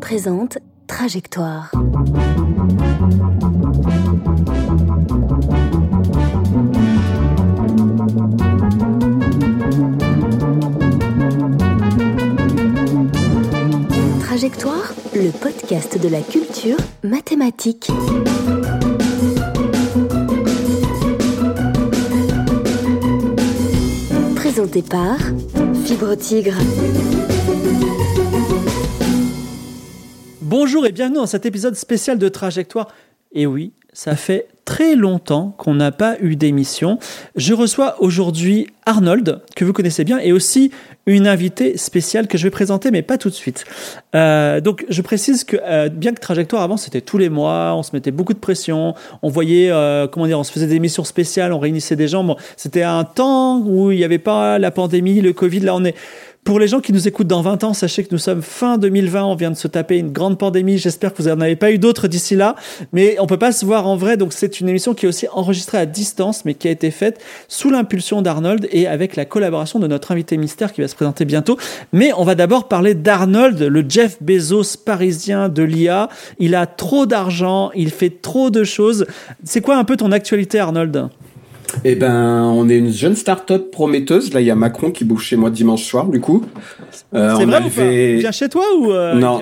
présente 0.00 0.58
Trajectoire. 0.86 1.70
Trajectoire, 14.20 14.92
le 15.14 15.30
podcast 15.30 16.00
de 16.00 16.08
la 16.08 16.22
culture 16.22 16.78
mathématique. 17.04 17.90
Présenté 24.34 24.82
par 24.82 25.18
Fibre 25.84 26.14
Tigre. 26.14 26.56
Bonjour 30.62 30.84
et 30.84 30.92
bienvenue 30.92 31.16
dans 31.16 31.24
cet 31.24 31.46
épisode 31.46 31.74
spécial 31.74 32.18
de 32.18 32.28
Trajectoire. 32.28 32.88
Et 33.32 33.46
oui, 33.46 33.72
ça 33.94 34.14
fait 34.14 34.46
très 34.66 34.94
longtemps 34.94 35.54
qu'on 35.56 35.72
n'a 35.72 35.90
pas 35.90 36.16
eu 36.20 36.36
d'émission. 36.36 36.98
Je 37.34 37.54
reçois 37.54 37.96
aujourd'hui 38.02 38.66
Arnold, 38.84 39.40
que 39.56 39.64
vous 39.64 39.72
connaissez 39.72 40.04
bien, 40.04 40.18
et 40.18 40.32
aussi 40.32 40.70
une 41.06 41.26
invitée 41.26 41.78
spéciale 41.78 42.28
que 42.28 42.36
je 42.36 42.44
vais 42.44 42.50
présenter, 42.50 42.90
mais 42.90 43.00
pas 43.00 43.16
tout 43.16 43.30
de 43.30 43.34
suite. 43.34 43.64
Euh, 44.14 44.60
donc, 44.60 44.84
je 44.90 45.00
précise 45.00 45.44
que 45.44 45.56
euh, 45.62 45.88
bien 45.88 46.12
que 46.12 46.20
Trajectoire 46.20 46.62
avant, 46.62 46.76
c'était 46.76 47.00
tous 47.00 47.16
les 47.16 47.30
mois, 47.30 47.74
on 47.74 47.82
se 47.82 47.92
mettait 47.94 48.10
beaucoup 48.10 48.34
de 48.34 48.38
pression, 48.38 48.94
on 49.22 49.30
voyait, 49.30 49.70
euh, 49.70 50.08
comment 50.08 50.26
dire, 50.26 50.38
on 50.38 50.44
se 50.44 50.52
faisait 50.52 50.66
des 50.66 50.76
émissions 50.76 51.04
spéciales, 51.04 51.54
on 51.54 51.58
réunissait 51.58 51.96
des 51.96 52.06
gens. 52.06 52.22
Bon, 52.22 52.36
c'était 52.58 52.82
un 52.82 53.04
temps 53.04 53.60
où 53.60 53.92
il 53.92 53.96
n'y 53.96 54.04
avait 54.04 54.18
pas 54.18 54.58
la 54.58 54.70
pandémie, 54.70 55.22
le 55.22 55.32
Covid. 55.32 55.60
Là, 55.60 55.74
on 55.74 55.86
est 55.86 55.96
pour 56.44 56.58
les 56.58 56.68
gens 56.68 56.80
qui 56.80 56.92
nous 56.92 57.06
écoutent 57.06 57.26
dans 57.26 57.42
20 57.42 57.64
ans, 57.64 57.74
sachez 57.74 58.02
que 58.02 58.08
nous 58.12 58.18
sommes 58.18 58.40
fin 58.40 58.78
2020, 58.78 59.24
on 59.24 59.34
vient 59.34 59.50
de 59.50 59.56
se 59.56 59.68
taper 59.68 59.98
une 59.98 60.10
grande 60.10 60.38
pandémie. 60.38 60.78
J'espère 60.78 61.12
que 61.12 61.22
vous 61.22 61.28
n'en 61.28 61.40
avez 61.40 61.54
pas 61.54 61.70
eu 61.70 61.78
d'autres 61.78 62.08
d'ici 62.08 62.34
là, 62.34 62.56
mais 62.92 63.16
on 63.20 63.26
peut 63.26 63.38
pas 63.38 63.52
se 63.52 63.64
voir 63.64 63.86
en 63.86 63.96
vrai. 63.96 64.16
Donc 64.16 64.32
c'est 64.32 64.58
une 64.58 64.68
émission 64.68 64.94
qui 64.94 65.04
est 65.04 65.08
aussi 65.08 65.26
enregistrée 65.32 65.78
à 65.78 65.86
distance, 65.86 66.44
mais 66.44 66.54
qui 66.54 66.66
a 66.66 66.70
été 66.70 66.90
faite 66.90 67.20
sous 67.46 67.70
l'impulsion 67.70 68.22
d'Arnold 68.22 68.66
et 68.72 68.86
avec 68.86 69.16
la 69.16 69.26
collaboration 69.26 69.78
de 69.78 69.86
notre 69.86 70.12
invité 70.12 70.38
mystère 70.38 70.72
qui 70.72 70.80
va 70.80 70.88
se 70.88 70.94
présenter 70.94 71.24
bientôt. 71.26 71.58
Mais 71.92 72.12
on 72.16 72.24
va 72.24 72.34
d'abord 72.34 72.68
parler 72.68 72.94
d'Arnold, 72.94 73.60
le 73.60 73.84
Jeff 73.86 74.22
Bezos 74.22 74.78
parisien 74.84 75.50
de 75.50 75.62
l'IA. 75.62 76.08
Il 76.38 76.54
a 76.54 76.66
trop 76.66 77.04
d'argent, 77.04 77.70
il 77.74 77.90
fait 77.90 78.22
trop 78.22 78.50
de 78.50 78.64
choses. 78.64 79.06
C'est 79.44 79.60
quoi 79.60 79.76
un 79.76 79.84
peu 79.84 79.96
ton 79.96 80.10
actualité, 80.10 80.58
Arnold? 80.58 81.10
Eh 81.84 81.94
ben, 81.94 82.42
on 82.44 82.68
est 82.68 82.78
une 82.78 82.92
jeune 82.92 83.16
start-up 83.16 83.70
prometteuse. 83.70 84.32
Là, 84.32 84.40
il 84.40 84.46
y 84.46 84.50
a 84.50 84.54
Macron 84.54 84.90
qui 84.90 85.04
bouge 85.04 85.24
chez 85.24 85.36
moi 85.36 85.50
dimanche 85.50 85.84
soir, 85.84 86.08
du 86.08 86.20
coup. 86.20 86.44
Euh, 87.14 87.34
c'est 87.36 87.44
vrai 87.44 87.60
levé... 87.60 88.18
ou 88.18 88.22
pas? 88.22 88.32
Chez 88.32 88.48
toi 88.48 88.64
ou 88.78 88.92
euh, 88.92 89.14
Non. 89.14 89.40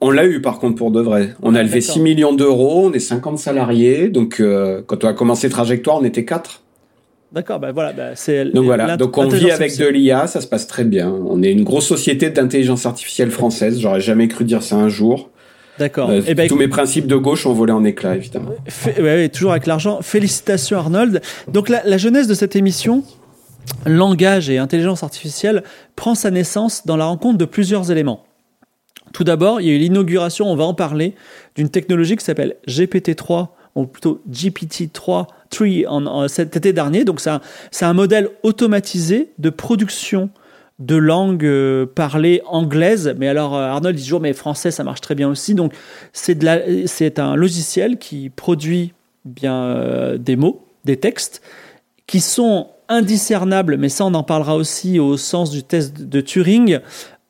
On 0.00 0.10
l'a 0.10 0.26
eu 0.26 0.40
par 0.40 0.60
contre 0.60 0.76
pour 0.76 0.92
de 0.92 1.00
vrai. 1.00 1.34
On 1.42 1.56
a 1.56 1.62
levé 1.62 1.80
6 1.80 1.98
millions 2.00 2.32
d'euros, 2.32 2.86
on 2.86 2.92
est 2.92 3.00
50 3.00 3.38
salariés. 3.38 4.08
Donc, 4.08 4.38
euh, 4.40 4.80
quand 4.86 5.02
on 5.04 5.08
a 5.08 5.12
commencé 5.12 5.48
Trajectoire, 5.48 5.98
on 6.00 6.04
était 6.04 6.24
4. 6.24 6.62
D'accord, 7.32 7.58
ben 7.58 7.72
voilà, 7.72 7.92
ben 7.92 8.12
c'est. 8.14 8.46
Donc 8.46 8.64
voilà, 8.64 8.96
donc 8.96 9.18
on 9.18 9.28
vit 9.28 9.50
avec 9.50 9.76
de 9.76 9.86
l'IA, 9.86 10.26
ça 10.26 10.40
se 10.40 10.46
passe 10.46 10.66
très 10.66 10.84
bien. 10.84 11.10
On 11.10 11.42
est 11.42 11.52
une 11.52 11.64
grosse 11.64 11.86
société 11.86 12.30
d'intelligence 12.30 12.86
artificielle 12.86 13.30
française. 13.30 13.80
J'aurais 13.80 14.00
jamais 14.00 14.28
cru 14.28 14.44
dire 14.44 14.62
ça 14.62 14.76
un 14.76 14.88
jour. 14.88 15.28
D'accord. 15.78 16.10
Euh, 16.10 16.22
eh 16.26 16.34
ben, 16.34 16.48
tous 16.48 16.56
mes 16.56 16.68
principes 16.68 17.06
de 17.06 17.16
gauche 17.16 17.46
ont 17.46 17.52
volé 17.52 17.72
en 17.72 17.84
éclats, 17.84 18.16
évidemment. 18.16 18.52
Oui, 19.00 19.30
toujours 19.30 19.52
avec 19.52 19.66
l'argent. 19.66 20.00
Félicitations 20.02 20.78
Arnold. 20.78 21.22
Donc 21.46 21.68
la, 21.68 21.82
la 21.84 21.98
jeunesse 21.98 22.26
de 22.26 22.34
cette 22.34 22.56
émission, 22.56 23.04
langage 23.86 24.50
et 24.50 24.58
intelligence 24.58 25.02
artificielle, 25.02 25.62
prend 25.96 26.14
sa 26.14 26.30
naissance 26.30 26.86
dans 26.86 26.96
la 26.96 27.04
rencontre 27.04 27.38
de 27.38 27.44
plusieurs 27.44 27.90
éléments. 27.90 28.24
Tout 29.12 29.24
d'abord, 29.24 29.60
il 29.60 29.66
y 29.66 29.70
a 29.70 29.74
eu 29.74 29.78
l'inauguration, 29.78 30.50
on 30.50 30.56
va 30.56 30.64
en 30.64 30.74
parler, 30.74 31.14
d'une 31.54 31.68
technologie 31.68 32.16
qui 32.16 32.24
s'appelle 32.24 32.56
GPT-3, 32.66 33.48
ou 33.74 33.86
plutôt 33.86 34.20
GPT-3 34.30 35.26
en, 35.86 36.06
en, 36.06 36.28
cet 36.28 36.56
été 36.56 36.72
dernier. 36.72 37.04
Donc 37.04 37.20
c'est 37.20 37.30
un, 37.30 37.40
un, 37.80 37.92
modèle 37.92 38.28
automatisé 38.42 39.30
de 39.38 39.50
production 39.50 40.30
de 40.78 40.96
langue 40.96 41.44
euh, 41.44 41.86
parlée 41.86 42.40
anglaise. 42.46 43.14
Mais 43.18 43.28
alors, 43.28 43.56
euh, 43.56 43.66
Arnold 43.66 43.96
dit 43.96 44.02
toujours, 44.04 44.20
mais 44.20 44.32
français, 44.32 44.70
ça 44.70 44.84
marche 44.84 45.00
très 45.00 45.14
bien 45.14 45.28
aussi. 45.28 45.54
Donc, 45.54 45.72
c'est 46.12 47.18
un 47.18 47.36
logiciel 47.36 47.98
qui 47.98 48.30
produit 48.30 48.92
bien 49.24 49.56
euh, 49.56 50.18
des 50.18 50.36
mots, 50.36 50.64
des 50.84 50.96
textes, 50.96 51.42
qui 52.06 52.20
sont 52.20 52.68
indiscernables, 52.88 53.76
mais 53.76 53.88
ça, 53.88 54.04
on 54.06 54.14
en 54.14 54.22
parlera 54.22 54.56
aussi 54.56 54.98
au 54.98 55.16
sens 55.16 55.50
du 55.50 55.62
test 55.62 56.00
de 56.00 56.20
Turing, 56.22 56.78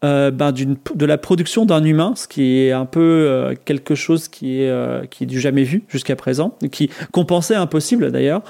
ben, 0.02 0.52
de 0.52 1.06
la 1.06 1.18
production 1.18 1.66
d'un 1.66 1.82
humain, 1.82 2.12
ce 2.14 2.28
qui 2.28 2.58
est 2.58 2.70
un 2.70 2.84
peu 2.84 3.56
quelque 3.64 3.96
chose 3.96 4.28
qui 4.28 4.62
est, 4.62 5.10
qui 5.10 5.24
est 5.24 5.26
du 5.26 5.40
jamais 5.40 5.64
vu 5.64 5.82
jusqu'à 5.88 6.14
présent, 6.14 6.56
qui 6.70 6.90
qu'on 7.10 7.24
pensait 7.24 7.56
impossible 7.56 8.12
d'ailleurs. 8.12 8.42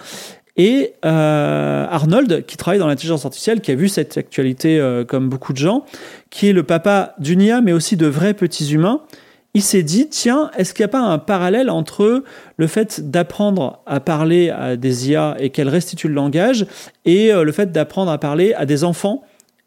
Et 0.58 0.94
euh, 1.04 1.86
Arnold, 1.88 2.44
qui 2.44 2.56
travaille 2.56 2.80
dans 2.80 2.88
l'intelligence 2.88 3.24
artificielle, 3.24 3.60
qui 3.60 3.70
a 3.70 3.76
vu 3.76 3.88
cette 3.88 4.18
actualité 4.18 4.78
euh, 4.80 5.04
comme 5.04 5.28
beaucoup 5.28 5.52
de 5.52 5.58
gens, 5.58 5.84
qui 6.30 6.48
est 6.48 6.52
le 6.52 6.64
papa 6.64 7.14
d'une 7.20 7.40
IA, 7.40 7.60
mais 7.60 7.72
aussi 7.72 7.96
de 7.96 8.06
vrais 8.06 8.34
petits 8.34 8.72
humains, 8.72 9.02
il 9.54 9.62
s'est 9.62 9.84
dit, 9.84 10.08
tiens, 10.08 10.50
est-ce 10.58 10.74
qu'il 10.74 10.82
n'y 10.82 10.90
a 10.90 10.92
pas 10.92 11.00
un 11.00 11.18
parallèle 11.18 11.70
entre 11.70 12.24
le 12.56 12.66
fait 12.66 13.08
d'apprendre 13.08 13.80
à 13.86 14.00
parler 14.00 14.50
à 14.50 14.76
des 14.76 15.10
IA 15.10 15.36
et 15.38 15.50
qu'elles 15.50 15.68
restituent 15.68 16.08
le 16.08 16.14
langage, 16.14 16.66
et 17.04 17.32
euh, 17.32 17.44
le 17.44 17.52
fait 17.52 17.70
d'apprendre 17.70 18.10
à 18.10 18.18
parler 18.18 18.52
à 18.54 18.66
des 18.66 18.82
enfants 18.82 19.22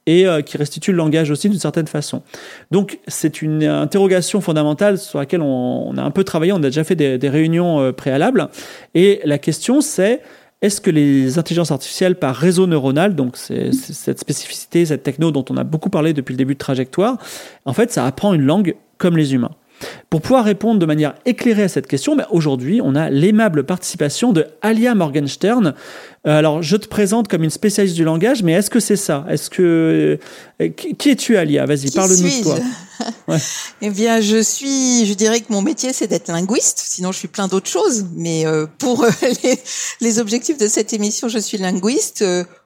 et 0.07 0.25
qui 0.47 0.57
restituent 0.57 0.91
le 0.91 0.97
langage 0.97 1.29
aussi 1.29 1.47
d'une 1.47 1.59
certaine 1.59 1.85
façon? 1.85 2.23
Donc 2.71 2.97
c'est 3.07 3.43
une 3.43 3.63
interrogation 3.63 4.41
fondamentale 4.41 4.97
sur 4.97 5.19
laquelle 5.19 5.41
on, 5.41 5.89
on, 5.89 5.95
a 5.95 6.01
un 6.01 6.09
peu 6.09 6.23
travaillé, 6.23 6.51
on 6.51 6.57
a 6.57 6.61
déjà 6.61 6.83
fait 6.83 6.95
des, 6.95 7.29
réunions 7.29 7.93
préalables, 7.93 8.49
et 8.95 9.21
la 9.25 9.37
question 9.37 9.79
c'est 9.79 10.21
est-ce 10.61 10.79
que 10.79 10.91
les 10.91 11.39
intelligences 11.39 11.71
artificielles 11.71 12.15
par 12.15 12.35
réseau 12.35 12.67
neuronal, 12.67 13.15
donc 13.15 13.35
c'est 13.37 13.73
cette 13.73 14.19
spécificité, 14.19 14.85
cette 14.85 15.03
techno 15.03 15.31
dont 15.31 15.45
on 15.49 15.57
a 15.57 15.63
beaucoup 15.63 15.89
parlé 15.89 16.13
depuis 16.13 16.33
le 16.33 16.37
début 16.37 16.53
de 16.53 16.59
trajectoire, 16.59 17.17
en 17.65 17.73
fait, 17.73 17.91
ça 17.91 18.05
apprend 18.05 18.33
une 18.33 18.43
langue 18.43 18.75
comme 18.97 19.17
les 19.17 19.33
humains 19.33 19.55
pour 20.09 20.21
pouvoir 20.21 20.45
répondre 20.45 20.79
de 20.79 20.85
manière 20.85 21.15
éclairée 21.25 21.63
à 21.63 21.69
cette 21.69 21.87
question, 21.87 22.15
ben 22.15 22.25
aujourd'hui, 22.31 22.81
on 22.83 22.95
a 22.95 23.09
l'aimable 23.09 23.63
participation 23.63 24.33
de 24.33 24.45
Alia 24.61 24.95
Morgenstern. 24.95 25.73
Euh, 26.27 26.37
alors, 26.37 26.61
je 26.61 26.77
te 26.77 26.87
présente 26.87 27.27
comme 27.27 27.43
une 27.43 27.49
spécialiste 27.49 27.95
du 27.95 28.03
langage, 28.03 28.43
mais 28.43 28.51
est-ce 28.53 28.69
que 28.69 28.79
c'est 28.79 28.95
ça? 28.95 29.25
Est-ce 29.29 29.49
que 29.49 30.19
euh, 30.61 30.67
qui 30.69 31.09
es-tu, 31.09 31.35
Alia? 31.35 31.65
Vas-y, 31.65 31.89
parle-nous 31.89 32.21
de 32.21 32.43
toi. 32.43 32.57
Ouais. 33.27 33.37
eh 33.81 33.89
bien, 33.89 34.21
je 34.21 34.41
suis, 34.41 35.05
je 35.07 35.13
dirais 35.15 35.39
que 35.39 35.51
mon 35.51 35.63
métier, 35.63 35.93
c'est 35.93 36.07
d'être 36.07 36.27
linguiste. 36.27 36.79
Sinon, 36.85 37.11
je 37.11 37.17
suis 37.17 37.27
plein 37.27 37.47
d'autres 37.47 37.69
choses. 37.69 38.05
Mais 38.15 38.45
euh, 38.45 38.67
pour 38.77 39.05
les, 39.43 39.59
les, 40.01 40.19
objectifs 40.19 40.57
de 40.57 40.67
cette 40.67 40.93
émission, 40.93 41.27
je 41.27 41.39
suis 41.39 41.57
linguiste. 41.57 42.23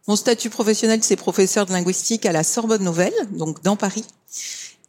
mon 0.07 0.17
statut 0.17 0.49
professionnel, 0.49 0.99
c'est 1.01 1.15
professeur 1.15 1.65
de 1.65 1.71
linguistique 1.71 2.25
à 2.25 2.33
la 2.33 2.43
Sorbonne 2.43 2.83
Nouvelle, 2.83 3.13
donc 3.31 3.63
dans 3.63 3.77
Paris. 3.77 4.03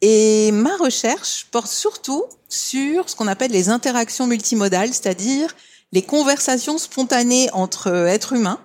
Et 0.02 0.52
ma 0.52 0.76
recherche 0.76 1.46
porte 1.50 1.70
surtout 1.70 2.24
sur 2.48 3.08
ce 3.08 3.16
qu'on 3.16 3.26
appelle 3.26 3.50
les 3.50 3.68
interactions 3.68 4.26
multimodales, 4.26 4.92
c'est-à-dire 4.92 5.54
les 5.92 6.02
conversations 6.02 6.78
spontanées 6.78 7.48
entre 7.52 7.88
êtres 7.88 8.34
humains, 8.34 8.60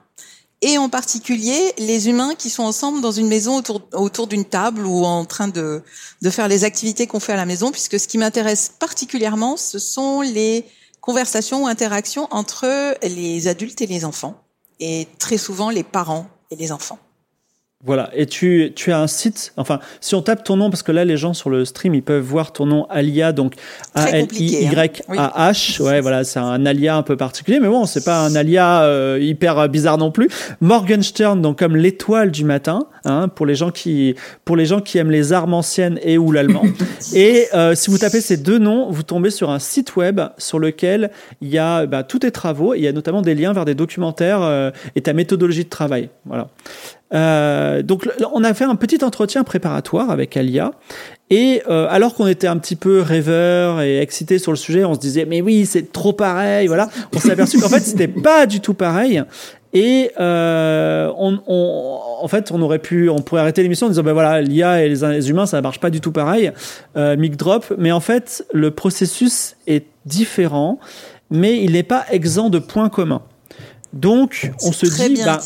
et 0.61 0.77
en 0.77 0.89
particulier 0.89 1.73
les 1.77 2.07
humains 2.07 2.35
qui 2.35 2.49
sont 2.49 2.63
ensemble 2.63 3.01
dans 3.01 3.11
une 3.11 3.27
maison 3.27 3.63
autour, 3.93 4.27
d'une 4.27 4.45
table 4.45 4.85
ou 4.85 5.05
en 5.05 5.25
train 5.25 5.47
de, 5.47 5.81
de 6.21 6.29
faire 6.29 6.47
les 6.47 6.63
activités 6.63 7.07
qu'on 7.07 7.19
fait 7.19 7.33
à 7.33 7.37
la 7.37 7.45
maison, 7.45 7.71
puisque 7.71 7.99
ce 7.99 8.07
qui 8.07 8.17
m'intéresse 8.17 8.71
particulièrement, 8.79 9.57
ce 9.57 9.79
sont 9.79 10.21
les 10.21 10.65
conversations 10.99 11.63
ou 11.63 11.67
interactions 11.67 12.27
entre 12.31 12.95
les 13.01 13.47
adultes 13.47 13.81
et 13.81 13.87
les 13.87 14.05
enfants, 14.05 14.43
et 14.79 15.07
très 15.17 15.37
souvent 15.37 15.71
les 15.71 15.83
parents 15.83 16.27
et 16.51 16.55
les 16.55 16.71
enfants. 16.71 16.99
Voilà, 17.83 18.11
et 18.13 18.27
tu, 18.27 18.71
tu 18.75 18.91
as 18.91 18.99
un 18.99 19.07
site, 19.07 19.53
enfin, 19.57 19.79
si 20.01 20.13
on 20.13 20.21
tape 20.21 20.43
ton 20.43 20.55
nom, 20.55 20.69
parce 20.69 20.83
que 20.83 20.91
là, 20.91 21.03
les 21.03 21.17
gens 21.17 21.33
sur 21.33 21.49
le 21.49 21.65
stream, 21.65 21.95
ils 21.95 22.03
peuvent 22.03 22.23
voir 22.23 22.53
ton 22.53 22.67
nom 22.67 22.85
Alia, 22.91 23.31
donc 23.31 23.55
A-L-I-Y-A-H. 23.95 25.81
Hein. 25.81 25.83
Ouais, 25.83 25.99
voilà, 25.99 26.23
c'est 26.23 26.39
un 26.39 26.65
alia 26.67 26.95
un 26.95 27.01
peu 27.01 27.17
particulier, 27.17 27.59
mais 27.59 27.67
bon, 27.67 27.87
c'est 27.87 28.05
pas 28.05 28.19
un 28.19 28.35
alia 28.35 28.83
euh, 28.83 29.17
hyper 29.19 29.67
bizarre 29.67 29.97
non 29.97 30.11
plus. 30.11 30.29
Morgenstern, 30.59 31.41
donc 31.41 31.57
comme 31.57 31.75
l'étoile 31.75 32.29
du 32.29 32.45
matin, 32.45 32.85
hein, 33.05 33.27
pour 33.29 33.47
les 33.47 33.55
gens 33.55 33.71
qui, 33.71 34.15
pour 34.45 34.55
les 34.55 34.67
gens 34.67 34.81
qui 34.81 34.99
aiment 34.99 35.11
les 35.11 35.33
armes 35.33 35.55
anciennes 35.55 35.99
et 36.03 36.19
ou 36.19 36.31
l'allemand. 36.31 36.63
et 37.15 37.47
euh, 37.55 37.73
si 37.73 37.89
vous 37.89 37.97
tapez 37.97 38.21
ces 38.21 38.37
deux 38.37 38.59
noms, 38.59 38.91
vous 38.91 39.03
tombez 39.03 39.31
sur 39.31 39.49
un 39.49 39.59
site 39.59 39.95
web 39.95 40.21
sur 40.37 40.59
lequel 40.59 41.09
il 41.41 41.49
y 41.49 41.57
a 41.57 41.87
bah, 41.87 42.03
tous 42.03 42.19
tes 42.19 42.31
travaux, 42.31 42.75
il 42.75 42.81
y 42.81 42.87
a 42.87 42.91
notamment 42.91 43.23
des 43.23 43.33
liens 43.33 43.53
vers 43.53 43.65
des 43.65 43.75
documentaires 43.75 44.43
euh, 44.43 44.69
et 44.95 45.01
ta 45.01 45.13
méthodologie 45.13 45.63
de 45.63 45.69
travail. 45.69 46.09
Voilà. 46.25 46.47
Euh, 47.13 47.81
donc 47.81 48.07
on 48.33 48.43
a 48.43 48.53
fait 48.53 48.63
un 48.63 48.75
petit 48.75 49.03
entretien 49.03 49.43
préparatoire 49.43 50.11
avec 50.11 50.37
Alia 50.37 50.71
et 51.29 51.61
euh, 51.69 51.87
alors 51.89 52.15
qu'on 52.15 52.27
était 52.27 52.47
un 52.47 52.57
petit 52.57 52.77
peu 52.77 53.01
rêveur 53.01 53.81
et 53.81 53.99
excité 53.99 54.39
sur 54.39 54.53
le 54.53 54.57
sujet, 54.57 54.85
on 54.85 54.93
se 54.93 54.99
disait 54.99 55.25
mais 55.25 55.41
oui 55.41 55.65
c'est 55.65 55.91
trop 55.91 56.13
pareil, 56.13 56.67
voilà. 56.67 56.89
On 57.13 57.19
s'est 57.19 57.31
aperçu 57.31 57.59
qu'en 57.59 57.69
fait 57.69 57.81
c'était 57.81 58.07
pas 58.07 58.45
du 58.45 58.61
tout 58.61 58.73
pareil 58.73 59.23
Et 59.73 60.11
euh, 60.19 61.11
on, 61.17 61.39
on, 61.47 61.99
en 62.21 62.27
fait, 62.27 62.51
on 62.51 62.61
aurait 62.61 62.79
pu, 62.79 63.09
on 63.09 63.19
pourrait 63.19 63.41
arrêter 63.41 63.63
l'émission 63.63 63.87
en 63.87 63.89
disant 63.89 64.03
ben 64.03 64.13
voilà, 64.13 64.41
l'IA 64.41 64.83
et 64.83 64.89
les, 64.89 65.29
humains, 65.29 65.45
ça 65.45 65.61
marche 65.61 65.79
pas 65.79 65.89
du 65.89 66.01
tout 66.01 66.11
pareil, 66.11 66.51
euh, 66.95 67.17
mic 67.17 67.35
drop. 67.35 67.73
Mais 67.77 67.91
en 67.91 67.99
fait, 67.99 68.45
le 68.53 68.71
processus 68.71 69.55
est 69.67 69.85
différent, 70.05 70.79
mais 71.29 71.63
il 71.63 71.73
n'est 71.73 71.83
pas 71.83 72.05
exempt 72.11 72.49
de 72.49 72.59
points 72.59 72.89
communs. 72.89 73.23
Donc, 73.93 74.51
on 74.63 74.71
se 74.71 74.85
dit, 74.85 75.21
bah, 75.23 75.39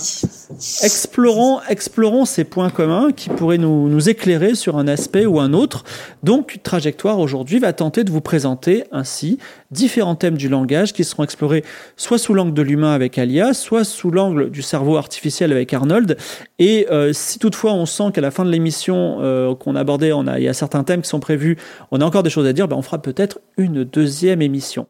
explorons, 0.83 1.59
explorons 1.67 2.25
ces 2.25 2.43
points 2.43 2.69
communs 2.69 3.11
qui 3.11 3.29
pourraient 3.29 3.57
nous, 3.57 3.89
nous, 3.89 4.09
éclairer 4.09 4.53
sur 4.53 4.77
un 4.77 4.87
aspect 4.87 5.25
ou 5.25 5.39
un 5.39 5.53
autre. 5.53 5.83
Donc, 6.21 6.59
Trajectoire 6.61 7.19
aujourd'hui 7.19 7.57
va 7.57 7.73
tenter 7.73 8.03
de 8.03 8.11
vous 8.11 8.21
présenter 8.21 8.83
ainsi 8.91 9.39
différents 9.71 10.15
thèmes 10.15 10.37
du 10.37 10.47
langage 10.47 10.93
qui 10.93 11.03
seront 11.03 11.23
explorés 11.23 11.63
soit 11.97 12.17
sous 12.17 12.33
l'angle 12.33 12.53
de 12.53 12.61
l'humain 12.61 12.93
avec 12.93 13.17
Alia, 13.17 13.53
soit 13.53 13.83
sous 13.83 14.11
l'angle 14.11 14.51
du 14.51 14.61
cerveau 14.61 14.97
artificiel 14.97 15.51
avec 15.51 15.73
Arnold. 15.73 16.17
Et 16.59 16.87
euh, 16.91 17.13
si 17.13 17.39
toutefois 17.39 17.73
on 17.73 17.85
sent 17.85 18.11
qu'à 18.13 18.21
la 18.21 18.31
fin 18.31 18.45
de 18.45 18.51
l'émission 18.51 19.17
euh, 19.21 19.55
qu'on 19.55 19.75
a 19.75 19.79
abordé, 19.79 20.13
on 20.13 20.27
a, 20.27 20.39
il 20.39 20.43
y 20.43 20.47
a 20.47 20.53
certains 20.53 20.83
thèmes 20.83 21.01
qui 21.01 21.09
sont 21.09 21.19
prévus, 21.19 21.57
on 21.91 21.99
a 21.99 22.05
encore 22.05 22.23
des 22.23 22.29
choses 22.29 22.47
à 22.47 22.53
dire, 22.53 22.67
ben 22.67 22.77
on 22.77 22.83
fera 22.83 23.01
peut-être 23.01 23.39
une 23.57 23.83
deuxième 23.83 24.41
émission. 24.41 24.87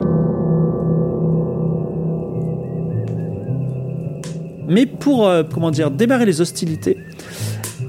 Mais 4.68 4.86
pour 4.86 5.28
euh, 5.28 5.44
comment 5.44 5.72
dire 5.72 5.92
démarrer 5.92 6.26
les 6.26 6.42
hostilités, 6.42 6.98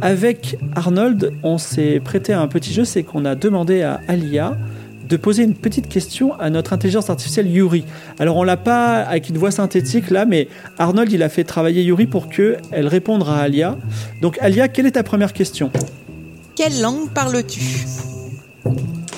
avec 0.01 0.59
Arnold, 0.75 1.33
on 1.43 1.59
s'est 1.59 2.01
prêté 2.05 2.33
à 2.33 2.41
un 2.41 2.49
petit 2.49 2.73
jeu, 2.73 2.85
c'est 2.85 3.03
qu'on 3.03 3.25
a 3.25 3.35
demandé 3.35 3.83
à 3.83 4.01
Alia 4.09 4.57
de 5.09 5.17
poser 5.17 5.45
une 5.45 5.55
petite 5.55 5.89
question 5.89 6.39
à 6.39 6.51
notre 6.51 6.73
intelligence 6.73 7.11
artificielle 7.11 7.47
Yuri. 7.47 7.85
Alors 8.19 8.37
on 8.37 8.43
l'a 8.43 8.57
pas 8.57 9.03
avec 9.03 9.29
une 9.29 9.39
voix 9.39 9.51
synthétique 9.51 10.11
là, 10.11 10.25
mais 10.25 10.49
Arnold 10.79 11.13
il 11.13 11.23
a 11.23 11.29
fait 11.29 11.45
travailler 11.45 11.83
Yuri 11.83 12.07
pour 12.07 12.29
que 12.29 12.57
elle 12.73 12.89
réponde 12.89 13.23
à 13.23 13.37
Alia. 13.37 13.77
Donc 14.21 14.39
Alia, 14.41 14.69
quelle 14.69 14.87
est 14.87 14.93
ta 14.93 15.03
première 15.03 15.33
question? 15.33 15.71
Quelle 16.57 16.81
langue 16.81 17.11
parles-tu? 17.11 17.87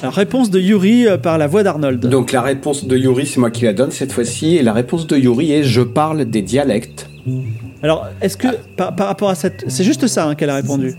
La 0.02 0.10
réponse 0.10 0.50
de 0.50 0.60
Yuri 0.60 1.06
euh, 1.06 1.16
par 1.16 1.38
la 1.38 1.46
voix 1.46 1.62
d'Arnold. 1.62 2.06
Donc 2.06 2.32
la 2.32 2.42
réponse 2.42 2.84
de 2.86 2.96
Yuri, 2.96 3.26
c'est 3.26 3.40
moi 3.40 3.50
qui 3.50 3.64
la 3.64 3.72
donne 3.72 3.90
cette 3.90 4.12
fois-ci, 4.12 4.56
et 4.56 4.62
la 4.62 4.72
réponse 4.72 5.06
de 5.06 5.16
Yuri 5.16 5.52
est 5.52 5.62
je 5.62 5.80
parle 5.80 6.24
des 6.24 6.42
dialectes. 6.42 7.08
Alors, 7.82 8.06
est-ce 8.20 8.36
que 8.36 8.48
par, 8.76 8.94
rapport 8.96 9.28
à 9.28 9.34
cette... 9.34 9.64
C'est 9.68 9.84
juste 9.84 10.06
ça 10.06 10.26
hein, 10.26 10.34
qu'elle 10.34 10.50
a 10.50 10.56
répondu 10.56 10.94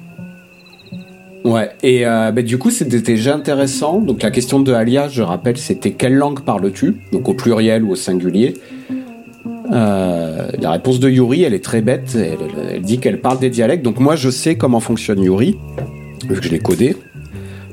Ouais, 1.46 1.69
et 1.84 2.06
euh, 2.06 2.31
bah, 2.31 2.42
du 2.42 2.57
coup 2.57 2.69
c'était 2.69 3.00
déjà 3.00 3.34
intéressant. 3.34 4.00
Donc 4.00 4.22
la 4.22 4.30
question 4.30 4.60
de 4.60 4.74
Alia, 4.74 5.07
je 5.07 5.22
rappelle, 5.22 5.57
c'était 5.57 5.92
quelle 5.92 6.16
langue 6.16 6.42
parles-tu? 6.42 6.98
Donc 7.13 7.30
au 7.30 7.34
pluriel 7.34 7.84
ou 7.84 7.92
au 7.92 7.96
singulier. 7.96 8.56
Euh, 9.72 10.50
la 10.60 10.72
réponse 10.72 11.00
de 11.00 11.10
Yuri, 11.10 11.44
elle 11.44 11.54
est 11.54 11.63
très 11.63 11.81
bête. 11.81 12.16
Elle, 12.16 12.38
elle 12.72 12.81
dit 12.81 13.00
qu'elle 13.00 13.22
parle 13.22 13.40
des 13.40 13.50
dialectes. 13.50 13.84
Donc 13.84 14.00
moi 14.00 14.18
je 14.18 14.30
sais 14.30 14.56
comment 14.56 14.81
fonctionne 14.81 15.24
Yuri, 15.24 15.57
vu 16.28 16.36
que 16.36 16.44
je 16.44 16.50
l'ai 16.50 16.60
codé. 16.60 16.98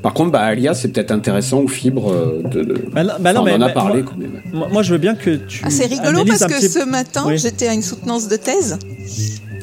Par 0.06 0.14
contre, 0.14 0.30
bah, 0.30 0.42
Alia, 0.42 0.72
c'est 0.72 0.86
peut-être 0.86 1.10
intéressant 1.10 1.62
ou 1.62 1.66
Fibre 1.66 2.12
euh, 2.12 2.40
de. 2.48 2.84
Bah, 2.92 3.02
bah 3.18 3.32
on 3.34 3.40
en 3.40 3.60
a 3.60 3.70
parlé 3.70 4.04
moi, 4.04 4.12
quand 4.12 4.16
même. 4.16 4.70
Moi, 4.70 4.82
je 4.84 4.92
veux 4.92 4.98
bien 4.98 5.16
que 5.16 5.34
tu. 5.34 5.64
Ah, 5.66 5.68
c'est 5.68 5.86
rigolo 5.86 6.24
parce 6.24 6.46
que 6.46 6.60
ce 6.60 6.84
matin, 6.84 7.26
j'étais 7.34 7.66
à 7.66 7.74
une 7.74 7.82
soutenance 7.82 8.28
de 8.28 8.36
thèse 8.36 8.78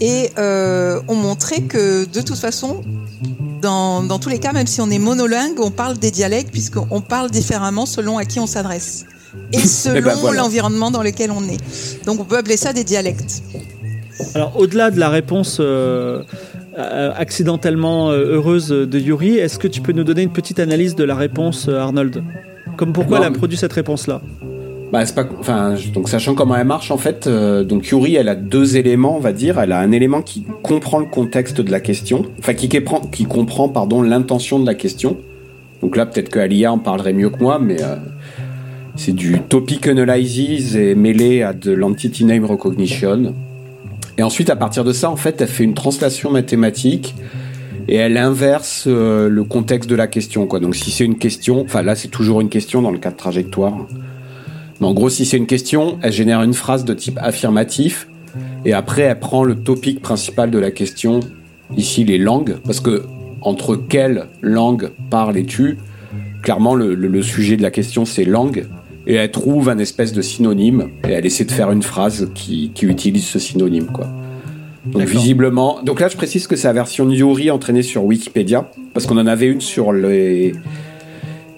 et 0.01 0.31
euh, 0.37 0.99
on 1.07 1.15
montrait 1.15 1.61
que 1.61 2.03
de 2.03 2.19
toute 2.19 2.37
façon, 2.37 2.81
dans, 3.61 4.03
dans, 4.03 4.19
tous 4.19 4.27
les 4.27 4.39
cas, 4.39 4.51
même 4.51 4.67
si 4.67 4.81
on 4.81 4.89
est 4.89 4.99
monolingue, 4.99 5.61
on 5.61 5.71
parle 5.71 5.97
des 5.97 6.11
dialectes 6.11 6.51
puisqu'on 6.51 6.99
parle 6.99 7.31
différemment 7.31 7.85
selon 7.85 8.17
à 8.17 8.25
qui 8.25 8.41
on 8.41 8.45
s'adresse 8.45 9.05
et 9.53 9.57
eh 9.95 10.01
ben, 10.01 10.13
selon 10.13 10.33
l'environnement 10.33 10.91
dans 10.91 11.03
lequel 11.03 11.31
on 11.31 11.47
est. 11.47 12.05
Donc 12.05 12.19
on 12.19 12.25
peut 12.25 12.37
appeler 12.37 12.57
ça 12.57 12.73
des 12.73 12.83
dialectes. 12.83 13.43
Alors 14.35 14.59
au-delà 14.59 14.91
de 14.91 14.99
la 14.99 15.07
réponse 15.07 15.59
euh, 15.61 16.23
accidentellement 16.75 18.11
euh, 18.11 18.35
heureuse 18.35 18.69
de 18.69 18.99
Yuri. 18.99 19.37
Est-ce 19.37 19.59
que 19.59 19.67
tu 19.67 19.81
peux 19.81 19.91
nous 19.91 20.03
donner 20.03 20.23
une 20.23 20.31
petite 20.31 20.59
analyse 20.59 20.95
de 20.95 21.03
la 21.03 21.15
réponse, 21.15 21.67
euh, 21.67 21.77
Arnold? 21.77 22.23
Comme 22.77 22.93
pourquoi 22.93 23.19
elle 23.19 23.25
a 23.25 23.31
produit 23.31 23.57
cette 23.57 23.73
réponse-là? 23.73 24.21
bah, 24.91 25.05
c'est 25.05 25.15
pas, 25.15 25.25
enfin, 25.39 25.75
donc 25.93 26.07
sachant 26.07 26.35
comment 26.35 26.55
elle 26.55 26.67
marche 26.67 26.91
en 26.91 26.97
fait, 26.97 27.27
donc 27.27 27.87
Yuri, 27.87 28.15
elle 28.15 28.29
a 28.29 28.35
deux 28.35 28.77
éléments, 28.77 29.17
on 29.17 29.19
va 29.19 29.33
dire. 29.33 29.59
Elle 29.59 29.71
a 29.71 29.79
un 29.79 29.91
élément 29.91 30.21
qui 30.21 30.45
comprend 30.61 30.99
le 30.99 31.05
contexte 31.05 31.61
de 31.61 31.71
la 31.71 31.79
question, 31.79 32.25
enfin 32.37 32.53
qui, 32.53 32.69
qui 32.69 33.25
comprend, 33.25 33.69
pardon, 33.69 34.01
l'intention 34.01 34.59
de 34.59 34.65
la 34.65 34.75
question. 34.75 35.17
Donc 35.81 35.97
là, 35.97 36.05
peut-être 36.05 36.29
que 36.29 36.39
Alia 36.39 36.71
en 36.71 36.77
parlerait 36.77 37.13
mieux 37.13 37.29
que 37.29 37.39
moi, 37.39 37.59
mais 37.59 37.77
c'est 38.95 39.13
du 39.13 39.39
topic 39.39 39.87
analysis 39.87 40.75
et 40.75 40.93
mêlé 40.93 41.41
à 41.41 41.53
de 41.53 41.71
l'entity 41.71 42.25
name 42.25 42.45
recognition. 42.45 43.33
Et 44.17 44.23
ensuite, 44.23 44.49
à 44.49 44.55
partir 44.55 44.83
de 44.83 44.93
ça, 44.93 45.09
en 45.09 45.15
fait, 45.15 45.41
elle 45.41 45.47
fait 45.47 45.63
une 45.63 45.73
translation 45.73 46.29
mathématique 46.29 47.15
et 47.87 47.95
elle 47.95 48.17
inverse 48.17 48.85
euh, 48.87 49.29
le 49.29 49.43
contexte 49.43 49.89
de 49.89 49.95
la 49.95 50.07
question. 50.07 50.47
Quoi. 50.47 50.59
Donc 50.59 50.75
si 50.75 50.91
c'est 50.91 51.05
une 51.05 51.17
question, 51.17 51.61
enfin 51.61 51.81
là 51.81 51.95
c'est 51.95 52.07
toujours 52.07 52.41
une 52.41 52.49
question 52.49 52.81
dans 52.81 52.91
le 52.91 52.97
cas 52.97 53.11
de 53.11 53.17
trajectoire. 53.17 53.75
Mais 54.79 54.87
en 54.87 54.93
gros, 54.93 55.09
si 55.09 55.25
c'est 55.25 55.37
une 55.37 55.47
question, 55.47 55.97
elle 56.01 56.11
génère 56.11 56.41
une 56.43 56.53
phrase 56.53 56.85
de 56.85 56.93
type 56.93 57.19
affirmatif 57.21 58.07
et 58.65 58.73
après 58.73 59.03
elle 59.03 59.19
prend 59.19 59.43
le 59.43 59.55
topic 59.55 60.01
principal 60.01 60.49
de 60.49 60.59
la 60.59 60.71
question, 60.71 61.19
ici 61.77 62.03
les 62.03 62.17
langues, 62.17 62.57
parce 62.65 62.79
que 62.79 63.03
entre 63.41 63.75
quelles 63.75 64.27
langues 64.41 64.91
parles-tu? 65.09 65.77
Clairement, 66.41 66.75
le, 66.75 66.95
le, 66.95 67.21
sujet 67.21 67.57
de 67.57 67.61
la 67.61 67.71
question 67.71 68.05
c'est 68.05 68.25
langue 68.25 68.65
et 69.05 69.15
elle 69.15 69.31
trouve 69.31 69.69
un 69.69 69.77
espèce 69.77 70.13
de 70.13 70.21
synonyme 70.21 70.89
et 71.07 71.11
elle 71.11 71.25
essaie 71.25 71.45
de 71.45 71.51
faire 71.51 71.71
une 71.71 71.83
phrase 71.83 72.29
qui, 72.33 72.71
qui 72.73 72.85
utilise 72.85 73.25
ce 73.25 73.39
synonyme 73.39 73.87
quoi. 73.87 74.07
Donc 74.85 75.03
visiblement, 75.03 75.81
donc 75.81 76.01
là 76.01 76.09
je 76.09 76.17
précise 76.17 76.45
que 76.45 76.57
c'est 76.57 76.67
la 76.67 76.73
version 76.73 77.09
Yuri 77.09 77.49
entraînée 77.51 77.83
sur 77.83 78.03
Wikipédia 78.03 78.69
parce 78.93 79.05
qu'on 79.05 79.17
en 79.17 79.27
avait 79.27 79.47
une 79.47 79.61
sur 79.61 79.93
les 79.93 80.53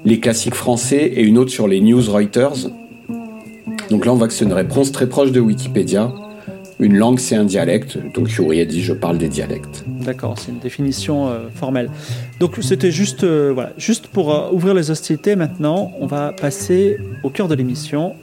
les 0.05 0.19
classiques 0.19 0.53
français 0.53 1.11
et 1.15 1.23
une 1.23 1.39
autre 1.39 1.49
sur 1.49 1.67
les 1.67 1.81
news 1.81 2.03
Reuters. 2.07 2.69
Donc 3.89 4.05
là 4.05 4.13
on 4.13 4.15
voit 4.15 4.27
que 4.27 4.33
c'est 4.33 4.45
une 4.45 4.53
réponse 4.53 4.91
très 4.91 5.09
proche 5.09 5.31
de 5.31 5.39
Wikipédia 5.39 6.13
une 6.79 6.97
langue, 6.97 7.19
c'est 7.19 7.35
un 7.35 7.45
dialecte. 7.45 7.97
Donc 8.13 8.31
Yuri 8.31 8.61
a 8.61 8.65
dit 8.65 8.81
je 8.81 8.93
parle 8.93 9.17
des 9.17 9.29
dialectes. 9.29 9.83
D'accord, 9.87 10.37
c'est 10.37 10.51
une 10.51 10.59
définition 10.59 11.27
euh, 11.27 11.47
formelle. 11.53 11.89
Donc 12.39 12.57
c'était 12.61 12.91
juste, 12.91 13.23
euh, 13.23 13.51
voilà, 13.53 13.71
juste 13.77 14.07
pour 14.07 14.33
euh, 14.33 14.51
ouvrir 14.51 14.73
les 14.73 14.91
hostilités. 14.91 15.35
Maintenant, 15.35 15.91
on 15.99 16.05
va 16.05 16.33
passer 16.33 16.97
au 17.23 17.29
cœur 17.29 17.47
de 17.47 17.55
l'émission. 17.55 18.15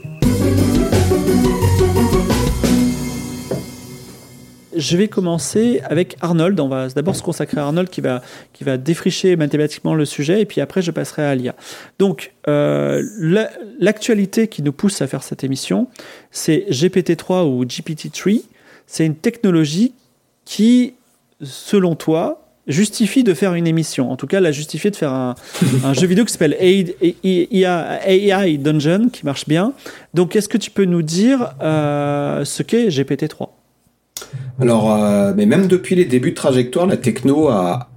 Je 4.83 4.97
vais 4.97 5.07
commencer 5.07 5.81
avec 5.85 6.17
Arnold. 6.21 6.59
On 6.59 6.67
va 6.67 6.89
d'abord 6.89 7.15
se 7.15 7.23
consacrer 7.23 7.61
à 7.61 7.67
Arnold 7.67 7.89
qui 7.89 8.01
va, 8.01 8.21
qui 8.53 8.65
va 8.65 8.79
défricher 8.79 9.37
mathématiquement 9.37 9.95
le 9.95 10.05
sujet 10.05 10.41
et 10.41 10.45
puis 10.45 10.61
après 10.61 10.83
je 10.83 10.91
passerai 10.91 11.23
à 11.23 11.31
Alia. 11.31 11.55
Donc 12.01 12.33
euh, 12.49 13.01
l'actualité 13.79 14.49
qui 14.49 14.61
nous 14.61 14.73
pousse 14.73 15.01
à 15.01 15.07
faire 15.07 15.23
cette 15.23 15.45
émission, 15.45 15.87
c'est 16.33 16.67
GPT-3 16.69 17.47
ou 17.47 17.65
GPT-3. 17.65 18.43
C'est 18.89 19.07
une 19.07 19.15
technologie 19.15 19.95
qui, 20.45 20.95
selon 21.41 21.95
toi, 21.95 22.45
justifie 22.67 23.23
de 23.23 23.35
faire 23.35 23.55
une 23.55 23.69
émission. 23.69 24.11
En 24.11 24.17
tout 24.17 24.27
cas, 24.27 24.39
elle 24.39 24.47
a 24.47 24.53
justifié 24.53 24.91
de 24.91 24.97
faire 24.97 25.13
un, 25.13 25.37
jeu 25.93 26.09
vidéo 26.09 26.25
qui 26.25 26.33
s'appelle 26.33 26.57
AI, 26.61 28.59
Dungeon, 28.59 29.11
qui 29.11 29.25
marche 29.25 29.47
bien. 29.47 29.75
Donc, 30.13 30.35
est-ce 30.35 30.49
que 30.49 30.59
tu 30.59 30.73
peux 30.73 30.87
nous 30.87 31.03
dire 31.03 31.55
euh, 31.63 32.45
ce 32.45 32.65
qu'est 32.65 32.89
GPT-3 32.89 33.49
alors, 34.61 34.95
euh, 34.95 35.33
mais 35.37 35.47
même 35.47 35.67
depuis 35.67 35.95
les 35.95 36.05
débuts 36.05 36.31
de 36.31 36.37
trajectoire, 36.37 36.87
la 36.87 36.97
techno 36.97 37.49
a, 37.49 37.89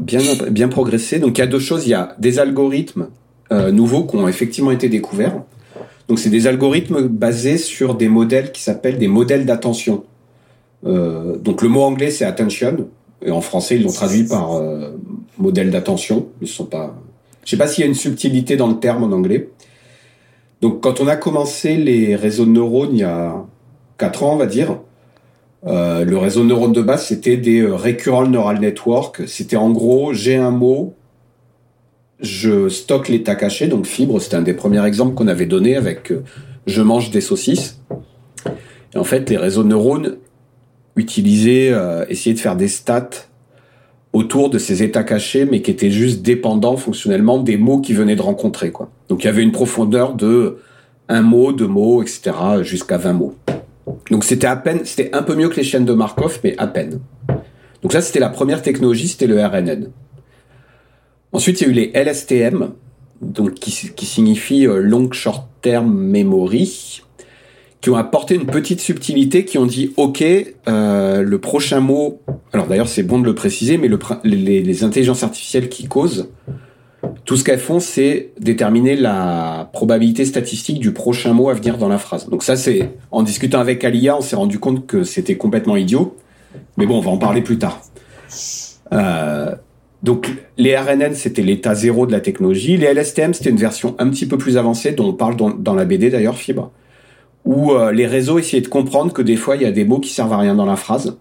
bien, 0.00 0.20
bien 0.50 0.68
progressé. 0.68 1.18
Donc, 1.18 1.38
il 1.38 1.40
y 1.40 1.44
a 1.44 1.46
deux 1.46 1.58
choses. 1.58 1.86
Il 1.86 1.90
y 1.90 1.94
a 1.94 2.14
des 2.18 2.38
algorithmes 2.38 3.08
euh, 3.52 3.72
nouveaux 3.72 4.04
qui 4.04 4.16
ont 4.16 4.28
effectivement 4.28 4.70
été 4.70 4.88
découverts. 4.88 5.42
Donc, 6.08 6.18
c'est 6.18 6.30
des 6.30 6.46
algorithmes 6.46 7.08
basés 7.08 7.58
sur 7.58 7.94
des 7.94 8.08
modèles 8.08 8.52
qui 8.52 8.62
s'appellent 8.62 8.98
des 8.98 9.08
modèles 9.08 9.46
d'attention. 9.46 10.04
Euh, 10.86 11.36
donc, 11.36 11.62
le 11.62 11.68
mot 11.68 11.82
anglais, 11.82 12.10
c'est 12.10 12.24
attention. 12.24 12.88
Et 13.22 13.30
en 13.30 13.40
français, 13.40 13.76
ils 13.76 13.82
l'ont 13.82 13.92
traduit 13.92 14.24
par 14.24 14.62
modèle 15.36 15.70
d'attention. 15.70 16.28
Ils 16.40 16.48
sont 16.48 16.64
pas. 16.64 16.94
Je 17.44 17.50
sais 17.50 17.58
pas 17.58 17.66
s'il 17.66 17.82
y 17.82 17.86
a 17.86 17.88
une 17.88 17.94
subtilité 17.94 18.56
dans 18.56 18.68
le 18.68 18.78
terme 18.78 19.02
en 19.02 19.14
anglais. 19.14 19.50
Donc, 20.62 20.80
quand 20.80 21.00
on 21.00 21.08
a 21.08 21.16
commencé 21.16 21.76
les 21.76 22.16
réseaux 22.16 22.46
de 22.46 22.50
neurones 22.50 22.90
il 22.92 23.00
y 23.00 23.04
a 23.04 23.44
quatre 23.98 24.22
ans, 24.22 24.32
on 24.32 24.36
va 24.36 24.46
dire, 24.46 24.78
euh, 25.66 26.04
le 26.04 26.16
réseau 26.16 26.42
de 26.42 26.46
neurones 26.46 26.72
de 26.72 26.82
base, 26.82 27.06
c'était 27.06 27.36
des 27.36 27.60
euh, 27.60 27.74
recurrent 27.74 28.26
neural 28.26 28.60
network. 28.60 29.22
C'était 29.26 29.56
en 29.56 29.70
gros, 29.70 30.12
j'ai 30.12 30.36
un 30.36 30.50
mot, 30.50 30.94
je 32.20 32.68
stocke 32.68 33.08
l'état 33.08 33.34
caché, 33.34 33.68
donc 33.68 33.86
fibre, 33.86 34.20
c'était 34.20 34.36
un 34.36 34.42
des 34.42 34.54
premiers 34.54 34.84
exemples 34.86 35.14
qu'on 35.14 35.28
avait 35.28 35.46
donné 35.46 35.76
avec 35.76 36.12
euh, 36.12 36.24
je 36.66 36.80
mange 36.82 37.10
des 37.10 37.20
saucisses. 37.20 37.80
Et 38.94 38.98
en 38.98 39.04
fait, 39.04 39.28
les 39.28 39.36
réseaux 39.36 39.62
de 39.62 39.68
neurones 39.68 40.16
utilisaient, 40.96 41.72
essayaient 42.08 42.34
de 42.34 42.40
faire 42.40 42.56
des 42.56 42.68
stats 42.68 43.10
autour 44.12 44.50
de 44.50 44.58
ces 44.58 44.82
états 44.82 45.04
cachés, 45.04 45.46
mais 45.46 45.62
qui 45.62 45.70
étaient 45.70 45.90
juste 45.90 46.22
dépendants 46.22 46.76
fonctionnellement 46.76 47.38
des 47.38 47.56
mots 47.56 47.80
qu'ils 47.80 47.96
venaient 47.96 48.16
de 48.16 48.22
rencontrer. 48.22 48.72
Quoi. 48.72 48.90
Donc 49.08 49.22
il 49.22 49.26
y 49.26 49.30
avait 49.30 49.42
une 49.42 49.52
profondeur 49.52 50.14
de 50.14 50.58
un 51.08 51.22
mot, 51.22 51.52
deux 51.52 51.68
mots, 51.68 52.02
etc., 52.02 52.32
jusqu'à 52.62 52.98
20 52.98 53.12
mots. 53.12 53.34
Donc 54.10 54.24
c'était 54.24 54.46
à 54.46 54.56
peine, 54.56 54.80
c'était 54.84 55.14
un 55.14 55.22
peu 55.22 55.34
mieux 55.34 55.48
que 55.48 55.56
les 55.56 55.64
chaînes 55.64 55.84
de 55.84 55.92
Markov, 55.92 56.40
mais 56.44 56.54
à 56.58 56.66
peine. 56.66 57.00
Donc 57.82 57.92
ça, 57.92 58.00
c'était 58.00 58.20
la 58.20 58.28
première 58.28 58.62
technologie, 58.62 59.08
c'était 59.08 59.26
le 59.26 59.44
RNN. 59.44 59.90
Ensuite, 61.32 61.60
il 61.60 61.64
y 61.64 61.66
a 61.68 61.70
eu 61.70 61.74
les 61.74 61.92
LSTM, 61.94 62.72
donc 63.20 63.54
qui, 63.54 63.70
signifie 64.06 64.66
euh, 64.66 64.80
Long 64.80 65.10
Short 65.12 65.48
Term 65.62 65.92
Memory, 65.92 67.02
qui 67.80 67.90
ont 67.90 67.96
apporté 67.96 68.34
une 68.34 68.46
petite 68.46 68.80
subtilité, 68.80 69.44
qui 69.44 69.56
ont 69.56 69.66
dit 69.66 69.92
OK, 69.96 70.22
euh, 70.22 71.22
le 71.22 71.38
prochain 71.38 71.80
mot. 71.80 72.20
Alors 72.52 72.66
d'ailleurs, 72.66 72.88
c'est 72.88 73.02
bon 73.02 73.18
de 73.18 73.24
le 73.24 73.34
préciser, 73.34 73.78
mais 73.78 73.88
le, 73.88 73.98
les, 74.24 74.62
les, 74.62 74.84
intelligences 74.84 75.22
artificielles 75.22 75.68
qui 75.68 75.86
causent, 75.86 76.28
tout 77.24 77.36
ce 77.36 77.44
qu'elles 77.44 77.60
font, 77.60 77.80
c'est 77.80 78.30
déterminer 78.38 78.96
la 78.96 79.70
probabilité 79.72 80.24
statistique 80.24 80.80
du 80.80 80.92
prochain 80.92 81.32
mot 81.32 81.48
à 81.48 81.54
venir 81.54 81.78
dans 81.78 81.88
la 81.88 81.98
phrase. 81.98 82.28
Donc 82.28 82.42
ça, 82.42 82.56
c'est 82.56 82.90
en 83.10 83.22
discutant 83.22 83.60
avec 83.60 83.84
Alia, 83.84 84.16
on 84.16 84.20
s'est 84.20 84.36
rendu 84.36 84.58
compte 84.58 84.86
que 84.86 85.02
c'était 85.04 85.36
complètement 85.36 85.76
idiot. 85.76 86.16
Mais 86.76 86.86
bon, 86.86 86.98
on 86.98 87.00
va 87.00 87.10
en 87.10 87.18
parler 87.18 87.40
plus 87.40 87.58
tard. 87.58 87.80
Euh, 88.92 89.54
donc 90.02 90.30
les 90.56 90.76
RNN, 90.76 91.14
c'était 91.14 91.42
l'état 91.42 91.74
zéro 91.74 92.06
de 92.06 92.12
la 92.12 92.20
technologie. 92.20 92.76
Les 92.76 92.86
LSTM, 92.86 93.34
c'était 93.34 93.50
une 93.50 93.56
version 93.56 93.94
un 93.98 94.08
petit 94.08 94.26
peu 94.26 94.38
plus 94.38 94.56
avancée, 94.56 94.92
dont 94.92 95.08
on 95.08 95.12
parle 95.12 95.36
dans, 95.36 95.74
la 95.74 95.84
BD 95.84 96.10
d'ailleurs, 96.10 96.36
Fibre, 96.36 96.70
où 97.44 97.72
euh, 97.72 97.92
les 97.92 98.06
réseaux 98.06 98.38
essayaient 98.38 98.62
de 98.62 98.68
comprendre 98.68 99.12
que 99.12 99.22
des 99.22 99.36
fois, 99.36 99.56
il 99.56 99.62
y 99.62 99.66
a 99.66 99.72
des 99.72 99.84
mots 99.84 100.00
qui 100.00 100.10
servent 100.10 100.32
à 100.32 100.38
rien 100.38 100.54
dans 100.54 100.66
la 100.66 100.76
phrase. 100.76 101.16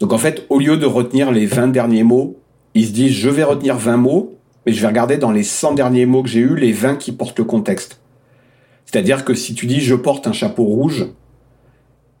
Donc 0.00 0.12
en 0.12 0.18
fait, 0.18 0.46
au 0.48 0.58
lieu 0.58 0.76
de 0.76 0.86
retenir 0.86 1.30
les 1.30 1.46
20 1.46 1.68
derniers 1.68 2.02
mots, 2.02 2.36
ils 2.74 2.86
se 2.86 2.92
disent, 2.92 3.12
je 3.12 3.28
vais 3.28 3.44
retenir 3.44 3.76
20 3.76 3.96
mots, 3.96 4.38
mais 4.66 4.72
je 4.72 4.80
vais 4.80 4.86
regarder 4.86 5.16
dans 5.16 5.30
les 5.30 5.42
100 5.42 5.74
derniers 5.74 6.06
mots 6.06 6.22
que 6.22 6.28
j'ai 6.28 6.40
eus, 6.40 6.56
les 6.56 6.72
20 6.72 6.96
qui 6.96 7.12
portent 7.12 7.38
le 7.38 7.44
contexte. 7.44 8.00
C'est-à-dire 8.84 9.24
que 9.24 9.34
si 9.34 9.54
tu 9.54 9.66
dis, 9.66 9.80
je 9.80 9.94
porte 9.94 10.26
un 10.26 10.32
chapeau 10.32 10.64
rouge, 10.64 11.06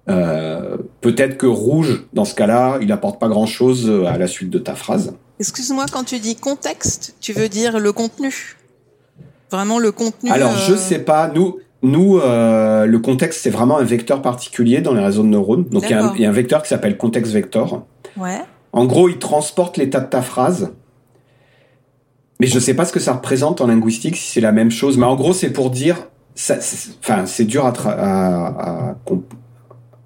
euh, 0.08 0.76
peut-être 1.00 1.36
que 1.36 1.46
rouge, 1.46 2.06
dans 2.12 2.24
ce 2.24 2.34
cas-là, 2.34 2.78
il 2.80 2.90
apporte 2.92 3.20
pas 3.20 3.28
grand-chose 3.28 3.90
à 4.06 4.18
la 4.18 4.26
suite 4.26 4.50
de 4.50 4.58
ta 4.58 4.74
phrase. 4.74 5.14
Excuse-moi, 5.40 5.86
quand 5.90 6.04
tu 6.04 6.18
dis 6.18 6.36
contexte, 6.36 7.14
tu 7.20 7.32
veux 7.32 7.48
dire 7.48 7.78
le 7.78 7.92
contenu? 7.92 8.56
Vraiment 9.50 9.78
le 9.78 9.90
contenu 9.90 10.30
Alors, 10.30 10.52
je 10.52 10.74
euh, 10.74 10.76
sais 10.76 11.00
pas. 11.00 11.28
Nous, 11.34 11.58
nous 11.82 12.18
euh, 12.18 12.86
le 12.86 12.98
contexte, 12.98 13.40
c'est 13.42 13.50
vraiment 13.50 13.78
un 13.78 13.84
vecteur 13.84 14.22
particulier 14.22 14.80
dans 14.80 14.92
les 14.92 15.02
réseaux 15.02 15.22
de 15.22 15.28
neurones. 15.28 15.64
Donc, 15.64 15.84
il 15.88 16.20
y, 16.20 16.26
a 16.26 16.28
un 16.28 16.32
vecteur 16.32 16.62
qui 16.62 16.68
s'appelle 16.68 16.96
contexte 16.96 17.32
vector. 17.32 17.86
Ouais. 18.16 18.40
En 18.72 18.84
gros, 18.84 19.08
il 19.08 19.18
transporte 19.18 19.76
l'état 19.76 20.00
de 20.00 20.08
ta 20.08 20.22
phrase. 20.22 20.72
Mais 22.40 22.46
je 22.46 22.58
sais 22.58 22.74
pas 22.74 22.84
ce 22.84 22.92
que 22.92 23.00
ça 23.00 23.12
représente 23.12 23.60
en 23.60 23.66
linguistique, 23.66 24.16
si 24.16 24.32
c'est 24.32 24.40
la 24.40 24.52
même 24.52 24.70
chose. 24.70 24.96
Mais 24.96 25.06
en 25.06 25.14
gros, 25.14 25.32
c'est 25.32 25.50
pour 25.50 25.70
dire... 25.70 26.08
Enfin, 27.02 27.26
c'est 27.26 27.44
dur 27.44 27.66
à, 27.66 27.72
à, 27.86 28.96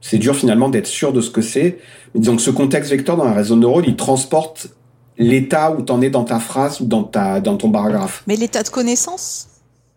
c'est 0.01 0.19
dur 0.19 0.35
finalement 0.35 0.69
d'être 0.69 0.87
sûr 0.87 1.13
de 1.13 1.21
ce 1.21 1.31
que 1.31 1.41
c'est. 1.41 1.79
Donc 2.15 2.41
ce 2.41 2.51
contexte 2.51 2.91
vecteur 2.91 3.17
dans 3.17 3.25
un 3.25 3.33
réseau 3.33 3.55
de 3.55 3.61
neurones, 3.61 3.85
il 3.87 3.97
transporte 3.97 4.69
l'état 5.17 5.71
où 5.71 5.83
t'en 5.83 6.01
es 6.03 6.11
dans 6.11 6.25
ta 6.25 6.41
phrase 6.41 6.81
ou 6.81 6.87
dans 6.87 7.05
ta 7.05 7.41
dans 7.41 7.57
ton 7.57 7.71
paragraphe. 7.71 8.23
Mais 8.27 8.37
l'état 8.37 8.63
de 8.63 8.69
connaissance? 8.69 9.49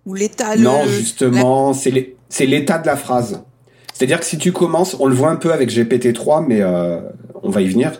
Ou 0.05 0.13
l'état 0.13 0.55
Non, 0.55 0.85
justement, 0.85 1.73
c'est 1.73 2.45
l'état 2.45 2.77
de 2.77 2.85
la 2.85 2.95
phrase. 2.95 3.41
C'est-à-dire 3.93 4.19
que 4.19 4.25
si 4.25 4.37
tu 4.37 4.51
commences, 4.51 4.95
on 4.99 5.07
le 5.07 5.15
voit 5.15 5.29
un 5.29 5.35
peu 5.35 5.51
avec 5.51 5.69
GPT-3, 5.71 6.45
mais 6.47 6.61
euh, 6.61 6.99
on 7.43 7.49
va 7.49 7.61
y 7.61 7.67
venir. 7.67 7.99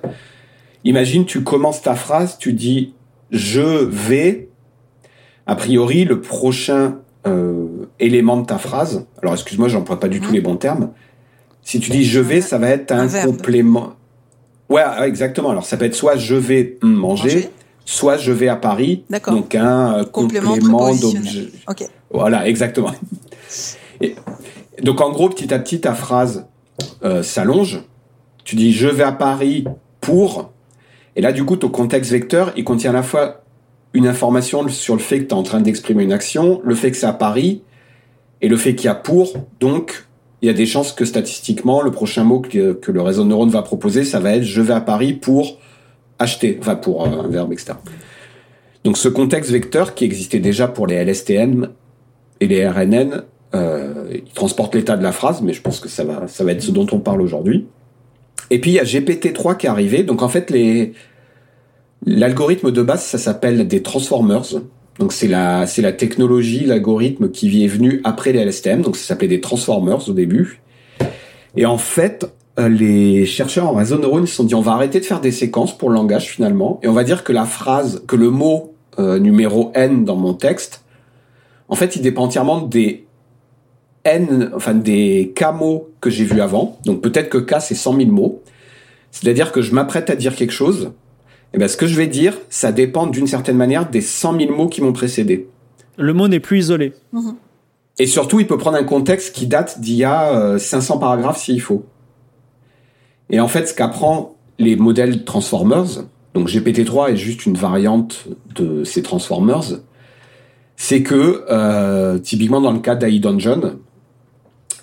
Imagine, 0.84 1.25
tu 1.25 1.44
commences 1.44 1.82
ta 1.82 1.96
phrase, 1.96 2.38
tu 2.38 2.53
dis 2.53 2.94
je 3.32 3.86
vais. 3.86 4.50
A 5.46 5.56
priori, 5.56 6.04
le 6.04 6.20
prochain 6.20 6.98
euh, 7.26 7.68
élément 8.00 8.38
de 8.38 8.46
ta 8.46 8.58
phrase. 8.58 9.06
Alors, 9.22 9.34
excuse-moi, 9.34 9.70
j'emploie 9.70 10.00
pas 10.00 10.10
du 10.10 10.20
tout 10.20 10.32
les 10.32 10.42
bons 10.42 10.58
termes. 10.58 10.92
Si 11.68 11.82
tu 11.82 11.92
dis 11.92 12.06
je 12.06 12.22
vais, 12.22 12.40
ça 12.40 12.58
va 12.58 12.70
être 12.70 12.94
un, 12.94 13.10
complément. 13.26 13.98
Ouais, 14.70 14.84
exactement. 15.06 15.50
Alors 15.50 15.66
ça 15.66 15.76
peut 15.76 15.84
être 15.84 15.96
soit 15.96 16.16
je 16.16 16.36
vais 16.36 16.78
manger, 16.82 17.50
soit 17.84 18.16
je 18.16 18.32
vais 18.32 18.48
à 18.48 18.56
Paris. 18.56 19.04
Donc 19.28 19.54
un 19.54 20.00
euh, 20.00 20.04
complément, 20.06 20.56
d'objet. 20.58 21.50
Voilà, 22.10 22.48
exactement. 22.48 22.94
Et, 24.02 24.16
donc 24.82 25.02
en 25.02 25.12
gros, 25.12 25.28
petit 25.28 25.54
à 25.54 25.60
petit, 25.60 25.82
ta 25.82 25.94
phrase 25.94 26.46
euh, 27.04 27.22
s'allonge. 27.22 27.82
Tu 28.46 28.56
dis 28.56 28.72
je 28.72 28.88
vais 28.88 29.04
à 29.04 29.12
Paris 29.12 29.66
pour. 30.00 30.54
Et 31.18 31.22
là, 31.22 31.34
du 31.34 31.44
coup, 31.44 31.56
ton 31.56 31.70
contexte 31.70 32.12
vecteur, 32.12 32.54
il 32.56 32.64
contient 32.64 32.92
à 32.92 32.94
la 32.94 33.02
fois 33.02 33.44
une 33.94 34.06
information 34.06 34.68
sur 34.70 34.94
le 34.94 35.02
fait 35.02 35.20
que 35.20 35.24
tu 35.24 35.30
es 35.30 35.34
en 35.34 35.42
train 35.42 35.60
d'exprimer 35.60 36.04
une 36.04 36.14
action, 36.14 36.62
le 36.64 36.76
fait 36.76 36.92
que 36.92 36.98
c'est 36.98 37.08
à 37.08 37.14
Paris, 37.14 37.64
et 38.42 38.48
le 38.48 38.56
fait 38.56 38.76
qu'il 38.76 38.86
y 38.86 38.90
a 38.90 38.96
pour. 38.96 39.34
Donc, 39.60 40.06
il 40.44 40.46
y 40.46 40.50
a 40.52 40.54
des 40.54 40.68
chances 40.68 40.94
que 40.94 41.06
statistiquement, 41.06 41.82
le 41.82 41.90
prochain 41.90 42.24
mot 42.24 42.40
que, 42.40 42.80
le 42.86 43.02
réseau 43.02 43.24
de 43.24 43.30
neurones 43.30 43.50
va 43.50 43.64
proposer, 43.64 44.04
ça 44.04 44.20
va 44.20 44.36
être 44.36 44.44
je 44.44 44.62
vais 44.62 44.76
à 44.76 44.82
Paris 44.82 45.14
pour 45.14 45.58
acheter, 46.20 46.56
enfin 46.62 46.76
pour 46.76 47.04
un 47.04 47.28
verbe, 47.28 47.52
etc. 47.52 47.74
Donc 48.84 48.96
ce 48.96 49.08
contexte 49.08 49.50
vecteur 49.50 49.96
qui 49.96 50.06
existait 50.06 50.40
déjà 50.40 50.68
pour 50.68 50.86
les 50.86 50.96
LSTM 51.04 51.70
et 52.40 52.48
les 52.48 52.68
RNN, 52.68 53.24
euh, 53.56 54.06
il 54.14 54.32
transporte 54.34 54.76
l'état 54.76 54.96
de 54.96 55.04
la 55.04 55.12
phrase, 55.12 55.42
mais 55.42 55.54
je 55.54 55.64
pense 55.64 55.80
que 55.80 55.90
ça 55.90 56.04
va, 56.04 56.28
ça 56.28 56.44
va 56.44 56.52
être 56.52 56.62
ce 56.62 56.72
dont 56.72 56.88
on 56.92 57.00
parle 57.00 57.22
aujourd'hui. 57.22 57.66
Et 58.50 58.60
puis 58.60 58.72
il 58.72 58.74
y 58.75 58.80
a 58.80 58.84
GPT-3 58.84 59.58
qui 59.58 59.66
est 59.66 59.70
arrivé. 59.70 60.04
Donc 60.04 60.22
en 60.22 60.30
fait, 60.30 60.50
les 60.50 60.94
l'algorithme 62.06 62.72
de 62.72 62.82
base, 62.82 63.04
ça 63.04 63.18
s'appelle 63.18 63.68
des 63.68 63.82
transformers. 63.82 64.44
Donc 65.00 65.13
c'est 65.13 65.27
la 65.27 65.66
c'est 65.66 65.82
la 65.82 65.92
technologie, 65.92 66.66
l'algorithme 66.66 67.30
qui 67.30 67.63
est 67.63 67.68
venu 67.68 68.01
après 68.04 68.32
les 68.32 68.44
LSTM. 68.44 68.82
Donc 68.82 68.96
ça 68.96 69.08
s'appelait 69.08 69.27
des 69.27 69.42
transformers 69.42 70.08
au 70.10 70.13
début. 70.13 70.62
Et 71.56 71.66
en 71.66 71.77
fait, 71.77 72.32
euh, 72.60 72.70
les 72.70 73.25
chercheurs 73.25 73.68
en 73.68 73.74
réseau 73.74 73.98
neurones 73.98 74.27
se 74.27 74.36
sont 74.36 74.44
dit 74.44 74.56
on 74.56 74.62
va 74.62 74.74
arrêter 74.74 75.00
de 75.00 75.06
faire 75.06 75.22
des 75.22 75.32
séquences 75.32 75.77
pour 75.77 75.89
le 75.89 75.96
langage 75.96 76.25
finalement 76.25 76.80
et 76.84 76.88
on 76.88 76.94
va 76.94 77.04
dire 77.04 77.24
que 77.24 77.34
la 77.34 77.46
phrase, 77.46 78.04
que 78.08 78.16
le 78.16 78.30
mot 78.30 78.74
euh, 79.00 79.20
numéro 79.20 79.72
n 79.75 80.06
dans 80.06 80.16
mon 80.16 80.34
texte, 80.34 80.84
en 81.70 81.75
fait, 81.75 81.96
il 81.96 82.01
dépend 82.01 82.24
entièrement 82.24 82.62
des 82.62 83.07
n, 84.08 84.52
enfin 84.56 84.74
des 84.74 85.34
k 85.36 85.54
mots 85.54 85.90
que 86.02 86.10
j'ai 86.10 86.24
vus 86.24 86.42
avant. 86.42 86.80
Donc 86.86 87.02
peut-être 87.02 87.30
que 87.30 87.38
k 87.38 87.56
c'est 87.60 87.76
100 87.76 87.98
000 87.98 88.12
mots. 88.12 88.42
C'est-à-dire 89.12 89.52
que 89.52 89.62
je 89.62 89.74
m'apprête 89.74 90.10
à 90.10 90.16
dire 90.16 90.36
quelque 90.36 90.52
chose 90.52 90.92
eh 91.54 91.58
ben, 91.58 91.68
ce 91.68 91.78
que 91.78 91.88
je 91.88 91.96
vais 91.96 92.08
dire, 92.08 92.38
ça 92.50 92.72
dépend 92.72 93.08
d'une 93.08 93.28
certaine 93.28 93.58
manière 93.58 93.90
des 93.90 94.02
100 94.02 94.38
000 94.40 94.56
mots 94.56 94.68
qui 94.68 94.82
m'ont 94.82 94.94
précédé. 94.94 95.48
Le 95.98 96.14
mot 96.14 96.28
n'est 96.28 96.40
plus 96.40 96.60
isolé. 96.60 96.94
Mhm. 97.14 97.36
Et 98.00 98.06
surtout, 98.06 98.40
il 98.40 98.48
peut 98.48 98.58
prendre 98.58 98.78
un 98.78 98.84
contexte 98.84 99.34
qui 99.34 99.48
date 99.48 99.80
d'il 99.80 99.96
y 99.96 100.04
a 100.04 100.60
500 100.60 100.96
euh, 100.96 101.00
paragraphes 101.00 101.40
s'il 101.40 101.62
faut. 101.62 101.86
Et 103.30 103.40
en 103.40 103.48
fait, 103.48 103.68
ce 103.68 103.74
qu'apprend 103.74 104.36
les 104.60 104.76
modèles 104.76 105.24
Transformers, 105.24 106.06
donc 106.34 106.48
GPT-3 106.48 107.14
est 107.14 107.18
juste 107.18 107.46
une 107.46 107.58
variante 107.58 108.28
de 108.54 108.84
ces 108.84 109.02
Transformers, 109.02 109.80
c'est 110.76 111.02
que, 111.02 111.44
euh, 111.50 112.20
typiquement 112.20 112.62
dans 112.62 112.72
le 112.72 112.80
cas 112.80 112.94
d'AI 112.94 113.20
Dungeon, 113.20 113.78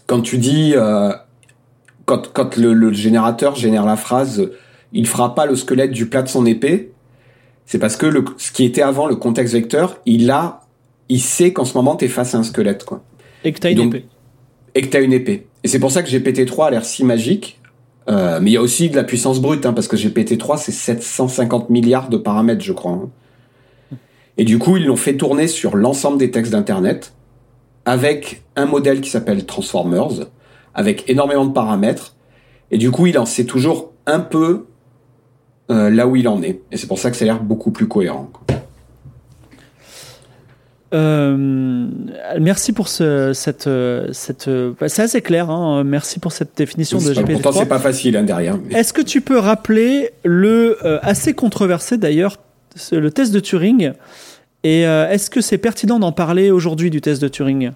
quand 0.06 0.20
tu 0.20 0.38
dis, 0.38 0.75
euh, 0.76 1.12
quand, 2.04 2.32
quand 2.32 2.56
le, 2.56 2.73
le, 2.73 2.92
générateur 2.92 3.54
génère 3.54 3.87
la 3.87 3.96
phrase 3.96 4.50
il 4.94 5.06
fera 5.06 5.34
pas 5.34 5.44
le 5.44 5.56
squelette 5.56 5.90
du 5.90 6.06
plat 6.06 6.23
de 6.23 6.28
son 6.28 6.46
épée, 6.46 6.92
c'est 7.66 7.78
parce 7.78 7.96
que 7.96 8.06
le, 8.06 8.25
ce 8.38 8.52
qui 8.52 8.64
était 8.64 8.82
avant 8.82 9.06
le 9.06 9.16
contexte 9.16 9.52
vecteur, 9.54 10.00
il 10.06 10.30
a, 10.30 10.61
il 11.08 11.20
sait 11.20 11.52
qu'en 11.52 11.64
ce 11.64 11.76
moment 11.76 11.96
tu 11.96 12.04
es 12.04 12.08
face 12.08 12.34
à 12.34 12.38
un 12.38 12.42
squelette, 12.44 12.84
quoi. 12.84 13.02
Et 13.42 13.52
que 13.52 13.58
t'as 13.58 13.73
une 13.73 13.80
épée. 13.80 14.06
Et 14.75 14.82
que 14.82 14.87
t'as 14.87 15.02
une 15.02 15.12
épée. 15.12 15.46
Et 15.64 15.68
c'est 15.68 15.80
pour 15.80 15.90
ça 15.90 16.02
que 16.02 16.08
GPT-3 16.08 16.68
a 16.68 16.70
l'air 16.70 16.84
si 16.84 17.04
magique. 17.04 17.61
Euh, 18.08 18.38
mais 18.40 18.50
il 18.50 18.54
y 18.54 18.56
a 18.56 18.62
aussi 18.62 18.90
de 18.90 18.96
la 18.96 19.04
puissance 19.04 19.40
brute, 19.40 19.66
hein, 19.66 19.73
parce 19.73 19.88
que 19.88 19.96
GPT-3 19.96 20.58
c'est 20.58 20.73
750 20.73 21.70
milliards 21.70 22.08
de 22.08 22.18
paramètres, 22.18 22.62
je 22.62 22.73
crois. 22.73 22.92
Hein. 22.92 23.96
Et 24.37 24.44
du 24.44 24.58
coup, 24.58 24.76
ils 24.76 24.87
l'ont 24.87 24.96
fait 24.96 25.16
tourner 25.16 25.46
sur 25.49 25.76
l'ensemble 25.76 26.18
des 26.18 26.30
textes 26.30 26.52
d'Internet, 26.52 27.14
avec 27.85 28.43
un 28.57 28.67
modèle 28.67 29.00
qui 29.00 29.11
s'appelle 29.11 29.45
Transformers, 29.45 30.26
avec 30.75 31.09
énormément 31.09 31.45
de 31.45 31.53
paramètres. 31.53 32.14
Et 32.71 32.79
du 32.79 32.91
coup, 32.91 33.07
il 33.07 33.19
en 33.19 33.26
sait 33.26 33.45
toujours 33.45 33.93
un 34.07 34.21
peu 34.21 34.67
euh, 35.71 35.91
là 35.91 36.07
où 36.07 36.17
il 36.17 36.29
en 36.29 36.43
est. 36.43 36.61
Et 36.73 36.76
c'est 36.76 36.87
pour 36.87 36.99
ça 36.99 37.11
que 37.11 37.17
ça 37.17 37.25
a 37.25 37.26
l'air 37.26 37.43
beaucoup 37.43 37.71
plus 37.71 37.88
cohérent. 37.88 38.31
Euh, 40.93 41.37
merci 42.41 42.73
pour 42.73 42.88
ce, 42.88 43.33
cette, 43.33 43.69
cette. 44.12 44.49
Bah, 44.49 44.88
c'est 44.88 45.03
assez 45.03 45.23
clair. 45.23 45.50
Hein. 45.50 45.83
Merci 45.85 46.21
pour 46.21 46.33
cette 46.33 46.57
définition 46.57 46.99
de 46.99 47.12
GPT-3. 47.12 47.43
Pourtant, 47.43 47.53
c'est 47.53 47.67
pas 47.67 47.81
facile 47.81 48.17
hein, 48.17 48.23
derrière. 48.23 48.59
Est-ce 48.71 48.93
que 48.93 49.03
tu 49.03 49.21
peux 49.21 49.38
rappeler 49.38 50.11
le 50.25 50.79
euh, 50.85 50.99
assez 51.03 51.35
controversé 51.35 51.97
d'ailleurs 51.97 52.38
le 52.93 53.11
test 53.11 53.33
de 53.33 53.41
Turing 53.41 53.93
Et 54.64 54.80
est-ce 54.80 55.28
que 55.28 55.40
c'est 55.40 55.59
pertinent 55.59 55.99
d'en 55.99 56.12
parler 56.12 56.50
aujourd'hui 56.50 56.90
du 56.90 57.00
test 57.00 57.21
de 57.21 57.28
Turing? 57.28 57.73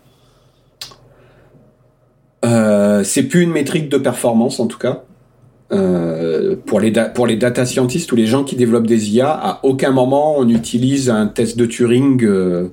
C'est 2.43 3.23
plus 3.25 3.43
une 3.43 3.53
métrique 3.53 3.89
de 3.89 3.99
performance 3.99 4.59
en 4.59 4.67
tout 4.67 4.79
cas. 4.79 5.03
Euh, 5.71 6.57
pour 6.65 6.81
les 6.81 6.91
pour 7.15 7.27
les 7.27 7.37
data 7.37 7.67
scientists 7.67 8.11
ou 8.11 8.17
les 8.17 8.27
gens 8.27 8.43
qui 8.43 8.57
développent 8.57 8.87
des 8.87 9.11
IA, 9.11 9.31
à 9.31 9.61
aucun 9.65 9.91
moment 9.91 10.39
on 10.39 10.49
utilise 10.49 11.11
un 11.11 11.27
test 11.27 11.59
de 11.59 11.67
Turing 11.67 12.25
euh, 12.25 12.69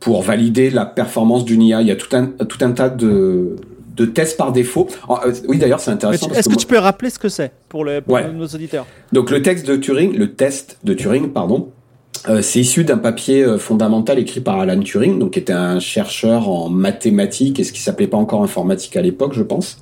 pour 0.00 0.22
valider 0.22 0.70
la 0.70 0.86
performance 0.86 1.44
d'une 1.44 1.60
IA. 1.60 1.82
Il 1.82 1.88
y 1.88 1.90
a 1.90 1.96
tout 1.96 2.16
un 2.16 2.26
tout 2.26 2.58
un 2.62 2.72
tas 2.72 2.88
de 2.88 3.56
de 3.96 4.06
test 4.06 4.38
par 4.38 4.52
défaut. 4.52 4.88
Euh, 5.10 5.32
oui, 5.48 5.58
d'ailleurs, 5.58 5.80
c'est 5.80 5.90
intéressant. 5.90 6.30
Est-ce 6.30 6.50
que, 6.50 6.54
tu 6.54 6.66
peux 6.66 6.78
rappeler 6.78 7.08
ce 7.08 7.18
que 7.18 7.30
c'est 7.30 7.50
pour, 7.68 7.86
nos 7.86 8.46
auditeurs? 8.46 8.86
Donc, 9.12 9.30
le 9.30 9.40
texte 9.40 9.66
de 9.66 9.74
Turing, 9.76 10.14
le 10.14 10.34
test 10.34 10.76
de 10.84 10.92
Turing, 10.92 11.30
pardon, 11.30 11.70
euh, 12.28 12.42
c'est 12.42 12.60
issu 12.60 12.84
d'un 12.84 12.98
papier 12.98 13.42
euh, 13.42 13.58
fondamental 13.58 14.18
écrit 14.18 14.40
par 14.40 14.58
Alan 14.58 14.80
Turing, 14.80 15.18
donc 15.18 15.32
qui 15.32 15.38
était 15.38 15.52
un 15.52 15.80
chercheur 15.80 16.48
en 16.48 16.68
mathématiques 16.68 17.60
et 17.60 17.64
ce 17.64 17.72
qui 17.72 17.80
s'appelait 17.80 18.06
pas 18.06 18.16
encore 18.16 18.42
informatique 18.42 18.96
à 18.96 19.02
l'époque, 19.02 19.32
je 19.34 19.42
pense. 19.42 19.78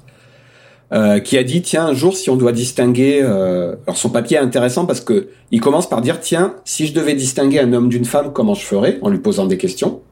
qui 1.24 1.38
a 1.38 1.42
dit 1.42 1.60
tiens 1.62 1.86
un 1.86 1.94
jour 1.94 2.16
si 2.16 2.30
on 2.30 2.36
doit 2.36 2.52
distinguer 2.52 3.20
alors 3.20 3.96
son 3.96 4.10
papier 4.10 4.36
est 4.36 4.40
intéressant 4.40 4.86
parce 4.86 5.00
que 5.00 5.28
il 5.50 5.60
commence 5.60 5.88
par 5.88 6.00
dire 6.00 6.20
tiens 6.20 6.54
si 6.64 6.86
je 6.86 6.94
devais 6.94 7.14
distinguer 7.14 7.58
un 7.58 7.72
homme 7.72 7.88
d'une 7.88 8.04
femme 8.04 8.32
comment 8.32 8.54
je 8.54 8.64
ferais 8.64 8.98
en 9.02 9.08
lui 9.08 9.18
posant 9.18 9.46
des 9.46 9.58
questions 9.58 10.02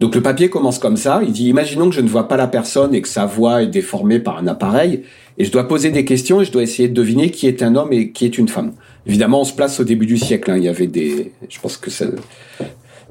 donc 0.00 0.14
le 0.14 0.22
papier 0.22 0.50
commence 0.50 0.78
comme 0.78 0.96
ça. 0.96 1.20
Il 1.24 1.32
dit, 1.32 1.48
imaginons 1.48 1.88
que 1.88 1.94
je 1.94 2.00
ne 2.00 2.08
vois 2.08 2.26
pas 2.26 2.36
la 2.36 2.48
personne 2.48 2.94
et 2.94 3.00
que 3.00 3.08
sa 3.08 3.26
voix 3.26 3.62
est 3.62 3.68
déformée 3.68 4.18
par 4.18 4.38
un 4.38 4.46
appareil, 4.46 5.02
et 5.38 5.44
je 5.44 5.52
dois 5.52 5.68
poser 5.68 5.90
des 5.90 6.04
questions 6.04 6.40
et 6.40 6.44
je 6.44 6.52
dois 6.52 6.62
essayer 6.62 6.88
de 6.88 6.94
deviner 6.94 7.30
qui 7.30 7.46
est 7.46 7.62
un 7.62 7.76
homme 7.76 7.92
et 7.92 8.10
qui 8.10 8.24
est 8.24 8.38
une 8.38 8.48
femme. 8.48 8.72
Évidemment, 9.06 9.42
on 9.42 9.44
se 9.44 9.52
place 9.52 9.80
au 9.80 9.84
début 9.84 10.06
du 10.06 10.18
siècle. 10.18 10.50
Hein. 10.50 10.56
Il 10.56 10.64
y 10.64 10.68
avait 10.68 10.86
des, 10.86 11.32
je 11.48 11.60
pense 11.60 11.76
que 11.76 11.90
ça... 11.90 12.06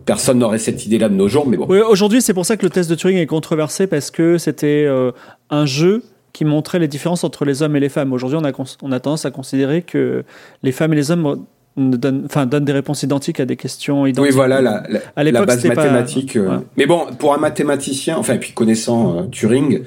personne 0.05 0.39
n'aurait 0.39 0.59
cette 0.59 0.85
idée-là 0.85 1.09
de 1.09 1.15
nos 1.15 1.27
jours, 1.27 1.47
mais 1.47 1.57
bon. 1.57 1.65
Oui, 1.69 1.79
aujourd'hui, 1.79 2.21
c'est 2.21 2.33
pour 2.33 2.45
ça 2.45 2.57
que 2.57 2.65
le 2.65 2.69
test 2.69 2.89
de 2.89 2.95
Turing 2.95 3.17
est 3.17 3.25
controversé 3.25 3.87
parce 3.87 4.11
que 4.11 4.37
c'était 4.37 4.85
euh, 4.87 5.11
un 5.49 5.65
jeu 5.65 6.03
qui 6.33 6.45
montrait 6.45 6.79
les 6.79 6.87
différences 6.87 7.23
entre 7.23 7.45
les 7.45 7.61
hommes 7.61 7.75
et 7.75 7.79
les 7.79 7.89
femmes. 7.89 8.11
Aujourd'hui, 8.11 8.39
on 8.41 8.43
a, 8.43 8.51
on 8.81 8.91
a 8.91 8.99
tendance 8.99 9.25
à 9.25 9.31
considérer 9.31 9.83
que 9.83 10.23
les 10.63 10.71
femmes 10.71 10.93
et 10.93 10.95
les 10.95 11.11
hommes 11.11 11.45
donne, 11.77 12.23
enfin, 12.25 12.45
donne 12.47 12.65
des 12.65 12.73
réponses 12.73 13.03
identiques 13.03 13.39
à 13.39 13.45
des 13.45 13.55
questions 13.55 14.05
identiques. 14.05 14.31
Oui, 14.31 14.35
voilà, 14.35 14.61
la, 14.61 14.83
la, 14.89 15.23
la 15.23 15.45
base 15.45 15.63
mathématique. 15.63 16.35
Euh. 16.35 16.57
Mais 16.75 16.87
bon, 16.87 17.05
pour 17.19 17.33
un 17.33 17.37
mathématicien, 17.37 18.17
enfin, 18.17 18.37
puis 18.37 18.53
connaissant 18.53 19.17
euh, 19.17 19.23
Turing, 19.31 19.83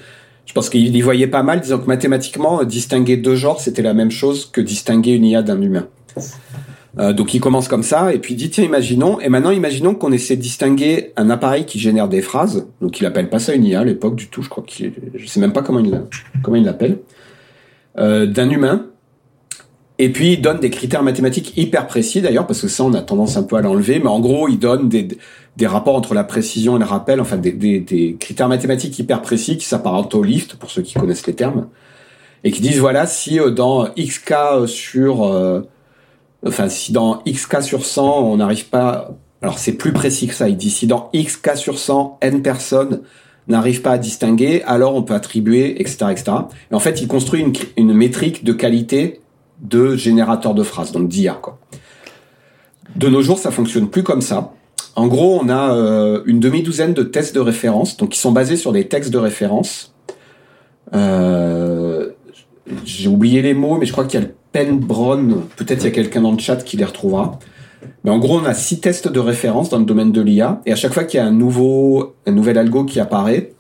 je 0.46 0.52
pense 0.52 0.70
qu'il 0.70 0.96
y 0.96 1.00
voyait 1.02 1.26
pas 1.26 1.42
mal, 1.42 1.60
disant 1.60 1.78
que 1.78 1.86
mathématiquement, 1.86 2.62
distinguer 2.62 3.16
deux 3.16 3.34
genres, 3.34 3.60
c'était 3.60 3.82
la 3.82 3.92
même 3.92 4.12
chose 4.12 4.46
que 4.46 4.60
distinguer 4.60 5.12
une 5.12 5.25
IA 5.25 5.42
d'un 5.42 5.60
humain. 5.60 5.88
Euh, 6.99 7.12
donc 7.12 7.35
il 7.35 7.40
commence 7.40 7.68
comme 7.68 7.82
ça, 7.82 8.14
et 8.14 8.18
puis 8.18 8.35
il 8.35 8.37
dit, 8.37 8.49
tiens, 8.49 8.64
imaginons, 8.64 9.20
et 9.20 9.28
maintenant 9.28 9.50
imaginons 9.50 9.94
qu'on 9.94 10.12
essaie 10.12 10.37
de 10.37 10.40
distinguer 10.40 11.12
un 11.16 11.28
appareil 11.28 11.66
qui 11.66 11.78
génère 11.78 12.08
des 12.08 12.23
phrases, 12.23 12.66
donc 12.80 13.00
il 13.00 13.06
appelle 13.06 13.28
pas 13.28 13.38
ça 13.38 13.52
une 13.54 13.64
IA 13.64 13.80
à 13.80 13.85
l'époque 13.85 14.16
du 14.16 14.28
tout, 14.28 14.42
je 14.42 14.49
crois 14.49 14.64
qu'il, 14.66 14.92
je 15.14 15.26
sais 15.26 15.40
même 15.40 15.52
pas 15.52 15.62
comment 15.62 15.80
il, 15.80 16.02
comment 16.42 16.56
il 16.56 16.64
l'appelle, 16.64 16.99
euh, 17.99 18.25
d'un 18.25 18.49
humain, 18.49 18.87
et 19.99 20.11
puis, 20.11 20.35
il 20.35 20.42
donne 20.42 20.61
des 20.61 20.68
critères 20.68 21.02
mathématiques 21.02 21.56
hyper 21.56 21.87
précis, 21.87 22.20
d'ailleurs, 22.20 22.46
parce 22.46 22.61
que 22.61 22.68
ça, 22.68 22.85
on 22.85 22.92
a 22.92 23.00
tendance 23.00 23.38
un 23.38 23.42
peu 23.42 23.56
à 23.56 23.62
l'enlever, 23.62 23.99
mais 23.99 24.08
en 24.08 24.20
gros, 24.20 24.46
il 24.46 24.58
donne 24.58 24.90
des, 24.90 25.08
des 25.56 25.66
rapports 25.66 25.96
entre 25.96 26.12
la 26.12 26.23
précision 26.23 26.76
et 26.76 26.78
le 26.78 26.85
rappel, 26.85 27.18
enfin, 27.18 27.38
des, 27.38 27.52
des, 27.52 28.16
critères 28.20 28.49
mathématiques 28.49 28.99
hyper 28.99 29.23
précis 29.23 29.56
qui 29.56 29.64
s'apparentent 29.64 30.14
au 30.14 30.23
lift, 30.23 30.56
pour 30.56 30.70
ceux 30.70 30.82
qui 30.82 30.94
connaissent 30.94 31.26
les 31.26 31.35
termes, 31.35 31.68
et 32.44 32.50
qui 32.50 32.61
disent, 32.61 32.78
voilà, 32.78 33.06
si 33.06 33.40
euh, 33.40 33.50
dans 33.50 33.88
x 33.96 34.23
sur... 34.66 35.64
enfin, 36.45 36.69
si 36.69 36.93
dans 36.93 37.23
x 37.25 37.47
cas 37.47 37.62
sur 37.62 37.85
100, 37.85 38.21
on 38.25 38.37
n'arrive 38.37 38.66
pas... 38.66 39.11
Alors, 39.43 39.59
c'est 39.59 39.73
plus 39.73 39.93
précis 39.93 40.26
que 40.26 40.35
ça. 40.35 40.49
Il 40.49 40.57
dit, 40.57 40.71
si 40.71 40.87
dans 40.87 41.11
x 41.12 41.37
cas 41.37 41.57
sur 41.57 41.78
100, 41.78 42.19
n 42.23 42.43
personnes 42.43 43.02
n'arrivent 43.49 43.83
pas 43.83 43.93
à 43.93 43.99
distinguer, 43.99 44.62
alors 44.64 44.95
on 44.97 45.02
peut 45.02 45.14
attribuer, 45.14 45.81
etc., 45.81 46.07
etc. 46.11 46.33
Et 46.71 46.75
en 46.75 46.81
fait, 46.81 47.00
il 47.00 47.07
construit 47.07 47.43
une, 47.43 47.52
une 47.76 47.93
métrique 47.93 48.45
de 48.45 48.52
qualité 48.52 49.21
de 49.61 49.97
générateurs 49.97 50.55
de 50.55 50.62
phrases, 50.62 50.93
donc 50.93 51.09
d'IA. 51.09 51.35
Quoi. 51.35 51.59
De 52.97 53.09
nos 53.09 53.23
jours, 53.23 53.38
ça 53.38 53.50
fonctionne 53.50 53.88
plus 53.88 54.02
comme 54.02 54.21
ça. 54.21 54.52
En 54.95 55.07
gros, 55.07 55.38
on 55.43 55.49
a 55.49 55.75
euh, 55.75 56.23
une 56.25 56.40
demi-douzaine 56.40 56.95
de 56.95 57.02
tests 57.02 57.35
de 57.35 57.40
référence, 57.40 57.97
donc 57.97 58.11
qui 58.11 58.19
sont 58.19 58.33
basés 58.33 58.57
sur 58.57 58.73
des 58.73 58.88
textes 58.88 59.12
de 59.12 59.19
référence. 59.19 59.95
Euh, 60.95 62.10
j'ai 62.84 63.08
oublié 63.08 63.43
les 63.43 63.54
mots, 63.54 63.76
mais 63.76 63.87
je 63.87 63.93
crois 63.93 64.04
qu'il 64.04 64.21
y 64.21 64.23
a 64.23 64.26
le 64.26 64.34
Pen 64.52 64.78
Brown. 64.78 65.43
Peut-être 65.56 65.82
il 65.82 65.85
y 65.85 65.89
a 65.89 65.91
quelqu'un 65.91 66.23
dans 66.23 66.32
le 66.32 66.39
chat 66.39 66.56
qui 66.56 66.76
les 66.76 66.85
retrouvera. 66.85 67.39
Mais 68.04 68.11
en 68.11 68.19
gros, 68.19 68.39
on 68.39 68.45
a 68.45 68.54
six 68.54 68.80
tests 68.80 69.09
de 69.09 69.21
référence 69.21 69.69
dans 69.69 69.78
le 69.78 69.85
domaine 69.85 70.13
de 70.13 70.21
l'IA, 70.21 70.61
et 70.67 70.73
à 70.73 70.76
chaque 70.76 70.93
fois 70.93 71.04
qu'il 71.04 71.19
y 71.19 71.23
a 71.23 71.26
un 71.26 71.32
nouveau, 71.32 72.15
un 72.26 72.32
nouvel 72.32 72.59
algo 72.59 72.85
qui 72.85 73.00
apparaît, 73.00 73.52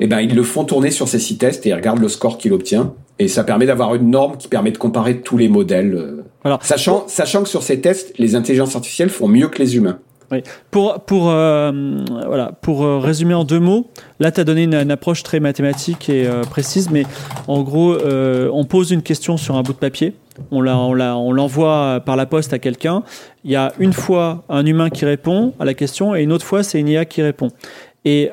eh 0.00 0.06
ben 0.06 0.20
ils 0.20 0.34
le 0.34 0.42
font 0.42 0.64
tourner 0.64 0.90
sur 0.90 1.08
ces 1.08 1.18
six 1.18 1.38
tests 1.38 1.66
et 1.66 1.70
ils 1.70 1.74
regardent 1.74 2.00
le 2.00 2.08
score 2.08 2.38
qu'il 2.38 2.52
obtient. 2.52 2.94
Et 3.18 3.28
ça 3.28 3.44
permet 3.44 3.66
d'avoir 3.66 3.94
une 3.94 4.10
norme 4.10 4.36
qui 4.36 4.48
permet 4.48 4.72
de 4.72 4.78
comparer 4.78 5.20
tous 5.20 5.36
les 5.36 5.48
modèles. 5.48 6.24
Alors, 6.44 6.64
sachant, 6.64 7.04
sachant 7.06 7.42
que 7.42 7.48
sur 7.48 7.62
ces 7.62 7.80
tests, 7.80 8.12
les 8.18 8.34
intelligences 8.34 8.74
artificielles 8.74 9.10
font 9.10 9.28
mieux 9.28 9.48
que 9.48 9.58
les 9.58 9.76
humains. 9.76 9.98
Oui. 10.32 10.42
Pour, 10.70 11.00
pour, 11.00 11.30
euh, 11.30 11.70
voilà, 12.26 12.52
pour 12.62 12.84
euh, 12.84 12.98
résumer 12.98 13.34
en 13.34 13.44
deux 13.44 13.60
mots, 13.60 13.86
là, 14.18 14.32
tu 14.32 14.40
as 14.40 14.44
donné 14.44 14.62
une, 14.62 14.90
approche 14.90 15.22
très 15.22 15.40
mathématique 15.40 16.08
et 16.08 16.28
précise, 16.50 16.90
mais 16.90 17.04
en 17.48 17.62
gros, 17.62 17.96
on 18.52 18.64
pose 18.64 18.90
une 18.90 19.02
question 19.02 19.36
sur 19.36 19.56
un 19.56 19.62
bout 19.62 19.72
de 19.72 19.78
papier, 19.78 20.14
on 20.50 20.62
l'envoie 20.62 22.00
par 22.04 22.16
la 22.16 22.26
poste 22.26 22.52
à 22.52 22.58
quelqu'un. 22.58 23.02
Il 23.44 23.50
y 23.50 23.56
a 23.56 23.72
une 23.78 23.92
fois 23.92 24.44
un 24.48 24.64
humain 24.64 24.90
qui 24.90 25.04
répond 25.04 25.52
à 25.60 25.64
la 25.64 25.74
question 25.74 26.14
et 26.14 26.22
une 26.22 26.32
autre 26.32 26.46
fois, 26.46 26.62
c'est 26.62 26.80
une 26.80 26.88
IA 26.88 27.04
qui 27.04 27.22
répond. 27.22 27.50
Et 28.04 28.30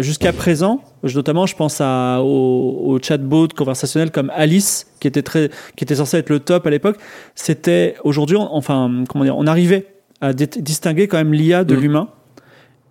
jusqu'à 0.00 0.32
présent, 0.32 0.80
notamment, 1.02 1.46
je 1.46 1.54
pense 1.54 1.80
à, 1.80 2.20
au, 2.22 2.98
chatbot 3.02 3.48
conversationnel 3.48 4.10
comme 4.10 4.30
Alice, 4.34 4.86
qui 5.00 5.08
était 5.08 5.22
très, 5.22 5.50
qui 5.76 5.84
était 5.84 5.96
censé 5.96 6.18
être 6.18 6.30
le 6.30 6.40
top 6.40 6.66
à 6.66 6.70
l'époque. 6.70 6.96
C'était 7.34 7.96
aujourd'hui, 8.04 8.36
enfin, 8.38 9.04
comment 9.08 9.24
dire, 9.24 9.36
on 9.36 9.46
arrivait 9.46 9.86
à 10.20 10.32
distinguer 10.32 11.08
quand 11.08 11.16
même 11.16 11.32
l'IA 11.32 11.64
de 11.64 11.74
mm. 11.74 11.80
l'humain. 11.80 12.08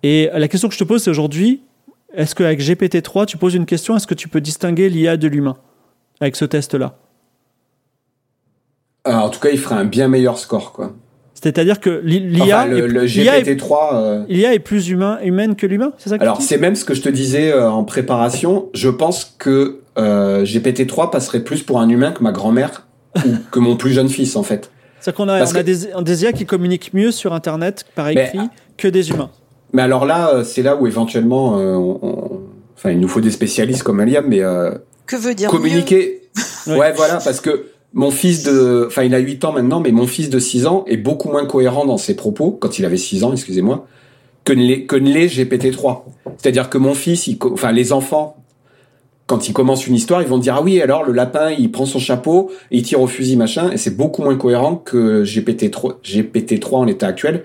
Et 0.04 0.30
la 0.34 0.48
question 0.48 0.68
que 0.68 0.74
je 0.74 0.80
te 0.80 0.84
pose, 0.84 1.04
c'est 1.04 1.10
aujourd'hui, 1.10 1.62
est-ce 2.14 2.34
qu'avec 2.34 2.62
GPT-3, 2.62 3.26
tu 3.26 3.38
poses 3.38 3.56
une 3.56 3.66
question, 3.66 3.96
est-ce 3.96 4.08
que 4.08 4.14
tu 4.14 4.28
peux 4.28 4.42
distinguer 4.42 4.90
l'IA 4.90 5.18
de 5.18 5.28
l'humain 5.28 5.58
avec 6.22 6.36
ce 6.36 6.46
test-là? 6.46 6.98
En 9.06 9.30
tout 9.30 9.40
cas, 9.40 9.50
il 9.50 9.58
ferait 9.58 9.76
un 9.76 9.86
bien 9.86 10.08
meilleur 10.08 10.38
score, 10.38 10.72
quoi. 10.72 10.94
C'est-à-dire 11.42 11.80
que 11.80 12.02
l'IA, 12.04 12.66
le, 12.66 13.06
GPT-3, 13.06 14.26
l'IA 14.28 14.54
est 14.54 14.60
plus 14.60 14.90
humain, 14.90 15.20
humaine 15.24 15.56
que 15.56 15.66
l'humain, 15.66 15.94
c'est 15.98 16.10
ça 16.10 16.18
Alors 16.20 16.42
c'est 16.42 16.58
même 16.58 16.76
ce 16.76 16.84
que 16.84 16.94
je 16.94 17.02
te 17.02 17.08
disais 17.08 17.54
euh, 17.54 17.72
en 17.72 17.86
préparation. 17.86 18.68
Je 18.74 18.90
pense 18.90 19.36
que 19.38 19.80
euh, 19.98 20.44
GPT-3 20.44 21.12
passerait 21.12 21.40
plus 21.40 21.64
pour 21.64 21.80
un 21.80 21.88
humain 21.88 22.12
que 22.12 22.22
ma 22.22 22.34
grand-mère 22.34 22.88
ou 23.26 23.30
que 23.52 23.60
mon 23.60 23.78
plus 23.78 23.92
jeune 23.92 24.10
fils 24.10 24.36
en 24.36 24.44
fait. 24.44 24.70
C'est 25.02 25.16
qu'on 25.16 25.28
a, 25.30 25.44
on 25.44 25.56
a 25.56 25.64
des, 25.64 26.24
IA 26.24 26.34
qui 26.34 26.46
communiquent 26.46 26.94
mieux 26.94 27.12
sur 27.12 27.34
Internet 27.34 27.86
par 27.96 28.10
écrit 28.10 28.50
que 28.78 28.88
des 28.88 29.10
humains. 29.10 29.30
Mais 29.74 29.82
alors 29.82 30.06
là, 30.06 30.34
euh, 30.34 30.44
c'est 30.44 30.64
là 30.64 30.76
où 30.76 30.88
éventuellement, 30.88 31.56
enfin, 32.76 32.92
il 32.92 33.00
nous 33.00 33.08
faut 33.08 33.22
des 33.22 33.32
spécialistes 33.32 33.84
comme 33.84 34.00
Aliam, 34.00 34.26
mais 34.28 34.42
que 35.06 35.16
veut 35.16 35.34
dire 35.34 35.50
communiquer. 35.50 36.22
ouais, 36.68 36.94
voilà, 36.94 37.20
parce 37.24 37.42
que 37.42 37.66
mon 37.94 38.12
fils 38.12 38.44
de, 38.44 38.86
enfin, 38.88 39.04
il 39.04 39.16
a 39.16 39.20
8 39.20 39.46
ans 39.46 39.52
maintenant, 39.52 39.80
mais 39.80 39.92
mon 39.92 40.08
fils 40.08 40.30
de 40.30 40.40
6 40.40 40.68
ans 40.68 40.86
est 40.88 40.98
beaucoup 40.98 41.30
moins 41.30 41.46
cohérent 41.46 41.86
dans 41.86 41.98
ses 41.98 42.16
propos, 42.16 42.52
quand 42.52 42.80
il 42.80 42.86
avait 42.86 42.98
6 42.98 43.24
ans, 43.24 43.32
excusez-moi, 43.32 43.88
que 44.44 44.54
ne 44.54 44.62
l'est, 44.62 44.86
que 44.86 44.96
GPT-3. 44.96 46.04
C'est-à-dire 46.38 46.70
que 46.70 46.78
mon 46.78 46.94
fils, 46.94 47.28
il, 47.28 47.38
enfin, 47.42 47.72
les 47.72 47.92
enfants, 47.92 48.39
quand 49.30 49.48
ils 49.48 49.54
commencent 49.54 49.86
une 49.86 49.94
histoire, 49.94 50.24
ils 50.24 50.28
vont 50.28 50.40
dire, 50.40 50.56
ah 50.58 50.64
oui, 50.64 50.82
alors, 50.82 51.06
le 51.06 51.14
lapin, 51.14 51.52
il 51.52 51.72
prend 51.72 51.86
son 51.86 52.00
chapeau, 52.00 52.50
et 52.72 52.78
il 52.78 52.84
tire 52.84 53.00
au 53.00 53.06
fusil, 53.06 53.38
machin, 53.38 53.70
et 53.70 53.78
c'est 53.78 53.96
beaucoup 53.96 54.24
moins 54.24 54.36
cohérent 54.36 54.76
que 54.76 55.24
GPT-3, 55.24 55.98
GPT-3 56.04 56.76
en 56.76 56.84
l'état 56.84 57.06
actuel, 57.06 57.44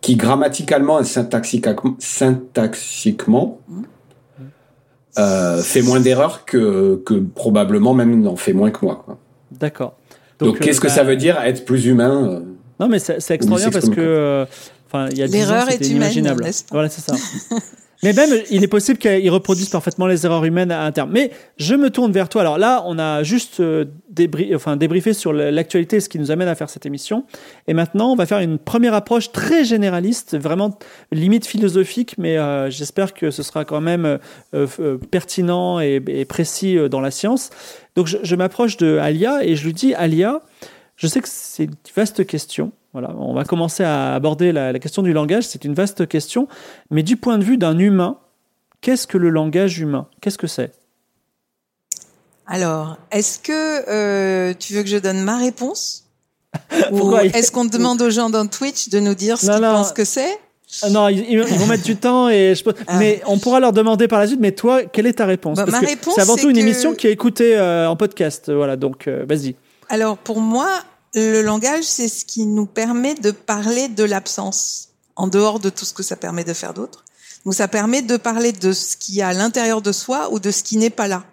qui 0.00 0.16
grammaticalement 0.16 0.98
et 0.98 1.04
syntaxiquement, 1.04 3.58
euh, 5.18 5.60
fait 5.60 5.82
moins 5.82 6.00
d'erreurs 6.00 6.46
que, 6.46 7.02
que 7.04 7.14
probablement 7.14 7.92
même 7.92 8.22
n'en 8.22 8.36
fait 8.36 8.54
moins 8.54 8.70
que 8.70 8.82
moi. 8.82 9.04
D'accord. 9.52 9.98
Donc, 10.38 10.60
qu'est-ce 10.60 10.80
que 10.80 10.86
bah, 10.86 10.94
ça 10.94 11.04
veut 11.04 11.16
dire 11.16 11.38
être 11.42 11.66
plus 11.66 11.84
humain 11.84 12.30
euh, 12.30 12.40
Non, 12.80 12.88
mais 12.88 12.98
c'est 12.98 13.34
extraordinaire 13.34 13.72
parce 13.72 13.90
que, 13.90 14.00
euh, 14.00 14.46
il 15.10 15.18
y 15.18 15.22
a 15.22 15.26
l'erreur 15.26 15.68
est 15.68 15.86
humaine. 15.86 16.34
Voilà, 16.70 16.88
c'est 16.88 17.02
ça. 17.02 17.14
Mais 18.02 18.14
même, 18.14 18.30
il 18.50 18.64
est 18.64 18.68
possible 18.68 18.98
qu'ils 18.98 19.30
reproduisent 19.30 19.68
parfaitement 19.68 20.06
les 20.06 20.24
erreurs 20.24 20.44
humaines 20.44 20.70
à 20.70 20.90
terme. 20.90 21.10
Mais 21.12 21.30
je 21.58 21.74
me 21.74 21.90
tourne 21.90 22.12
vers 22.12 22.28
toi. 22.28 22.40
Alors 22.40 22.56
là, 22.56 22.82
on 22.86 22.98
a 22.98 23.22
juste 23.22 23.60
euh, 23.60 23.84
enfin, 24.54 24.76
débriefé 24.76 25.12
sur 25.12 25.32
l'actualité, 25.32 26.00
ce 26.00 26.08
qui 26.08 26.18
nous 26.18 26.30
amène 26.30 26.48
à 26.48 26.54
faire 26.54 26.70
cette 26.70 26.86
émission. 26.86 27.24
Et 27.66 27.74
maintenant, 27.74 28.12
on 28.12 28.16
va 28.16 28.24
faire 28.24 28.38
une 28.38 28.58
première 28.58 28.94
approche 28.94 29.32
très 29.32 29.64
généraliste, 29.64 30.36
vraiment 30.38 30.78
limite 31.12 31.46
philosophique, 31.46 32.14
mais 32.16 32.38
euh, 32.38 32.70
j'espère 32.70 33.12
que 33.12 33.30
ce 33.30 33.42
sera 33.42 33.64
quand 33.64 33.82
même 33.82 34.18
euh, 34.54 34.98
pertinent 35.10 35.78
et, 35.80 36.00
précis 36.24 36.78
dans 36.90 37.00
la 37.00 37.10
science. 37.10 37.50
Donc, 37.96 38.06
je, 38.06 38.16
je 38.22 38.36
m'approche 38.36 38.76
de 38.78 38.96
Alia 38.96 39.44
et 39.44 39.56
je 39.56 39.64
lui 39.64 39.74
dis, 39.74 39.94
Alia, 39.94 40.40
je 40.96 41.06
sais 41.06 41.20
que 41.20 41.28
c'est 41.28 41.64
une 41.64 41.74
vaste 41.94 42.26
question. 42.26 42.72
Voilà, 42.92 43.14
on 43.16 43.34
va 43.34 43.44
commencer 43.44 43.84
à 43.84 44.14
aborder 44.14 44.50
la, 44.50 44.76
question 44.78 45.02
du 45.02 45.12
langage. 45.12 45.44
C'est 45.44 45.64
une 45.64 45.74
vaste 45.74 46.08
question, 46.08 46.48
mais 46.90 47.02
du 47.02 47.16
point 47.16 47.38
de 47.38 47.44
vue 47.44 47.56
d'un 47.56 47.78
humain, 47.78 48.18
qu'est-ce 48.80 49.06
que 49.06 49.16
le 49.16 49.30
langage 49.30 49.78
humain? 49.78 50.08
Qu'est-ce 50.20 50.38
que 50.38 50.48
c'est? 50.48 50.72
Alors, 52.46 52.96
est-ce 53.12 53.38
que 53.38 53.88
euh, 53.88 54.54
tu 54.58 54.74
veux 54.74 54.82
que 54.82 54.88
je 54.88 54.96
donne 54.96 55.20
ma 55.22 55.38
réponse? 55.38 56.04
Ou 56.90 57.16
est-ce 57.16 57.52
qu'on 57.52 57.64
demande 57.64 58.02
aux 58.02 58.10
gens 58.10 58.28
dans 58.28 58.46
Twitch 58.48 58.88
de 58.88 58.98
nous 58.98 59.14
dire 59.14 59.38
ce 59.38 59.46
qu'ils 59.46 59.60
pensent 59.60 59.92
que 59.92 60.04
c'est? 60.04 60.40
Ah 60.82 60.90
non, 60.90 61.08
ils, 61.08 61.40
vont 61.40 61.66
mettre 61.66 61.82
du 61.82 61.96
temps 61.96 62.28
et 62.28 62.54
je... 62.54 62.62
Ah. 62.86 62.98
mais 62.98 63.20
on 63.26 63.38
pourra 63.38 63.58
leur 63.58 63.72
demander 63.72 64.06
par 64.06 64.20
la 64.20 64.26
suite. 64.26 64.40
Mais 64.40 64.52
toi, 64.52 64.84
quelle 64.84 65.06
est 65.06 65.14
ta 65.14 65.26
réponse? 65.26 65.56
Bah, 65.56 65.64
Parce 65.64 65.80
ma 65.80 65.80
que 65.80 65.90
réponse, 65.90 66.14
c'est 66.14 66.20
avant 66.20 66.36
tout 66.36 66.48
une 66.48 66.56
que- 66.56 66.60
émission 66.60 66.94
qui 66.94 67.08
est 67.08 67.12
écoutée 67.12 67.56
euh, 67.56 67.88
en 67.88 67.96
podcast. 67.96 68.52
Voilà, 68.52 68.76
donc 68.76 69.08
euh, 69.08 69.24
vas-y. 69.28 69.56
Alors 69.88 70.16
pour 70.16 70.40
moi, 70.40 70.68
le 71.14 71.42
langage, 71.42 71.84
c'est 71.84 72.08
ce 72.08 72.24
qui 72.24 72.46
nous 72.46 72.66
permet 72.66 73.14
de 73.14 73.30
parler 73.32 73.88
de 73.88 74.04
l'absence, 74.04 74.88
en 75.16 75.26
dehors 75.26 75.58
de 75.60 75.70
tout 75.70 75.84
ce 75.84 75.92
que 75.92 76.02
ça 76.02 76.16
permet 76.16 76.44
de 76.44 76.52
faire 76.54 76.72
d'autre. 76.74 77.04
Donc 77.44 77.54
ça 77.54 77.68
permet 77.68 78.02
de 78.02 78.16
parler 78.16 78.52
de 78.52 78.72
ce 78.72 78.96
qui 78.96 79.20
est 79.20 79.22
à 79.22 79.32
l'intérieur 79.32 79.80
de 79.82 79.92
soi 79.92 80.30
ou 80.32 80.38
de 80.38 80.50
ce 80.50 80.62
qui 80.62 80.76
n'est 80.76 80.90
pas 80.90 81.08
là. 81.08 81.24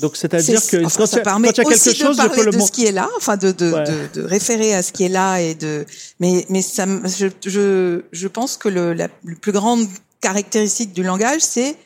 Donc 0.00 0.16
c'est-à-dire 0.16 0.60
C'est- 0.62 0.78
que 0.78 0.84
enfin, 0.84 0.96
quand, 1.00 1.06
ça 1.06 1.20
permet 1.20 1.48
quand 1.48 1.54
il 1.54 1.56
y 1.58 1.60
a 1.60 1.64
quelque 1.64 1.74
aussi 1.88 1.94
chose, 1.96 2.16
de 2.16 2.22
je 2.22 2.26
parler 2.28 2.44
peux 2.44 2.50
de 2.52 2.60
ce 2.60 2.70
qui 2.70 2.86
est 2.86 2.92
là, 2.92 3.08
enfin 3.16 3.36
de, 3.36 3.50
de, 3.52 3.72
Ouais. 3.72 3.84
de, 3.84 4.20
de 4.20 4.26
référer 4.26 4.74
à 4.74 4.82
ce 4.82 4.92
qui 4.92 5.04
est 5.04 5.08
là 5.08 5.40
et 5.40 5.54
de. 5.54 5.84
Mais 6.20 6.46
mais 6.48 6.62
ça, 6.62 6.86
je, 7.04 7.26
je 7.44 8.02
je 8.12 8.28
pense 8.28 8.56
que 8.56 8.68
le 8.68 8.92
la 8.92 9.08
le 9.24 9.34
plus 9.34 9.50
grande 9.52 9.86
caractéristique 10.20 10.92
du 10.92 11.02
langage, 11.02 11.40
c'est 11.40 11.76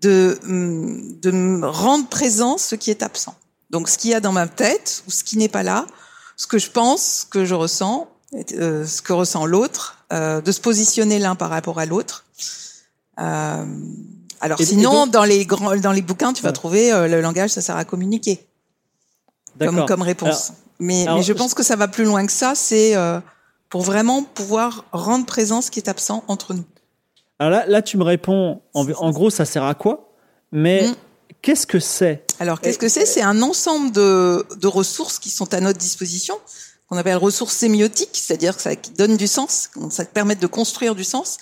de 0.00 0.38
hum, 0.44 1.16
de 1.20 1.64
rendre 1.64 2.08
présent 2.08 2.58
ce 2.58 2.74
qui 2.74 2.90
est 2.90 3.02
absent. 3.04 3.36
Donc 3.70 3.88
ce 3.88 3.96
qu'il 3.98 4.10
y 4.10 4.14
a 4.14 4.20
dans 4.20 4.32
ma 4.32 4.46
tête 4.48 5.02
ou 5.06 5.10
ce 5.10 5.22
qui 5.24 5.36
n'est 5.38 5.48
pas 5.48 5.62
là, 5.62 5.86
ce 6.36 6.46
que 6.46 6.58
je 6.58 6.70
pense, 6.70 7.20
ce 7.22 7.26
que 7.26 7.44
je 7.44 7.54
ressens, 7.54 8.08
euh, 8.54 8.84
ce 8.86 9.02
que 9.02 9.12
ressent 9.12 9.46
l'autre, 9.46 9.98
euh, 10.12 10.40
de 10.40 10.52
se 10.52 10.60
positionner 10.60 11.18
l'un 11.18 11.34
par 11.36 11.50
rapport 11.50 11.78
à 11.78 11.86
l'autre. 11.86 12.24
Euh, 13.20 13.64
alors 14.40 14.58
Et- 14.60 14.62
et 14.62 14.66
sinon, 14.66 14.92
donc- 15.04 15.10
dans 15.10 15.24
les 15.24 15.44
grands, 15.46 15.76
dans 15.76 15.92
les 15.92 16.02
bouquins, 16.02 16.32
tu 16.32 16.42
vas 16.42 16.48
Ouais. 16.48 16.52
trouver 16.54 16.90
le 17.08 17.20
langage, 17.20 17.50
ça 17.50 17.60
sert 17.60 17.76
à 17.76 17.84
communiquer 17.84 18.46
comme, 19.58 19.84
comme 19.86 20.02
réponse. 20.02 20.52
mais, 20.78 21.02
alors, 21.02 21.16
mais 21.18 21.22
je 21.22 21.32
pense 21.32 21.52
que 21.54 21.62
ça 21.62 21.76
va 21.76 21.86
plus 21.88 22.04
loin 22.04 22.24
que 22.26 22.32
ça. 22.32 22.54
C'est 22.54 22.94
pour 23.68 23.82
vraiment 23.82 24.22
pouvoir 24.24 24.84
rendre 24.92 25.26
présent 25.26 25.60
ce 25.60 25.70
qui 25.70 25.78
est 25.78 25.88
absent 25.88 26.24
entre 26.28 26.54
nous. 26.54 26.64
Alors 27.38 27.50
là, 27.52 27.66
là, 27.66 27.82
tu 27.82 27.96
me 27.98 28.02
réponds. 28.02 28.60
En, 28.74 28.88
en 28.90 29.10
gros, 29.10 29.30
ça 29.30 29.44
sert 29.44 29.64
à 29.64 29.74
quoi? 29.74 30.12
Mais 30.52 30.88
Mm. 30.88 30.94
qu'est-ce 31.42 31.66
que 31.66 31.78
c'est? 31.78 32.24
Alors, 32.40 32.60
qu'est-ce 32.60 32.78
que 32.78 32.88
c'est? 32.88 33.06
C'est 33.06 33.22
un 33.22 33.42
ensemble 33.42 33.92
de, 33.92 34.46
de 34.56 34.66
ressources 34.66 35.18
qui 35.18 35.30
sont 35.30 35.52
à 35.54 35.60
notre 35.60 35.78
disposition, 35.78 36.36
qu'on 36.88 36.96
appelle 36.96 37.16
ressources 37.18 37.54
sémiotiques, 37.54 38.10
c'est-à-dire 38.14 38.56
que 38.56 38.62
ça 38.62 38.74
qui 38.74 38.90
donne 38.92 39.16
du 39.16 39.26
sens, 39.28 39.70
ça 39.90 40.04
te 40.04 40.12
permet 40.12 40.34
de 40.34 40.46
construire 40.46 40.94
du 40.94 41.04
sens. 41.04 41.36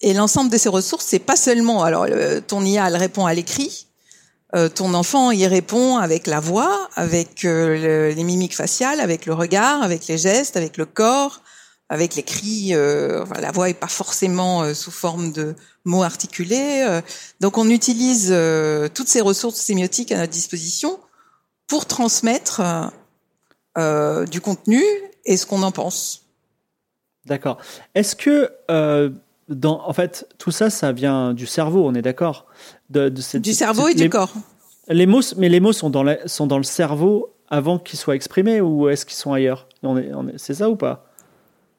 Et 0.00 0.14
l'ensemble 0.14 0.48
de 0.50 0.56
ces 0.56 0.68
ressources, 0.68 1.04
c'est 1.06 1.18
pas 1.18 1.34
seulement. 1.36 1.82
Alors, 1.82 2.06
le- 2.06 2.40
ton 2.40 2.64
IA, 2.64 2.86
elle 2.86 2.96
répond 2.96 3.26
à 3.26 3.34
l'écrit. 3.34 3.88
Euh, 4.54 4.68
ton 4.68 4.94
enfant 4.94 5.30
y 5.32 5.46
répond 5.46 5.96
avec 5.98 6.26
la 6.26 6.40
voix, 6.40 6.88
avec 6.94 7.44
euh, 7.44 7.76
le- 8.10 8.14
les 8.14 8.24
mimiques 8.24 8.54
faciales, 8.56 9.00
avec 9.00 9.26
le 9.26 9.34
regard, 9.34 9.82
avec 9.82 10.06
les 10.06 10.16
gestes, 10.16 10.56
avec 10.56 10.76
le 10.78 10.86
corps, 10.86 11.42
avec 11.88 12.14
les 12.16 12.22
cris. 12.22 12.74
euh, 12.74 13.22
enfin, 13.22 13.40
la 13.40 13.50
voix 13.52 13.68
est 13.70 13.74
pas 13.74 13.86
forcément 13.88 14.62
euh, 14.62 14.74
sous 14.74 14.90
forme 14.90 15.32
de 15.32 15.54
mots 15.84 16.02
articulés. 16.02 16.84
euh. 16.86 17.00
donc, 17.40 17.56
on 17.58 17.68
utilise 17.70 18.34
toutes 18.94 19.08
ces 19.08 19.20
ressources 19.20 19.56
sémiotiques 19.60 20.12
à 20.12 20.18
notre 20.18 20.32
disposition 20.32 20.98
pour 21.66 21.86
transmettre 21.86 22.60
du 24.30 24.40
contenu 24.40 24.82
et 25.24 25.36
ce 25.36 25.46
qu'on 25.46 25.62
en 25.62 25.70
pense. 25.70 26.22
D'accord. 27.26 27.58
Est-ce 27.94 28.16
que 28.16 28.50
dans, 29.48 29.80
en 29.86 29.92
fait, 29.92 30.28
tout 30.38 30.50
ça, 30.50 30.68
ça 30.70 30.92
vient 30.92 31.32
du 31.32 31.46
cerveau, 31.46 31.86
on 31.86 31.94
est 31.94 32.02
d'accord 32.02 32.46
de, 32.90 33.08
de 33.08 33.20
cette- 33.22 33.42
Du 33.42 33.54
cerveau 33.54 33.88
et 33.88 33.94
les- 33.94 34.02
du 34.04 34.10
corps. 34.10 34.32
Les 34.88 35.06
mots, 35.06 35.20
mais 35.36 35.48
les 35.48 35.60
mots 35.60 35.72
sont 35.72 35.90
dans, 35.90 36.02
la- 36.02 36.26
sont 36.28 36.46
dans 36.46 36.58
le 36.58 36.64
cerveau 36.64 37.34
avant 37.48 37.78
qu'ils 37.78 37.98
soient 37.98 38.14
exprimés 38.14 38.60
ou 38.60 38.88
est-ce 38.88 39.06
qu'ils 39.06 39.16
sont 39.16 39.32
ailleurs? 39.32 39.68
On 39.82 39.96
est, 39.96 40.12
on 40.14 40.26
est- 40.28 40.38
C'est 40.38 40.54
ça 40.54 40.68
ou 40.68 40.76
pas? 40.76 41.07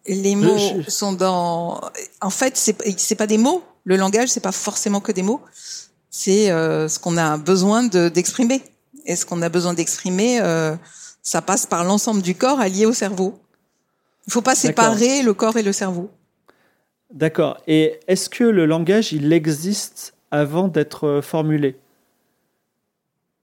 Les 0.08 0.36
mots 0.36 0.58
je- 0.58 0.90
sont 0.90 1.14
dans. 1.14 1.82
En 2.22 2.30
fait, 2.30 2.58
c'est 2.58 2.76
c'est 3.00 3.16
pas 3.16 3.28
des 3.28 3.38
mots. 3.38 3.64
Le 3.84 3.96
langage, 3.96 4.30
c'est 4.30 4.40
pas 4.40 4.52
forcément 4.52 5.02
que 5.02 5.12
des 5.12 5.22
mots. 5.24 5.42
C'est 6.10 6.50
euh, 6.52 6.88
ce 6.88 6.98
qu'on 7.00 7.18
a 7.18 7.38
besoin 7.38 7.84
de- 7.84 8.10
d'exprimer. 8.10 8.62
Et 9.06 9.16
ce 9.16 9.26
qu'on 9.26 9.42
a 9.42 9.50
besoin 9.50 9.74
d'exprimer, 9.74 10.40
euh, 10.42 10.76
ça 11.24 11.42
passe 11.42 11.66
par 11.66 11.84
l'ensemble 11.84 12.22
du 12.22 12.36
corps 12.36 12.60
allié 12.60 12.86
au 12.86 12.94
cerveau. 12.94 13.40
Il 14.28 14.34
faut 14.34 14.42
pas 14.42 14.56
séparer 14.56 15.22
le 15.24 15.34
corps 15.34 15.58
et 15.58 15.64
le 15.64 15.72
cerveau. 15.74 16.10
D'accord. 17.14 17.58
Et 17.68 18.00
est-ce 18.08 18.30
que 18.30 18.44
le 18.44 18.66
langage, 18.68 19.14
il 19.14 19.32
existe 19.34 20.14
avant 20.32 20.68
d'être 20.68 21.08
euh, 21.08 21.22
formulé? 21.22 21.76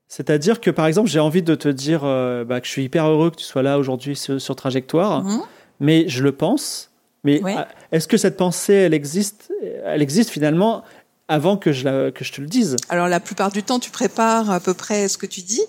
C'est-à-dire 0.08 0.60
que, 0.60 0.70
par 0.70 0.86
exemple, 0.86 1.08
j'ai 1.08 1.18
envie 1.18 1.42
de 1.42 1.54
te 1.56 1.68
dire 1.68 2.02
euh, 2.04 2.44
bah, 2.44 2.60
que 2.60 2.66
je 2.66 2.72
suis 2.72 2.84
hyper 2.84 3.06
heureux 3.06 3.30
que 3.30 3.36
tu 3.36 3.44
sois 3.44 3.62
là 3.62 3.78
aujourd'hui 3.78 4.14
sur, 4.14 4.40
sur 4.40 4.54
Trajectoire, 4.54 5.24
Mhm. 5.24 5.40
Mais 5.80 6.08
je 6.08 6.22
le 6.22 6.32
pense. 6.32 6.90
Mais 7.24 7.42
Ouais. 7.42 7.56
est-ce 7.92 8.06
que 8.08 8.16
cette 8.16 8.36
pensée, 8.36 8.72
elle 8.74 8.94
existe 8.94 9.50
Elle 9.84 10.02
existe 10.02 10.30
finalement 10.30 10.82
avant 11.28 11.56
que 11.56 11.72
je, 11.72 11.84
la- 11.84 12.10
que 12.12 12.24
je 12.24 12.32
te 12.32 12.40
le 12.40 12.46
dise? 12.46 12.76
Alors 12.88 13.08
la 13.08 13.18
plupart 13.20 13.50
du 13.50 13.62
temps, 13.64 13.80
tu 13.80 13.90
prépares 13.90 14.50
à 14.50 14.60
peu 14.60 14.74
près 14.74 15.08
ce 15.08 15.18
que 15.18 15.26
tu 15.26 15.40
dis, 15.42 15.62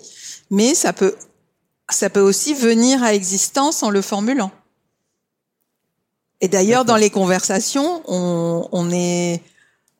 mais 0.50 0.74
ça 0.74 0.92
peut, 0.92 1.16
ça 1.90 2.10
peut 2.10 2.20
aussi 2.20 2.54
venir 2.54 3.02
à 3.02 3.12
existence 3.14 3.82
en 3.82 3.90
le 3.90 4.02
formulant. 4.02 4.52
Et 6.40 6.46
d'ailleurs, 6.46 6.84
dans 6.84 6.94
les 6.96 7.10
conversations, 7.10 8.02
on, 8.06 8.68
on 8.70 8.90
est, 8.92 9.42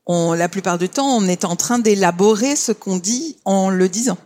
on, 0.06 0.34
la 0.34 0.48
plupart 0.48 0.78
du 0.78 0.88
temps, 0.88 1.08
on 1.08 1.24
est 1.26 1.44
en 1.44 1.56
train 1.56 1.80
d'élaborer 1.80 2.54
ce 2.54 2.70
qu'on 2.70 2.98
dit 2.98 3.36
en 3.44 3.70
le 3.70 3.88
disant. 3.88 4.18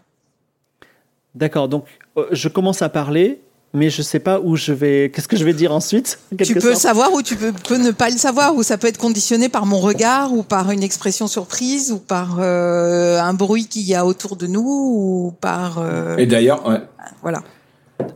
D'accord. 1.34 1.68
Donc, 1.68 1.86
euh, 2.18 2.26
je 2.32 2.48
commence 2.48 2.82
à 2.82 2.90
parler, 2.90 3.40
mais 3.74 3.88
je 3.90 4.02
sais 4.02 4.18
pas 4.18 4.40
où 4.40 4.56
je 4.56 4.72
vais. 4.72 5.10
Qu'est-ce 5.14 5.28
que 5.28 5.36
je 5.36 5.44
vais 5.44 5.52
dire 5.54 5.72
ensuite 5.72 6.18
en 6.32 6.36
Tu 6.44 6.54
peux 6.54 6.60
sorte. 6.60 6.76
savoir 6.76 7.12
ou 7.12 7.22
tu 7.22 7.36
peux, 7.36 7.52
peux 7.52 7.76
ne 7.78 7.90
pas 7.90 8.10
le 8.10 8.16
savoir, 8.16 8.54
ou 8.54 8.62
ça 8.62 8.76
peut 8.78 8.86
être 8.88 8.98
conditionné 8.98 9.48
par 9.48 9.64
mon 9.66 9.78
regard, 9.78 10.32
ou 10.32 10.42
par 10.42 10.70
une 10.70 10.82
expression 10.82 11.26
surprise, 11.26 11.90
ou 11.92 11.98
par 11.98 12.36
euh, 12.40 13.18
un 13.20 13.34
bruit 13.34 13.66
qu'il 13.66 13.82
y 13.82 13.94
a 13.94 14.04
autour 14.04 14.36
de 14.36 14.46
nous, 14.46 14.60
ou 14.62 15.32
par 15.40 15.78
euh, 15.78 16.16
Et 16.18 16.26
d'ailleurs, 16.26 16.66
ouais. 16.68 16.80
voilà. 17.22 17.42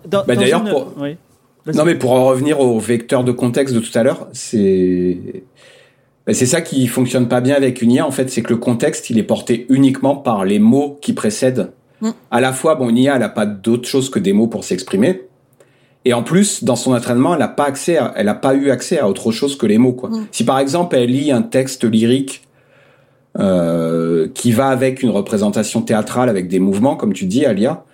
Dans- 0.06 0.24
Bah, 0.26 0.34
dans 0.34 0.40
d'ailleurs, 0.40 0.62
une- 0.66 0.70
pour- 0.70 0.92
oui. 0.98 1.16
Non, 1.74 1.84
mais 1.84 1.96
pour 1.96 2.12
en 2.12 2.26
revenir 2.26 2.60
au 2.60 2.78
vecteur 2.78 3.24
de 3.24 3.32
contexte 3.32 3.74
de 3.74 3.80
tout 3.80 3.96
à 3.98 4.04
l'heure, 4.04 4.28
c'est 4.32 5.18
bah, 6.26 6.32
c'est 6.32 6.46
ça 6.46 6.60
qui 6.60 6.86
fonctionne 6.86 7.26
pas 7.28 7.40
bien 7.40 7.54
avec 7.56 7.82
une 7.82 7.90
IA. 7.90 8.06
En 8.06 8.10
fait, 8.12 8.30
c'est 8.30 8.42
que 8.42 8.50
le 8.50 8.56
contexte, 8.58 9.10
il 9.10 9.18
est 9.18 9.22
porté 9.24 9.66
uniquement 9.68 10.14
par 10.16 10.44
les 10.44 10.58
mots 10.60 10.96
qui 11.02 11.12
précèdent. 11.12 11.72
Mm. 12.02 12.10
À 12.30 12.40
la 12.40 12.52
fois, 12.52 12.74
bon, 12.76 12.88
une 12.90 12.98
IA, 12.98 13.16
elle 13.16 13.22
a 13.24 13.28
pas 13.28 13.46
d'autre 13.46 13.88
chose 13.88 14.10
que 14.10 14.18
des 14.20 14.32
mots 14.32 14.46
pour 14.46 14.62
s'exprimer. 14.64 15.22
Et 16.08 16.14
en 16.14 16.22
plus, 16.22 16.62
dans 16.62 16.76
son 16.76 16.94
entraînement, 16.94 17.34
elle 17.34 17.42
a 17.42 17.48
pas 17.48 17.64
accès, 17.64 17.96
à- 17.98 18.12
elle 18.14 18.28
a 18.28 18.34
pas 18.34 18.54
eu 18.54 18.70
accès 18.70 19.00
à 19.00 19.08
autre 19.08 19.32
chose 19.32 19.58
que 19.58 19.66
les 19.66 19.76
mots, 19.76 19.92
quoi. 19.92 20.08
Mm. 20.08 20.26
Si 20.30 20.44
par 20.44 20.60
exemple, 20.60 20.94
elle 20.94 21.10
lit 21.10 21.32
un 21.32 21.42
texte 21.42 21.82
lyrique 21.82 22.46
euh, 23.40 24.28
qui 24.32 24.52
va 24.52 24.68
avec 24.68 25.02
une 25.02 25.10
représentation 25.10 25.82
théâtrale 25.82 26.28
avec 26.28 26.46
des 26.48 26.60
mouvements, 26.60 26.94
comme 26.94 27.12
tu 27.12 27.24
dis, 27.26 27.44
Alia, 27.44 27.84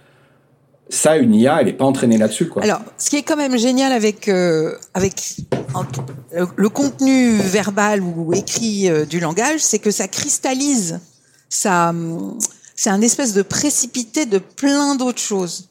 ça, 0.91 1.17
une 1.17 1.35
IA, 1.35 1.63
elle 1.63 1.69
est 1.69 1.73
pas 1.73 1.87
entraînée 1.87 2.19
là-dessus, 2.19 2.49
quoi. 2.49 2.63
Alors, 2.63 2.83
ce 2.99 3.09
qui 3.09 3.17
est 3.17 3.23
quand 3.23 3.37
même 3.39 3.57
génial 3.57 3.93
avec 3.93 4.29
euh, 4.29 4.75
avec 4.93 5.15
le 6.57 6.69
contenu 6.69 7.39
verbal 7.39 8.03
ou 8.03 8.35
écrit 8.35 8.91
euh, 8.91 9.07
du 9.07 9.21
langage, 9.21 9.61
c'est 9.61 9.79
que 9.79 9.91
ça 9.91 10.07
cristallise, 10.07 11.01
ça, 11.49 11.89
hum, 11.89 12.37
c'est 12.77 12.91
un 12.91 13.01
espèce 13.01 13.33
de 13.33 13.41
précipité 13.41 14.27
de 14.27 14.37
plein 14.37 14.97
d'autres 14.97 15.19
choses. 15.19 15.71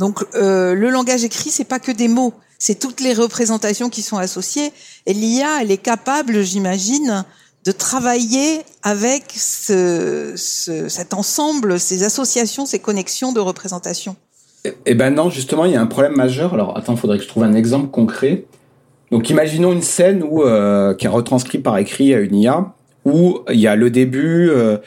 Donc, 0.00 0.24
euh, 0.34 0.74
le 0.74 0.90
langage 0.90 1.22
écrit, 1.24 1.50
c'est 1.50 1.64
pas 1.64 1.78
que 1.78 1.92
des 1.92 2.08
mots, 2.08 2.32
c'est 2.58 2.78
toutes 2.80 3.00
les 3.00 3.12
représentations 3.12 3.88
qui 3.90 4.02
sont 4.02 4.16
associées. 4.16 4.72
Et 5.06 5.12
l'IA, 5.12 5.60
elle 5.60 5.70
est 5.70 5.76
capable, 5.76 6.42
j'imagine, 6.42 7.24
de 7.66 7.70
travailler 7.72 8.62
avec 8.82 9.24
ce, 9.36 10.32
ce- 10.36 10.88
cet 10.88 11.12
ensemble, 11.12 11.78
ces 11.78 12.02
associations, 12.02 12.64
ces 12.64 12.78
connexions 12.78 13.32
de 13.32 13.40
représentations. 13.40 14.16
Eh 14.86 14.94
ben 14.94 15.14
non, 15.14 15.28
justement, 15.30 15.66
il 15.66 15.72
y 15.72 15.76
a 15.76 15.80
un 15.82 15.86
problème 15.86 16.16
majeur. 16.16 16.54
Alors, 16.54 16.76
attends, 16.78 16.96
faudrait 16.96 17.18
que 17.18 17.24
je 17.24 17.28
trouve 17.28 17.44
un 17.44 17.54
exemple 17.54 17.90
concret. 17.90 18.44
Donc, 19.10 19.28
imaginons 19.28 19.72
une 19.72 19.82
scène 19.82 20.22
euh, 20.22 20.94
qui 20.94 21.04
est 21.04 21.08
retranscrite 21.10 21.62
par 21.62 21.76
écrit 21.76 22.14
à 22.14 22.20
une 22.20 22.36
IA, 22.36 22.72
où 23.04 23.40
il 23.50 23.60
y 23.60 23.66
a 23.66 23.76
le 23.76 23.90
début, 23.90 24.48
euh, 24.48 24.78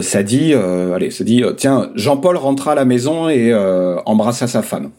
ça 0.00 0.22
dit, 0.22 0.52
euh, 0.52 0.94
allez, 0.94 1.10
ça 1.10 1.22
dit, 1.24 1.42
euh, 1.44 1.52
tiens, 1.52 1.90
Jean-Paul 1.94 2.36
rentra 2.36 2.72
à 2.72 2.74
la 2.74 2.84
maison 2.84 3.28
et 3.28 3.52
euh, 3.52 3.96
embrassa 4.06 4.46
sa 4.48 4.62
femme. 4.62 4.90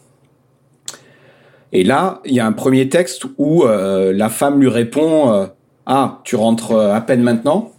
Et 1.73 1.83
là, 1.83 2.21
il 2.25 2.33
y 2.33 2.39
a 2.39 2.45
un 2.45 2.53
premier 2.53 2.87
texte 2.87 3.25
où 3.37 3.63
euh, 3.63 4.13
la 4.13 4.29
femme 4.29 4.59
lui 4.61 4.69
répond, 4.69 5.31
euh, 5.33 5.45
ah, 5.85 6.21
tu 6.23 6.35
rentres 6.37 6.71
euh, 6.71 6.93
à 6.93 7.01
peine 7.01 7.21
maintenant. 7.21 7.71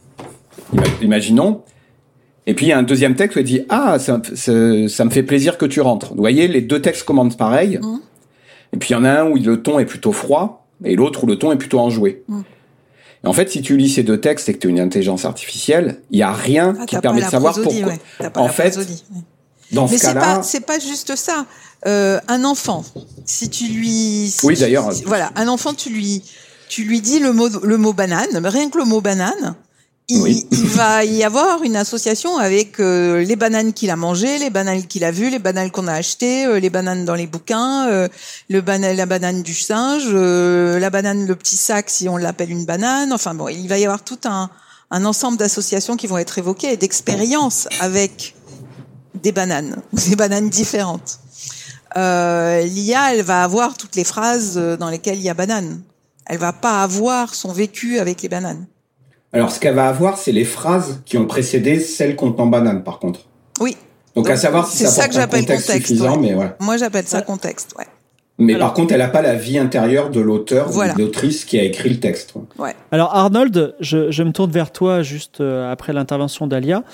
Ima- 0.74 0.82
Imaginons. 1.02 1.62
Et 2.46 2.54
puis 2.54 2.66
il 2.66 2.68
y 2.68 2.72
a 2.72 2.78
un 2.78 2.82
deuxième 2.82 3.14
texte 3.14 3.36
où 3.36 3.40
il 3.40 3.44
dit 3.46 3.62
Ah, 3.70 3.98
ça, 3.98 4.20
ça, 4.34 4.52
ça 4.88 5.04
me 5.04 5.10
fait 5.10 5.22
plaisir 5.22 5.56
que 5.58 5.66
tu 5.66 5.80
rentres. 5.80 6.10
Vous 6.14 6.20
voyez, 6.20 6.48
les 6.48 6.60
deux 6.60 6.80
textes 6.82 7.04
commandent 7.04 7.36
pareil. 7.36 7.78
Mhm. 7.82 8.00
Et 8.74 8.76
puis 8.76 8.90
il 8.90 8.92
y 8.92 8.96
en 8.96 9.04
a 9.04 9.10
un 9.22 9.30
où 9.30 9.36
le 9.36 9.62
ton 9.62 9.78
est 9.78 9.86
plutôt 9.86 10.12
froid 10.12 10.66
et 10.84 10.94
l'autre 10.94 11.24
où 11.24 11.26
le 11.26 11.36
ton 11.36 11.50
est 11.52 11.56
plutôt 11.56 11.78
enjoué. 11.80 12.22
Mhm. 12.28 12.44
Et 13.24 13.26
en 13.26 13.32
fait, 13.32 13.50
si 13.50 13.62
tu 13.62 13.76
lis 13.76 13.88
ces 13.90 14.02
deux 14.02 14.20
textes 14.20 14.48
et 14.48 14.54
que 14.54 14.58
tu 14.58 14.68
es 14.68 14.70
une 14.70 14.80
intelligence 14.80 15.24
artificielle, 15.24 16.00
il 16.10 16.18
y 16.18 16.22
a 16.22 16.32
rien 16.32 16.76
Ah, 16.80 16.86
qui 16.86 16.96
permet 16.98 17.20
de 17.22 17.28
savoir 17.28 17.52
prosodie, 17.54 17.76
pourquoi. 17.80 17.92
ouais. 17.94 18.00
T'as 18.18 18.30
pas 18.30 18.40
En 18.40 18.46
la 18.46 18.52
fait, 18.52 18.70
prosodie, 18.70 19.04
ouais. 19.14 19.22
Dans 19.72 19.86
Mais 19.86 19.98
ce 19.98 19.98
c'est 19.98 20.06
cas-là, 20.14 20.20
pas 20.36 20.42
c'est 20.42 20.60
pas 20.60 20.78
juste 20.78 21.14
ça. 21.16 21.44
Euh, 21.86 22.18
un 22.28 22.44
enfant, 22.44 22.84
si 23.24 23.48
tu 23.50 23.66
lui 23.68 24.30
si 24.30 24.46
Oui, 24.46 24.56
d'ailleurs. 24.56 24.92
si- 24.92 25.04
voilà, 25.04 25.30
un 25.36 25.46
enfant 25.48 25.74
tu 25.74 25.90
lui 25.90 26.22
tu 26.68 26.84
lui 26.84 27.00
dis 27.00 27.18
le 27.18 27.32
mot, 27.32 27.48
le 27.62 27.76
mot 27.78 27.92
banane, 27.92 28.44
rien 28.46 28.68
que 28.70 28.78
le 28.78 28.84
mot 28.84 29.00
banane, 29.00 29.54
il, 30.08 30.20
Oui. 30.22 30.46
il 30.50 30.66
va 30.66 31.04
y 31.04 31.22
avoir 31.24 31.62
une 31.62 31.76
association 31.76 32.38
avec 32.38 32.80
euh, 32.80 33.22
les 33.22 33.36
bananes 33.36 33.72
qu'il 33.72 33.90
a 33.90 33.96
mangées, 33.96 34.38
les 34.38 34.50
bananes 34.50 34.86
qu'il 34.86 35.04
a 35.04 35.10
vues, 35.10 35.30
les 35.30 35.38
bananes 35.38 35.70
qu'on 35.70 35.86
a 35.86 35.92
achetées, 35.92 36.46
euh, 36.46 36.58
les 36.60 36.70
bananes 36.70 37.04
dans 37.04 37.14
les 37.14 37.26
bouquins, 37.26 37.88
euh, 37.88 38.08
le 38.48 38.60
bana- 38.60 38.94
la 38.94 39.06
banane 39.06 39.42
du 39.42 39.54
singe, 39.54 40.04
euh, 40.08 40.78
la 40.78 40.90
banane, 40.90 41.26
le 41.26 41.36
petit 41.36 41.56
sac 41.56 41.90
si 41.90 42.08
on 42.08 42.16
l'appelle 42.16 42.50
une 42.50 42.64
banane. 42.64 43.12
Enfin 43.12 43.34
bon, 43.34 43.48
il 43.48 43.68
va 43.68 43.78
y 43.78 43.84
avoir 43.84 44.02
tout 44.02 44.18
un, 44.24 44.48
un 44.90 45.04
ensemble 45.04 45.36
d'associations 45.36 45.96
qui 45.96 46.06
vont 46.06 46.18
être 46.18 46.38
évoquées 46.38 46.72
et 46.72 46.76
d'expériences 46.76 47.68
avec 47.80 48.34
des 49.22 49.32
bananes, 49.32 49.82
des 49.92 50.16
bananes 50.16 50.48
différentes. 50.48 51.18
Euh, 51.96 52.62
L'IA, 52.62 53.14
elle 53.14 53.22
va 53.22 53.42
avoir 53.42 53.76
toutes 53.76 53.96
les 53.96 54.04
phrases 54.04 54.54
euh, 54.56 54.76
dans 54.76 54.88
lesquelles 54.90 55.16
il 55.18 55.22
y 55.24 55.30
a 55.30 55.34
banane. 55.34 55.80
Elle 56.26 56.38
va 56.38 56.52
pas 56.52 56.82
avoir 56.82 57.34
son 57.34 57.52
vécu 57.52 57.98
avec 57.98 58.20
les 58.22 58.28
bananes. 58.28 58.66
Alors, 59.32 59.50
ce 59.50 59.60
qu'elle 59.60 59.74
va 59.74 59.88
avoir, 59.88 60.16
c'est 60.16 60.32
les 60.32 60.44
phrases 60.44 61.02
qui 61.04 61.18
ont 61.18 61.26
précédé 61.26 61.80
celles 61.80 62.16
contenant 62.16 62.46
banane, 62.46 62.82
par 62.82 62.98
contre. 62.98 63.20
Oui, 63.60 63.72
Donc, 64.14 64.24
Donc, 64.26 64.30
à 64.30 64.36
savoir 64.36 64.66
si 64.66 64.78
c'est 64.78 64.84
ça, 64.86 65.02
ça 65.02 65.08
que 65.08 65.14
j'appelle 65.14 65.40
contexte, 65.42 65.66
contexte, 65.66 65.86
suffisant, 65.88 66.12
ouais. 66.16 66.28
mais 66.28 66.34
voilà. 66.34 66.56
moi 66.60 66.76
j'appelle 66.76 67.06
ça 67.06 67.22
contexte. 67.22 67.74
Ouais. 67.78 67.84
Mais 68.38 68.54
Alors- 68.54 68.68
par 68.68 68.74
contre, 68.74 68.92
elle 68.94 69.00
n'a 69.00 69.08
pas 69.08 69.20
la 69.22 69.34
vie 69.34 69.58
intérieure 69.58 70.10
de 70.10 70.20
l'auteur 70.20 70.68
Voilà. 70.70 70.94
ou 70.94 70.96
de 70.96 71.02
l'autrice 71.02 71.44
qui 71.44 71.58
a 71.58 71.62
écrit 71.62 71.90
le 71.90 71.98
texte. 72.00 72.34
Ouais. 72.58 72.74
Alors 72.92 73.14
Arnold, 73.14 73.74
je, 73.80 74.10
je 74.10 74.22
me 74.22 74.32
tourne 74.32 74.50
vers 74.50 74.70
toi 74.72 75.02
juste 75.02 75.40
euh, 75.40 75.70
après 75.70 75.92
l'intervention 75.92 76.46
d'Alia. 76.46 76.84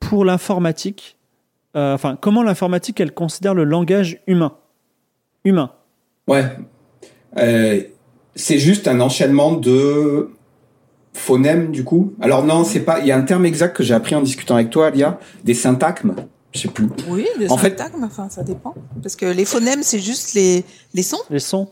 Pour 0.00 0.24
l'informatique, 0.24 1.16
euh, 1.76 1.94
enfin, 1.94 2.18
comment 2.20 2.42
l'informatique, 2.42 3.00
elle 3.00 3.12
considère 3.12 3.54
le 3.54 3.64
langage 3.64 4.20
humain? 4.26 4.52
Humain. 5.44 5.70
Ouais. 6.28 6.44
Euh, 7.38 7.80
c'est 8.34 8.58
juste 8.58 8.86
un 8.88 9.00
enchaînement 9.00 9.52
de 9.52 10.30
phonèmes, 11.14 11.70
du 11.70 11.84
coup. 11.84 12.12
Alors 12.20 12.44
non, 12.44 12.64
c'est 12.64 12.80
pas. 12.80 13.00
Il 13.00 13.06
y 13.06 13.12
a 13.12 13.16
un 13.16 13.22
terme 13.22 13.46
exact 13.46 13.76
que 13.76 13.82
j'ai 13.82 13.94
appris 13.94 14.14
en 14.14 14.20
discutant 14.22 14.54
avec 14.56 14.70
toi, 14.70 14.88
Alia, 14.88 15.18
des 15.44 15.54
syntagmes. 15.54 16.14
Je 16.52 16.60
sais 16.60 16.68
plus. 16.68 16.86
Oui, 17.08 17.26
des 17.38 17.50
En 17.50 17.56
fait- 17.56 17.70
syntagmes, 17.78 18.04
enfin 18.04 18.28
ça 18.28 18.42
dépend. 18.44 18.74
Parce 19.02 19.16
que 19.16 19.26
les 19.26 19.44
phonèmes, 19.44 19.82
c'est 19.82 19.98
juste 19.98 20.34
les, 20.34 20.64
les 20.94 21.02
sons. 21.02 21.18
Les 21.30 21.40
sons 21.40 21.68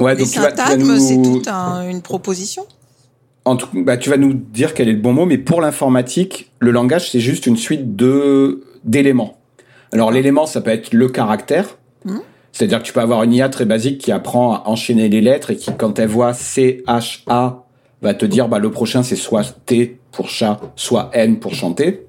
Ouais, 0.00 0.14
les 0.14 0.22
donc 0.24 0.28
syntagmes, 0.32 0.98
c'est 0.98 1.16
nous, 1.16 1.34
toute 1.36 1.48
un- 1.48 1.88
une 1.88 2.00
proposition. 2.02 2.64
en 3.44 3.56
tout, 3.56 3.68
bah, 3.74 3.96
tu 3.98 4.08
vas 4.10 4.16
nous 4.16 4.32
dire 4.32 4.72
quel 4.74 4.88
est 4.88 4.92
le 4.94 5.00
bon 5.00 5.12
mot, 5.12 5.26
mais 5.26 5.36
pour 5.38 5.60
l'informatique, 5.60 6.50
le 6.60 6.70
langage 6.70 7.10
c'est 7.10 7.20
juste 7.20 7.46
une 7.46 7.56
suite 7.58 7.94
de 7.96 8.64
d'éléments. 8.84 9.38
Alors 9.92 10.10
l'élément, 10.10 10.46
ça 10.46 10.60
peut 10.62 10.70
être 10.70 10.92
le 10.94 11.08
caractère. 11.08 11.76
Mhm. 12.06 12.20
C'est-à-dire 12.52 12.78
que 12.80 12.84
tu 12.84 12.92
peux 12.92 13.00
avoir 13.00 13.22
une 13.24 13.32
IA 13.34 13.48
très 13.50 13.64
basique 13.66 13.98
qui 13.98 14.10
apprend 14.12 14.54
à 14.54 14.62
enchaîner 14.66 15.08
les 15.08 15.20
lettres 15.20 15.50
et 15.50 15.56
qui, 15.56 15.70
quand 15.76 15.98
elle 15.98 16.08
voit 16.08 16.32
C, 16.34 16.82
H, 16.86 17.20
A, 17.26 17.63
va 18.02 18.14
te 18.14 18.26
dire, 18.26 18.48
bah, 18.48 18.58
le 18.58 18.70
prochain, 18.70 19.02
c'est 19.02 19.16
soit 19.16 19.44
T 19.66 19.98
pour 20.12 20.28
chat, 20.28 20.60
soit 20.76 21.10
N 21.12 21.38
pour 21.38 21.54
chanter. 21.54 22.06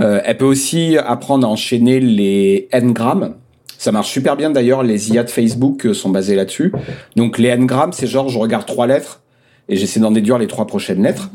Euh, 0.00 0.20
elle 0.24 0.36
peut 0.36 0.44
aussi 0.44 0.96
apprendre 0.96 1.46
à 1.46 1.50
enchaîner 1.50 2.00
les 2.00 2.68
N-grammes. 2.72 3.34
Ça 3.78 3.92
marche 3.92 4.10
super 4.10 4.36
bien 4.36 4.50
d'ailleurs, 4.50 4.82
les 4.82 5.12
IA 5.12 5.24
de 5.24 5.30
Facebook 5.30 5.86
euh, 5.86 5.94
sont 5.94 6.10
basées 6.10 6.34
là-dessus. 6.34 6.72
Donc 7.16 7.38
les 7.38 7.48
N-grammes, 7.48 7.92
c'est 7.92 8.06
genre, 8.06 8.28
je 8.28 8.38
regarde 8.38 8.66
trois 8.66 8.86
lettres 8.86 9.22
et 9.68 9.76
j'essaie 9.76 10.00
d'en 10.00 10.10
déduire 10.10 10.38
les 10.38 10.46
trois 10.46 10.66
prochaines 10.66 11.02
lettres. 11.02 11.30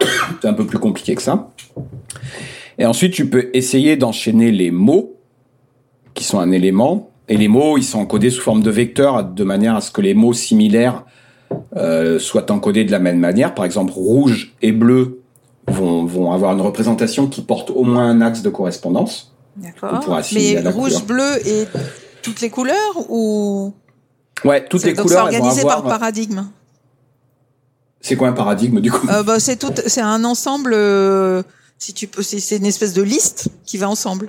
c'est 0.42 0.48
un 0.48 0.54
peu 0.54 0.66
plus 0.66 0.78
compliqué 0.78 1.14
que 1.14 1.22
ça. 1.22 1.50
Et 2.78 2.86
ensuite, 2.86 3.12
tu 3.12 3.28
peux 3.28 3.50
essayer 3.54 3.96
d'enchaîner 3.96 4.52
les 4.52 4.70
mots, 4.70 5.16
qui 6.14 6.24
sont 6.24 6.38
un 6.38 6.50
élément. 6.50 7.10
Et 7.28 7.36
les 7.36 7.48
mots, 7.48 7.76
ils 7.76 7.84
sont 7.84 7.98
encodés 7.98 8.30
sous 8.30 8.40
forme 8.40 8.62
de 8.62 8.70
vecteurs, 8.70 9.24
de 9.24 9.44
manière 9.44 9.76
à 9.76 9.80
ce 9.80 9.90
que 9.90 10.00
les 10.00 10.14
mots 10.14 10.32
similaires 10.32 11.04
euh, 11.76 12.18
soient 12.18 12.50
encodés 12.50 12.84
de 12.84 12.90
la 12.92 12.98
même 12.98 13.18
manière. 13.18 13.54
Par 13.54 13.64
exemple, 13.64 13.92
rouge 13.92 14.54
et 14.62 14.72
bleu 14.72 15.20
vont, 15.66 16.04
vont 16.04 16.32
avoir 16.32 16.52
une 16.52 16.60
représentation 16.60 17.26
qui 17.26 17.42
porte 17.42 17.70
au 17.70 17.84
moins 17.84 18.08
un 18.08 18.20
axe 18.20 18.42
de 18.42 18.50
correspondance. 18.50 19.34
On 19.58 19.62
D'accord. 19.62 20.20
Mais 20.32 20.60
rouge, 20.68 20.92
couleur. 20.92 21.04
bleu 21.04 21.48
et 21.48 21.66
toutes 22.22 22.40
les 22.40 22.50
couleurs 22.50 23.10
ou 23.10 23.72
Ouais, 24.44 24.64
toutes 24.64 24.84
les 24.84 24.92
donc 24.92 25.06
couleurs, 25.06 25.28
c'est 25.30 25.36
organisé 25.36 25.60
avoir... 25.62 25.82
par 25.82 25.98
paradigme. 25.98 26.44
C'est 28.00 28.16
quoi 28.16 28.28
un 28.28 28.32
paradigme 28.32 28.80
du 28.80 28.90
coup? 28.92 29.08
Euh, 29.10 29.22
bah, 29.22 29.40
c'est 29.40 29.56
tout, 29.56 29.72
c'est 29.86 30.00
un 30.00 30.24
ensemble. 30.24 30.72
euh, 30.74 31.42
si 31.78 31.92
tu 31.92 32.06
peux, 32.06 32.22
c'est 32.22 32.56
une 32.56 32.66
espèce 32.66 32.92
de 32.92 33.02
liste 33.02 33.48
qui 33.64 33.76
va 33.76 33.88
ensemble 33.88 34.28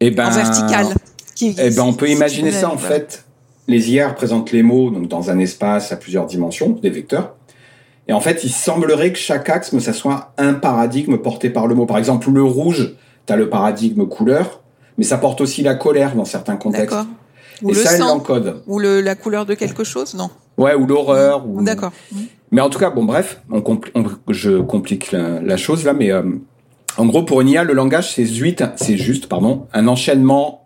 Eh 0.00 0.10
ben, 0.10 0.26
en 0.28 0.30
verticale. 0.30 0.88
Qui, 1.34 1.54
Eh 1.58 1.70
ben, 1.70 1.82
on 1.82 1.94
peut 1.94 2.08
imaginer 2.10 2.52
ça 2.52 2.70
en 2.70 2.78
fait. 2.78 3.24
Les 3.68 3.92
IA 3.92 4.08
représentent 4.08 4.50
les 4.50 4.62
mots 4.62 4.90
donc 4.90 5.08
dans 5.08 5.30
un 5.30 5.38
espace 5.38 5.92
à 5.92 5.96
plusieurs 5.96 6.26
dimensions, 6.26 6.70
des 6.70 6.90
vecteurs. 6.90 7.34
Et 8.08 8.12
en 8.14 8.20
fait, 8.20 8.42
il 8.42 8.50
semblerait 8.50 9.12
que 9.12 9.18
chaque 9.18 9.50
axe, 9.50 9.76
ça 9.78 9.92
soit 9.92 10.32
un 10.38 10.54
paradigme 10.54 11.18
porté 11.18 11.50
par 11.50 11.66
le 11.66 11.74
mot. 11.74 11.84
Par 11.84 11.98
exemple, 11.98 12.30
le 12.30 12.42
rouge, 12.42 12.94
tu 13.26 13.32
as 13.32 13.36
le 13.36 13.50
paradigme 13.50 14.06
couleur, 14.06 14.62
mais 14.96 15.04
ça 15.04 15.18
porte 15.18 15.42
aussi 15.42 15.62
la 15.62 15.74
colère 15.74 16.14
dans 16.16 16.24
certains 16.24 16.56
contextes. 16.56 16.96
D'accord. 16.96 17.06
Ou 17.62 17.70
Et 17.70 17.74
le 17.74 17.78
ça, 17.80 17.96
sang, 17.98 18.06
l'encode. 18.14 18.62
ou 18.66 18.78
le, 18.78 19.00
la 19.02 19.14
couleur 19.14 19.44
de 19.44 19.52
quelque 19.54 19.84
chose, 19.84 20.14
non 20.14 20.30
Ouais, 20.56 20.74
ou 20.74 20.86
l'horreur. 20.86 21.46
Ou... 21.46 21.62
D'accord. 21.62 21.92
Mais 22.50 22.62
en 22.62 22.70
tout 22.70 22.78
cas, 22.78 22.88
bon, 22.88 23.04
bref, 23.04 23.42
on 23.50 23.62
je 24.28 24.60
complique 24.60 25.12
la, 25.12 25.40
la 25.42 25.56
chose 25.58 25.84
là, 25.84 25.92
mais 25.92 26.10
euh, 26.10 26.22
en 26.96 27.04
gros, 27.06 27.24
pour 27.24 27.42
une 27.42 27.48
IA, 27.48 27.64
le 27.64 27.74
langage, 27.74 28.14
c'est 28.14 28.24
juste, 28.24 28.64
c'est 28.76 28.96
juste, 28.96 29.26
pardon, 29.26 29.66
un 29.74 29.86
enchaînement, 29.86 30.64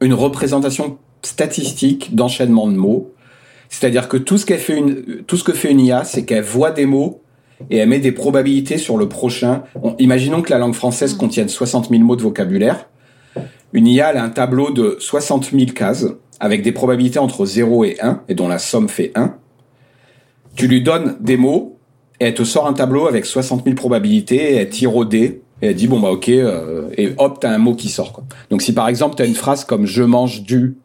une 0.00 0.14
représentation 0.14 0.98
statistique 1.22 2.14
d'enchaînement 2.14 2.66
de 2.66 2.74
mots. 2.76 3.10
C'est-à-dire 3.68 4.08
que 4.08 4.16
tout 4.16 4.36
ce 4.38 4.44
qu'elle 4.46 4.58
fait 4.58 4.76
une, 4.76 5.22
tout 5.26 5.36
ce 5.36 5.44
que 5.44 5.52
fait 5.52 5.70
une 5.70 5.80
IA, 5.80 6.04
c'est 6.04 6.24
qu'elle 6.24 6.44
voit 6.44 6.70
des 6.70 6.86
mots 6.86 7.22
et 7.70 7.76
elle 7.78 7.88
met 7.88 8.00
des 8.00 8.12
probabilités 8.12 8.76
sur 8.76 8.96
le 8.98 9.08
prochain. 9.08 9.62
On- 9.82 9.94
imaginons 9.98 10.42
que 10.42 10.50
la 10.50 10.58
langue 10.58 10.74
française 10.74 11.14
contienne 11.14 11.48
60 11.48 11.88
000 11.90 12.02
mots 12.02 12.16
de 12.16 12.22
vocabulaire. 12.22 12.88
Une 13.72 13.86
IA, 13.86 14.10
elle 14.10 14.16
a 14.18 14.24
un 14.24 14.30
tableau 14.30 14.70
de 14.70 14.96
60 14.98 15.50
000 15.52 15.66
cases 15.74 16.06
avec 16.40 16.62
des 16.62 16.72
probabilités 16.72 17.18
entre 17.18 17.46
0 17.46 17.84
et 17.84 17.96
1 18.02 18.22
et 18.28 18.34
dont 18.34 18.48
la 18.48 18.58
somme 18.58 18.88
fait 18.88 19.12
1 19.14 19.36
tu 20.54 20.66
lui 20.68 20.82
donnes 20.82 21.16
des 21.20 21.36
mots 21.36 21.78
et 22.20 22.26
elle 22.26 22.34
te 22.34 22.44
sort 22.44 22.66
un 22.66 22.72
tableau 22.74 23.06
avec 23.06 23.24
60 23.24 23.64
000 23.64 23.74
probabilités 23.74 24.52
et 24.52 24.56
elle 24.56 24.68
tire 24.68 24.94
au 24.94 25.04
dé 25.04 25.40
et 25.62 25.68
elle 25.68 25.74
dit 25.74 25.86
bon 25.88 25.98
bah 26.00 26.10
ok 26.10 26.28
euh, 26.28 26.90
et 26.98 27.12
hop 27.16 27.38
t'as 27.40 27.50
un 27.50 27.58
mot 27.58 27.74
qui 27.74 27.88
sort 27.88 28.12
quoi. 28.12 28.24
Donc 28.50 28.60
si 28.60 28.74
par 28.74 28.88
exemple 28.88 29.14
t'as 29.16 29.26
une 29.26 29.34
phrase 29.34 29.64
comme 29.64 29.86
je 29.86 30.02
mange 30.02 30.42
du 30.42 30.76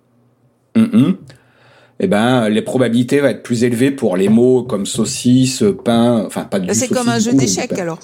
eh 1.99 2.07
ben 2.07 2.49
les 2.49 2.61
probabilités 2.61 3.19
vont 3.19 3.27
être 3.27 3.43
plus 3.43 3.63
élevées 3.63 3.91
pour 3.91 4.17
les 4.17 4.29
mots 4.29 4.63
comme 4.63 4.85
saucisse, 4.85 5.63
pain, 5.83 6.23
enfin 6.25 6.43
pas 6.43 6.59
du 6.59 6.73
C'est 6.73 6.87
comme 6.87 7.09
un 7.09 7.19
jeu 7.19 7.33
d'échecs 7.33 7.77
alors. 7.79 7.99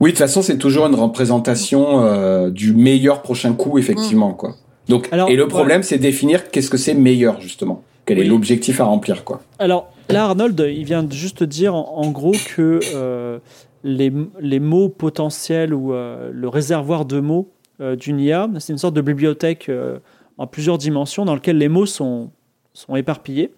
Oui 0.00 0.10
de 0.10 0.16
toute 0.16 0.18
façon 0.18 0.40
c'est 0.42 0.56
toujours 0.56 0.86
une 0.86 0.94
représentation 0.94 2.02
euh, 2.02 2.50
du 2.50 2.72
meilleur 2.72 3.22
prochain 3.22 3.52
coup 3.52 3.78
effectivement 3.78 4.32
quoi. 4.32 4.54
Donc 4.88 5.08
Alors, 5.12 5.28
et 5.28 5.36
le 5.36 5.46
problème 5.46 5.82
c'est 5.82 5.98
définir 5.98 6.50
qu'est-ce 6.50 6.70
que 6.70 6.78
c'est 6.78 6.94
meilleur 6.94 7.40
justement. 7.40 7.82
Quel 8.06 8.18
Oui. 8.18 8.24
est 8.24 8.28
l'objectif 8.28 8.80
à 8.80 8.84
remplir 8.84 9.24
quoi. 9.24 9.42
Alors 9.58 9.92
là, 10.08 10.24
Arnold, 10.24 10.58
il 10.68 10.84
vient 10.84 11.02
de 11.02 11.12
juste 11.12 11.44
dire 11.44 11.74
en, 11.74 11.98
en 11.98 12.10
gros 12.10 12.32
que 12.56 12.80
euh, 12.94 13.38
les, 13.84 14.10
les 14.40 14.58
mots 14.58 14.88
potentiels 14.88 15.74
ou 15.74 15.92
euh, 15.92 16.30
le 16.32 16.48
réservoir 16.48 17.04
de 17.04 17.20
mots 17.20 17.50
euh, 17.80 17.94
d'une 17.94 18.18
IA, 18.18 18.48
c'est 18.58 18.72
une 18.72 18.78
sorte 18.78 18.94
de 18.94 19.00
bibliothèque 19.02 19.68
euh, 19.68 19.98
en 20.40 20.46
plusieurs 20.46 20.78
dimensions 20.78 21.24
dans 21.26 21.34
lequel 21.34 21.58
les 21.58 21.68
mots 21.68 21.84
sont, 21.86 22.30
sont 22.72 22.96
éparpillés 22.96 23.52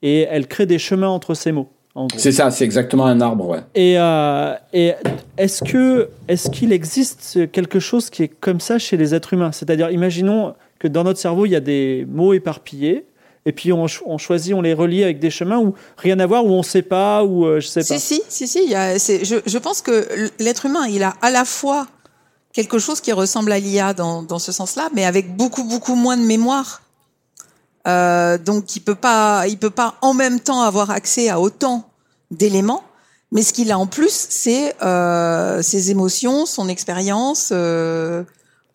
et 0.00 0.20
elle 0.30 0.46
crée 0.46 0.64
des 0.66 0.78
chemins 0.78 1.08
entre 1.08 1.34
ces 1.34 1.50
mots. 1.52 1.68
C'est 2.16 2.30
ça, 2.32 2.52
c'est 2.52 2.64
exactement 2.64 3.04
un 3.04 3.20
arbre 3.20 3.48
ouais. 3.48 3.58
Et, 3.74 3.96
euh, 3.98 4.54
et 4.72 4.92
est-ce 5.36 5.64
que 5.64 6.08
est-ce 6.28 6.48
qu'il 6.48 6.72
existe 6.72 7.50
quelque 7.50 7.80
chose 7.80 8.10
qui 8.10 8.22
est 8.22 8.28
comme 8.28 8.60
ça 8.60 8.78
chez 8.78 8.96
les 8.96 9.12
êtres 9.12 9.32
humains? 9.34 9.50
C'est-à-dire, 9.52 9.90
imaginons 9.90 10.54
que 10.78 10.86
dans 10.88 11.02
notre 11.02 11.18
cerveau 11.18 11.46
il 11.46 11.50
y 11.50 11.56
a 11.56 11.60
des 11.60 12.06
mots 12.08 12.32
éparpillés. 12.32 13.06
Et 13.46 13.52
puis 13.52 13.72
on, 13.72 13.88
ch- 13.88 14.02
on 14.06 14.18
choisit, 14.18 14.54
on 14.54 14.60
les 14.60 14.72
relie 14.74 15.02
avec 15.02 15.18
des 15.18 15.30
chemins 15.30 15.58
où 15.58 15.74
rien 15.96 16.20
à 16.20 16.26
voir, 16.26 16.44
où 16.46 16.50
on 16.50 16.62
sait 16.62 16.82
pas, 16.82 17.24
où 17.24 17.44
euh, 17.46 17.58
je 17.58 17.66
sais 17.66 17.80
pas. 17.80 17.98
Si, 17.98 17.98
si, 17.98 18.22
si, 18.28 18.46
si. 18.46 18.60
il 18.64 18.70
y 18.70 18.74
a- 18.76 18.98
c'est- 18.98 19.24
je, 19.24 19.36
je 19.44 19.58
pense 19.58 19.82
que 19.82 20.06
l'être 20.38 20.66
humain, 20.66 20.86
il 20.88 21.02
a 21.02 21.14
à 21.22 21.30
la 21.30 21.44
fois 21.44 21.86
quelque 22.52 22.78
chose 22.78 23.00
qui 23.00 23.12
ressemble 23.12 23.52
à 23.52 23.58
l'IA 23.58 23.94
dans, 23.94 24.22
dans 24.22 24.38
ce 24.38 24.52
sens-là, 24.52 24.88
mais 24.94 25.04
avec 25.04 25.36
beaucoup, 25.36 25.64
beaucoup 25.64 25.94
moins 25.94 26.16
de 26.16 26.22
mémoire. 26.22 26.82
Euh, 27.86 28.38
donc, 28.38 28.76
il 28.76 28.80
peut 28.80 28.94
pas, 28.94 29.46
il 29.48 29.58
peut 29.58 29.70
pas 29.70 29.94
en 30.02 30.14
même 30.14 30.40
temps 30.40 30.62
avoir 30.62 30.90
accès 30.90 31.28
à 31.28 31.40
autant 31.40 31.88
d'éléments. 32.30 32.82
Mais 33.32 33.42
ce 33.42 33.52
qu'il 33.52 33.70
a 33.70 33.78
en 33.78 33.86
plus, 33.86 34.26
c'est 34.28 34.74
euh, 34.82 35.62
ses 35.62 35.90
émotions, 35.90 36.46
son 36.46 36.68
expérience. 36.68 37.50
euh, 37.52 38.24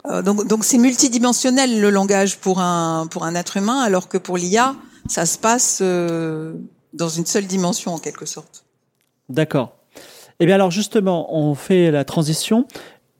euh, 0.07 0.21
donc, 0.21 0.47
donc 0.47 0.63
c'est 0.63 0.77
multidimensionnel 0.77 1.81
le 1.81 1.89
langage 1.89 2.37
pour 2.37 2.59
un 2.59 3.07
pour 3.07 3.25
un 3.25 3.35
être 3.35 3.57
humain, 3.57 3.79
alors 3.81 4.07
que 4.07 4.17
pour 4.17 4.37
l'IA, 4.37 4.75
ça 5.09 5.25
se 5.25 5.37
passe 5.37 5.79
euh, 5.81 6.53
dans 6.93 7.09
une 7.09 7.25
seule 7.25 7.47
dimension 7.47 7.93
en 7.93 7.97
quelque 7.99 8.25
sorte. 8.25 8.63
D'accord. 9.29 9.73
Eh 10.39 10.45
bien 10.45 10.55
alors 10.55 10.71
justement, 10.71 11.35
on 11.35 11.55
fait 11.55 11.91
la 11.91 12.05
transition. 12.05 12.65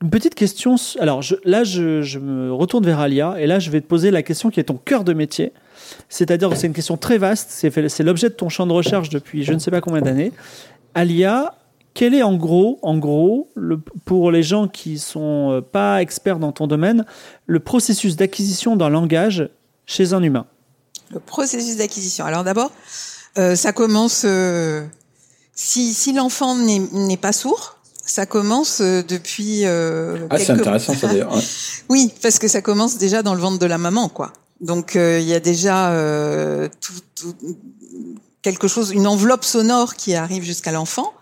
Une 0.02 0.10
petite 0.10 0.34
question. 0.34 0.76
Alors 1.00 1.22
là, 1.44 1.64
je, 1.64 2.18
me 2.18 2.52
retourne 2.52 2.84
vers 2.84 3.00
Alia 3.00 3.36
et 3.38 3.46
là, 3.46 3.58
je 3.58 3.70
vais 3.70 3.80
te 3.80 3.86
poser 3.86 4.10
la 4.10 4.22
question 4.22 4.50
qui 4.50 4.60
est 4.60 4.64
ton 4.64 4.76
cœur 4.76 5.04
de 5.04 5.14
métier. 5.14 5.52
C'est-à-dire 6.08 6.50
que 6.50 6.56
c'est 6.56 6.66
une 6.66 6.74
question 6.74 6.96
très 6.96 7.18
vaste, 7.18 7.48
c'est 7.50 8.02
l'objet 8.02 8.28
de 8.28 8.34
ton 8.34 8.48
champ 8.48 8.66
de 8.66 8.72
recherche 8.72 9.08
depuis 9.08 9.44
je 9.44 9.52
ne 9.52 9.58
sais 9.58 9.70
pas 9.70 9.80
combien 9.80 10.02
d'années. 10.02 10.32
Alia, 10.94 11.54
quel 11.96 12.14
est 12.14 12.22
en 12.22 12.36
gros, 12.36 12.78
en 12.82 12.98
gros, 12.98 13.48
pour 14.04 14.30
les 14.30 14.42
gens 14.42 14.68
qui 14.68 14.98
sont 14.98 15.50
euh, 15.50 15.60
pas 15.62 16.02
experts 16.02 16.38
dans 16.38 16.52
ton 16.52 16.66
domaine, 16.66 17.06
le 17.46 17.58
processus 17.58 18.16
d'acquisition 18.16 18.76
d'un 18.76 18.90
langage 18.90 19.48
chez 19.86 20.12
un 20.12 20.22
humain? 20.22 20.44
Le 21.10 21.20
processus 21.20 21.78
d'acquisition. 21.78 22.26
Alors 22.26 22.44
d'abord, 22.44 22.70
euh, 23.38 23.54
ça 23.54 23.72
commence 23.72 24.24
euh, 24.26 24.84
si, 25.54 26.12
l'enfant 26.12 26.54
n'est 26.54 27.16
pas 27.16 27.32
sourd, 27.32 27.75
ça 28.06 28.24
commence 28.26 28.80
euh, 28.80 29.02
depuis. 29.02 29.62
euh, 29.66 30.26
Ah, 30.30 30.38
c'est 30.38 30.50
intéressant 30.50 30.94
ça 30.94 31.08
d'ailleurs. 31.08 31.34
ouais. 31.34 31.42
Oui, 31.88 32.12
parce 32.22 32.38
que 32.38 32.48
ça 32.48 32.62
commence 32.62 32.96
déjà 32.98 33.22
dans 33.22 33.34
le 33.34 33.40
ventre 33.40 33.58
de 33.58 33.66
la 33.66 33.78
maman, 33.78 34.08
quoi. 34.08 34.32
Donc 34.60 34.96
euh, 34.96 35.18
il 35.20 35.26
y 35.28 35.34
a 35.34 35.40
déjà 35.40 35.90
euh, 35.90 36.68
tout, 36.80 36.92
tout- 37.14 37.36
quelque 38.42 38.68
chose, 38.68 38.92
une 38.92 39.06
enveloppe 39.06 39.44
sonore 39.44 39.94
qui 39.96 40.14
arrive 40.14 40.42
jusqu'à 40.44 40.70
l'enfant, 40.72 41.12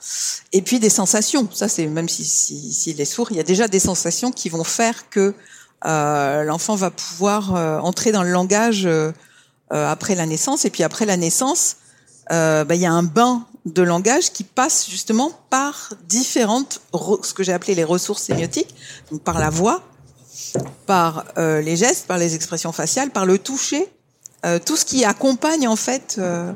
et 0.52 0.62
puis 0.62 0.78
des 0.78 0.90
sensations. 0.90 1.48
Ça, 1.52 1.68
c'est 1.68 1.86
même 1.86 2.08
si 2.08 2.24
si- 2.24 2.72
s'il 2.72 3.00
est 3.00 3.04
sourd, 3.06 3.28
il 3.30 3.36
y 3.38 3.40
a 3.40 3.44
déjà 3.44 3.66
des 3.66 3.80
sensations 3.80 4.30
qui 4.30 4.48
vont 4.50 4.62
faire 4.64 5.08
que 5.10 5.34
euh, 5.86 6.44
l'enfant 6.44 6.76
va 6.76 6.90
pouvoir 6.90 7.54
euh, 7.56 7.78
entrer 7.78 8.12
dans 8.12 8.22
le 8.22 8.30
langage 8.30 8.88
après 9.70 10.14
la 10.14 10.26
naissance, 10.26 10.64
et 10.66 10.70
puis 10.70 10.82
après 10.84 11.04
la 11.06 11.16
naissance, 11.16 11.76
euh, 12.30 12.64
bah, 12.64 12.74
il 12.76 12.80
y 12.80 12.86
a 12.86 12.92
un 12.92 13.02
bain 13.02 13.44
de 13.64 13.82
langage 13.82 14.32
qui 14.32 14.44
passe 14.44 14.88
justement 14.90 15.30
par 15.50 15.94
différentes, 16.06 16.80
re- 16.92 17.24
ce 17.24 17.32
que 17.32 17.42
j'ai 17.42 17.52
appelé 17.52 17.74
les 17.74 17.84
ressources 17.84 18.24
sémiotiques, 18.24 18.74
donc 19.10 19.22
par 19.22 19.38
la 19.38 19.50
voix, 19.50 19.82
par 20.86 21.24
euh, 21.38 21.60
les 21.60 21.76
gestes, 21.76 22.06
par 22.06 22.18
les 22.18 22.34
expressions 22.34 22.72
faciales, 22.72 23.10
par 23.10 23.24
le 23.24 23.38
toucher, 23.38 23.88
euh, 24.44 24.58
tout 24.58 24.76
ce 24.76 24.84
qui 24.84 25.04
accompagne 25.04 25.66
en 25.66 25.76
fait 25.76 26.16
euh, 26.18 26.52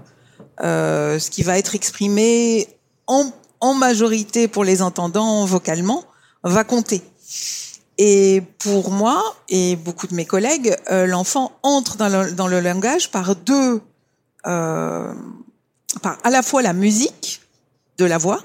euh, 0.60 1.18
ce 1.18 1.30
qui 1.30 1.42
va 1.42 1.56
être 1.58 1.74
exprimé 1.74 2.68
en, 3.06 3.30
en 3.60 3.74
majorité 3.74 4.48
pour 4.48 4.64
les 4.64 4.82
entendants 4.82 5.46
vocalement 5.46 6.04
va 6.42 6.64
compter. 6.64 7.02
Et 7.96 8.42
pour 8.58 8.90
moi 8.90 9.22
et 9.48 9.76
beaucoup 9.76 10.06
de 10.06 10.14
mes 10.14 10.26
collègues, 10.26 10.76
euh, 10.90 11.06
l'enfant 11.06 11.52
entre 11.62 11.96
dans 11.96 12.08
le, 12.08 12.32
dans 12.32 12.46
le 12.46 12.60
langage 12.60 13.10
par 13.10 13.34
deux, 13.34 13.80
euh, 14.46 15.12
par 16.02 16.18
à 16.24 16.30
la 16.30 16.42
fois 16.42 16.62
la 16.62 16.72
musique 16.72 17.40
de 17.98 18.04
la 18.04 18.18
voix 18.18 18.44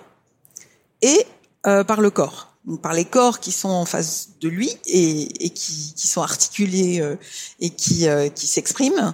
et 1.02 1.26
euh, 1.68 1.84
par 1.84 2.02
le 2.02 2.10
corps. 2.10 2.50
Donc, 2.66 2.82
par 2.82 2.94
les 2.94 3.04
corps 3.04 3.42
qui 3.42 3.52
sont 3.52 3.70
en 3.70 3.86
face 3.86 4.30
de 4.40 4.48
lui 4.48 4.70
et, 4.86 5.46
et 5.46 5.50
qui, 5.50 5.94
qui 5.96 6.08
sont 6.08 6.22
articulés 6.22 7.02
euh, 7.02 7.18
et 7.60 7.70
qui, 7.70 8.08
euh, 8.08 8.30
qui 8.30 8.48
s'expriment, 8.48 9.14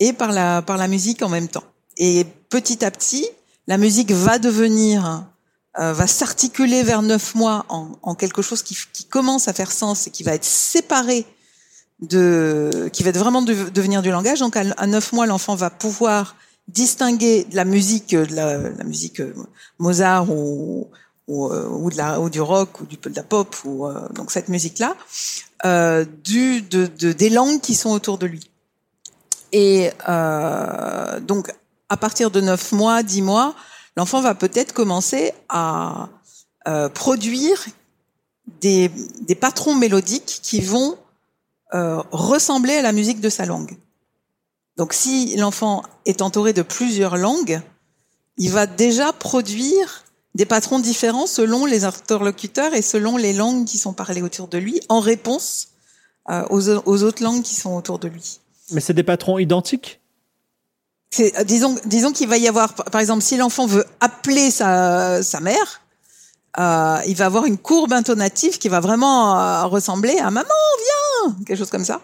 et 0.00 0.12
par 0.12 0.32
la, 0.32 0.62
par 0.62 0.76
la 0.76 0.88
musique 0.88 1.22
en 1.22 1.28
même 1.28 1.46
temps. 1.46 1.62
Et 1.96 2.26
petit 2.48 2.84
à 2.84 2.90
petit, 2.90 3.28
la 3.68 3.78
musique 3.78 4.10
va 4.10 4.40
devenir, 4.40 5.24
euh, 5.78 5.92
va 5.92 6.06
s'articuler 6.08 6.82
vers 6.82 7.02
neuf 7.02 7.36
mois 7.36 7.66
en, 7.68 7.92
en 8.02 8.16
quelque 8.16 8.42
chose 8.42 8.64
qui, 8.64 8.76
qui 8.92 9.04
commence 9.04 9.46
à 9.46 9.52
faire 9.52 9.70
sens 9.70 10.08
et 10.08 10.10
qui 10.10 10.24
va 10.24 10.34
être 10.34 10.44
séparé 10.44 11.24
de, 12.00 12.90
qui 12.92 13.04
va 13.04 13.10
être 13.10 13.18
vraiment 13.18 13.42
de- 13.42 13.68
devenir 13.70 14.02
du 14.02 14.10
langage. 14.10 14.40
Donc 14.40 14.56
à, 14.56 14.86
neuf 14.88 15.12
mois, 15.12 15.26
l'enfant 15.26 15.54
va 15.54 15.70
pouvoir 15.70 16.34
distinguer 16.68 17.44
de 17.44 17.56
la 17.56 17.64
musique, 17.64 18.14
euh, 18.14 18.26
de 18.26 18.34
la, 18.34 18.84
musique 18.84 19.20
euh, 19.20 19.34
Mozart 19.78 20.30
ou, 20.30 20.90
euh, 21.28 21.66
ou 21.68 22.30
du 22.30 22.40
rock 22.40 22.80
ou 22.80 22.86
du, 22.86 22.96
de 22.96 23.16
la 23.16 23.22
pop 23.22 23.56
ou 23.64 23.88
donc 24.14 24.30
cette 24.30 24.48
musique 24.48 24.78
là, 24.78 24.96
euh, 25.64 26.04
du 26.24 26.62
de, 26.62 26.86
de 26.86 27.12
des 27.12 27.30
langues 27.30 27.60
qui 27.60 27.74
sont 27.74 27.90
autour 27.90 28.18
de 28.18 28.26
lui. 28.26 28.50
Et 29.52 29.90
euh, 30.08 31.20
donc 31.20 31.52
à 31.88 31.96
partir 31.96 32.30
de 32.30 32.40
neuf 32.40 32.72
mois, 32.72 33.02
dix 33.02 33.22
mois, 33.22 33.54
l'enfant 33.96 34.20
va 34.20 34.34
peut-être 34.34 34.72
commencer 34.72 35.32
à 35.48 36.08
produire 36.92 37.64
des, 38.60 38.90
des 39.22 39.34
patrons 39.34 39.74
mélodiques 39.74 40.40
qui 40.42 40.60
vont 40.60 40.98
ressembler 41.72 42.74
à 42.74 42.82
la 42.82 42.92
musique 42.92 43.20
de 43.20 43.30
sa 43.30 43.46
langue. 43.46 43.78
Donc 44.78 44.94
si 44.94 45.36
l'enfant 45.36 45.82
est 46.06 46.22
entouré 46.22 46.52
de 46.52 46.62
plusieurs 46.62 47.16
langues, 47.16 47.60
il 48.38 48.50
va 48.52 48.66
déjà 48.66 49.12
produire 49.12 50.04
des 50.36 50.46
patrons 50.46 50.78
différents 50.78 51.26
selon 51.26 51.66
les 51.66 51.84
interlocuteurs 51.84 52.72
et 52.74 52.82
selon 52.82 53.16
les 53.16 53.32
langues 53.32 53.64
qui 53.64 53.76
sont 53.76 53.92
parlées 53.92 54.22
autour 54.22 54.46
de 54.46 54.56
lui, 54.56 54.80
en 54.88 55.00
réponse 55.00 55.70
euh, 56.30 56.44
aux, 56.50 56.68
aux 56.70 57.02
autres 57.02 57.24
langues 57.24 57.42
qui 57.42 57.56
sont 57.56 57.74
autour 57.74 57.98
de 57.98 58.06
lui. 58.06 58.38
Mais 58.70 58.80
c'est 58.80 58.94
des 58.94 59.02
patrons 59.02 59.38
identiques? 59.38 60.00
Euh, 61.18 61.44
disons, 61.44 61.76
disons 61.84 62.12
qu'il 62.12 62.28
va 62.28 62.38
y 62.38 62.46
avoir, 62.46 62.74
par 62.74 62.86
par 62.86 63.00
exemple, 63.00 63.22
si 63.22 63.36
l'enfant 63.36 63.66
veut 63.66 63.84
appeler 63.98 64.52
sa, 64.52 65.22
sa 65.24 65.40
mère, 65.40 65.80
euh, 66.58 67.00
il 67.06 67.16
va 67.16 67.26
avoir 67.26 67.44
une 67.44 67.58
courbe 67.58 67.92
intonative 67.92 68.58
qui 68.58 68.68
va 68.68 68.80
vraiment 68.80 69.38
euh, 69.38 69.66
ressembler 69.66 70.18
à 70.18 70.30
maman, 70.30 70.48
viens, 71.24 71.36
quelque 71.46 71.58
chose 71.58 71.70
comme 71.70 71.84
ça. 71.84 72.00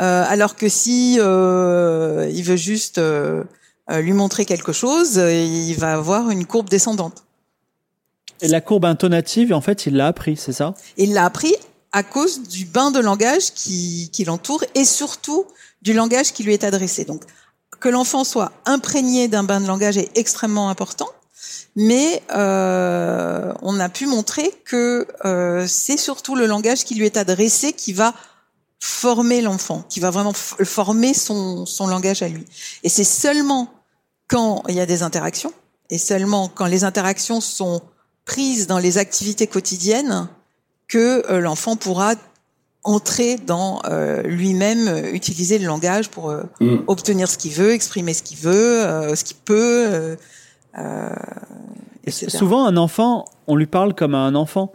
Euh, 0.00 0.24
alors 0.28 0.56
que 0.56 0.68
si 0.68 1.18
euh, 1.20 2.30
il 2.32 2.42
veut 2.42 2.56
juste 2.56 2.98
euh, 2.98 3.44
lui 3.90 4.12
montrer 4.12 4.44
quelque 4.44 4.72
chose, 4.72 5.16
il 5.16 5.74
va 5.74 5.94
avoir 5.94 6.30
une 6.30 6.46
courbe 6.46 6.68
descendante. 6.68 7.24
Et 8.40 8.48
la 8.48 8.60
courbe 8.60 8.84
intonative, 8.84 9.52
en 9.52 9.60
fait, 9.60 9.86
il 9.86 9.96
l'a 9.96 10.08
appris, 10.08 10.36
c'est 10.36 10.52
ça? 10.52 10.74
Il 10.96 11.12
l'a 11.12 11.24
appris 11.24 11.54
à 11.92 12.02
cause 12.02 12.42
du 12.42 12.64
bain 12.64 12.90
de 12.90 12.98
langage 12.98 13.52
qui, 13.54 14.10
qui 14.12 14.24
l'entoure 14.24 14.64
et 14.74 14.84
surtout 14.84 15.44
du 15.82 15.92
langage 15.92 16.32
qui 16.32 16.42
lui 16.42 16.52
est 16.52 16.64
adressé. 16.64 17.04
Donc, 17.04 17.22
que 17.78 17.88
l'enfant 17.88 18.24
soit 18.24 18.52
imprégné 18.64 19.28
d'un 19.28 19.44
bain 19.44 19.60
de 19.60 19.66
langage 19.66 19.98
est 19.98 20.10
extrêmement 20.16 20.70
important, 20.70 21.08
mais 21.76 22.22
euh, 22.34 23.52
on 23.62 23.80
a 23.80 23.88
pu 23.88 24.06
montrer 24.06 24.50
que 24.64 25.06
euh, 25.24 25.66
c'est 25.66 25.96
surtout 25.96 26.36
le 26.36 26.46
langage 26.46 26.84
qui 26.84 26.94
lui 26.94 27.06
est 27.06 27.16
adressé 27.16 27.72
qui 27.72 27.92
va 27.92 28.14
former 28.80 29.40
l'enfant, 29.40 29.84
qui 29.88 30.00
va 30.00 30.10
vraiment 30.10 30.32
former 30.34 31.14
son, 31.14 31.64
son 31.66 31.86
langage 31.86 32.22
à 32.22 32.28
lui. 32.28 32.44
Et 32.82 32.88
c'est 32.88 33.04
seulement 33.04 33.72
quand 34.28 34.62
il 34.68 34.74
y 34.74 34.80
a 34.80 34.86
des 34.86 35.02
interactions, 35.02 35.52
et 35.90 35.98
seulement 35.98 36.48
quand 36.48 36.66
les 36.66 36.84
interactions 36.84 37.40
sont 37.40 37.82
prises 38.24 38.66
dans 38.66 38.78
les 38.78 38.98
activités 38.98 39.46
quotidiennes, 39.46 40.28
que 40.86 41.24
euh, 41.30 41.40
l'enfant 41.40 41.76
pourra 41.76 42.14
entrer 42.84 43.36
dans 43.36 43.80
euh, 43.86 44.22
lui-même, 44.22 44.88
euh, 44.88 45.12
utiliser 45.12 45.58
le 45.58 45.66
langage 45.66 46.10
pour 46.10 46.30
euh, 46.30 46.42
Mm. 46.60 46.76
obtenir 46.86 47.28
ce 47.28 47.38
qu'il 47.38 47.52
veut, 47.52 47.72
exprimer 47.72 48.12
ce 48.14 48.22
qu'il 48.22 48.38
veut, 48.38 49.14
ce 49.14 49.24
qu'il 49.24 49.36
peut. 49.36 50.16
Euh, 50.78 51.08
Et 52.04 52.10
souvent, 52.10 52.66
un 52.66 52.76
enfant, 52.76 53.24
on 53.46 53.56
lui 53.56 53.66
parle 53.66 53.94
comme 53.94 54.14
à 54.14 54.18
un 54.18 54.34
enfant. 54.34 54.72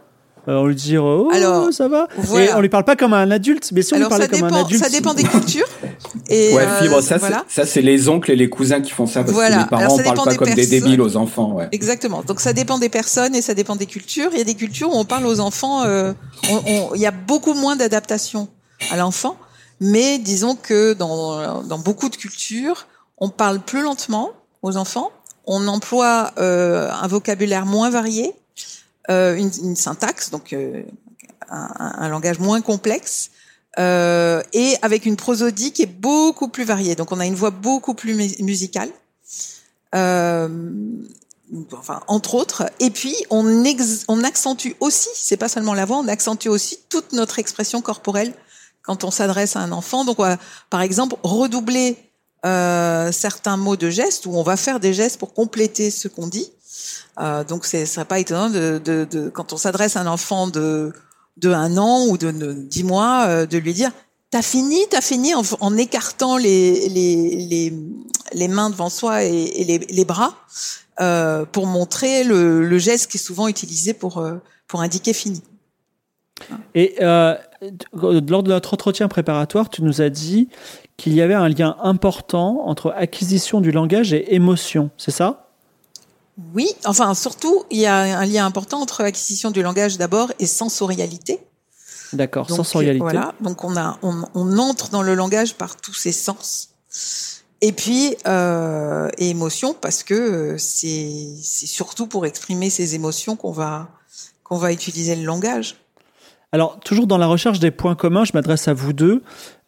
Euh, 0.48 0.56
on 0.56 0.66
lui 0.68 0.76
dit 0.76 0.98
oh 0.98 1.30
Alors, 1.34 1.72
ça 1.74 1.90
va 1.90 2.08
voilà. 2.18 2.46
et 2.46 2.54
on 2.56 2.62
lui 2.62 2.70
parle 2.70 2.86
pas 2.86 2.96
comme 2.96 3.14
à 3.14 3.18
un 3.18 3.30
adulte 3.30 3.72
mais 3.74 3.82
si 3.82 3.94
on 3.94 3.98
Alors 3.98 4.08
lui 4.08 4.18
parlait 4.18 4.26
ça 4.26 4.32
comme 4.40 4.44
un 4.46 4.48
dépend, 4.52 4.66
adulte 4.66 4.84
ça 4.84 4.90
dépend 4.90 5.14
des 5.14 5.24
cultures. 5.26 5.68
Et 6.30 6.54
Ouais, 6.56 6.64
euh, 6.64 6.82
fibre, 6.82 7.02
ça, 7.02 7.18
voilà. 7.18 7.44
c'est- 7.50 7.62
ça 7.62 7.68
c'est 7.68 7.82
les 7.82 8.08
oncles 8.08 8.32
et 8.32 8.38
les 8.38 8.50
cousins 8.50 8.80
qui 8.80 8.92
font 8.92 9.06
ça 9.06 9.22
parce 9.24 9.34
Voilà. 9.34 9.58
que 9.58 9.62
les 9.64 9.68
parents 9.70 9.98
parlent 9.98 10.16
pas 10.26 10.32
des 10.32 10.38
comme 10.38 10.54
des 10.54 10.66
débiles 10.66 11.02
aux 11.02 11.18
enfants. 11.18 11.52
Ouais. 11.52 11.68
Exactement. 11.74 12.24
Donc 12.24 12.40
ça 12.40 12.54
dépend 12.54 12.80
des 12.80 12.88
personnes 12.90 13.36
et 13.36 13.42
ça 13.42 13.54
dépend 13.54 13.76
des 13.76 13.86
cultures. 13.86 14.30
Il 14.32 14.38
y 14.38 14.42
a 14.42 14.46
des 14.46 14.56
cultures 14.56 14.90
où 14.90 14.98
on 14.98 15.04
parle 15.06 15.26
aux 15.28 15.42
enfants, 15.42 15.84
euh, 15.84 16.14
on- 16.50 16.62
on- 16.66 16.96
il 16.96 17.02
y 17.02 17.06
a 17.06 17.12
beaucoup 17.12 17.54
moins 17.54 17.76
d'adaptation 17.76 18.48
à 18.92 18.96
l'enfant, 18.98 19.36
mais 19.82 20.20
disons 20.20 20.56
que 20.56 20.94
dans, 20.94 21.62
dans 21.64 21.80
beaucoup 21.80 22.08
de 22.10 22.16
cultures, 22.16 22.88
on 23.18 23.30
parle 23.30 23.60
plus 23.60 23.82
lentement 23.82 24.30
aux 24.64 24.78
enfants, 24.78 25.12
on 25.52 25.68
emploie 25.68 26.32
euh, 26.38 26.92
un 26.92 27.08
vocabulaire 27.08 27.66
moins 27.66 27.90
varié, 27.90 28.36
euh, 29.10 29.36
une, 29.36 29.76
syntaxe, 29.76 30.30
donc 30.30 30.54
euh, 30.54 30.84
un, 31.50 32.08
langage 32.08 32.38
moins 32.38 32.62
complexe. 32.62 33.32
et 33.78 34.76
avec 34.84 35.08
une 35.08 35.16
prosodie 35.16 35.74
qui 35.74 35.82
est 35.82 35.94
beaucoup 36.02 36.50
plus 36.50 36.66
variée. 36.66 36.96
Donc 36.96 37.12
on 37.12 37.20
a 37.20 37.26
une 37.26 37.34
voix 37.34 37.50
beaucoup 37.50 37.96
plus 37.96 38.14
mu- 38.14 38.36
musicale. 38.42 38.92
Entre 42.08 42.36
autres. 42.36 42.70
Et 42.80 42.92
puis 42.92 43.16
on 43.32 44.24
accentue 44.24 44.74
aussi, 44.80 45.10
c'est 45.16 45.38
pas 45.38 45.50
seulement 45.50 45.74
la 45.74 45.86
voix, 45.86 45.98
on 45.98 46.08
accentue 46.08 46.48
aussi 46.48 46.78
toute 46.90 47.12
notre 47.12 47.40
expression 47.40 47.82
corporelle 47.82 48.34
quand 48.84 49.04
on 49.04 49.10
s'adresse 49.10 49.56
à 49.56 49.62
un 49.62 49.72
enfant. 49.72 50.06
Donc 50.06 50.20
on 50.20 50.24
va, 50.24 50.38
par 50.70 50.82
exemple, 50.82 51.16
redoubler 51.24 52.09
euh, 52.46 53.12
certains 53.12 53.58
mots 53.58 53.76
de 53.76 53.90
gestes 53.90 54.26
ou 54.26 54.36
on 54.36 54.44
va 54.44 54.58
faire 54.58 54.80
des 54.80 54.94
gestes 54.94 55.20
pour 55.20 55.34
compléter 55.34 55.92
ce 55.92 56.08
qu'on 56.08 56.28
dit. 56.28 56.52
Euh, 57.20 57.44
donc 57.44 57.66
ce 57.66 57.86
serait 57.86 58.06
pas 58.06 58.20
étonnant 58.20 58.50
de, 58.50 58.80
de, 58.84 59.06
de 59.10 59.30
quand 59.30 59.52
on 59.54 59.58
s'adresse 59.58 59.98
à 59.98 60.02
un 60.02 60.08
enfant 60.08 60.48
de 60.48 60.94
de 61.38 61.52
un 61.52 61.78
an 61.78 62.06
ou 62.08 62.18
de, 62.18 62.32
de 62.32 62.54
dix 62.54 62.84
mois, 62.84 63.26
euh, 63.28 63.46
de 63.46 63.58
lui 63.58 63.74
dire 63.74 63.92
T'as 64.32 64.42
fini, 64.44 64.78
t'as 64.92 65.02
fini? 65.02 65.34
en, 65.34 65.42
en 65.60 65.76
écartant 65.76 66.38
les, 66.38 66.88
les, 66.90 67.36
les, 67.50 67.74
les 68.34 68.48
mains 68.48 68.70
devant 68.70 68.90
soi 68.90 69.24
et, 69.24 69.32
et 69.34 69.64
les, 69.64 69.80
les 69.80 70.06
bras 70.06 70.36
euh, 71.02 71.46
pour 71.46 71.66
montrer 71.66 72.24
le, 72.24 72.64
le 72.64 72.78
geste 72.78 73.10
qui 73.10 73.18
est 73.18 73.22
souvent 73.22 73.48
utilisé 73.48 73.94
pour, 73.94 74.20
euh, 74.20 74.36
pour 74.68 74.82
indiquer 74.82 75.14
fini. 75.14 75.42
Et 76.76 76.96
euh, 77.02 77.36
lors 77.94 78.44
de 78.44 78.50
notre 78.50 78.74
entretien 78.74 79.08
préparatoire, 79.08 79.70
tu 79.70 79.84
nous 79.84 80.02
as 80.02 80.10
dit 80.10 80.50
qu'il 80.98 81.14
y 81.14 81.22
avait 81.22 81.34
un 81.34 81.50
lien 81.50 81.76
important 81.82 82.64
entre 82.66 82.94
acquisition 82.96 83.62
du 83.62 83.72
langage 83.72 84.14
et 84.14 84.34
émotion, 84.34 84.90
c'est 84.98 85.12
ça? 85.12 85.50
Oui, 86.54 86.70
enfin 86.86 87.14
surtout, 87.14 87.64
il 87.70 87.80
y 87.80 87.86
a 87.86 88.20
un 88.20 88.26
lien 88.26 88.46
important 88.46 88.80
entre 88.80 89.02
acquisition 89.02 89.52
du 89.52 89.62
langage 89.62 89.98
d'abord 89.98 90.32
et 90.40 90.46
sensorialité. 90.46 91.42
D'accord, 92.14 92.50
sensorialité. 92.50 93.00
Voilà, 93.00 93.34
donc 93.42 93.64
on, 93.64 93.76
a, 93.76 94.00
on, 94.02 94.24
on, 94.34 94.58
entre 94.58 94.90
dans 94.90 95.04
le 95.04 95.16
langage 95.16 95.56
par 95.56 95.76
tous 95.76 95.94
ses 95.94 96.12
sens. 96.12 96.70
Et 97.62 97.74
puis, 97.74 98.16
euh, 98.26 99.10
et 99.18 99.30
émotion, 99.30 99.76
parce 99.80 100.04
que 100.04 100.14
euh, 100.14 100.58
c'est 100.58 101.36
surtout 101.44 102.08
pour 102.08 102.26
exprimer 102.26 102.70
ces 102.70 102.96
émotions 102.96 103.36
qu'on 103.36 103.52
va, 103.52 103.90
qu'on 104.44 104.58
va 104.58 104.72
utiliser 104.72 105.16
le 105.16 105.24
langage. 105.24 105.76
Alors, 106.52 106.80
toujours 106.80 107.06
dans 107.06 107.18
la 107.18 107.28
recherche 107.28 107.60
des 107.60 107.72
points 107.72 107.96
communs, 107.96 108.26
je 108.26 108.32
m'adresse 108.34 108.68
à 108.68 108.74
vous 108.74 108.94
deux. 108.94 109.22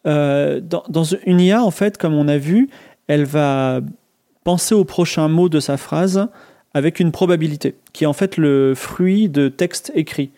Euh, 0.06 0.60
dans, 0.60 1.04
une 1.26 1.40
IA, 1.40 1.62
en 1.62 1.70
fait, 1.70 1.96
comme 1.96 2.14
on 2.14 2.26
a 2.26 2.38
vu, 2.38 2.68
elle 3.06 3.24
va 3.24 3.80
penser 4.42 4.74
au 4.74 4.84
prochain 4.84 5.28
mot 5.28 5.48
de 5.48 5.60
sa 5.60 5.76
phrase 5.76 6.26
avec 6.74 6.98
une 6.98 7.12
probabilité, 7.12 7.76
qui 7.92 8.04
est 8.04 8.06
en 8.06 8.12
fait 8.12 8.36
le 8.36 8.74
fruit 8.74 9.28
de 9.28 9.48
texte 9.48 9.92
écrit. 9.94 10.30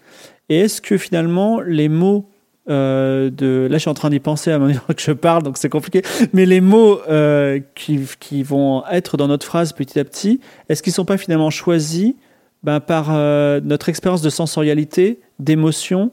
Et 0.50 0.58
est-ce 0.58 0.82
que 0.82 0.98
finalement 0.98 1.60
les 1.60 1.88
mots 1.88 2.28
euh, 2.68 3.30
de 3.30 3.66
là 3.70 3.76
je 3.76 3.82
suis 3.82 3.90
en 3.90 3.94
train 3.94 4.10
d'y 4.10 4.20
penser 4.20 4.50
à 4.50 4.58
mesure 4.58 4.86
que 4.96 5.00
je 5.00 5.12
parle 5.12 5.42
donc 5.42 5.58
c'est 5.58 5.68
compliqué 5.68 6.00
mais 6.32 6.46
les 6.46 6.62
mots 6.62 6.98
euh, 7.10 7.60
qui, 7.74 8.00
qui, 8.20 8.42
vont 8.42 8.82
être 8.90 9.18
dans 9.18 9.28
notre 9.28 9.44
phrase 9.44 9.74
petit 9.74 9.98
à 9.98 10.04
petit 10.04 10.40
est-ce 10.70 10.82
qu'ils 10.82 10.94
sont 10.94 11.04
pas 11.04 11.18
finalement 11.18 11.50
choisis 11.50 12.14
ben, 12.62 12.80
par 12.80 13.12
notre 13.62 13.90
expérience 13.90 14.22
de 14.22 14.30
sensorialité 14.30 15.20
d'émotion 15.38 16.10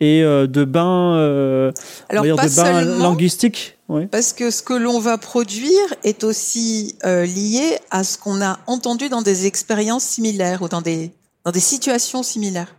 et 0.00 0.22
euh, 0.22 0.46
de 0.46 0.64
bain 0.64 1.16
euh, 1.16 1.72
Alors, 2.08 2.24
dire, 2.24 2.36
de 2.36 2.56
bain 2.56 2.82
linguistique 2.82 3.78
oui. 3.88 4.06
parce 4.06 4.32
que 4.32 4.50
ce 4.50 4.62
que 4.62 4.74
l'on 4.74 5.00
va 5.00 5.18
produire 5.18 5.94
est 6.04 6.24
aussi 6.24 6.96
lié 7.04 7.78
à 7.90 8.04
ce 8.04 8.18
qu'on 8.18 8.42
a 8.42 8.58
entendu 8.66 9.08
dans 9.08 9.22
des 9.22 9.46
expériences 9.46 10.04
similaires 10.04 10.62
ou 10.62 10.68
dans 10.68 10.82
des 10.82 11.10
dans 11.44 11.52
des 11.52 11.60
situations 11.60 12.22
similaires 12.22 12.74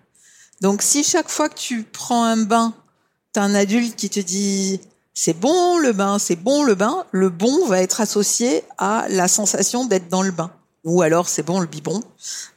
donc 0.61 0.81
si 0.81 1.03
chaque 1.03 1.29
fois 1.29 1.49
que 1.49 1.55
tu 1.55 1.83
prends 1.83 2.25
un 2.25 2.37
bain, 2.37 2.73
tu 3.33 3.39
as 3.39 3.43
un 3.43 3.55
adulte 3.55 3.95
qui 3.95 4.09
te 4.09 4.19
dit 4.19 4.81
c'est 5.13 5.37
bon 5.37 5.77
le 5.79 5.93
bain, 5.93 6.19
c'est 6.19 6.35
bon 6.35 6.63
le 6.63 6.75
bain, 6.75 7.05
le 7.11 7.29
bon 7.29 7.65
va 7.65 7.81
être 7.81 8.01
associé 8.01 8.63
à 8.77 9.05
la 9.09 9.27
sensation 9.27 9.85
d'être 9.85 10.09
dans 10.09 10.21
le 10.21 10.31
bain. 10.31 10.51
Ou 10.83 11.01
alors 11.01 11.29
c'est 11.29 11.43
bon 11.43 11.59
le 11.59 11.67
bibon. 11.67 12.01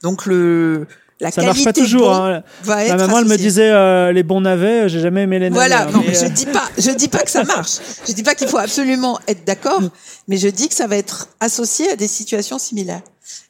Donc 0.03 0.27
le 0.27 0.87
la 1.23 1.31
ça 1.31 1.43
marche 1.43 1.65
pas 1.65 1.73
toujours. 1.73 2.11
Bon 2.11 2.15
hein. 2.25 2.43
Ma 2.67 2.97
maman 2.97 3.21
elle 3.21 3.25
me 3.27 3.37
disait 3.37 3.71
euh, 3.71 4.13
les 4.13 4.23
bons 4.23 4.41
navets, 4.43 4.89
j'ai 4.89 5.01
jamais 5.01 5.23
aimé 5.23 5.39
les 5.39 5.49
navets. 5.51 5.55
Voilà, 5.55 5.87
hein, 5.89 5.91
non, 5.93 6.03
mais, 6.07 6.13
je 6.15 6.25
euh, 6.27 6.29
dis 6.29 6.47
pas, 6.47 6.69
je 6.77 6.91
dis 6.91 7.09
pas 7.09 7.21
que 7.21 7.31
ça 7.31 7.45
marche. 7.55 7.79
Je 8.07 8.13
dis 8.13 8.23
pas 8.23 8.35
qu'il 8.35 8.49
faut 8.49 8.59
absolument 8.59 9.19
être 9.29 9.45
d'accord, 9.47 9.81
mais 10.29 10.37
je 10.37 10.49
dis 10.49 10.69
que 10.69 10.75
ça 10.75 10.87
va 10.87 10.97
être 10.97 11.29
associé 11.41 11.91
à 11.91 11.97
des 11.97 12.09
situations 12.09 12.59
similaires. 12.59 13.03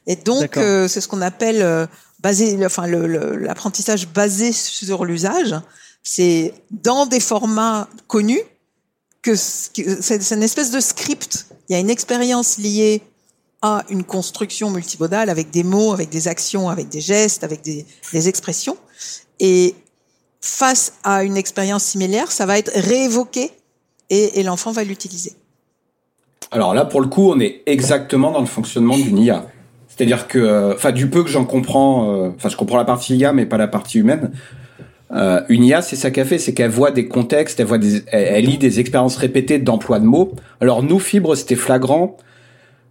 Et 0.07 0.15
donc 0.15 0.55
euh, 0.57 0.87
c'est 0.87 1.01
ce 1.01 1.07
qu'on 1.07 1.21
appelle 1.21 1.61
euh, 1.61 1.85
basé, 2.21 2.57
enfin 2.65 2.87
le- 2.87 3.07
le- 3.07 3.35
l'apprentissage 3.37 4.07
basé 4.07 4.51
sur 4.53 5.03
l'usage. 5.03 5.55
C'est 6.03 6.53
dans 6.69 7.05
des 7.05 7.19
formats 7.19 7.87
connus 8.07 8.41
que 9.21 9.35
c'est 9.35 10.31
une 10.31 10.43
espèce 10.43 10.69
de 10.71 10.79
script. 10.81 11.47
Il 11.69 11.73
y 11.73 11.75
a 11.75 11.79
une 11.79 11.89
expérience 11.89 12.57
liée 12.57 13.01
à 13.63 13.85
une 13.89 14.03
construction 14.03 14.69
multimodale 14.69 15.29
avec 15.29 15.49
des 15.49 15.63
mots, 15.63 15.93
avec 15.93 16.09
des 16.09 16.27
actions, 16.27 16.69
avec 16.69 16.89
des 16.89 16.99
gestes, 16.99 17.45
avec 17.45 17.61
des, 17.61 17.85
expressions. 18.27 18.77
Et 19.39 19.73
face 20.41 20.93
à 21.03 21.23
une 21.23 21.37
expérience 21.37 21.85
similaire, 21.85 22.29
ça 22.31 22.45
va 22.45 22.59
être 22.59 22.71
réévoqué 22.75 23.51
et, 24.09 24.43
l'enfant 24.43 24.71
va 24.71 24.83
l'utiliser. 24.83 25.31
Alors 26.51 26.73
là, 26.73 26.85
pour 26.85 26.99
le 26.99 27.07
coup, 27.07 27.31
on 27.31 27.39
est 27.39 27.63
exactement 27.65 28.31
dans 28.31 28.41
le 28.41 28.45
fonctionnement 28.45 28.97
d'une 28.97 29.17
IA. 29.17 29.45
C'est-à-dire 29.87 30.27
que, 30.27 30.39
euh, 30.39 30.73
enfin, 30.73 30.91
du 30.91 31.07
peu 31.09 31.23
que 31.23 31.29
j'en 31.29 31.45
comprends, 31.45 32.13
euh, 32.13 32.29
enfin, 32.35 32.49
je 32.49 32.57
comprends 32.57 32.77
la 32.77 32.85
partie 32.85 33.15
IA, 33.15 33.31
mais 33.31 33.45
pas 33.45 33.57
la 33.57 33.69
partie 33.69 33.99
humaine. 33.99 34.31
Euh, 35.13 35.41
une 35.47 35.63
IA, 35.63 35.81
c'est 35.81 35.95
ça 35.95 36.11
qu'elle 36.11 36.27
fait, 36.27 36.37
c'est 36.37 36.53
qu'elle 36.53 36.69
voit 36.69 36.91
des 36.91 37.07
contextes, 37.07 37.59
elle 37.59 37.67
voit 37.67 37.77
elle 38.11 38.45
lit 38.45 38.57
des 38.57 38.79
expériences 38.79 39.15
répétées 39.15 39.57
d'emploi 39.57 39.99
de 39.99 40.05
mots. 40.05 40.33
Alors 40.59 40.83
nous, 40.83 40.99
Fibre, 40.99 41.35
c'était 41.35 41.55
flagrant. 41.55 42.17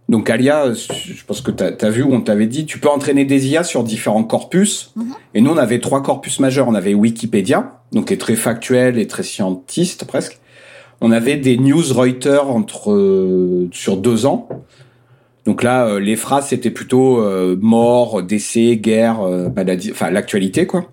Donc 0.09 0.29
Alia, 0.29 0.73
je 0.73 1.23
pense 1.25 1.41
que 1.41 1.51
tu 1.51 1.63
as, 1.63 1.89
vu 1.89 2.03
où 2.03 2.13
on 2.13 2.21
t'avait 2.21 2.47
dit, 2.47 2.65
tu 2.65 2.77
peux 2.77 2.89
entraîner 2.89 3.25
des 3.25 3.47
IA 3.47 3.63
sur 3.63 3.83
différents 3.83 4.23
corpus. 4.23 4.93
Et 5.33 5.41
nous, 5.41 5.51
on 5.51 5.57
avait 5.57 5.79
trois 5.79 6.03
corpus 6.03 6.39
majeurs. 6.39 6.67
On 6.67 6.75
avait 6.75 6.93
Wikipédia, 6.93 7.81
donc 7.91 8.07
qui 8.07 8.13
est 8.13 8.17
très 8.17 8.35
factuel 8.35 8.99
et 8.99 9.07
très 9.07 9.23
scientiste 9.23 10.05
presque. 10.05 10.39
On 11.01 11.11
avait 11.11 11.37
des 11.37 11.57
news 11.57 11.83
Reuters 11.93 12.49
entre 12.49 12.91
euh, 12.91 13.69
sur 13.71 13.97
deux 13.97 14.25
ans. 14.25 14.47
Donc 15.45 15.63
là, 15.63 15.85
euh, 15.85 15.99
les 15.99 16.15
phrases 16.15 16.47
c'était 16.49 16.71
plutôt 16.71 17.19
euh, 17.21 17.57
mort, 17.59 18.23
décès, 18.23 18.77
guerre, 18.77 19.21
euh, 19.21 19.49
maladie, 19.49 19.91
enfin 19.91 20.09
l'actualité 20.09 20.65
quoi. 20.65 20.85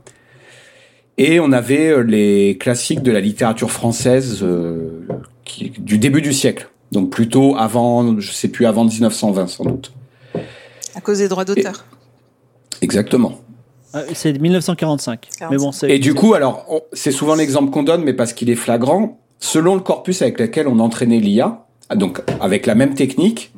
Et 1.18 1.38
on 1.38 1.52
avait 1.52 2.02
les 2.02 2.56
classiques 2.58 3.02
de 3.02 3.12
la 3.12 3.20
littérature 3.20 3.70
française 3.70 4.40
euh, 4.42 5.06
qui, 5.44 5.70
du 5.70 5.98
début 5.98 6.22
du 6.22 6.32
siècle. 6.32 6.70
Donc 6.92 7.10
plutôt 7.10 7.56
avant, 7.56 8.18
je 8.18 8.32
sais 8.32 8.48
plus, 8.48 8.66
avant 8.66 8.84
1920 8.84 9.46
sans 9.46 9.64
doute. 9.64 9.92
À 10.94 11.00
cause 11.00 11.18
des 11.18 11.28
droits 11.28 11.44
d'auteur. 11.44 11.84
Exactement. 12.82 13.38
euh, 13.94 14.04
c'est 14.14 14.32
1945. 14.38 15.28
Mais 15.50 15.56
bon, 15.56 15.70
c'est. 15.72 15.90
Et 15.90 15.98
du 15.98 16.14
coup, 16.14 16.34
alors, 16.34 16.64
on- 16.68 16.82
c'est 16.92 17.12
souvent 17.12 17.34
l'exemple 17.34 17.70
qu'on 17.70 17.82
donne, 17.82 18.02
mais 18.04 18.12
parce 18.12 18.32
qu'il 18.32 18.50
est 18.50 18.54
flagrant, 18.56 19.20
selon 19.38 19.74
le 19.74 19.80
corpus 19.80 20.22
avec 20.22 20.38
lequel 20.40 20.66
on 20.68 20.78
entraînait 20.80 21.20
l'IA, 21.20 21.66
ah, 21.88 21.96
donc 21.96 22.22
avec 22.40 22.66
la 22.66 22.74
même 22.74 22.94
technique, 22.94 23.52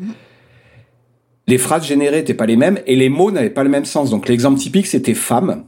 les 1.49 1.59
phrases 1.59 1.85
générées 1.87 2.19
n'étaient 2.19 2.35
pas 2.35 2.47
les 2.47 2.57
mêmes 2.57 2.79
et 2.87 2.97
les 2.97 3.09
mots 3.09 3.31
n'avaient 3.31 3.51
pas 3.51 3.65
le 3.65 3.71
même 3.71 3.85
sens. 3.85 4.11
Donc 4.11 4.29
l'exemple 4.29 4.59
typique, 4.59 4.87
c'était 4.87 5.15
femme. 5.15 5.65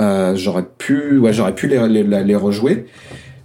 Euh, 0.00 0.34
j'aurais 0.36 0.64
pu, 0.66 1.18
ouais, 1.18 1.32
j'aurais 1.32 1.54
pu 1.54 1.68
les, 1.68 1.86
les, 1.88 2.02
les 2.24 2.34
rejouer. 2.36 2.86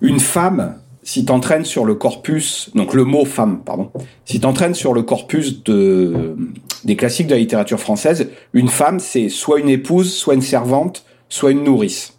Une 0.01 0.19
femme, 0.19 0.75
si 1.07 1.23
t'entraînes 1.23 1.63
sur 1.63 1.85
le 1.85 1.95
corpus, 1.95 2.69
donc 2.75 2.93
le 2.93 3.05
mot 3.05 3.23
femme, 3.23 3.61
pardon, 3.63 3.89
si 4.25 4.41
t'entraînes 4.41 4.73
sur 4.75 4.93
le 4.93 5.03
corpus 5.03 5.63
de 5.63 6.35
des 6.83 6.97
classiques 6.97 7.27
de 7.27 7.31
la 7.33 7.39
littérature 7.39 7.79
française, 7.79 8.29
une 8.51 8.67
femme, 8.67 8.99
c'est 8.99 9.29
soit 9.29 9.59
une 9.61 9.69
épouse, 9.69 10.13
soit 10.13 10.33
une 10.33 10.41
servante, 10.41 11.05
soit 11.29 11.51
une 11.51 11.63
nourrice. 11.63 12.17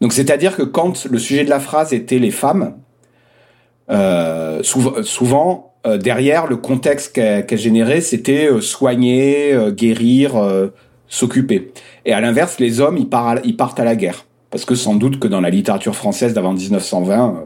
Donc 0.00 0.12
c'est-à-dire 0.12 0.56
que 0.56 0.64
quand 0.64 1.04
le 1.06 1.18
sujet 1.20 1.44
de 1.44 1.48
la 1.50 1.60
phrase 1.60 1.92
était 1.92 2.18
les 2.18 2.32
femmes, 2.32 2.74
euh, 3.88 4.62
souv- 4.62 5.04
souvent 5.04 5.74
euh, 5.86 5.96
derrière 5.96 6.48
le 6.48 6.56
contexte 6.56 7.12
qu'elle 7.14 7.46
qu'elle 7.46 7.58
générait, 7.60 8.00
c'était 8.00 8.48
euh, 8.50 8.60
soigner, 8.60 9.52
euh, 9.52 9.70
guérir, 9.70 10.34
euh, 10.34 10.68
s'occuper. 11.06 11.70
Et 12.04 12.12
à 12.12 12.20
l'inverse, 12.20 12.58
les 12.58 12.80
hommes, 12.80 12.98
ils, 12.98 13.08
partent 13.08 13.78
à- 13.78 13.84
la 13.84 13.94
guerre. 13.94 14.26
Parce 14.50 14.64
que 14.64 14.74
sans 14.74 14.96
doute 14.96 15.20
que 15.20 15.28
dans 15.28 15.40
la 15.40 15.50
littérature 15.50 15.94
française 15.94 16.34
d'avant 16.34 16.52
1920, 16.52 17.28
euh, 17.28 17.44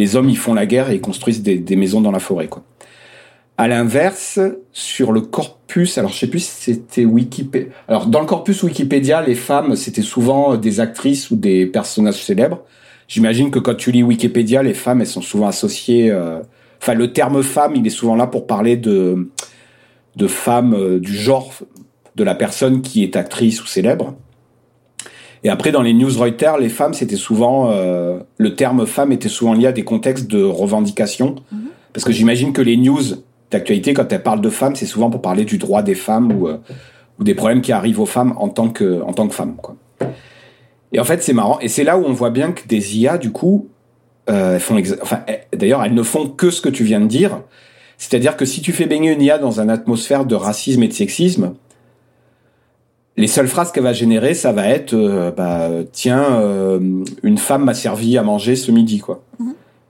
les 0.00 0.16
hommes, 0.16 0.30
ils 0.36 0.38
font 0.44 0.54
la 0.54 0.66
guerre 0.66 0.90
et 0.90 1.00
construisent 1.00 1.42
des, 1.42 1.58
des 1.58 1.76
maisons 1.76 2.00
dans 2.00 2.14
la 2.18 2.22
forêt. 2.28 2.48
Quoi. 2.48 2.62
À 3.56 3.68
l'inverse, 3.68 4.40
sur 4.72 5.12
le 5.12 5.20
corpus, 5.20 5.98
alors 5.98 6.12
je 6.14 6.18
sais 6.18 6.30
plus 6.34 6.44
si 6.44 6.72
c'était 6.72 7.04
Wikipédia. 7.04 7.68
Alors 7.88 8.06
dans 8.06 8.20
le 8.20 8.26
corpus 8.26 8.62
Wikipédia, 8.62 9.20
les 9.20 9.34
femmes, 9.34 9.76
c'était 9.76 10.06
souvent 10.14 10.42
euh, 10.52 10.56
des 10.56 10.80
actrices 10.80 11.30
ou 11.30 11.36
des 11.36 11.66
personnages 11.66 12.22
célèbres. 12.30 12.60
J'imagine 13.06 13.50
que 13.50 13.58
quand 13.58 13.76
tu 13.76 13.92
lis 13.92 14.02
Wikipédia, 14.02 14.62
les 14.62 14.74
femmes, 14.74 15.00
elles 15.02 15.14
sont 15.18 15.26
souvent 15.32 15.48
associées. 15.48 16.10
euh, 16.10 16.40
Enfin, 16.82 16.94
le 16.94 17.12
terme 17.12 17.42
femme, 17.42 17.74
il 17.76 17.86
est 17.86 17.96
souvent 18.00 18.16
là 18.16 18.26
pour 18.26 18.46
parler 18.46 18.76
de 18.78 19.28
de 20.16 20.26
femmes 20.26 20.74
euh, 20.74 20.98
du 20.98 21.14
genre 21.14 21.52
de 22.16 22.24
la 22.24 22.34
personne 22.34 22.80
qui 22.80 23.04
est 23.04 23.16
actrice 23.16 23.62
ou 23.62 23.66
célèbre. 23.66 24.14
Et 25.42 25.48
après, 25.48 25.72
dans 25.72 25.82
les 25.82 25.94
news 25.94 26.10
Reuters, 26.18 26.58
les 26.58 26.68
femmes, 26.68 26.92
c'était 26.92 27.16
souvent 27.16 27.70
euh, 27.70 28.18
le 28.36 28.54
terme 28.54 28.86
femme 28.86 29.10
était 29.12 29.28
souvent 29.28 29.54
lié 29.54 29.66
à 29.66 29.72
des 29.72 29.84
contextes 29.84 30.26
de 30.26 30.42
revendication, 30.42 31.36
parce 31.92 32.04
que 32.04 32.12
j'imagine 32.12 32.52
que 32.52 32.62
les 32.62 32.76
news 32.76 33.00
d'actualité, 33.50 33.94
quand 33.94 34.12
elles 34.12 34.22
parlent 34.22 34.42
de 34.42 34.50
femmes, 34.50 34.76
c'est 34.76 34.86
souvent 34.86 35.10
pour 35.10 35.22
parler 35.22 35.44
du 35.44 35.58
droit 35.58 35.82
des 35.82 35.94
femmes 35.94 36.32
ou, 36.32 36.46
euh, 36.46 36.58
ou 37.18 37.24
des 37.24 37.34
problèmes 37.34 37.62
qui 37.62 37.72
arrivent 37.72 38.00
aux 38.00 38.06
femmes 38.06 38.34
en 38.36 38.48
tant 38.48 38.68
que 38.68 39.02
en 39.02 39.12
tant 39.12 39.26
que 39.26 39.34
femmes. 39.34 39.56
Quoi. 39.56 39.76
Et 40.92 41.00
en 41.00 41.04
fait, 41.04 41.22
c'est 41.22 41.32
marrant, 41.32 41.58
et 41.60 41.68
c'est 41.68 41.84
là 41.84 41.98
où 41.98 42.04
on 42.04 42.12
voit 42.12 42.30
bien 42.30 42.52
que 42.52 42.66
des 42.66 42.98
IA, 42.98 43.16
du 43.16 43.32
coup, 43.32 43.68
euh, 44.28 44.58
font, 44.58 44.80
enfin, 45.02 45.20
d'ailleurs, 45.54 45.84
elles 45.84 45.94
ne 45.94 46.02
font 46.02 46.28
que 46.28 46.50
ce 46.50 46.60
que 46.60 46.68
tu 46.68 46.84
viens 46.84 47.00
de 47.00 47.06
dire. 47.06 47.40
C'est-à-dire 47.96 48.36
que 48.36 48.44
si 48.44 48.62
tu 48.62 48.72
fais 48.72 48.86
baigner 48.86 49.12
une 49.12 49.22
IA 49.22 49.38
dans 49.38 49.60
une 49.60 49.70
atmosphère 49.70 50.24
de 50.24 50.34
racisme 50.34 50.82
et 50.82 50.88
de 50.88 50.92
sexisme, 50.92 51.54
les 53.20 53.26
seules 53.26 53.48
phrases 53.48 53.70
qu'elle 53.70 53.84
va 53.84 53.92
générer, 53.92 54.34
ça 54.34 54.52
va 54.52 54.66
être, 54.68 54.94
euh, 54.94 55.30
bah, 55.30 55.68
tiens, 55.92 56.40
euh, 56.40 57.04
une 57.22 57.38
femme 57.38 57.64
m'a 57.64 57.74
servi 57.74 58.16
à 58.18 58.22
manger 58.22 58.56
ce 58.56 58.70
midi, 58.70 58.98
quoi. 58.98 59.22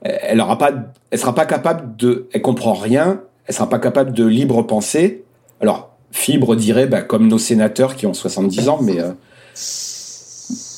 Elle, 0.01 0.19
elle 0.21 0.41
aura 0.41 0.57
pas, 0.57 0.71
elle 1.11 1.19
sera 1.19 1.33
pas 1.33 1.45
capable 1.45 1.95
de, 1.95 2.27
elle 2.33 2.41
comprend 2.41 2.73
rien, 2.73 3.21
elle 3.45 3.55
sera 3.55 3.69
pas 3.69 3.79
capable 3.79 4.13
de 4.13 4.25
libre 4.25 4.61
penser. 4.63 5.23
Alors, 5.61 5.91
Fibre 6.11 6.55
dirait, 6.55 6.87
bah, 6.87 7.01
comme 7.01 7.27
nos 7.27 7.37
sénateurs 7.37 7.95
qui 7.95 8.05
ont 8.05 8.13
70 8.13 8.69
ans, 8.69 8.79
mais 8.81 8.99
euh, 8.99 9.11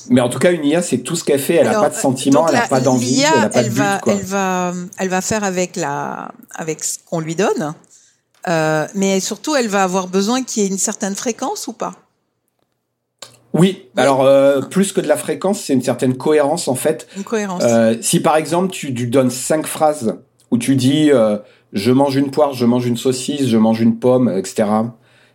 Mais 0.10 0.22
en 0.22 0.30
tout 0.30 0.38
cas, 0.38 0.52
une 0.52 0.64
IA, 0.64 0.82
c'est 0.82 1.00
tout 1.00 1.16
ce 1.16 1.24
qu'elle 1.24 1.40
fait. 1.40 1.56
Elle 1.56 1.68
n'a 1.68 1.80
pas 1.80 1.90
de 1.90 1.96
sentiment, 1.96 2.48
elle 2.48 2.56
n'a 2.56 2.68
pas 2.68 2.82
d'envie, 2.82 3.22
elle 3.22 3.42
n'a 3.42 3.50
pas 3.50 3.62
elle 3.62 3.70
de 3.70 3.74
va, 3.74 3.96
but. 3.96 4.04
Quoi. 4.04 4.14
Elle 4.14 4.26
va, 4.26 4.74
elle 5.00 5.10
va 5.10 5.22
faire 5.22 5.44
avec 5.44 5.76
la, 5.76 6.32
avec 6.54 6.84
ce 6.84 6.98
qu'on 7.06 7.20
lui 7.20 7.36
donne. 7.36 7.74
Euh, 8.48 8.86
mais 8.94 9.20
surtout, 9.20 9.56
elle 9.56 9.70
va 9.70 9.84
avoir 9.84 10.08
besoin 10.08 10.44
qu'il 10.44 10.64
y 10.64 10.66
ait 10.66 10.70
une 10.70 10.78
certaine 10.78 11.16
fréquence 11.16 11.68
ou 11.68 11.74
pas? 11.74 11.94
Oui, 13.54 13.86
alors 13.98 14.24
euh, 14.24 14.62
plus 14.62 14.92
que 14.92 15.02
de 15.02 15.08
la 15.08 15.16
fréquence, 15.16 15.62
c'est 15.62 15.74
une 15.74 15.82
certaine 15.82 16.18
cohérence 16.18 16.68
en 16.68 16.76
fait. 16.76 17.08
Une 17.16 17.24
cohérence. 17.24 17.62
Euh, 17.64 17.96
si 18.02 18.20
par 18.20 18.36
exemple 18.36 18.72
tu 18.72 18.88
lui 18.88 19.08
donnes 19.08 19.30
cinq 19.30 19.68
phrases 19.68 20.16
où 20.50 20.58
tu 20.58 20.76
dis 20.76 21.12
euh, 21.12 21.38
je 21.72 21.92
mange 21.92 22.16
une 22.16 22.32
poire, 22.32 22.54
je 22.54 22.66
mange 22.66 22.88
une 22.88 22.98
saucisse, 22.98 23.48
je 23.48 23.58
mange 23.58 23.80
une 23.80 23.98
pomme, 23.98 24.30
etc. 24.36 24.66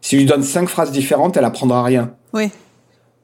Si 0.01 0.11
tu 0.11 0.17
lui 0.19 0.25
donnes 0.25 0.43
cinq 0.43 0.69
phrases 0.69 0.91
différentes, 0.91 1.37
elle 1.37 1.45
apprendra 1.45 1.83
rien. 1.85 2.13
Oui. 2.33 2.51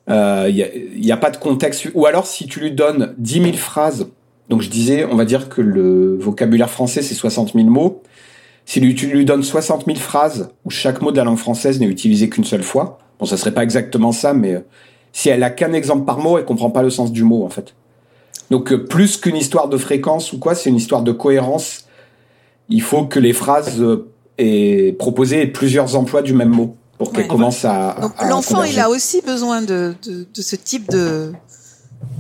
Il 0.07 0.13
euh, 0.13 0.53
n'y 0.53 0.63
a, 0.63 0.69
y 0.75 1.13
a, 1.13 1.17
pas 1.17 1.31
de 1.31 1.39
contexte. 1.39 1.89
Ou 1.95 2.07
alors 2.07 2.27
si 2.27 2.47
tu 2.47 2.61
lui 2.61 2.73
donnes 2.73 3.15
10 3.19 3.43
000 3.43 3.53
phrases, 3.55 4.09
donc 4.51 4.61
je 4.61 4.69
disais, 4.69 5.05
on 5.05 5.17
va 5.17 5.25
dire 5.25 5.49
que 5.49 5.63
le 5.63 6.19
vocabulaire 6.19 6.69
français 6.69 7.01
c'est 7.03 7.15
60 7.15 7.55
000 7.55 7.67
mots. 7.67 8.03
Si 8.67 8.81
tu 8.95 9.07
lui 9.07 9.25
donnes 9.25 9.43
60 9.43 9.87
000 9.87 9.99
phrases 9.99 10.51
où 10.65 10.71
chaque 10.71 11.03
mot 11.03 11.11
de 11.11 11.17
la 11.17 11.25
langue 11.25 11.39
française 11.39 11.81
n'est 11.81 11.87
utilisé 11.87 12.29
qu'une 12.29 12.45
seule 12.45 12.63
fois, 12.63 12.99
bon 13.19 13.27
ça 13.27 13.37
serait 13.37 13.55
pas 13.55 13.63
exactement 13.63 14.13
ça, 14.13 14.35
mais 14.35 14.65
si 15.13 15.29
elle 15.29 15.43
a 15.43 15.51
qu'un 15.51 15.73
exemple 15.73 16.05
par 16.05 16.19
mot, 16.19 16.39
elle 16.39 16.45
comprend 16.45 16.71
pas 16.71 16.83
le 16.83 16.91
sens 16.91 17.13
du 17.13 17.23
mot 17.25 17.45
en 17.45 17.51
fait. 17.51 17.75
Donc 18.51 18.73
euh, 18.73 18.85
plus 18.87 19.17
qu'une 19.17 19.37
histoire 19.37 19.69
de 19.69 19.77
fréquence 19.79 20.33
ou 20.33 20.39
quoi, 20.39 20.55
c'est 20.55 20.71
une 20.71 20.77
histoire 20.77 21.03
de 21.03 21.13
cohérence. 21.13 21.85
Il 22.69 22.83
faut 22.83 23.05
que 23.07 23.19
les 23.21 23.33
phrases 23.33 23.81
euh, 23.81 24.09
aient 24.39 24.93
proposé 24.99 25.47
plusieurs 25.47 25.97
emplois 25.97 26.23
du 26.23 26.35
même 26.35 26.49
mot 26.51 26.77
pour 26.99 27.13
qu'elles 27.13 27.23
Ouais. 27.23 27.29
commencent 27.29 27.65
à. 27.65 27.97
Donc 28.01 28.13
l'enfant, 28.23 28.63
il 28.65 28.79
a 28.81 28.89
aussi 28.91 29.21
besoin 29.23 29.63
de, 29.63 29.95
de, 30.05 30.27
de 30.33 30.43
ce 30.43 30.57
type 30.57 30.91
de, 30.91 31.33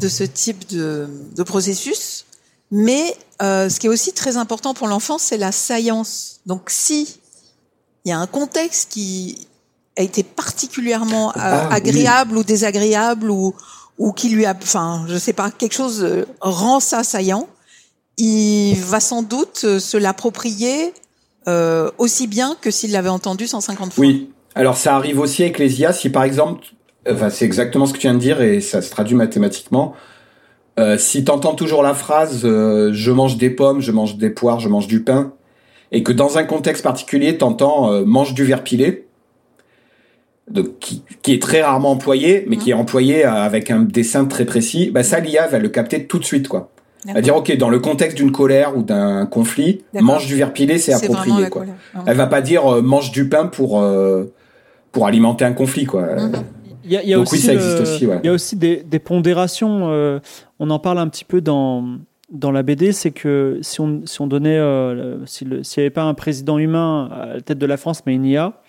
de 0.00 0.08
ce 0.08 0.24
type 0.24 0.68
de, 0.70 1.08
de 1.36 1.42
processus. 1.42 2.26
Mais 2.70 3.14
euh, 3.42 3.68
ce 3.68 3.78
qui 3.78 3.86
est 3.86 3.90
aussi 3.90 4.12
très 4.12 4.36
important 4.36 4.74
pour 4.74 4.86
l'enfant, 4.88 5.18
c'est 5.18 5.36
la 5.36 5.52
saillance. 5.52 6.40
Donc 6.46 6.70
si 6.70 7.20
il 8.04 8.10
y 8.10 8.12
a 8.12 8.18
un 8.18 8.26
contexte 8.26 8.90
qui 8.92 9.46
a 9.96 10.02
été 10.02 10.22
particulièrement 10.22 11.30
euh, 11.30 11.32
Ah, 11.36 11.68
oui. 11.70 11.76
agréable 11.76 12.36
ou 12.36 12.44
désagréable 12.44 13.30
ou 13.30 13.54
ou 13.96 14.12
qui 14.12 14.28
lui 14.28 14.44
a, 14.44 14.56
enfin, 14.60 15.04
je 15.08 15.16
sais 15.16 15.32
pas, 15.32 15.52
quelque 15.52 15.74
chose 15.74 16.02
euh, 16.02 16.24
rend 16.40 16.80
ça 16.80 17.04
saillant, 17.04 17.46
il 18.18 18.74
va 18.74 18.98
sans 18.98 19.22
doute 19.22 19.62
euh, 19.64 19.78
se 19.78 19.96
l'approprier 19.96 20.92
euh, 21.46 21.90
aussi 21.98 22.26
bien 22.26 22.56
que 22.60 22.72
s'il 22.72 22.90
l'avait 22.90 23.08
entendu 23.08 23.46
150 23.46 23.92
fois. 23.92 24.02
Oui. 24.02 24.30
Alors 24.56 24.76
ça 24.76 24.96
arrive 24.96 25.20
aussi 25.20 25.42
avec 25.42 25.58
les 25.58 25.80
IA. 25.80 25.92
Si 25.92 26.10
par 26.10 26.24
exemple, 26.24 26.64
enfin 27.08 27.30
c'est 27.30 27.44
exactement 27.44 27.86
ce 27.86 27.92
que 27.92 27.98
tu 27.98 28.06
viens 28.06 28.14
de 28.14 28.18
dire 28.20 28.40
et 28.40 28.60
ça 28.60 28.82
se 28.82 28.90
traduit 28.90 29.14
mathématiquement. 29.16 29.94
Euh, 30.78 30.98
si 30.98 31.22
t'entends 31.24 31.54
toujours 31.54 31.82
la 31.84 31.94
phrase 31.94 32.40
euh, 32.44 32.90
je 32.92 33.12
mange 33.12 33.36
des 33.36 33.50
pommes, 33.50 33.80
je 33.80 33.92
mange 33.92 34.16
des 34.16 34.30
poires, 34.30 34.58
je 34.58 34.68
mange 34.68 34.88
du 34.88 35.04
pain, 35.04 35.32
et 35.92 36.02
que 36.02 36.10
dans 36.12 36.36
un 36.36 36.42
contexte 36.44 36.82
particulier 36.82 37.38
t'entends 37.38 37.92
euh, 37.92 38.04
mange 38.04 38.34
du 38.34 38.42
verre 38.44 38.64
pilé, 38.64 39.03
donc 40.50 40.78
qui, 40.78 41.02
qui 41.22 41.32
est 41.32 41.40
très 41.42 41.62
rarement 41.62 41.92
employé, 41.92 42.44
mais 42.48 42.56
qui 42.56 42.70
est 42.70 42.74
employé 42.74 43.24
euh, 43.24 43.30
avec 43.32 43.70
un 43.70 43.80
dessin 43.80 44.26
très 44.26 44.44
précis, 44.44 44.90
bah 44.92 45.02
ça 45.02 45.20
l'IA 45.20 45.46
va 45.46 45.58
le 45.58 45.68
capter 45.68 46.06
tout 46.06 46.18
de 46.18 46.24
suite 46.24 46.48
quoi. 46.48 46.70
Elle 47.06 47.14
va 47.14 47.20
dire 47.20 47.36
ok 47.36 47.56
dans 47.58 47.68
le 47.70 47.78
contexte 47.80 48.16
d'une 48.16 48.32
colère 48.32 48.76
ou 48.76 48.82
d'un 48.82 49.26
conflit, 49.26 49.82
mange 50.00 50.26
du 50.26 50.36
verre 50.36 50.52
pilé 50.52 50.78
c'est 50.78 50.92
approprié 50.94 51.48
quoi. 51.50 51.64
Ah. 51.94 52.02
Elle 52.06 52.16
va 52.16 52.26
pas 52.26 52.40
dire 52.40 52.66
euh, 52.66 52.82
mange 52.82 53.10
du 53.12 53.28
pain 53.28 53.46
pour 53.46 53.80
euh, 53.80 54.32
pour 54.92 55.06
alimenter 55.06 55.44
un 55.44 55.52
conflit 55.52 55.84
quoi. 55.86 56.02
Mhm. 56.16 56.32
Il 56.86 56.92
y 56.92 56.96
a, 56.98 57.02
il 57.02 57.08
y 57.08 57.14
a 57.14 57.16
Donc 57.16 57.32
oui, 57.32 57.38
aussi, 57.38 57.46
ça 57.46 57.52
le- 57.54 57.58
existe 57.60 57.80
aussi, 57.80 58.06
ouais. 58.06 58.20
Il 58.22 58.26
y 58.26 58.28
a 58.28 58.32
aussi 58.32 58.56
des, 58.56 58.82
des 58.82 58.98
pondérations. 58.98 59.88
euh, 59.90 60.18
on 60.60 60.68
en 60.68 60.78
parle 60.78 60.98
un 60.98 61.08
petit 61.08 61.24
peu 61.24 61.40
dans, 61.40 61.82
dans 62.30 62.50
la 62.52 62.62
BD. 62.62 62.92
C'est 62.92 63.10
que 63.10 63.58
si 63.62 63.80
on, 63.80 64.02
si 64.04 64.20
on 64.20 64.26
donnait, 64.26 64.58
euh, 64.58 65.16
si 65.24 65.46
s'il 65.62 65.80
n'y 65.80 65.84
avait 65.84 65.88
pas 65.90 66.02
un 66.02 66.12
président 66.12 66.58
humain 66.58 67.08
à 67.10 67.26
la 67.36 67.40
tête 67.40 67.56
de 67.56 67.64
la 67.64 67.78
France, 67.78 68.02
mais 68.04 68.12
une 68.14 68.26
IA, 68.26 68.60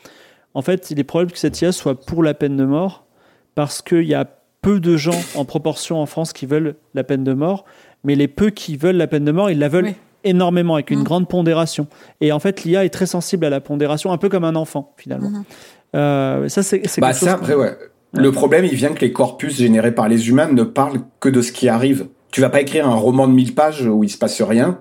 en 0.56 0.62
fait, 0.64 0.90
il 0.90 1.00
est 1.00 1.04
probable 1.04 1.32
que 1.32 1.38
cette 1.38 1.62
IA 1.62 1.72
soit 1.72 2.00
pour 2.02 2.24
la 2.24 2.34
peine 2.34 2.58
de 2.58 2.66
mort 2.66 3.06
parce 3.54 3.82
qu'il 3.84 4.04
y 4.06 4.16
a 4.16 4.26
peu 4.62 4.80
de 4.80 4.98
gens 4.98 5.20
en 5.36 5.46
proportion 5.46 6.02
en 6.02 6.08
France 6.08 6.34
qui 6.34 6.48
veulent 6.48 6.76
la 6.96 7.04
peine 7.04 7.24
de 7.24 7.34
mort, 7.34 7.66
mais 8.04 8.16
les 8.16 8.28
peu 8.28 8.50
qui 8.50 8.76
veulent 8.78 8.96
la 8.98 9.06
peine 9.08 9.24
de 9.26 9.32
mort, 9.32 9.52
ils 9.52 9.60
la 9.60 9.68
veulent 9.70 9.86
Oui. 9.86 9.94
énormément, 10.24 10.74
avec 10.74 10.90
une 10.90 11.00
Mhm. 11.00 11.04
grande 11.06 11.28
pondération. 11.30 11.86
Et 12.20 12.32
en 12.32 12.40
fait, 12.40 12.64
l'IA 12.64 12.84
est 12.84 12.90
très 12.90 13.06
sensible 13.06 13.46
à 13.46 13.52
la 13.52 13.62
pondération, 13.62 14.12
un 14.12 14.18
peu 14.18 14.28
comme 14.30 14.44
un 14.44 14.56
enfant, 14.56 14.94
finalement. 14.98 15.30
Mhm. 15.30 15.44
Euh, 15.96 16.50
ça, 16.50 16.64
c'est 16.64 16.82
c'est 16.88 17.00
Bah 17.00 17.08
quelque 17.10 17.20
ça 17.20 17.26
chose- 17.32 17.36
après 17.42 17.54
ouais. 17.54 17.78
Le 18.18 18.32
problème 18.32 18.64
il 18.66 18.76
vient 18.76 18.94
que 18.94 19.02
les 19.02 19.12
corpus 19.12 19.58
générés 19.58 19.94
par 19.94 20.08
les 20.08 20.30
humains 20.30 20.48
ne 20.52 20.64
parlent 20.64 21.02
que 21.20 21.28
de 21.30 21.42
ce 21.42 21.52
qui 21.52 21.68
arrive. 21.68 22.08
Tu 22.32 22.40
vas 22.42 22.50
pas 22.50 22.62
écrire 22.62 22.88
un 22.88 22.96
roman 22.96 23.28
de 23.28 23.34
1000 23.34 23.54
pages 23.54 23.86
où 23.86 24.04
il 24.06 24.10
se 24.10 24.18
passe 24.18 24.42
rien. 24.42 24.80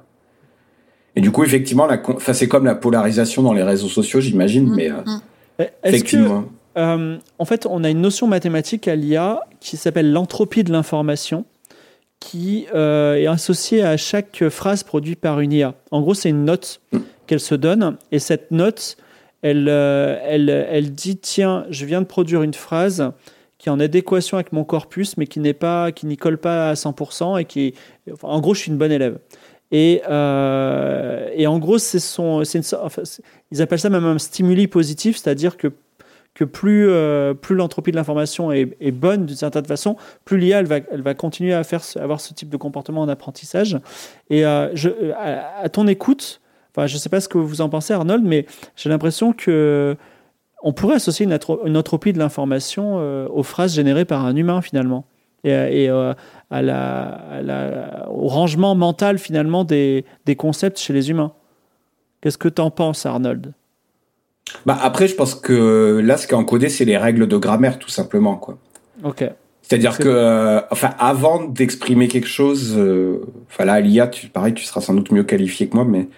Et 1.17 1.21
du 1.21 1.31
coup 1.33 1.43
effectivement 1.45 1.87
la 1.87 1.99
con- 1.99 2.15
enfin 2.17 2.33
c'est 2.33 2.47
comme 2.49 2.65
la 2.65 2.75
polarisation 2.77 3.43
dans 3.43 3.53
les 3.53 3.63
réseaux 3.65 3.89
sociaux 3.89 4.21
j'imagine 4.21 4.69
Mhm. 4.69 4.75
mais 4.77 4.91
euh, 4.91 4.95
Mhm. 5.07 5.21
Est-ce 5.59 6.05
que. 6.05 6.45
Euh, 6.77 7.19
en 7.39 7.45
fait, 7.45 7.67
on 7.67 7.85
a 7.85 7.91
une 7.91 8.01
notion 8.01 8.27
mathématique 8.27 8.89
à 8.89 8.97
l'IA 8.97 9.41
qui 9.61 9.77
s'appelle 9.77 10.13
l'entropie 10.13 10.65
de 10.65 10.73
l'information, 10.73 11.45
qui 12.21 12.67
euh, 12.75 13.15
est 13.15 13.27
associée 13.27 13.83
à 13.83 13.97
chaque 13.97 14.49
phrase 14.49 14.83
produite 14.83 15.21
par 15.21 15.41
une 15.41 15.53
IA. 15.53 15.75
En 15.91 16.01
gros, 16.01 16.15
c'est 16.15 16.31
une 16.31 16.45
note 16.45 16.81
qu'elle 17.27 17.41
se 17.41 17.55
donne, 17.55 17.97
et 18.11 18.19
cette 18.19 18.51
note, 18.51 18.97
elle, 19.43 19.69
euh, 19.69 20.19
elle, 20.25 20.49
elle 20.49 20.93
dit 20.93 21.17
tiens, 21.17 21.67
je 21.71 21.85
viens 21.85 22.01
de 22.01 22.07
produire 22.07 22.43
une 22.43 22.55
phrase 22.55 23.13
qui 23.59 23.69
est 23.69 23.73
en 23.73 23.81
adéquation 23.81 24.37
avec 24.37 24.53
mon 24.53 24.65
corpus, 24.65 25.17
mais 25.17 25.27
qui 25.27 25.41
n'est 25.41 25.55
pas, 25.55 25.93
qui 25.93 26.07
n'y 26.07 26.17
colle 26.17 26.39
pas 26.39 26.71
à 26.71 26.75
100%, 26.75 27.41
et 27.41 27.45
qui, 27.45 27.75
enfin, 28.13 28.29
en 28.29 28.41
gros, 28.41 28.55
je 28.55 28.61
suis 28.61 28.71
une 28.71 28.79
bonne 28.79 28.93
élève. 28.93 29.19
Et, 29.71 30.03
euh, 30.09 31.29
et 31.35 31.47
en 31.47 31.59
gros, 31.59 31.79
ils 31.79 33.63
appellent 33.63 33.79
ça 33.79 33.91
même 33.91 34.05
un 34.05 34.19
stimuli 34.19 34.69
positif, 34.69 35.17
c'est-à-dire 35.17 35.57
que 35.57 35.73
euh, 36.65 37.35
plus 37.35 37.55
l'entropie 37.55 37.91
de 37.91 37.97
l'information 37.97 38.51
est, 38.53 38.91
bonne 38.91 39.27
d'une 39.27 39.37
certaine 39.37 39.65
façon, 39.65 39.97
plus 40.25 40.39
l'IA 40.39 40.63
va, 40.63 41.15
continuer 41.15 41.55
à 41.55 41.65
faire 41.65 41.81
avoir 41.97 42.21
ce 42.21 42.35
type 42.35 42.49
de 42.49 42.57
comportement 42.57 43.03
en 43.03 43.09
apprentissage. 43.09 43.79
Et 44.31 44.45
euh, 44.45 44.69
à, 45.17 45.69
ton 45.69 45.87
écoute, 45.87 46.41
je 46.77 46.83
ne 46.83 46.99
sais 46.99 47.09
pas 47.09 47.21
ce 47.21 47.29
que 47.29 47.39
vous 47.39 47.61
en 47.61 47.69
pensez, 47.69 47.93
Arnold, 47.93 48.25
mais 48.25 48.47
j'ai 48.77 48.89
l'impression 48.89 49.33
que 49.33 49.97
on 50.67 50.73
pourrait 50.73 50.97
associer 50.97 51.27
une, 51.27 51.77
entropie 51.77 52.13
de 52.15 52.19
l'information 52.19 52.97
aux 53.29 53.43
phrases 53.43 53.75
générées 53.75 54.07
par 54.07 54.25
un 54.25 54.35
humain 54.35 54.63
finalement, 54.63 55.05
et, 55.45 55.85
et, 55.85 55.91
euh, 55.91 56.13
à 56.51 56.63
la, 56.63 57.03
à 57.31 57.43
la- 57.43 58.09
au 58.11 58.27
rangement 58.29 58.75
mental 58.75 59.19
finalement 59.19 59.65
des, 59.65 60.05
des 60.25 60.37
concepts 60.37 60.79
chez 60.79 60.93
les 60.93 61.11
humains. 61.11 61.33
Qu'est-ce 62.21 62.39
que 62.39 62.49
tu 62.49 62.61
en 62.63 62.71
penses, 62.71 63.07
Arnold? 63.07 63.53
Bah 64.67 64.79
après 64.83 65.09
je 65.09 65.15
pense 65.15 65.35
que 65.35 66.01
là 66.05 66.17
ce 66.19 66.27
qui 66.27 66.35
est 66.35 66.37
encodé 66.37 66.69
c'est 66.69 66.85
les 66.85 66.99
règles 66.99 67.27
de 67.29 67.37
grammaire 67.39 67.79
tout 67.79 67.89
simplement 67.89 68.37
quoi. 68.37 68.59
Ok. 69.03 69.25
C'est-à-dire 69.63 69.95
C'est- 69.95 70.03
que, 70.03 70.09
euh, 70.11 70.61
enfin, 70.71 70.91
avant 70.99 71.43
d'exprimer 71.45 72.07
quelque 72.09 72.29
chose, 72.29 72.75
euh, 72.77 73.23
enfin 73.49 73.65
là, 73.65 73.73
à 73.75 73.81
l'IA, 73.81 74.09
tu, 74.09 74.29
pareil, 74.29 74.53
tu 74.53 74.63
seras 74.63 74.83
sans 74.83 74.93
doute 74.93 75.11
mieux 75.11 75.25
qualifié 75.25 75.67
que 75.71 75.75
moi, 75.75 75.87
mais 75.87 76.09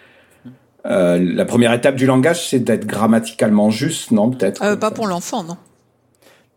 euh, 0.86 1.16
la 1.22 1.44
première 1.44 1.72
étape 1.72 1.94
du 1.94 2.06
langage, 2.06 2.48
c'est 2.48 2.58
d'être 2.58 2.86
grammaticalement 2.86 3.70
juste, 3.70 4.10
non 4.10 4.30
Peut-être? 4.30 4.62
Euh, 4.64 4.74
pas 4.76 4.90
pour 4.90 5.06
l'enfant, 5.06 5.44
non. 5.44 5.56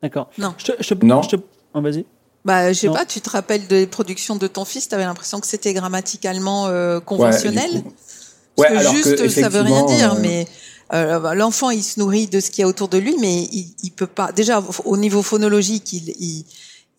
D'accord. 0.02 0.32
Non. 0.40 0.56
Je 0.58 0.66
te, 0.66 0.72
je 0.84 0.94
te- 0.96 1.06
Non. 1.06 1.22
je 1.22 1.30
te- 1.30 1.36
oh, 1.76 1.82
vas-y. 1.82 2.06
Bah, 2.46 2.72
je 2.72 2.80
sais 2.80 2.88
Non. 2.88 2.94
pas, 2.94 3.06
tu 3.06 3.22
te 3.22 3.30
rappelles 3.30 3.68
des 3.68 3.86
productions 3.86 4.36
de 4.38 4.48
ton 4.48 4.66
fils, 4.66 4.88
tu 4.88 4.96
avais 4.96 5.04
l'impression 5.04 5.40
que 5.40 5.48
c'était 5.48 5.74
grammaticalement 5.74 6.68
euh, 6.68 6.96
Ouais, 6.98 7.02
conventionnel? 7.06 7.84
coup. 7.84 7.94
Parce 8.56 8.70
Ouais, 8.70 8.76
que 8.76 8.80
alors 8.80 8.96
juste, 8.96 9.16
que, 9.18 9.28
ça 9.30 9.50
veut 9.50 9.62
rien 9.62 9.86
dire, 9.86 10.14
euh, 10.14 10.20
mais 10.22 10.48
euh, 10.94 11.20
bah, 11.20 11.36
l'enfant, 11.36 11.70
il 11.70 11.84
se 11.84 12.00
nourrit 12.00 12.28
de 12.28 12.40
ce 12.40 12.50
qu'il 12.50 12.62
y 12.62 12.66
a 12.66 12.68
autour 12.68 12.88
de 12.88 12.98
lui, 12.98 13.16
mais 13.20 13.44
il, 13.52 13.74
il 13.84 13.92
peut 13.92 14.08
pas. 14.08 14.32
Déjà, 14.32 14.64
au 14.86 14.98
niveau 14.98 15.22
phonologique, 15.22 15.94
il, 15.94 16.10
il, 16.20 16.46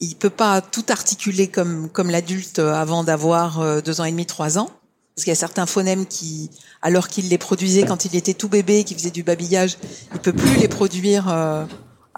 il 0.01 0.15
peut 0.17 0.31
pas 0.31 0.61
tout 0.61 0.85
articuler 0.89 1.49
comme 1.49 1.89
comme 1.91 2.11
l'adulte 2.11 2.59
avant 2.61 3.03
d'avoir 3.05 3.61
euh, 3.61 3.81
deux 3.81 4.01
ans 4.01 4.05
et 4.05 4.11
demi, 4.11 4.27
trois 4.27 4.59
ans. 4.59 4.71
Parce 5.17 5.25
qu'il 5.25 5.31
y 5.33 5.33
a 5.33 5.37
certains 5.37 5.67
phonèmes 5.67 6.07
qui, 6.07 6.51
alors 6.81 7.09
qu'il 7.09 7.29
les 7.29 7.37
produisait 7.37 7.85
quand 7.85 8.05
il 8.07 8.15
était 8.17 8.33
tout 8.33 8.49
bébé, 8.49 8.85
qui 8.85 8.95
faisait 8.95 9.11
du 9.11 9.23
babillage, 9.23 9.77
il 10.15 10.21
peut 10.21 10.33
plus 10.33 10.57
les 10.57 10.69
produire 10.69 11.29
euh, 11.29 11.65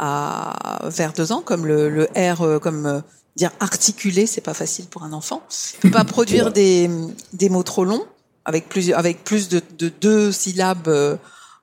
à 0.05 0.89
vers 0.89 1.13
deux 1.13 1.31
ans, 1.33 1.43
comme 1.43 1.67
le, 1.67 1.89
le 1.89 2.05
R, 2.17 2.43
euh, 2.43 2.59
comme 2.59 2.87
euh, 2.87 3.01
dire 3.37 3.51
articuler, 3.61 4.27
c'est 4.27 4.41
pas 4.41 4.55
facile 4.55 4.87
pour 4.87 5.05
un 5.05 5.13
enfant. 5.13 5.43
Il 5.75 5.91
peut 5.91 5.99
pas 5.99 6.05
produire 6.05 6.53
des 6.61 6.91
des 7.33 7.49
mots 7.49 7.63
trop 7.63 7.85
longs 7.85 8.05
avec 8.45 8.69
plus 8.69 8.93
avec 8.93 9.23
plus 9.25 9.49
de, 9.49 9.63
de 9.79 9.89
deux 9.89 10.33
syllabes 10.33 11.17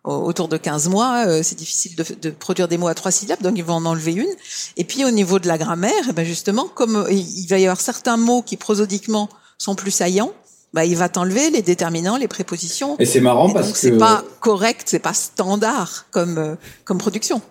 euh, 0.07 0.11
autour 0.11 0.47
de 0.47 0.55
15 0.55 0.87
mois, 0.87 1.25
euh, 1.27 1.41
c'est 1.43 1.57
difficile 1.57 1.93
de, 1.95 2.05
de 2.21 2.29
produire 2.29 2.69
des 2.69 2.77
mots 2.77 2.87
à 2.87 2.93
trois 2.93 3.11
syllabes, 3.11 3.41
donc 3.41 3.57
ils 3.57 3.65
vont 3.65 3.73
en 3.73 3.85
enlever 3.85 4.13
une. 4.13 4.33
Et 4.77 4.85
puis 4.85 5.03
au 5.03 5.11
niveau 5.11 5.39
de 5.39 5.47
la 5.47 5.57
grammaire, 5.57 5.91
eh 6.09 6.13
ben 6.13 6.25
justement, 6.25 6.69
comme 6.73 6.95
euh, 6.95 7.11
il 7.11 7.45
va 7.47 7.59
y 7.59 7.65
avoir 7.65 7.81
certains 7.81 8.15
mots 8.15 8.41
qui 8.41 8.55
prosodiquement 8.55 9.27
sont 9.57 9.75
plus 9.75 9.91
saillants, 9.91 10.31
bah, 10.73 10.85
il 10.85 10.95
va 10.95 11.09
t'enlever 11.09 11.49
les 11.49 11.61
déterminants, 11.61 12.15
les 12.15 12.29
prépositions. 12.29 12.95
Et 12.97 13.05
c'est 13.05 13.19
marrant 13.19 13.49
Et 13.49 13.53
parce 13.53 13.65
donc 13.65 13.73
que. 13.75 13.79
c'est 13.81 13.97
pas 13.97 14.23
correct, 14.39 14.83
c'est 14.85 14.99
pas 14.99 15.13
standard 15.13 16.05
comme 16.11 16.55
comme 16.85 16.97
production. 16.97 17.41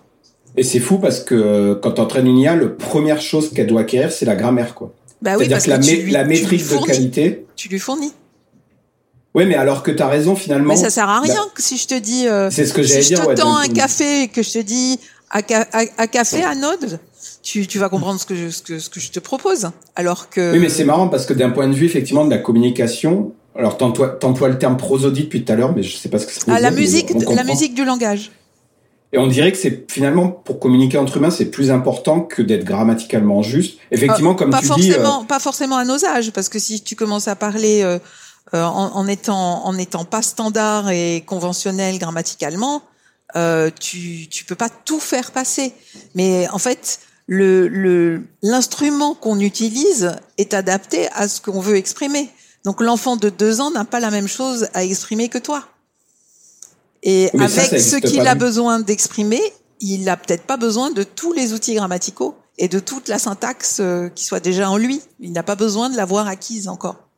Et 0.57 0.63
c'est 0.63 0.79
fou 0.79 0.97
parce 0.99 1.19
que 1.21 1.73
quand 1.81 1.91
tu 1.93 2.01
entraînes 2.01 2.27
une 2.27 2.37
IA, 2.37 2.55
la 2.55 2.67
première 2.67 3.21
chose 3.21 3.51
qu'elle 3.53 3.67
doit 3.67 3.81
acquérir, 3.81 4.11
c'est 4.11 4.25
la 4.25 4.35
grammaire, 4.35 4.73
quoi. 4.75 4.93
Bah 5.21 5.35
oui, 5.37 5.45
C'est-à-dire 5.47 5.63
que 5.65 5.69
la, 5.69 5.77
lui- 5.77 6.11
la 6.11 6.23
lui 6.23 6.29
métrique 6.29 6.59
de 6.61 6.65
fournis. 6.65 6.85
qualité. 6.87 7.45
Tu 7.55 7.67
lui 7.69 7.79
fournis. 7.79 8.13
Oui, 9.35 9.45
mais 9.45 9.55
alors 9.55 9.83
que 9.83 9.91
tu 9.91 10.01
as 10.01 10.07
raison, 10.07 10.35
finalement. 10.35 10.73
Mais 10.73 10.79
ça 10.79 10.89
sert 10.89 11.07
à 11.07 11.21
Bah, 11.21 11.27
rien 11.27 11.41
que 11.53 11.61
si 11.61 11.77
je 11.77 11.87
te 11.87 11.97
dis. 11.99 12.27
euh, 12.27 12.49
c'est 12.49 12.65
ce 12.65 12.73
que 12.73 12.81
si 12.83 12.89
j'allais 12.89 13.01
je 13.03 13.07
dire. 13.09 13.21
te 13.23 13.27
ouais, 13.27 13.35
tends 13.35 13.53
donc- 13.61 13.69
un 13.69 13.73
café 13.73 14.23
et 14.23 14.27
que 14.27 14.41
je 14.41 14.51
te 14.51 14.59
dis 14.59 14.99
à, 15.29 15.41
ca- 15.47 15.67
à, 15.71 15.83
à 15.97 16.07
café 16.07 16.43
anode, 16.43 16.99
tu, 17.43 17.67
tu 17.67 17.77
vas 17.79 17.89
comprendre 17.89 18.19
ce 18.19 18.25
que, 18.25 18.35
je, 18.35 18.49
ce, 18.49 18.61
que, 18.63 18.79
ce 18.79 18.89
que 18.89 18.99
je 18.99 19.11
te 19.11 19.19
propose. 19.19 19.69
Alors 19.95 20.29
que. 20.29 20.53
Oui, 20.53 20.59
mais 20.59 20.69
c'est 20.69 20.83
marrant 20.83 21.07
parce 21.09 21.25
que 21.27 21.33
d'un 21.33 21.51
point 21.51 21.67
de 21.67 21.73
vue, 21.75 21.85
effectivement, 21.85 22.25
de 22.25 22.31
la 22.31 22.39
communication, 22.39 23.33
alors 23.55 23.77
t'emploies 23.77 24.49
le 24.49 24.57
terme 24.57 24.77
prosodie 24.77 25.23
depuis 25.25 25.43
tout 25.43 25.51
à 25.51 25.55
l'heure, 25.55 25.75
mais 25.75 25.83
je 25.83 25.95
sais 25.95 26.09
pas 26.09 26.17
ce 26.17 26.25
que 26.25 26.33
ça 26.33 26.39
veut 26.47 26.53
Ah, 26.55 26.59
la 26.59 26.71
dire, 26.71 26.79
musique, 26.79 27.09
la 27.29 27.43
musique 27.43 27.75
du 27.75 27.85
langage. 27.85 28.31
Et 29.11 29.17
on 29.17 29.27
dirait 29.27 29.51
que 29.51 29.57
c'est 29.57 29.91
finalement, 29.91 30.29
pour 30.29 30.59
communiquer 30.59 30.97
entre 30.97 31.17
humains, 31.17 31.31
c'est 31.31 31.49
plus 31.49 31.71
important 31.71 32.21
que 32.21 32.43
d'être 32.43 32.63
grammaticalement 32.63 33.41
juste. 33.41 33.79
Effectivement, 33.91 34.35
comme 34.35 34.51
pas 34.51 34.59
tu 34.59 34.67
dis, 34.75 34.91
euh, 34.91 34.95
forcément, 34.95 35.25
pas 35.25 35.39
forcément 35.39 35.77
à 35.77 35.85
nos 35.85 36.05
âges, 36.05 36.31
parce 36.31 36.47
que 36.47 36.59
si 36.59 36.81
tu 36.81 36.95
commences 36.95 37.27
à 37.27 37.35
parler 37.35 37.81
euh, 37.81 37.97
euh, 38.53 38.63
en, 38.63 38.95
en 38.95 39.07
étant 39.07 39.65
en 39.65 39.77
étant 39.77 40.05
pas 40.05 40.21
standard 40.21 40.91
et 40.91 41.23
conventionnel 41.25 41.97
grammaticalement, 41.97 42.83
euh, 43.35 43.71
tu 43.79 44.27
tu 44.29 44.45
peux 44.45 44.55
pas 44.55 44.69
tout 44.69 44.99
faire 44.99 45.31
passer. 45.31 45.73
Mais 46.13 46.47
en 46.49 46.59
fait, 46.59 46.99
le 47.25 47.67
le 47.67 48.21
l'instrument 48.43 49.15
qu'on 49.15 49.39
utilise 49.39 50.15
est 50.37 50.53
adapté 50.53 51.07
à 51.13 51.27
ce 51.27 51.41
qu'on 51.41 51.59
veut 51.59 51.77
exprimer. 51.77 52.29
Donc 52.63 52.81
l'enfant 52.81 53.15
de 53.15 53.29
deux 53.29 53.61
ans 53.61 53.71
n'a 53.71 53.85
pas 53.85 53.99
la 53.99 54.11
même 54.11 54.27
chose 54.27 54.67
à 54.75 54.83
exprimer 54.83 55.29
que 55.29 55.39
toi. 55.39 55.63
Et 57.03 57.29
avec 57.33 57.49
ça 57.49 57.79
ce 57.79 57.95
qu'il 57.97 58.27
a 58.27 58.35
besoin 58.35 58.79
d'exprimer, 58.79 59.41
il 59.79 60.07
a 60.09 60.17
peut-être 60.17 60.43
pas 60.43 60.57
besoin 60.57 60.91
de 60.91 61.03
tous 61.03 61.33
les 61.33 61.53
outils 61.53 61.75
grammaticaux 61.75 62.35
et 62.57 62.67
de 62.67 62.79
toute 62.79 63.07
la 63.07 63.19
syntaxe 63.19 63.79
euh, 63.79 64.09
qui 64.09 64.25
soit 64.25 64.41
déjà 64.41 64.69
en 64.69 64.77
lui. 64.77 65.01
Il 65.19 65.31
n'a 65.31 65.43
pas 65.43 65.55
besoin 65.55 65.89
de 65.89 65.95
l'avoir 65.95 66.27
acquise 66.27 66.67
encore. 66.67 67.09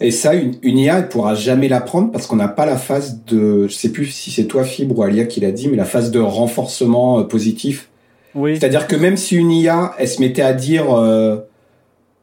Et 0.00 0.10
ça, 0.10 0.34
une, 0.34 0.56
une 0.62 0.78
IA, 0.78 0.98
elle 0.98 1.08
pourra 1.08 1.34
jamais 1.34 1.68
l'apprendre 1.68 2.10
parce 2.10 2.26
qu'on 2.26 2.36
n'a 2.36 2.48
pas 2.48 2.66
la 2.66 2.76
phase 2.76 3.24
de, 3.26 3.68
je 3.68 3.72
sais 3.72 3.90
plus 3.90 4.06
si 4.06 4.30
c'est 4.30 4.46
toi 4.46 4.64
Fibre 4.64 4.98
ou 4.98 5.02
Alia 5.02 5.24
qui 5.24 5.40
l'a 5.40 5.52
dit, 5.52 5.68
mais 5.68 5.76
la 5.76 5.84
phase 5.84 6.10
de 6.10 6.18
renforcement 6.18 7.20
euh, 7.20 7.24
positif. 7.24 7.88
Oui. 8.34 8.58
C'est-à-dire 8.58 8.86
que 8.86 8.96
même 8.96 9.16
si 9.16 9.36
une 9.36 9.52
IA, 9.52 9.94
elle 9.98 10.08
se 10.08 10.20
mettait 10.20 10.42
à 10.42 10.52
dire 10.52 10.92
euh, 10.92 11.38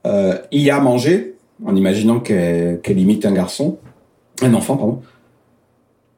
euh, 0.05 0.37
IA 0.51 0.79
manger, 0.79 1.35
en 1.65 1.75
imaginant 1.75 2.19
qu'elle 2.19 2.81
qu'elle 2.81 2.99
imite 2.99 3.25
un 3.25 3.31
garçon, 3.31 3.77
un 4.41 4.53
enfant, 4.53 4.75
pardon, 4.75 5.01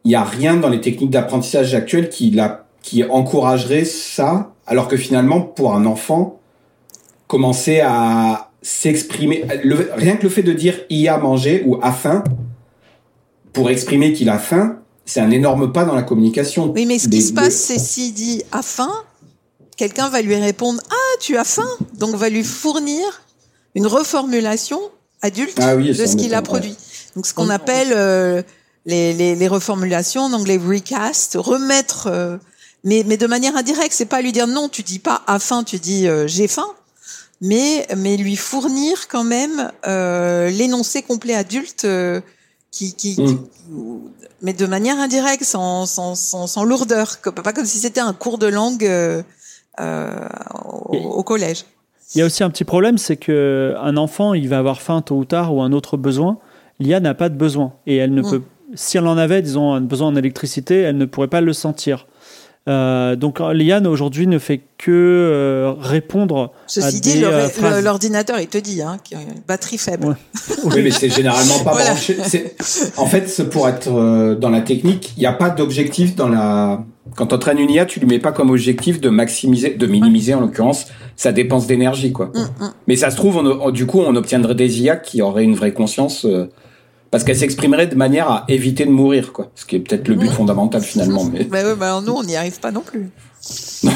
il 0.05 0.11
y 0.11 0.15
a 0.15 0.23
rien 0.23 0.55
dans 0.57 0.69
les 0.69 0.81
techniques 0.81 1.09
d'apprentissage 1.09 1.73
actuelles 1.75 2.09
qui 2.09 2.31
la, 2.31 2.65
qui 2.81 3.03
encouragerait 3.03 3.85
ça, 3.85 4.53
alors 4.65 4.87
que 4.87 4.97
finalement, 4.97 5.41
pour 5.41 5.73
un 5.75 5.85
enfant, 5.85 6.39
commencer 7.27 7.81
à 7.81 8.51
s'exprimer, 8.61 9.43
le- 9.63 9.89
rien 9.95 10.15
que 10.17 10.23
le 10.23 10.29
fait 10.29 10.43
de 10.43 10.53
dire 10.53 10.79
IA 10.89 11.17
manger 11.17 11.63
ou 11.65 11.77
a 11.81 11.91
faim, 11.91 12.23
pour 13.53 13.69
exprimer 13.69 14.13
qu'il 14.13 14.29
a 14.29 14.37
faim, 14.39 14.77
c'est 15.05 15.19
un 15.19 15.31
énorme 15.31 15.71
pas 15.71 15.83
dans 15.85 15.95
la 15.95 16.03
communication. 16.03 16.71
Oui, 16.73 16.85
mais 16.85 16.99
ce 16.99 17.07
Des- 17.07 17.17
qui 17.17 17.23
se 17.23 17.33
passe, 17.33 17.45
des- 17.67 17.73
c'est 17.75 17.79
s'il 17.79 18.13
dit 18.13 18.43
a 18.51 18.61
faim, 18.61 18.91
quelqu'un 19.77 20.09
va 20.09 20.21
lui 20.21 20.35
répondre 20.35 20.81
ah 20.89 21.17
tu 21.19 21.37
as 21.37 21.43
faim, 21.43 21.67
donc 21.97 22.15
va 22.15 22.29
lui 22.29 22.43
fournir 22.43 23.03
une 23.75 23.87
reformulation 23.87 24.79
adulte 25.21 25.57
Ah 25.61 25.75
oui, 25.75 25.87
de 25.89 26.05
ce 26.05 26.15
qu'il 26.15 26.33
a 26.33 26.37
ouais. 26.37 26.43
produit. 26.43 26.75
Donc 27.15 27.25
ce 27.25 27.33
qu'on 27.33 27.49
appelle 27.49 27.89
euh, 27.95 28.41
les, 28.87 29.13
les, 29.13 29.35
les 29.35 29.47
reformulations, 29.47 30.23
en 30.23 30.33
anglais 30.33 30.57
recast, 30.57 31.37
remettre, 31.39 32.07
euh, 32.07 32.37
mais, 32.83 33.03
mais 33.05 33.17
de 33.17 33.27
manière 33.27 33.55
indirecte. 33.55 33.93
C'est 33.93 34.05
pas 34.05 34.21
lui 34.21 34.31
dire 34.31 34.47
non, 34.47 34.67
tu 34.69 34.81
dis 34.81 34.97
pas 34.99 35.21
à 35.27 35.37
faim, 35.37 35.63
tu 35.63 35.77
dis 35.77 36.07
euh, 36.07 36.25
j'ai 36.25 36.47
faim, 36.47 36.65
mais 37.41 37.85
mais 37.95 38.17
lui 38.17 38.35
fournir 38.35 39.07
quand 39.07 39.23
même 39.23 39.71
euh, 39.85 40.49
l'énoncé 40.49 41.01
complet 41.03 41.35
adulte 41.35 41.85
euh, 41.85 42.21
qui, 42.71 42.93
qui, 42.95 43.15
Mm. 43.21 43.25
qui- 43.25 43.37
mais 44.41 44.53
de 44.53 44.65
manière 44.65 44.99
indirecte, 44.99 45.43
sans, 45.43 45.85
sans, 45.85 46.15
sans, 46.15 46.47
sans 46.47 46.63
lourdeur, 46.63 47.21
comme- 47.21 47.33
pas 47.35 47.53
comme 47.53 47.65
si 47.65 47.77
c'était 47.79 47.99
un 47.99 48.13
cours 48.13 48.37
de 48.37 48.47
langue 48.47 48.85
euh, 48.85 49.21
euh, 49.79 50.09
au, 50.89 50.95
au 50.97 51.23
collège. 51.23 51.65
Il 52.15 52.19
y 52.19 52.21
a 52.21 52.25
aussi 52.25 52.43
un 52.43 52.49
petit 52.49 52.63
problème, 52.63 52.97
c'est 52.97 53.17
que 53.17 53.75
un 53.81 53.97
enfant, 53.97 54.33
il 54.33 54.47
va 54.47 54.59
avoir 54.59 54.81
faim 54.81 55.01
tôt 55.01 55.15
ou 55.17 55.25
tard 55.25 55.53
ou 55.53 55.61
un 55.61 55.71
autre 55.73 55.97
besoin. 55.97 56.37
L'IA 56.79 56.99
n'a 57.01 57.13
pas 57.15 57.27
de 57.29 57.35
besoin 57.35 57.73
et 57.85 57.97
elle 57.97 58.13
ne 58.13 58.21
Mm. 58.21 58.29
peut. 58.29 58.41
Si 58.75 58.97
elle 58.97 59.07
en 59.07 59.17
avait, 59.17 59.41
disons, 59.41 59.73
un 59.73 59.81
besoin 59.81 60.07
en 60.09 60.15
électricité, 60.15 60.81
elle 60.81 60.97
ne 60.97 61.05
pourrait 61.05 61.27
pas 61.29 61.41
le 61.41 61.53
sentir. 61.53 62.07
Euh, 62.67 63.15
donc 63.15 63.39
l'IA 63.53 63.79
aujourd'hui 63.83 64.27
ne 64.27 64.37
fait 64.39 64.59
que 64.77 64.91
euh, 64.91 65.73
répondre 65.79 66.37
à 66.37 66.51
Ceci 66.67 66.99
dit, 66.99 67.13
des 67.13 67.21
le- 67.21 67.27
euh, 67.27 67.81
l'ordinateur, 67.81 68.41
il 68.41 68.47
te 68.47 68.57
dit, 68.57 68.81
hein, 68.81 68.97
qu'il 69.01 69.17
y 69.17 69.21
a 69.21 69.23
une 69.23 69.39
batterie 69.47 69.77
faible. 69.77 70.07
Ouais. 70.07 70.13
Oui, 70.65 70.81
mais 70.83 70.91
c'est 70.91 71.09
généralement 71.09 71.59
pas 71.63 71.71
Voilà. 71.71 71.91
branché. 71.91 72.17
En 72.97 73.05
fait, 73.05 73.41
pour 73.49 73.69
être 73.69 73.87
euh, 73.89 74.35
dans 74.35 74.49
la 74.49 74.59
technique, 74.59 75.13
il 75.15 75.21
n'y 75.21 75.25
a 75.27 75.31
pas 75.31 75.49
d'objectif 75.49 76.15
dans 76.17 76.27
la. 76.27 76.83
Quand 77.15 77.27
tu 77.27 77.35
entraînes 77.35 77.59
une 77.59 77.69
IA, 77.71 77.85
tu 77.85 78.01
lui 78.01 78.07
mets 78.07 78.19
pas 78.19 78.33
comme 78.33 78.49
objectif 78.49 78.99
de 78.99 79.07
maximiser, 79.09 79.69
de 79.75 79.87
minimiser 79.87 80.33
en 80.33 80.41
l'occurrence, 80.41 80.87
sa 81.15 81.31
dépense 81.31 81.67
d'énergie, 81.67 82.11
quoi. 82.11 82.31
Hum, 82.35 82.49
hum. 82.59 82.71
Mais 82.87 82.97
ça 82.97 83.11
se 83.11 83.15
trouve, 83.15 83.37
on, 83.37 83.45
on- 83.45 83.71
du 83.71 83.85
coup, 83.85 84.01
on 84.01 84.13
obtiendrait 84.17 84.55
des 84.55 84.81
IA 84.81 84.97
qui 84.97 85.21
auraient 85.21 85.45
une 85.45 85.55
vraie 85.55 85.71
conscience, 85.71 86.25
euh, 86.25 86.49
parce 87.11 87.23
qu'elles 87.23 87.37
s'exprimeraient 87.37 87.87
de 87.87 87.95
manière 87.95 88.29
à 88.29 88.45
éviter 88.47 88.85
de 88.85 88.91
mourir, 88.91 89.33
quoi. 89.33 89.51
Ce 89.55 89.65
qui 89.65 89.75
est 89.75 89.79
peut-être 89.79 90.07
le 90.07 90.15
but 90.15 90.29
fondamental 90.29 90.81
finalement. 90.83 91.25
Mais 91.25 91.43
Bah 91.45 91.63
ouais, 91.63 91.75
bah 91.75 91.87
alors 91.87 92.01
nous, 92.01 92.13
on 92.13 92.23
n'y 92.23 92.35
arrive 92.35 92.59
pas 92.59 92.71
non 92.71 92.81
plus. 92.81 93.09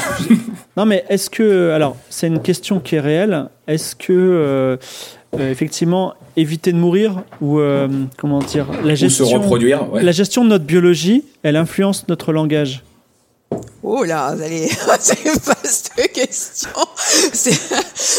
Non, 0.76 0.86
mais 0.86 1.04
est-ce 1.10 1.28
que. 1.28 1.70
Alors, 1.70 1.96
c'est 2.08 2.26
une 2.26 2.40
question 2.40 2.80
qui 2.80 2.94
est 2.94 3.00
réelle. 3.00 3.48
Est-ce 3.66 3.94
que, 3.94 4.12
euh, 4.12 4.76
euh, 5.38 5.50
effectivement, 5.50 6.14
éviter 6.36 6.72
de 6.72 6.78
mourir 6.78 7.22
ou, 7.42 7.58
euh, 7.58 7.88
comment 8.16 8.38
dire, 8.38 8.66
la 8.82 8.94
ou 8.94 8.96
se 8.96 9.06
gestion, 9.06 9.40
reproduire. 9.40 9.92
Ouais. 9.92 10.02
la 10.02 10.12
gestion 10.12 10.44
de 10.44 10.48
notre 10.50 10.64
biologie, 10.64 11.24
elle 11.42 11.56
influence 11.56 12.08
notre 12.08 12.32
langage? 12.32 12.82
Oh 13.82 14.04
là, 14.04 14.26
allez, 14.28 14.68
c'est 15.00 15.24
une 15.24 15.32
vaste 15.32 15.90
question. 16.12 16.70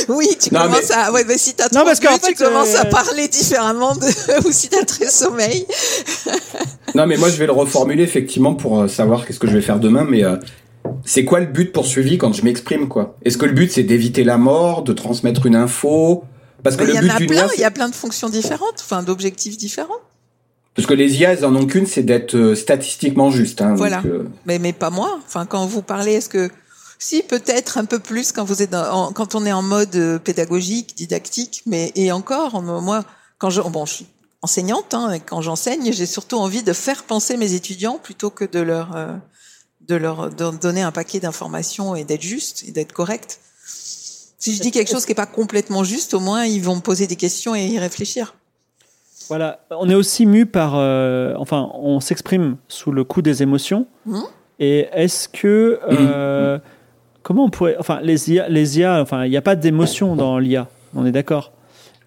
Oui, 0.10 0.28
tu 0.40 0.54
Non, 0.54 0.64
commences 0.64 0.90
mais- 0.90 0.96
à. 0.96 1.12
Ouais, 1.12 1.24
mais 1.28 1.38
si 1.38 1.54
t'as 1.54 1.66
Non, 1.66 1.70
trop 1.82 1.86
parce 1.86 2.00
bu, 2.00 2.08
qu'en 2.08 2.18
tu 2.18 2.26
fait, 2.26 2.34
commences 2.36 2.76
à 2.76 2.86
parler 2.86 3.28
différemment 3.28 3.96
de. 3.96 4.06
ou 4.48 4.52
si 4.52 4.70
t'as 4.70 4.84
très 4.86 5.08
sommeil. 5.10 5.66
Non, 6.96 7.08
mais 7.08 7.18
moi, 7.18 7.30
je 7.30 7.38
vais 7.38 7.48
le 7.48 7.52
reformuler 7.54 8.04
effectivement 8.04 8.54
pour 8.54 8.82
euh, 8.82 8.88
savoir 8.88 9.26
qu'est-ce 9.26 9.40
que 9.40 9.48
je 9.48 9.54
vais 9.54 9.62
faire 9.64 9.80
demain. 9.80 10.06
Mais 10.08 10.24
euh, 10.24 10.36
c'est 11.04 11.26
quoi 11.26 11.40
le 11.40 11.48
but 11.48 11.72
poursuivi 11.72 12.20
quand 12.20 12.34
je 12.34 12.44
m'exprime, 12.44 12.88
quoi? 12.88 13.18
Est-ce 13.26 13.40
que 13.40 13.48
le 13.48 13.54
but 13.54 13.72
c'est 13.72 13.82
d'éviter 13.82 14.24
la 14.24 14.38
mort, 14.38 14.84
de 14.84 14.94
transmettre 14.94 15.48
une 15.48 15.56
info? 15.56 16.24
Parce 16.62 16.76
que 16.76 16.84
Mais 16.84 16.92
Il 16.92 16.92
le 16.92 16.96
y 16.96 17.00
en 17.00 17.02
but 17.02 17.10
a 17.12 17.18
d'une 17.18 17.28
plein, 17.30 17.38
IA, 17.40 17.46
il 17.46 17.50
c'est- 17.56 17.62
y 17.62 17.66
a 17.66 17.72
plein 17.72 17.90
de 17.90 17.96
fonctions 17.96 18.30
différentes, 18.30 18.76
enfin 18.80 19.02
d'objectifs 19.02 19.58
différents. 19.58 19.90
Parce 20.76 20.88
que 20.88 20.94
les 20.94 21.16
IA, 21.18 21.34
elles 21.34 21.46
en 21.46 21.56
ont 21.56 21.66
qu'une, 21.66 21.86
c'est 21.86 22.04
d'être 22.04 22.36
euh, 22.36 22.56
statistiquement 22.56 23.30
juste. 23.32 23.62
Hein, 23.62 23.76
Voilà. 23.76 23.98
donc, 23.98 24.06
euh, 24.08 24.28
Mais, 24.46 24.60
mais 24.60 24.74
pas 24.74 24.90
moi. 24.90 25.20
Enfin, 25.26 25.46
quand 25.46 25.66
vous 25.66 25.82
parlez, 25.82 26.14
est-ce 26.14 26.30
que 26.30 26.50
si 27.00 27.22
peut-être 27.22 27.78
un 27.78 27.86
peu 27.86 28.00
plus 28.00 28.32
quand 28.32 28.44
vous 28.46 28.62
êtes 28.62 28.70
dans- 28.72 28.90
en- 28.92 29.12
quand 29.14 29.36
on 29.36 29.46
est 29.46 29.52
en 29.52 29.62
mode 29.62 29.96
euh, 29.96 30.20
pédagogique, 30.20 30.96
didactique, 30.96 31.62
mais 31.66 31.92
et 31.96 32.12
encore, 32.12 32.62
moi, 32.62 33.04
quand 33.38 33.50
je 33.50 33.62
bon, 33.62 33.86
je 33.86 33.94
suis 33.94 34.06
enseignante, 34.42 34.94
hein, 34.94 35.12
et 35.12 35.20
quand 35.20 35.42
j'enseigne, 35.42 35.92
j'ai 35.94 36.06
surtout 36.06 36.38
envie 36.38 36.64
de 36.64 36.74
faire 36.74 37.04
penser 37.04 37.38
mes 37.38 37.54
étudiants 37.54 38.00
plutôt 38.02 38.30
que 38.30 38.46
de 38.46 38.60
leur 38.60 38.96
euh, 38.96 39.14
de 39.88 39.96
leur 39.96 40.30
de 40.30 40.52
donner 40.58 40.82
un 40.82 40.92
paquet 40.94 41.20
d'informations 41.20 41.96
et 41.96 42.04
d'être 42.06 42.22
juste 42.22 42.64
et 42.68 42.72
d'être 42.72 42.94
correct. 42.94 43.40
Si 44.40 44.56
je 44.56 44.62
dis 44.62 44.72
quelque 44.72 44.92
chose 44.92 45.06
qui 45.06 45.12
est 45.12 45.16
pas 45.16 45.26
complètement 45.26 45.84
juste, 45.84 46.14
au 46.14 46.20
moins 46.20 46.46
ils 46.46 46.62
vont 46.62 46.76
me 46.76 46.82
poser 46.82 47.06
des 47.08 47.16
questions 47.16 47.54
et 47.56 47.66
y 47.66 47.80
réfléchir. 47.80 48.36
Voilà, 49.30 49.60
on 49.72 49.90
est 49.90 49.96
aussi 49.96 50.26
mu 50.26 50.46
par, 50.46 50.74
euh, 50.76 51.34
enfin, 51.38 51.70
on 51.76 52.00
s'exprime 52.00 52.58
sous 52.68 52.92
le 52.92 53.04
coup 53.04 53.22
des 53.22 53.42
émotions. 53.44 53.86
Mhm. 54.06 54.22
Et 54.60 54.88
est-ce 54.94 55.28
que, 55.30 55.80
euh, 55.92 56.60
comment 57.24 57.46
on 57.46 57.50
pourrait, 57.50 57.76
enfin, 57.80 58.00
les 58.04 58.32
IA, 58.32 58.48
les 58.50 58.80
IA, 58.80 59.02
enfin, 59.02 59.26
il 59.26 59.30
n'y 59.30 59.38
a 59.38 59.42
pas 59.42 59.56
d'émotion 59.56 60.16
dans 60.16 60.38
l'IA, 60.40 60.68
on 60.96 61.06
est 61.06 61.12
d'accord? 61.12 61.52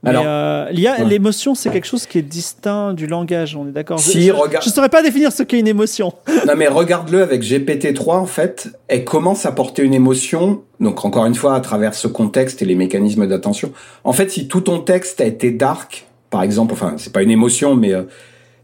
Mais 0.02 0.10
Alors, 0.10 0.24
euh, 0.26 0.68
l'IA, 0.70 0.98
ouais. 0.98 1.04
l'émotion, 1.04 1.54
c'est 1.54 1.70
quelque 1.70 1.86
chose 1.86 2.06
qui 2.06 2.18
est 2.18 2.22
distinct 2.22 2.92
du 2.92 3.06
langage, 3.06 3.56
on 3.56 3.66
est 3.66 3.72
d'accord? 3.72 3.98
Si, 3.98 4.22
je, 4.22 4.32
regarde- 4.32 4.62
je 4.64 4.70
saurais 4.70 4.90
pas 4.90 5.02
définir 5.02 5.32
ce 5.32 5.42
qu'est 5.42 5.58
une 5.58 5.66
émotion. 5.66 6.12
Non 6.46 6.52
mais 6.56 6.68
regarde-le 6.68 7.22
avec 7.22 7.42
GPT-3 7.42 8.18
en 8.18 8.26
fait, 8.26 8.68
elle 8.88 9.04
commence 9.04 9.46
à 9.46 9.52
porter 9.52 9.82
une 9.82 9.94
émotion, 9.94 10.62
donc 10.80 11.04
encore 11.04 11.26
une 11.26 11.34
fois 11.34 11.54
à 11.56 11.60
travers 11.60 11.94
ce 11.94 12.06
contexte 12.08 12.62
et 12.62 12.66
les 12.66 12.76
mécanismes 12.76 13.26
d'attention. 13.26 13.72
En 14.04 14.12
fait, 14.12 14.30
si 14.30 14.46
tout 14.48 14.60
ton 14.60 14.80
texte 14.80 15.20
a 15.20 15.24
été 15.24 15.50
dark, 15.50 16.06
par 16.30 16.42
exemple, 16.42 16.72
enfin 16.72 16.94
c'est 16.98 17.12
pas 17.12 17.22
une 17.22 17.30
émotion, 17.30 17.74
mais 17.76 17.92
euh, 17.94 18.02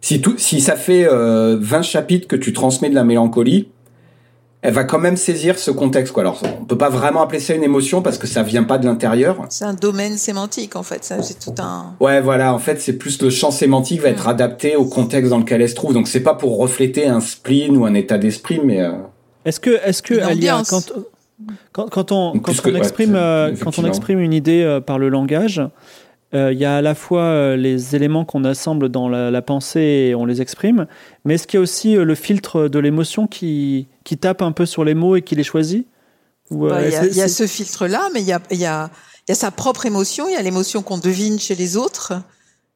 si 0.00 0.20
tout, 0.20 0.34
si 0.36 0.60
ça 0.60 0.76
fait 0.76 1.06
euh, 1.06 1.56
20 1.60 1.82
chapitres 1.82 2.26
que 2.28 2.36
tu 2.36 2.52
transmets 2.52 2.90
de 2.90 2.94
la 2.94 3.04
mélancolie, 3.04 3.68
elle 4.64 4.74
va 4.74 4.84
quand 4.84 4.98
même 5.00 5.16
saisir 5.16 5.58
ce 5.58 5.72
contexte 5.72 6.12
quoi. 6.12 6.22
Alors 6.22 6.40
on 6.60 6.64
peut 6.64 6.78
pas 6.78 6.88
vraiment 6.88 7.22
appeler 7.22 7.40
ça 7.40 7.54
une 7.54 7.64
émotion 7.64 8.00
parce 8.00 8.16
que 8.16 8.28
ça 8.28 8.44
vient 8.44 8.62
pas 8.62 8.78
de 8.78 8.86
l'intérieur. 8.86 9.38
C'est 9.48 9.64
un 9.64 9.74
domaine 9.74 10.16
sémantique 10.16 10.76
en 10.76 10.84
fait. 10.84 11.02
Ça, 11.04 11.20
c'est 11.22 11.38
tout 11.38 11.54
un. 11.60 11.94
Ouais, 11.98 12.20
voilà, 12.20 12.54
en 12.54 12.58
fait, 12.60 12.80
c'est 12.80 12.92
plus 12.92 13.20
le 13.22 13.30
champ 13.30 13.50
sémantique 13.50 14.00
va 14.00 14.08
être 14.08 14.28
adapté 14.28 14.76
au 14.76 14.84
contexte 14.84 15.30
dans 15.30 15.38
lequel 15.38 15.62
elle 15.62 15.68
se 15.68 15.74
trouve. 15.74 15.94
Donc 15.94 16.06
c'est 16.06 16.20
pas 16.22 16.34
pour 16.34 16.58
refléter 16.58 17.06
un 17.06 17.20
spleen 17.20 17.76
ou 17.76 17.84
un 17.86 17.94
état 17.94 18.18
d'esprit, 18.18 18.60
mais 18.64 18.80
euh, 18.82 18.92
Est-ce 19.44 19.58
que, 19.58 19.80
est-ce 19.84 20.00
que 20.02 20.14
quand, 20.14 20.92
Quand, 21.72 21.88
quand 21.90 22.12
on, 22.12 22.32
Donc, 22.34 22.42
quand 22.42 22.52
on 22.52 22.70
que- 22.70 22.76
exprime, 22.76 23.14
euh, 23.16 23.52
quand 23.60 23.80
on 23.80 23.84
exprime 23.84 24.20
une 24.20 24.32
idée 24.32 24.62
euh, 24.62 24.80
par 24.80 24.98
le 25.00 25.08
langage, 25.08 25.58
euh, 25.58 25.66
il 26.32 26.58
y 26.58 26.64
a 26.64 26.76
à 26.76 26.82
la 26.82 26.94
fois 26.94 27.22
euh, 27.24 27.56
les 27.56 27.94
éléments 27.94 28.24
qu'on 28.24 28.44
assemble 28.44 28.88
dans 28.88 29.08
la, 29.08 29.30
la 29.30 29.42
pensée 29.42 30.08
et 30.08 30.14
on 30.14 30.24
les 30.24 30.40
exprime, 30.40 30.86
mais 31.24 31.34
est-ce 31.34 31.46
qu'il 31.46 31.58
y 31.58 31.60
a 31.60 31.62
aussi 31.62 31.96
euh, 31.96 32.04
le 32.04 32.14
filtre 32.14 32.68
de 32.68 32.78
l'émotion 32.78 33.26
qui, 33.26 33.86
qui 34.04 34.16
tape 34.16 34.40
un 34.42 34.52
peu 34.52 34.64
sur 34.66 34.84
les 34.84 34.94
mots 34.94 35.16
et 35.16 35.22
qui 35.22 35.34
les 35.34 35.44
choisit 35.44 35.86
euh, 36.52 36.68
Bah, 36.70 36.82
Il 36.86 36.90
y, 36.92 37.20
a- 37.20 37.26
y 37.26 37.30
ce 37.30 37.46
filtre-là, 37.46 38.08
mais 38.14 38.20
il 38.22 38.26
y 38.26 38.32
a, 38.32 38.40
il 38.50 38.58
y, 38.58 38.64
a, 38.66 38.90
il 39.28 39.30
y 39.30 39.32
a 39.32 39.34
sa 39.34 39.50
propre 39.50 39.84
émotion, 39.86 40.26
il 40.28 40.32
y 40.32 40.36
a 40.36 40.42
l'émotion 40.42 40.82
qu'on 40.82 40.98
devine 40.98 41.38
chez 41.38 41.54
les 41.54 41.76
autres, 41.76 42.14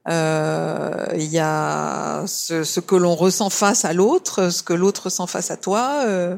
euh, 0.08 1.06
il 1.16 1.24
y 1.32 1.38
a 1.38 2.24
ce, 2.26 2.62
ce 2.62 2.80
que 2.80 2.94
l'on 2.94 3.14
ressent 3.14 3.50
face 3.50 3.84
à 3.84 3.92
l'autre, 3.92 4.50
ce 4.52 4.62
que 4.62 4.72
l'autre 4.72 5.04
ressent 5.04 5.26
face 5.26 5.50
à 5.50 5.56
toi, 5.56 6.02
euh, 6.06 6.36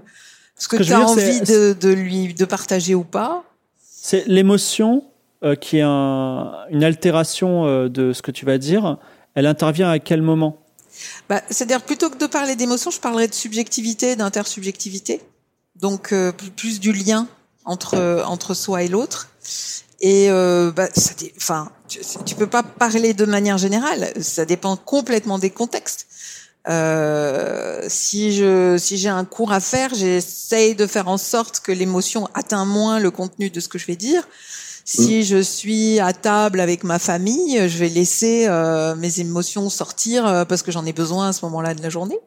ce 0.57 0.69
que, 0.69 0.77
tu 0.77 0.93
as 0.93 1.01
envie 1.01 1.41
de, 1.43 1.77
de 1.79 1.89
lui 1.91 2.33
de 2.35 2.45
partager 2.45 2.95
ou 2.95 3.05
pas. 3.05 3.45
C'est 3.81 4.27
l'émotion 4.27 5.05
euh, 5.45 5.55
qui 5.55 5.78
est 5.78 5.82
un- 5.84 6.53
une 6.70 6.84
altération 6.84 7.66
euh, 7.66 7.89
de 7.89 8.12
ce 8.12 8.22
que 8.22 8.30
tu 8.30 8.45
vas 8.45 8.59
dire. 8.59 8.99
Elle 9.34 9.47
intervient 9.47 9.91
à 9.91 9.99
quel 9.99 10.22
moment? 10.22 10.59
Bah, 11.28 11.43
C'est-à-dire 11.49 11.82
plutôt 11.82 12.11
que 12.11 12.18
de 12.18 12.26
parler 12.26 12.57
d'émotion, 12.57 12.91
je 12.91 12.99
parlerais 13.01 13.28
de 13.28 13.34
subjectivité, 13.34 14.16
d'intersubjectivité. 14.16 15.20
Donc 15.76 16.12
euh, 16.12 16.32
plus- 16.57 16.80
du 16.80 16.93
lien 16.93 17.28
entre 17.64 18.22
entre 18.26 18.55
soi 18.55 18.82
et 18.82 18.89
l'autre. 18.89 19.28
Et 20.01 20.30
euh, 20.30 20.72
bah, 20.72 20.89
ça 20.95 21.12
enfin, 21.36 21.70
tu, 21.89 22.01
tu 22.24 22.34
peux 22.34 22.47
pas 22.47 22.62
parler 22.62 23.14
de 23.14 23.24
manière 23.24 23.59
générale. 23.59 24.11
Ça 24.20 24.45
dépend 24.45 24.76
complètement 24.76 25.39
des 25.39 25.51
contextes. 25.51 26.07
Euh, 26.68 27.82
si 27.89 28.32
je 28.32 28.76
si 28.78 28.99
j'ai 28.99 29.09
un 29.09 29.24
cours 29.24 29.53
à 29.53 29.61
faire, 29.61 29.95
j'essaye 29.95 30.74
de 30.74 30.86
faire 30.86 31.09
en 31.09 31.16
sorte 31.18 31.61
que 31.61 31.72
l'émotion 31.72 32.28
atteint 32.34 32.64
moins 32.64 32.99
le 33.01 33.11
contenu 33.11 33.51
de 33.51 33.61
ce 33.61 33.68
que 33.68 33.78
je 33.78 33.86
vais 33.86 33.97
dire. 33.97 34.26
Si 34.91 35.22
je 35.24 35.36
suis 35.43 36.01
à 36.01 36.12
table 36.12 36.61
avec 36.61 36.82
ma 36.84 36.99
famille, 36.99 37.68
je 37.68 37.78
vais 37.78 37.89
laisser 37.91 38.47
euh, 38.49 38.95
mes 38.97 39.20
émotions 39.20 39.68
sortir 39.68 40.26
euh, 40.26 40.45
parce 40.45 40.62
que 40.62 40.72
j'en 40.72 40.86
ai 40.86 40.93
besoin 40.95 41.28
à 41.28 41.32
ce 41.32 41.45
moment-là 41.45 41.74
de 41.74 41.82
la 41.82 41.91
journée. 41.91 42.18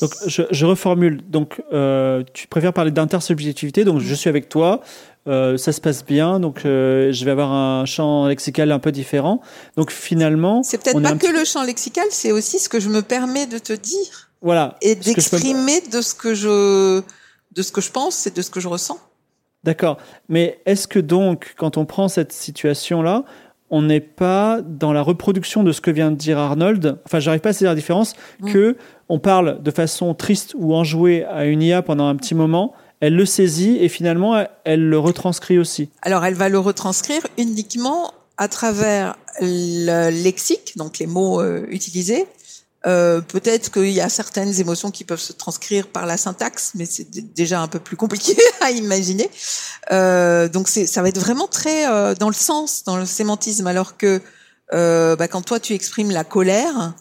Donc, 0.00 0.10
je, 0.26 0.42
je 0.50 0.66
reformule. 0.66 1.20
Donc, 1.30 1.62
euh, 1.72 2.24
tu 2.34 2.48
préfères 2.48 2.72
parler 2.72 2.90
d'intersubjectivité. 2.90 3.84
Donc, 3.84 4.00
je 4.00 4.14
suis 4.14 4.28
avec 4.28 4.48
toi. 4.48 4.80
euh, 5.28 5.56
ça 5.56 5.70
se 5.70 5.80
passe 5.80 6.04
bien. 6.04 6.40
Donc, 6.40 6.64
euh, 6.64 7.12
je 7.12 7.24
vais 7.24 7.30
avoir 7.30 7.52
un 7.52 7.84
champ 7.84 8.26
lexical 8.26 8.72
un 8.72 8.80
peu 8.80 8.90
différent. 8.90 9.40
Donc, 9.76 9.92
finalement, 9.92 10.64
C'est 10.64 10.78
peut-être 10.78 11.00
pas 11.00 11.12
que 11.12 11.18
petit- 11.28 11.32
le 11.32 11.44
champ 11.44 11.62
lexical, 11.62 12.06
c'est 12.10 12.32
aussi 12.32 12.58
ce 12.58 12.68
que 12.68 12.80
je 12.80 12.88
me 12.88 13.02
permets 13.02 13.46
de 13.46 13.58
te 13.58 13.72
dire 13.72 14.30
voilà. 14.40 14.76
et 14.82 14.96
peux- 14.96 15.02
d'exprimer 15.04 15.80
de 15.92 16.00
ce 16.00 16.14
que 16.16 16.34
je 16.34 17.00
de 17.54 17.62
ce 17.62 17.70
que 17.70 17.80
je 17.80 17.90
pense 17.92 18.26
et 18.26 18.30
de 18.32 18.42
ce 18.42 18.50
que 18.50 18.58
je 18.58 18.66
ressens. 18.66 18.98
D'accord. 19.64 19.98
Mais 20.28 20.60
est-ce 20.66 20.88
que 20.88 20.98
donc, 20.98 21.54
quand 21.56 21.76
on 21.76 21.84
prend 21.84 22.08
cette 22.08 22.32
situation-là, 22.32 23.24
on 23.70 23.82
n'est 23.82 24.00
pas 24.00 24.60
dans 24.62 24.92
la 24.92 25.02
reproduction 25.02 25.62
de 25.62 25.72
ce 25.72 25.80
que 25.80 25.90
vient 25.90 26.10
de 26.10 26.16
dire 26.16 26.38
Arnold? 26.38 26.98
Enfin, 27.06 27.20
j'arrive 27.20 27.40
pas 27.40 27.50
à 27.50 27.52
saisir 27.52 27.70
la 27.70 27.74
différence 27.74 28.14
Mm. 28.40 28.52
que 28.52 28.76
on 29.08 29.18
parle 29.18 29.62
de 29.62 29.70
façon 29.70 30.14
triste 30.14 30.54
ou 30.58 30.74
enjouée 30.74 31.24
à 31.24 31.44
une 31.44 31.62
IA 31.62 31.82
pendant 31.82 32.06
un 32.06 32.16
petit 32.16 32.34
moment, 32.34 32.72
elle 33.00 33.14
le 33.16 33.26
saisit 33.26 33.78
et 33.80 33.88
finalement, 33.88 34.38
elle, 34.38 34.50
elle 34.64 34.88
le 34.88 34.98
retranscrit 34.98 35.58
aussi. 35.58 35.90
Alors, 36.02 36.24
elle 36.24 36.34
va 36.34 36.48
le 36.48 36.58
retranscrire 36.58 37.22
uniquement 37.38 38.12
à 38.38 38.48
travers 38.48 39.16
le 39.40 40.10
lexique, 40.10 40.74
donc 40.76 40.98
les 40.98 41.06
mots 41.06 41.40
euh, 41.40 41.64
utilisés. 41.68 42.26
Euh, 42.86 43.20
Peut-être 43.20 43.70
qu'il 43.70 43.90
y 43.90 44.00
a 44.00 44.08
certaines 44.08 44.58
émotions 44.60 44.90
qui 44.90 45.04
peuvent 45.04 45.20
se 45.20 45.32
transcrire 45.32 45.86
par 45.86 46.06
la 46.06 46.16
syntaxe, 46.16 46.72
mais 46.74 46.84
c'est 46.84 47.10
déjà 47.34 47.60
un 47.60 47.68
peu 47.68 47.78
plus 47.78 47.96
compliqué 47.96 48.36
à 48.60 48.70
imaginer. 48.70 49.30
Euh, 49.90 50.48
donc, 50.48 50.68
ça 50.68 51.02
va 51.02 51.08
être 51.08 51.20
vraiment 51.20 51.46
très 51.46 51.88
euh, 51.88 52.14
dans 52.14 52.28
le 52.28 52.34
sens, 52.34 52.84
dans 52.84 52.96
le 52.96 53.06
sémantisme, 53.06 53.66
alors 53.66 53.96
que 53.96 54.20
euh, 54.72 55.16
bah, 55.16 55.28
quand 55.28 55.42
toi 55.42 55.60
tu 55.60 55.74
exprimes 55.74 56.10
la 56.10 56.24
colère, 56.24 56.94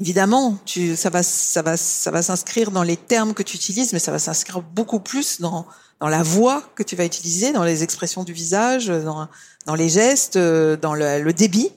évidemment, 0.00 0.58
tu, 0.64 0.96
ça 0.96 1.10
va, 1.10 1.22
ça 1.22 1.62
va, 1.62 1.76
ça 1.76 2.10
va 2.10 2.22
s'inscrire 2.22 2.70
dans 2.70 2.82
les 2.82 2.96
termes 2.96 3.34
que 3.34 3.42
tu 3.42 3.56
utilises, 3.56 3.92
mais 3.92 3.98
ça 3.98 4.12
va 4.12 4.18
s'inscrire 4.18 4.62
beaucoup 4.62 5.00
plus 5.00 5.40
dans 5.40 5.66
dans 6.00 6.08
la 6.08 6.22
voix 6.22 6.62
que 6.74 6.82
tu 6.82 6.96
vas 6.96 7.04
utiliser, 7.04 7.52
dans 7.52 7.62
les 7.62 7.82
expressions 7.82 8.24
du 8.24 8.32
visage, 8.32 8.86
dans, 8.88 9.28
dans 9.66 9.74
les 9.74 9.88
gestes, 9.88 10.36
euh, 10.36 10.76
dans 10.76 10.94
le, 10.94 11.22
le 11.22 11.32
débit. 11.32 11.70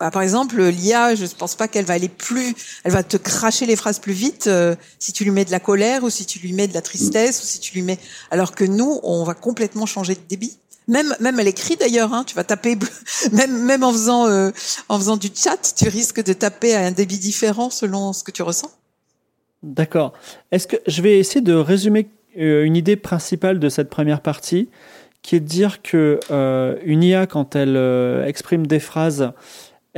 Bah, 0.00 0.10
par 0.12 0.22
exemple, 0.22 0.62
l'IA, 0.62 1.14
je 1.16 1.24
ne 1.24 1.28
pense 1.28 1.56
pas 1.56 1.66
qu'elle 1.66 1.84
va 1.84 1.94
aller 1.94 2.08
plus, 2.08 2.54
elle 2.84 2.92
va 2.92 3.02
te 3.02 3.16
cracher 3.16 3.66
les 3.66 3.74
phrases 3.74 3.98
plus 3.98 4.12
vite 4.12 4.46
euh, 4.46 4.76
si 5.00 5.12
tu 5.12 5.24
lui 5.24 5.32
mets 5.32 5.44
de 5.44 5.50
la 5.50 5.58
colère 5.58 6.04
ou 6.04 6.10
si 6.10 6.24
tu 6.24 6.38
lui 6.38 6.52
mets 6.52 6.68
de 6.68 6.74
la 6.74 6.82
tristesse 6.82 7.42
ou 7.42 7.46
si 7.46 7.58
tu 7.58 7.74
lui 7.74 7.82
mets. 7.82 7.98
Alors 8.30 8.54
que 8.54 8.64
nous, 8.64 9.00
on 9.02 9.24
va 9.24 9.34
complètement 9.34 9.86
changer 9.86 10.14
de 10.14 10.20
débit. 10.28 10.56
Même, 10.86 11.14
même 11.20 11.38
à 11.38 11.42
l'écrit 11.42 11.76
d'ailleurs, 11.76 12.14
hein, 12.14 12.24
tu 12.24 12.36
vas 12.36 12.44
taper, 12.44 12.78
même, 13.32 13.62
même 13.64 13.82
en 13.82 13.92
faisant, 13.92 14.26
euh, 14.28 14.50
en 14.88 14.98
faisant 14.98 15.16
du 15.16 15.30
chat, 15.34 15.74
tu 15.76 15.88
risques 15.88 16.22
de 16.22 16.32
taper 16.32 16.74
à 16.74 16.80
un 16.80 16.92
débit 16.92 17.18
différent 17.18 17.68
selon 17.68 18.12
ce 18.12 18.22
que 18.22 18.30
tu 18.30 18.42
ressens. 18.42 18.70
D'accord. 19.64 20.12
Est-ce 20.52 20.68
que 20.68 20.76
je 20.86 21.02
vais 21.02 21.18
essayer 21.18 21.40
de 21.40 21.54
résumer 21.54 22.08
euh, 22.38 22.64
une 22.64 22.76
idée 22.76 22.96
principale 22.96 23.58
de 23.58 23.68
cette 23.68 23.90
première 23.90 24.20
partie, 24.20 24.68
qui 25.22 25.34
est 25.36 25.40
de 25.40 25.46
dire 25.46 25.82
que 25.82 26.20
euh, 26.30 26.76
une 26.84 27.02
IA, 27.02 27.26
quand 27.26 27.56
elle 27.56 27.76
euh, 27.76 28.24
exprime 28.24 28.66
des 28.66 28.78
phrases, 28.78 29.32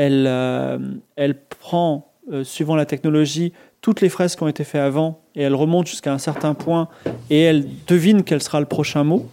elle, 0.02 0.24
euh, 0.26 0.78
elle 1.16 1.34
prend, 1.60 2.12
euh, 2.32 2.42
suivant 2.44 2.74
la 2.76 2.86
technologie, 2.86 3.52
toutes 3.82 4.00
les 4.00 4.08
phrases 4.08 4.34
qui 4.36 4.42
ont 4.42 4.48
été 4.48 4.64
faites 4.64 4.80
avant 4.80 5.20
et 5.34 5.42
elle 5.42 5.54
remonte 5.54 5.86
jusqu'à 5.86 6.12
un 6.12 6.18
certain 6.18 6.54
point 6.54 6.88
et 7.28 7.40
elle 7.42 7.66
devine 7.86 8.22
quel 8.22 8.42
sera 8.42 8.60
le 8.60 8.66
prochain 8.66 9.04
mot. 9.04 9.26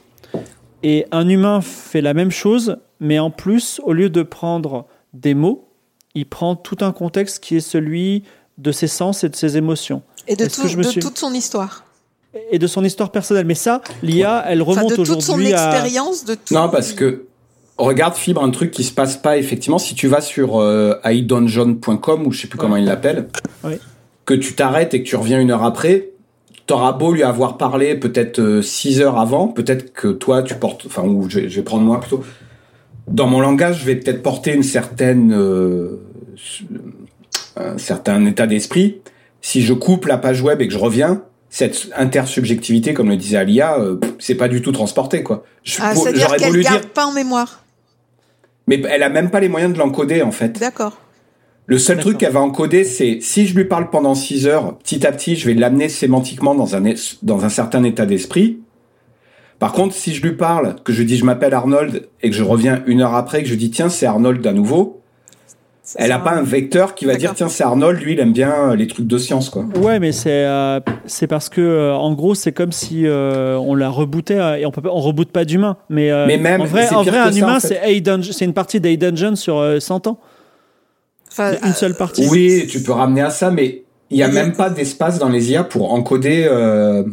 Et 0.83 1.05
un 1.11 1.27
humain 1.27 1.61
fait 1.61 2.01
la 2.01 2.13
même 2.13 2.31
chose, 2.31 2.77
mais 2.99 3.17
en 3.19 3.29
plus, 3.31 3.79
au 3.83 3.93
lieu 3.93 4.09
de 4.09 4.23
prendre 4.23 4.85
des 5.13 5.33
mots, 5.33 5.67
il 6.15 6.25
prend 6.27 6.55
tout 6.55 6.77
un 6.81 6.91
contexte 6.91 7.39
qui 7.43 7.55
est 7.55 7.59
celui 7.61 8.23
de 8.57 8.71
ses 8.71 8.87
sens 8.87 9.23
et 9.23 9.29
de 9.29 9.35
ses 9.35 9.55
émotions 9.57 10.01
Et 10.27 10.35
de, 10.35 10.43
Est-ce 10.45 10.55
tout- 10.57 10.61
que 10.63 10.67
je 10.67 10.77
me 10.77 10.83
de 10.83 10.89
suis- 10.89 11.01
toute 11.01 11.17
son 11.17 11.33
histoire. 11.33 11.85
et 12.51 12.59
de 12.59 12.67
son 12.67 12.83
histoire 12.83 13.11
personnelle. 13.11 13.45
Mais 13.45 13.55
ça, 13.55 13.81
l'IA, 14.03 14.43
elle 14.47 14.61
Enfin, 14.61 14.71
remonte 14.81 14.91
de 14.91 14.95
toute 14.97 15.05
son 15.07 15.17
aujourd'hui 15.17 15.53
à. 15.53 15.69
expérience, 15.71 16.25
de 16.25 16.35
tout. 16.35 16.53
Non, 16.53 16.69
parce 16.69 16.93
que 16.93 17.26
regarde 17.77 18.15
Fibre, 18.15 18.43
un 18.43 18.49
truc 18.49 18.71
qui 18.71 18.83
se 18.83 18.91
passe 18.93 19.17
pas 19.17 19.37
effectivement. 19.37 19.77
Si 19.79 19.95
tu 19.95 20.07
vas 20.07 20.21
sur 20.21 20.59
euh, 20.59 20.95
iDungeon.com 21.05 22.25
ou 22.27 22.31
je 22.31 22.41
sais 22.41 22.47
plus 22.47 22.57
comment 22.57 22.75
il 22.77 22.85
l'appelle, 22.85 23.27
que 24.25 24.33
tu 24.33 24.53
t'arrêtes 24.53 24.93
et 24.93 25.03
que 25.03 25.07
tu 25.07 25.15
reviens 25.15 25.39
une 25.39 25.51
heure 25.51 25.63
après, 25.63 26.09
t'auras 26.65 26.91
beau 26.91 27.13
lui 27.13 27.23
avoir 27.23 27.57
parlé 27.57 27.95
peut-être 27.95 28.39
euh, 28.39 28.61
six 28.61 28.99
heures 28.99 29.17
avant, 29.19 29.47
peut-être 29.47 29.93
que 29.93 30.09
toi 30.09 30.43
tu 30.43 30.55
portes, 30.55 30.85
enfin 30.85 31.03
ou 31.03 31.29
je, 31.29 31.47
je 31.47 31.55
vais 31.55 31.61
prendre 31.63 31.83
moi 31.83 31.99
plutôt. 31.99 32.23
Dans 33.07 33.27
mon 33.27 33.39
langage, 33.39 33.79
je 33.79 33.85
vais 33.85 33.95
peut-être 33.95 34.21
porter 34.21 34.53
une 34.53 34.63
certaine, 34.63 35.31
euh, 35.33 36.01
un 37.55 37.77
certain 37.77 38.25
état 38.25 38.47
d'esprit. 38.47 38.97
Si 39.41 39.61
je 39.61 39.73
coupe 39.73 40.05
la 40.07 40.17
page 40.17 40.41
web 40.41 40.61
et 40.61 40.67
que 40.67 40.73
je 40.73 40.77
reviens, 40.77 41.21
cette 41.49 41.89
intersubjectivité, 41.95 42.93
comme 42.93 43.07
le 43.09 43.15
disait 43.15 43.37
Alia, 43.37 43.79
euh, 43.79 43.97
c'est 44.19 44.35
pas 44.35 44.49
du 44.49 44.61
tout 44.61 44.73
transporté 44.73 45.23
quoi. 45.23 45.45
Je- 45.63 45.77
Ah, 45.81 45.93
J'aurais 45.95 46.37
lui 46.51 46.63
garde 46.63 46.81
dire, 46.81 46.89
pas 46.91 47.05
en 47.05 47.13
mémoire. 47.13 47.63
Mais 48.67 48.81
elle 48.89 49.03
a 49.03 49.09
même 49.09 49.29
pas 49.29 49.39
les 49.39 49.49
moyens 49.49 49.73
de 49.73 49.79
l'encoder 49.79 50.21
en 50.21 50.31
fait. 50.31 50.59
D'accord. 50.59 50.97
Le 51.65 51.77
seul 51.77 51.99
truc 51.99 52.17
qu'elle 52.17 52.31
va 52.31 52.39
encoder, 52.39 52.85
c'est 52.85 53.19
si 53.19 53.45
je 53.45 53.53
lui 53.53 53.65
parle 53.65 53.89
pendant 53.89 54.15
6 54.15 54.47
heures, 54.47 54.77
petit 54.77 55.05
à 55.05 55.11
petit, 55.11 55.35
je 55.35 55.45
vais 55.47 55.53
l'amener 55.53 55.89
sémantiquement 55.89 56.55
dans 56.55 56.77
un, 56.77 56.93
dans 57.23 57.43
un 57.43 57.49
certain 57.49 57.83
état 57.83 58.05
d'esprit. 58.05 58.61
Par 59.59 59.73
contre, 59.73 59.93
si 59.93 60.13
je 60.13 60.21
lui 60.21 60.33
parle, 60.33 60.75
que 60.85 60.93
je 60.93 61.03
dis 61.03 61.17
je 61.17 61.25
m'appelle 61.25 61.53
Arnold 61.53 62.07
et 62.21 62.29
que 62.29 62.35
je 62.35 62.43
reviens 62.43 62.83
une 62.85 63.01
heure 63.01 63.15
après, 63.15 63.43
que 63.43 63.49
je 63.49 63.55
dis 63.55 63.69
tiens 63.69 63.89
c'est 63.89 64.05
Arnold 64.05 64.45
à 64.47 64.53
nouveau, 64.53 64.96
elle 65.95 66.11
a 66.11 66.15
sera- 66.15 66.23
pas 66.23 66.31
un 66.35 66.41
vecteur 66.43 66.95
qui 66.95 67.05
va 67.05 67.15
dire 67.15 67.33
tiens 67.35 67.47
c'est 67.47 67.63
Arnold, 67.63 68.01
lui 68.01 68.13
il 68.13 68.19
aime 68.19 68.33
bien 68.33 68.75
les 68.75 68.87
trucs 68.87 69.07
de 69.07 69.17
science 69.17 69.49
quoi. 69.49 69.65
Ouais, 69.81 69.99
mais 69.99 70.11
c'est 70.11 70.45
euh, 70.45 70.79
c'est 71.05 71.27
parce 71.27 71.47
que 71.49 71.61
euh, 71.61 71.93
en 71.95 72.13
gros, 72.13 72.35
c'est 72.35 72.51
comme 72.51 72.71
si 72.71 73.05
euh, 73.07 73.57
on 73.57 73.73
la 73.75 73.89
rebootait 73.89 74.39
euh, 74.39 74.57
et 74.57 74.65
on 74.65 74.71
peut 74.71 74.81
pas, 74.81 74.89
on 74.91 74.99
reboot 74.99 75.29
pas 75.31 75.45
d'humain. 75.45 75.77
Mais, 75.89 76.11
euh, 76.11 76.25
Mais 76.27 76.37
même, 76.37 76.61
en 76.61 76.65
vrai, 76.65 76.87
c'est 76.87 76.95
en 76.95 77.03
vrai, 77.03 77.17
un 77.17 77.31
ça, 77.31 77.37
humain, 77.37 77.55
en 77.57 77.59
fait. 77.59 78.31
c'est 78.33 78.45
une 78.45 78.53
partie 78.53 78.79
d'A 78.81 78.95
Dungeon 78.97 79.35
sur 79.35 79.57
euh, 79.59 79.79
100 79.79 80.07
ans. 80.07 80.19
Enfin, 81.31 81.53
Une 81.63 81.73
seule 81.73 81.95
partie. 81.95 82.27
Oui, 82.29 82.65
tu 82.69 82.81
peux 82.81 82.91
ramener 82.93 83.21
à 83.21 83.29
ça, 83.29 83.51
mais 83.51 83.83
il 84.09 84.17
y 84.17 84.23
a 84.23 84.27
même 84.27 84.53
pas 84.53 84.69
d'espace 84.69 85.19
dans 85.19 85.29
les 85.29 85.51
IA 85.51 85.63
pour 85.63 85.93
encoder 85.93 86.47
euh, 86.49 87.03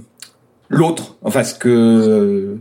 l'autre. 0.69 1.17
Enfin 1.23 1.45
ce 1.45 1.55
que 1.55 2.57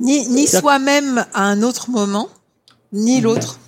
ni 0.00 0.26
ni 0.28 0.46
soi-même 0.46 1.24
à 1.34 1.44
un 1.44 1.62
autre 1.62 1.90
moment, 1.90 2.28
ni 2.92 3.20
l'autre, 3.20 3.58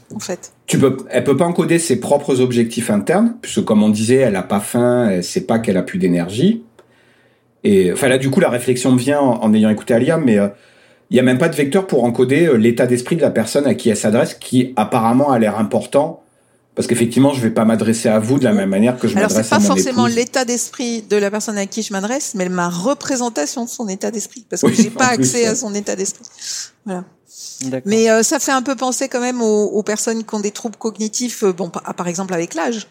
tu 0.66 0.78
peux, 0.78 0.96
elle 1.10 1.24
peut 1.24 1.36
pas 1.36 1.44
encoder 1.44 1.78
ses 1.78 2.00
propres 2.00 2.40
objectifs 2.40 2.90
internes, 2.90 3.34
puisque 3.42 3.64
comme 3.64 3.82
on 3.82 3.88
disait, 3.88 4.16
elle 4.16 4.36
a 4.36 4.42
pas 4.42 4.60
faim, 4.60 5.08
elle 5.10 5.24
sait 5.24 5.42
pas 5.42 5.58
qu'elle 5.58 5.76
a 5.76 5.82
plus 5.82 5.98
d'énergie. 5.98 6.62
Et 7.64 7.92
enfin 7.92 8.08
là, 8.08 8.18
du 8.18 8.30
coup, 8.30 8.40
la 8.40 8.50
réflexion 8.50 8.94
vient 8.96 9.20
en, 9.20 9.52
ayant 9.54 9.68
écouté 9.68 9.94
Alia, 9.94 10.16
mais 10.16 10.38
euh, 10.38 10.48
il 11.10 11.16
y 11.16 11.20
a 11.20 11.22
même 11.22 11.38
pas 11.38 11.48
de 11.48 11.56
vecteur 11.56 11.86
pour 11.86 12.04
encoder 12.04 12.46
euh, 12.46 12.54
l'état 12.54 12.86
d'esprit 12.86 13.16
de 13.16 13.20
la 13.20 13.30
personne 13.30 13.66
à 13.66 13.74
qui 13.74 13.90
elle 13.90 13.96
s'adresse, 13.96 14.34
qui 14.34 14.72
apparemment 14.76 15.30
a 15.30 15.38
l'air 15.38 15.58
important, 15.58 16.22
Parce 16.80 16.86
qu'effectivement, 16.88 17.34
je 17.34 17.42
vais 17.42 17.50
pas 17.50 17.66
m'adresser 17.66 18.08
à 18.08 18.18
vous 18.18 18.38
de 18.38 18.44
la 18.44 18.52
même 18.52 18.70
manière 18.70 18.98
que 18.98 19.06
je 19.06 19.14
Alors 19.16 19.28
m'adresse 19.28 19.48
c'est 19.48 19.54
à 19.54 19.58
pas 19.58 19.62
mon 19.62 19.68
forcément 19.68 20.06
épouse. 20.06 20.16
l'état 20.16 20.44
d'esprit 20.46 21.02
de 21.02 21.16
la 21.16 21.30
personne 21.30 21.58
à 21.58 21.66
qui 21.66 21.82
je 21.82 21.92
m'adresse, 21.92 22.32
mais 22.34 22.48
ma 22.48 22.70
représentation 22.70 23.64
de 23.66 23.68
son 23.68 23.86
état 23.88 24.10
d'esprit, 24.10 24.46
parce 24.48 24.62
que 24.62 24.68
Oui, 24.68 24.74
j'ai 24.76 24.88
pas 24.90 25.08
plus, 25.14 25.24
accès 25.24 25.42
ouais. 25.42 25.46
à 25.48 25.54
son 25.54 25.74
état 25.74 25.94
d'esprit. 25.94 26.24
Voilà. 26.86 27.04
D'accord. 27.64 27.82
Mais 27.84 28.10
euh, 28.10 28.22
ça 28.22 28.38
fait 28.38 28.52
un 28.52 28.62
peu 28.62 28.76
penser 28.76 29.08
quand 29.08 29.20
même 29.20 29.42
aux, 29.42 29.64
aux 29.66 29.82
personnes 29.82 30.24
qui 30.24 30.34
ont 30.34 30.40
des 30.40 30.52
troubles 30.52 30.76
cognitifs, 30.76 31.42
euh, 31.44 31.52
bon, 31.52 31.68
par, 31.68 31.82
par 31.94 32.08
exemple 32.08 32.32
avec 32.32 32.54
l'âge. 32.54 32.88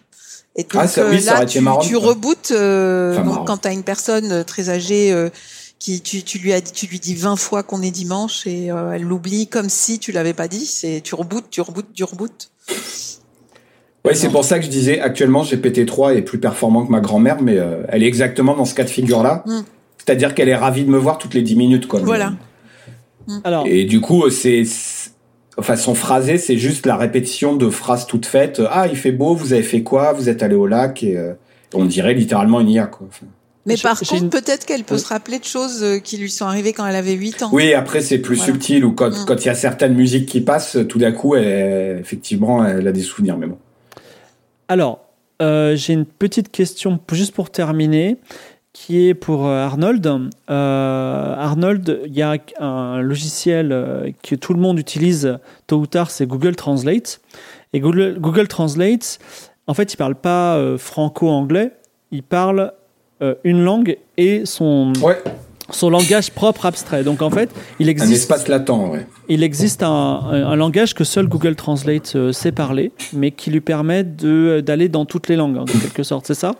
Et 0.55 0.63
donc 0.63 0.73
Ah, 0.83 0.87
ça, 0.87 1.07
oui, 1.09 1.19
ça 1.21 1.31
là, 1.31 1.33
aurait 1.37 1.43
été 1.45 1.53
tu, 1.53 1.61
marrant, 1.61 1.79
tu 1.79 1.95
rebootes. 1.95 2.51
euh, 2.51 3.13
Enfin, 3.13 3.23
donc 3.23 3.33
marrant. 3.33 3.45
quand 3.45 3.57
tu 3.57 3.67
as 3.69 3.71
une 3.71 3.83
personne 3.83 4.31
euh, 4.31 4.43
très 4.43 4.69
âgée 4.69 5.11
euh, 5.11 5.29
qui 5.79 6.01
tu, 6.01 6.21
tu 6.21 6.37
lui 6.37 6.53
as 6.53 6.61
dit, 6.61 6.71
tu 6.71 6.85
lui 6.85 6.99
dis 6.99 7.15
20 7.15 7.37
fois 7.37 7.63
qu'on 7.63 7.81
est 7.81 7.89
dimanche 7.91 8.45
et 8.45 8.69
euh, 8.69 8.91
elle 8.93 9.01
l'oublie 9.03 9.47
comme 9.47 9.69
si 9.69 9.97
tu 9.97 10.11
l'avais 10.11 10.33
pas 10.33 10.47
dit. 10.47 10.65
C'est 10.67 11.01
tu 11.03 11.15
rebootes, 11.15 11.49
tu 11.49 11.61
rebootes, 11.61 11.91
tu 11.93 12.03
rebootes. 12.03 12.51
Oui, 14.05 14.11
c'est 14.15 14.29
pour 14.29 14.43
ça 14.45 14.59
que 14.59 14.65
je 14.65 14.69
disais 14.69 14.99
actuellement 15.01 15.43
GPT-3 15.43 16.15
est 16.15 16.21
plus 16.21 16.39
performant 16.39 16.85
que 16.85 16.91
ma 16.91 17.01
grand-mère, 17.01 17.41
mais 17.41 17.57
euh, 17.57 17.83
elle 17.89 18.01
est 18.03 18.07
exactement 18.07 18.55
dans 18.55 18.65
ce 18.65 18.73
cas 18.73 18.83
de 18.85 18.89
figure-là. 18.89 19.43
Mm. 19.45 19.59
C'est-à-dire 19.97 20.33
qu'elle 20.33 20.49
est 20.49 20.55
ravie 20.55 20.83
de 20.85 20.89
me 20.89 20.97
voir 20.97 21.17
toutes 21.17 21.33
les 21.33 21.41
10 21.41 21.55
minutes. 21.57 21.87
Quoi. 21.87 21.99
Voilà. 21.99 22.33
Alors, 23.43 23.65
Et 23.67 23.83
du 23.85 24.01
coup, 24.01 24.29
c'est. 24.29 24.63
Enfin, 25.57 25.75
son 25.75 25.93
phrasé, 25.93 26.37
c'est 26.37 26.57
juste 26.57 26.85
la 26.85 26.95
répétition 26.95 27.55
de 27.55 27.69
phrases 27.69 28.07
toutes 28.07 28.25
faites. 28.25 28.61
Ah, 28.71 28.87
il 28.89 28.95
fait 28.97 29.11
beau, 29.11 29.35
vous 29.35 29.51
avez 29.51 29.61
fait 29.63 29.83
quoi? 29.83 30.13
Vous 30.13 30.29
êtes 30.29 30.41
allé 30.41 30.55
au 30.55 30.65
lac? 30.67 31.03
Et 31.03 31.17
euh, 31.17 31.33
on 31.73 31.83
dirait 31.85 32.13
littéralement 32.13 32.61
une 32.61 32.69
IA. 32.69 32.85
Quoi. 32.87 33.07
Enfin, 33.09 33.25
Mais 33.65 33.75
par 33.75 33.99
contre, 33.99 34.13
une- 34.15 34.29
peut-être 34.29 34.65
qu'elle 34.65 34.85
peut 34.85 34.95
Oui. 34.95 35.01
se 35.01 35.07
rappeler 35.07 35.37
de 35.37 35.43
choses 35.43 35.83
euh, 35.83 35.99
qui 35.99 36.15
lui 36.17 36.31
sont 36.31 36.45
arrivées 36.45 36.71
quand 36.71 36.87
elle 36.87 36.95
avait 36.95 37.13
8 37.13 37.43
ans. 37.43 37.49
Oui, 37.51 37.73
après, 37.73 37.99
c'est 38.01 38.19
plus 38.19 38.37
Voilà. 38.37 38.53
subtil 38.53 38.85
ou 38.85 38.93
quand 38.93 39.09
Mm. 39.09 39.25
quand 39.27 39.43
il 39.43 39.47
y 39.47 39.49
a 39.49 39.55
certaines 39.55 39.95
musiques 39.95 40.27
qui 40.27 40.39
passent, 40.39 40.77
tout 40.87 40.97
d'un 40.97 41.11
coup, 41.11 41.35
elle, 41.35 41.99
effectivement, 41.99 42.65
elle 42.65 42.87
a 42.87 42.93
des 42.93 43.01
souvenirs. 43.01 43.37
Mais 43.37 43.47
bon. 43.47 43.57
Alors 44.69 45.09
euh, 45.41 45.75
j'ai 45.75 45.93
une 45.93 46.05
petite 46.05 46.51
question 46.51 46.99
juste 47.11 47.33
pour 47.33 47.49
terminer, 47.49 48.17
qui 48.73 49.07
est 49.07 49.13
pour 49.13 49.47
euh, 49.47 49.65
Arnold. 49.65 50.05
Euh, 50.49 51.35
Arnold, 51.37 52.01
il 52.05 52.13
y 52.13 52.21
a 52.21 52.37
un 52.59 53.01
logiciel 53.01 54.13
que 54.23 54.35
tout 54.35 54.53
le 54.53 54.59
monde 54.59 54.79
utilise 54.79 55.39
tôt 55.67 55.77
ou 55.77 55.87
tard, 55.87 56.11
c'est 56.11 56.27
Google 56.27 56.55
Translate. 56.55 57.21
Et 57.73 57.79
Google, 57.79 58.47
Translate, 58.47 59.19
en 59.67 59.73
fait, 59.73 59.93
il 59.93 59.97
parle 59.97 60.15
pas 60.15 60.59
franco-anglais, 60.77 61.71
il 62.11 62.23
parle 62.23 62.73
une 63.43 63.63
langue 63.63 63.97
et 64.17 64.45
son, 64.45 64.93
Ouais, 65.01 65.21
son 65.71 65.89
langage 65.89 66.31
propre 66.31 66.65
abstrait. 66.65 67.03
Donc 67.03 67.21
en 67.21 67.29
fait, 67.29 67.49
il 67.79 67.87
un 67.87 67.91
existe, 67.91 68.13
espace 68.23 68.47
latent, 68.47 68.89
ouais. 68.91 69.05
il 69.27 69.43
existe 69.43 69.83
un, 69.83 69.87
un- 69.89 70.47
un 70.51 70.55
langage 70.55 70.93
que 70.93 71.03
seul 71.03 71.27
Google 71.27 71.55
Translate 71.55 72.13
euh, 72.15 72.31
sait 72.31 72.51
parler, 72.51 72.91
mais 73.13 73.31
qui 73.31 73.51
lui 73.51 73.61
permet 73.61 74.03
de- 74.03 74.61
d'aller 74.65 74.89
dans 74.89 75.05
toutes 75.05 75.27
les 75.29 75.35
langues, 75.35 75.57
en 75.57 75.65
quelque 75.65 76.03
sorte. 76.03 76.25
C'est 76.27 76.33
ça? 76.33 76.53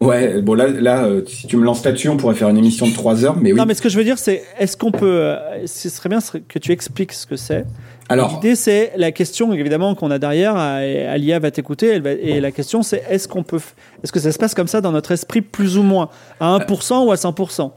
Ouais, 0.00 0.42
bon 0.42 0.54
là, 0.54 0.66
là, 0.66 1.04
euh, 1.04 1.22
si 1.28 1.46
tu 1.46 1.56
me 1.56 1.62
lances 1.64 1.84
là-dessus, 1.84 2.08
on 2.08 2.16
pourrait 2.16 2.34
faire 2.34 2.48
une 2.48 2.58
émission 2.58 2.88
de 2.88 2.92
3 2.92 3.24
heures, 3.24 3.36
mais 3.40 3.52
oui. 3.52 3.58
Non, 3.58 3.66
mais 3.66 3.74
ce 3.74 3.80
que 3.80 3.88
je 3.88 3.96
veux 3.96 4.02
dire, 4.02 4.18
c'est 4.18 4.42
est-ce 4.58 4.76
qu'on 4.76 4.90
peut. 4.90 5.06
euh, 5.06 5.36
Ce 5.66 5.88
serait 5.88 6.08
bien 6.08 6.18
que 6.48 6.58
tu 6.58 6.72
expliques 6.72 7.12
ce 7.12 7.24
que 7.24 7.36
c'est? 7.36 7.64
Alors, 8.08 8.34
L'idée, 8.42 8.56
c'est 8.56 8.92
la 8.96 9.12
question, 9.12 9.52
évidemment, 9.52 9.94
qu'on 9.94 10.10
a 10.10 10.18
derrière. 10.18 10.54
euh, 10.56 11.14
Alia 11.14 11.38
va 11.38 11.52
t'écouter. 11.52 12.02
Et 12.20 12.40
la 12.40 12.50
question, 12.50 12.82
c'est 12.82 13.04
est-ce 13.08 13.28
qu'on 13.28 13.44
peut. 13.44 13.60
Est-ce 14.02 14.10
que 14.10 14.18
ça 14.18 14.32
se 14.32 14.38
passe 14.38 14.54
comme 14.56 14.66
ça 14.66 14.80
dans 14.80 14.90
notre 14.90 15.12
esprit, 15.12 15.40
plus 15.40 15.78
ou 15.78 15.84
moins? 15.84 16.08
À 16.40 16.58
1% 16.58 17.06
ou 17.06 17.12
à 17.12 17.14
100% 17.16 17.70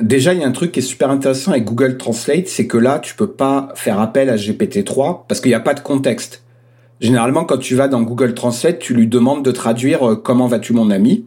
Déjà, 0.00 0.34
il 0.34 0.40
y 0.40 0.44
a 0.44 0.46
un 0.46 0.52
truc 0.52 0.72
qui 0.72 0.80
est 0.80 0.82
super 0.82 1.10
intéressant 1.10 1.52
avec 1.52 1.64
Google 1.64 1.96
Translate, 1.96 2.48
c'est 2.48 2.66
que 2.66 2.76
là, 2.76 2.98
tu 2.98 3.14
peux 3.14 3.30
pas 3.30 3.68
faire 3.74 4.00
appel 4.00 4.28
à 4.30 4.36
GPT-3 4.36 5.22
parce 5.28 5.40
qu'il 5.40 5.50
n'y 5.50 5.54
a 5.54 5.60
pas 5.60 5.74
de 5.74 5.80
contexte. 5.80 6.42
Généralement, 7.00 7.44
quand 7.44 7.58
tu 7.58 7.74
vas 7.74 7.88
dans 7.88 8.02
Google 8.02 8.34
Translate, 8.34 8.78
tu 8.78 8.94
lui 8.94 9.06
demandes 9.06 9.44
de 9.44 9.50
traduire 9.50 10.08
euh, 10.08 10.16
comment 10.16 10.46
vas-tu 10.46 10.72
mon 10.72 10.90
ami. 10.90 11.24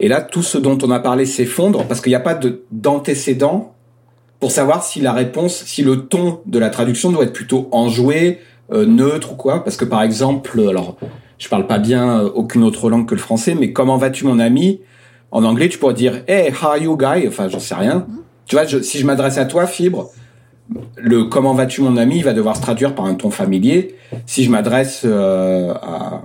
Et 0.00 0.08
là, 0.08 0.20
tout 0.20 0.42
ce 0.42 0.58
dont 0.58 0.78
on 0.82 0.90
a 0.90 1.00
parlé 1.00 1.24
s'effondre 1.24 1.84
parce 1.86 2.00
qu'il 2.00 2.10
n'y 2.10 2.16
a 2.16 2.20
pas 2.20 2.34
de- 2.34 2.62
d'antécédent 2.70 3.74
pour 4.40 4.50
savoir 4.50 4.82
si 4.84 5.00
la 5.00 5.12
réponse, 5.12 5.64
si 5.64 5.82
le 5.82 6.06
ton 6.06 6.40
de 6.46 6.58
la 6.58 6.68
traduction 6.68 7.10
doit 7.10 7.24
être 7.24 7.32
plutôt 7.32 7.68
enjoué, 7.72 8.40
euh, 8.72 8.84
neutre 8.86 9.32
ou 9.32 9.36
quoi. 9.36 9.64
Parce 9.64 9.76
que 9.76 9.84
par 9.84 10.02
exemple, 10.02 10.60
alors, 10.68 10.96
je 11.38 11.48
parle 11.48 11.66
pas 11.66 11.78
bien 11.78 12.20
euh, 12.20 12.30
aucune 12.34 12.64
autre 12.64 12.90
langue 12.90 13.06
que 13.06 13.14
le 13.14 13.20
français, 13.20 13.54
mais 13.54 13.72
comment 13.72 13.96
vas-tu 13.96 14.26
mon 14.26 14.38
ami? 14.38 14.80
En 15.34 15.44
anglais, 15.44 15.68
tu 15.68 15.78
pourrais 15.78 15.94
dire 15.94 16.22
Hey, 16.28 16.50
how 16.52 16.68
are 16.68 16.78
you 16.78 16.96
guy? 16.96 17.26
Enfin, 17.28 17.48
j'en 17.48 17.58
sais 17.58 17.74
rien. 17.74 18.06
Tu 18.46 18.54
vois, 18.56 18.64
je- 18.66 18.80
si 18.80 18.98
je 18.98 19.04
m'adresse 19.06 19.36
à 19.36 19.44
toi, 19.44 19.66
Fibre, 19.66 20.10
le 20.96 21.24
comment 21.24 21.52
vas-tu 21.54 21.82
mon 21.82 21.96
ami, 21.96 22.16
il 22.18 22.24
va 22.24 22.32
devoir 22.32 22.56
se 22.56 22.62
traduire 22.62 22.94
par 22.94 23.04
un 23.06 23.14
ton 23.14 23.30
familier. 23.30 23.96
Si 24.26 24.44
je 24.44 24.50
m'adresse 24.50 25.02
euh, 25.04 25.74
à, 25.74 26.22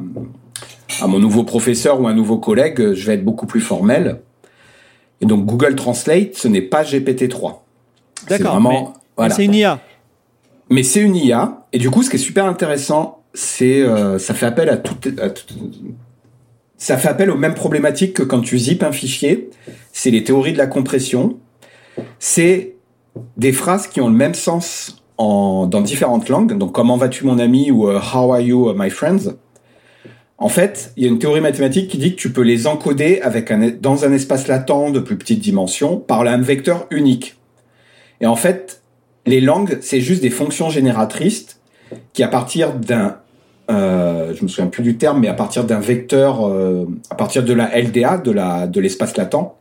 à 1.02 1.08
mon 1.08 1.20
nouveau 1.20 1.44
professeur 1.44 2.00
ou 2.00 2.08
un 2.08 2.14
nouveau 2.14 2.38
collègue, 2.38 2.94
je 2.94 3.06
vais 3.08 3.16
être 3.16 3.26
beaucoup 3.26 3.48
plus 3.48 3.62
formel. 3.62 4.22
Et 5.22 5.26
donc 5.26 5.46
Google 5.46 5.76
Translate, 5.76 6.36
ce 6.36 6.48
n'est 6.48 6.62
pas 6.62 6.84
GPT-3. 6.84 7.64
C'est 8.22 8.30
D'accord. 8.38 8.52
vraiment- 8.54 8.70
mais- 8.70 8.82
mais 8.82 8.94
voilà. 9.18 9.34
C'est 9.36 9.46
une 9.46 9.56
IA. 9.56 9.80
Mais 10.70 10.84
c'est 10.84 11.02
une 11.02 11.16
IA. 11.16 11.66
Et 11.74 11.80
du 11.80 11.90
coup, 11.90 12.04
ce 12.04 12.10
qui 12.12 12.18
est 12.18 12.20
super 12.20 12.46
intéressant, 12.46 13.24
c'est 13.34 13.82
euh, 13.82 14.20
ça 14.20 14.34
fait 14.36 14.46
appel 14.46 14.70
à 14.70 14.78
tout, 14.78 14.96
à 15.22 15.30
tout- 15.30 15.56
ça 16.80 16.98
fait 16.98 17.10
appel 17.10 17.30
aux 17.30 17.38
mêmes 17.38 17.54
problématiques 17.54 18.14
que 18.14 18.24
quand 18.24 18.40
tu 18.40 18.58
zippes 18.58 18.84
un 18.84 18.92
fichier. 18.92 19.50
C'est 19.92 20.12
les 20.12 20.24
théories 20.24 20.54
de 20.54 20.58
la 20.58 20.66
compression. 20.66 21.38
C'est 22.20 22.76
des 23.38 23.52
phrases 23.52 23.88
qui 23.88 24.00
ont 24.00 24.08
le 24.08 24.16
même 24.16 24.34
sens 24.34 25.04
en, 25.18 25.68
dans 25.68 25.82
différentes 25.82 26.30
langues. 26.30 26.58
Donc, 26.58 26.72
comment 26.72 26.96
vas-tu 26.96 27.26
mon 27.26 27.38
ami 27.38 27.70
ou 27.70 27.90
euh, 27.90 28.00
How 28.00 28.34
are 28.34 28.40
you 28.40 28.74
my 28.74 28.90
friends? 28.90 29.36
En 30.38 30.48
fait, 30.48 30.94
il 30.96 31.04
y 31.04 31.06
a 31.06 31.10
une 31.10 31.20
théorie 31.20 31.42
mathématique 31.42 31.90
qui 31.90 31.98
dit 31.98 32.16
que 32.16 32.22
tu 32.22 32.32
peux 32.32 32.44
les 32.44 32.66
encoder 32.66 33.20
avec 33.22 33.52
un, 33.52 33.72
dans 33.82 34.06
un 34.06 34.14
espace 34.14 34.48
latent 34.48 34.92
de 34.94 35.00
plus 35.00 35.18
petite 35.18 35.42
dimension 35.42 35.98
par 35.98 36.22
un 36.22 36.38
vecteur 36.38 36.88
unique. 36.92 37.36
Et 38.22 38.26
en 38.26 38.38
fait, 38.38 38.82
les 39.26 39.42
langues, 39.42 39.80
c'est 39.82 40.00
juste 40.00 40.22
des 40.22 40.30
fonctions 40.30 40.70
génératrices 40.70 41.60
qui, 42.14 42.24
à 42.24 42.30
partir 42.30 42.74
d'un, 42.74 43.18
euh, 43.70 44.34
je 44.36 44.44
me 44.44 44.48
souviens 44.48 44.68
plus 44.68 44.84
du 44.84 44.98
terme, 44.98 45.20
mais 45.20 45.28
à 45.28 45.34
partir 45.34 45.64
d'un 45.64 45.80
vecteur, 45.80 46.48
euh, 46.48 46.86
à 47.10 47.16
partir 47.16 47.44
de 47.44 47.54
la 47.54 47.80
LDA, 47.80 48.18
de 48.18 48.32
la 48.32 48.68
de 48.68 48.80
l'espace 48.80 49.16
latent, 49.16 49.56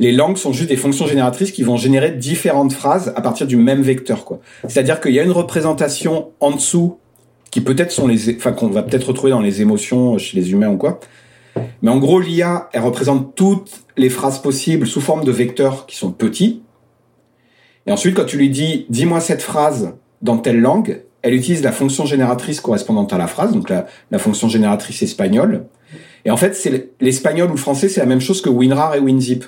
les 0.00 0.12
langues 0.12 0.36
sont 0.36 0.52
juste 0.52 0.70
des 0.70 0.76
fonctions 0.76 1.06
génératrices 1.06 1.52
qui 1.52 1.62
vont 1.62 1.76
générer 1.76 2.10
différentes 2.10 2.72
phrases 2.72 3.12
à 3.16 3.20
partir 3.20 3.46
du 3.46 3.56
même 3.56 3.82
vecteur, 3.82 4.24
quoi. 4.24 4.40
C'est-à-dire 4.66 5.00
qu'il 5.00 5.12
y 5.12 5.20
a 5.20 5.22
une 5.22 5.30
représentation 5.30 6.30
en 6.40 6.52
dessous 6.52 6.98
qui 7.50 7.60
peut-être 7.60 7.90
sont 7.90 8.06
les, 8.06 8.36
enfin 8.36 8.52
qu'on 8.52 8.68
va 8.68 8.82
peut-être 8.82 9.08
retrouver 9.08 9.30
dans 9.30 9.40
les 9.40 9.60
émotions 9.60 10.18
chez 10.18 10.38
les 10.38 10.52
humains 10.52 10.70
ou 10.70 10.76
quoi. 10.76 11.00
Mais 11.82 11.90
en 11.90 11.98
gros, 11.98 12.20
l'IA, 12.20 12.68
elle 12.72 12.82
représente 12.82 13.34
toutes 13.34 13.82
les 13.96 14.08
phrases 14.08 14.40
possibles 14.40 14.86
sous 14.86 15.00
forme 15.00 15.24
de 15.24 15.32
vecteurs 15.32 15.86
qui 15.86 15.96
sont 15.96 16.12
petits. 16.12 16.62
Et 17.86 17.92
ensuite, 17.92 18.14
quand 18.14 18.24
tu 18.24 18.36
lui 18.36 18.50
dis, 18.50 18.86
dis-moi 18.88 19.20
cette 19.20 19.42
phrase 19.42 19.94
dans 20.22 20.38
telle 20.38 20.60
langue, 20.60 21.02
elle 21.22 21.34
utilise 21.34 21.62
la 21.62 21.72
fonction 21.72 22.06
génératrice 22.06 22.60
correspondante 22.60 23.12
à 23.12 23.18
la 23.18 23.26
phrase, 23.26 23.52
donc 23.52 23.68
la, 23.68 23.86
la 24.10 24.18
fonction 24.18 24.48
génératrice 24.48 25.02
espagnole. 25.02 25.66
Et 26.24 26.30
en 26.30 26.36
fait, 26.36 26.54
c'est 26.54 26.90
l'espagnol 27.00 27.48
ou 27.48 27.52
le 27.52 27.58
français, 27.58 27.88
c'est 27.88 28.00
la 28.00 28.06
même 28.06 28.20
chose 28.20 28.40
que 28.40 28.48
WinRAR 28.48 28.94
et 28.94 29.00
WinZip. 29.00 29.44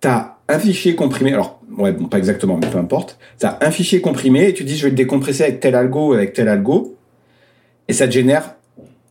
T'as 0.00 0.36
un 0.48 0.58
fichier 0.58 0.94
comprimé, 0.94 1.32
alors, 1.32 1.60
ouais, 1.76 1.92
bon, 1.92 2.06
pas 2.06 2.18
exactement, 2.18 2.58
mais 2.60 2.68
peu 2.68 2.78
importe. 2.78 3.18
T'as 3.38 3.58
un 3.60 3.70
fichier 3.70 4.00
comprimé 4.00 4.48
et 4.48 4.54
tu 4.54 4.64
dis, 4.64 4.76
je 4.76 4.84
vais 4.84 4.90
le 4.90 4.96
décompresser 4.96 5.44
avec 5.44 5.60
tel 5.60 5.74
algo, 5.74 6.14
avec 6.14 6.32
tel 6.32 6.48
algo. 6.48 6.96
Et 7.88 7.92
ça 7.92 8.06
te 8.06 8.12
génère, 8.12 8.54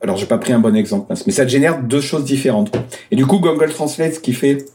alors 0.01 0.17
j'ai 0.17 0.25
pas 0.25 0.37
pris 0.37 0.53
un 0.53 0.59
bon 0.59 0.75
exemple, 0.75 1.13
mais 1.25 1.33
ça 1.33 1.45
te 1.45 1.51
génère 1.51 1.81
deux 1.83 2.01
choses 2.01 2.23
différentes. 2.23 2.75
Et 3.11 3.15
du 3.15 3.25
coup, 3.25 3.39
Google 3.39 3.69
Translate, 3.69 4.15
ce 4.15 4.19
qu'il 4.19 4.35
fait, 4.35 4.65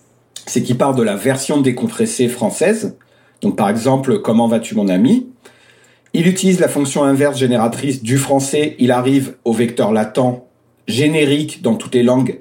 c'est 0.46 0.62
qu'il 0.62 0.76
part 0.76 0.94
de 0.94 1.02
la 1.02 1.16
version 1.16 1.60
décompressée 1.60 2.28
française. 2.28 2.96
Donc, 3.40 3.56
par 3.56 3.68
exemple, 3.68 4.20
comment 4.20 4.46
vas-tu 4.46 4.74
mon 4.74 4.88
ami? 4.88 5.26
Il 6.14 6.28
utilise 6.28 6.60
la 6.60 6.68
fonction 6.68 7.02
inverse 7.02 7.38
génératrice 7.38 8.02
du 8.02 8.18
français. 8.18 8.76
Il 8.78 8.90
arrive 8.92 9.34
au 9.44 9.52
vecteur 9.52 9.92
latent 9.92 10.46
générique 10.86 11.60
dans 11.62 11.74
toutes 11.74 11.94
les 11.94 12.02
langues 12.04 12.38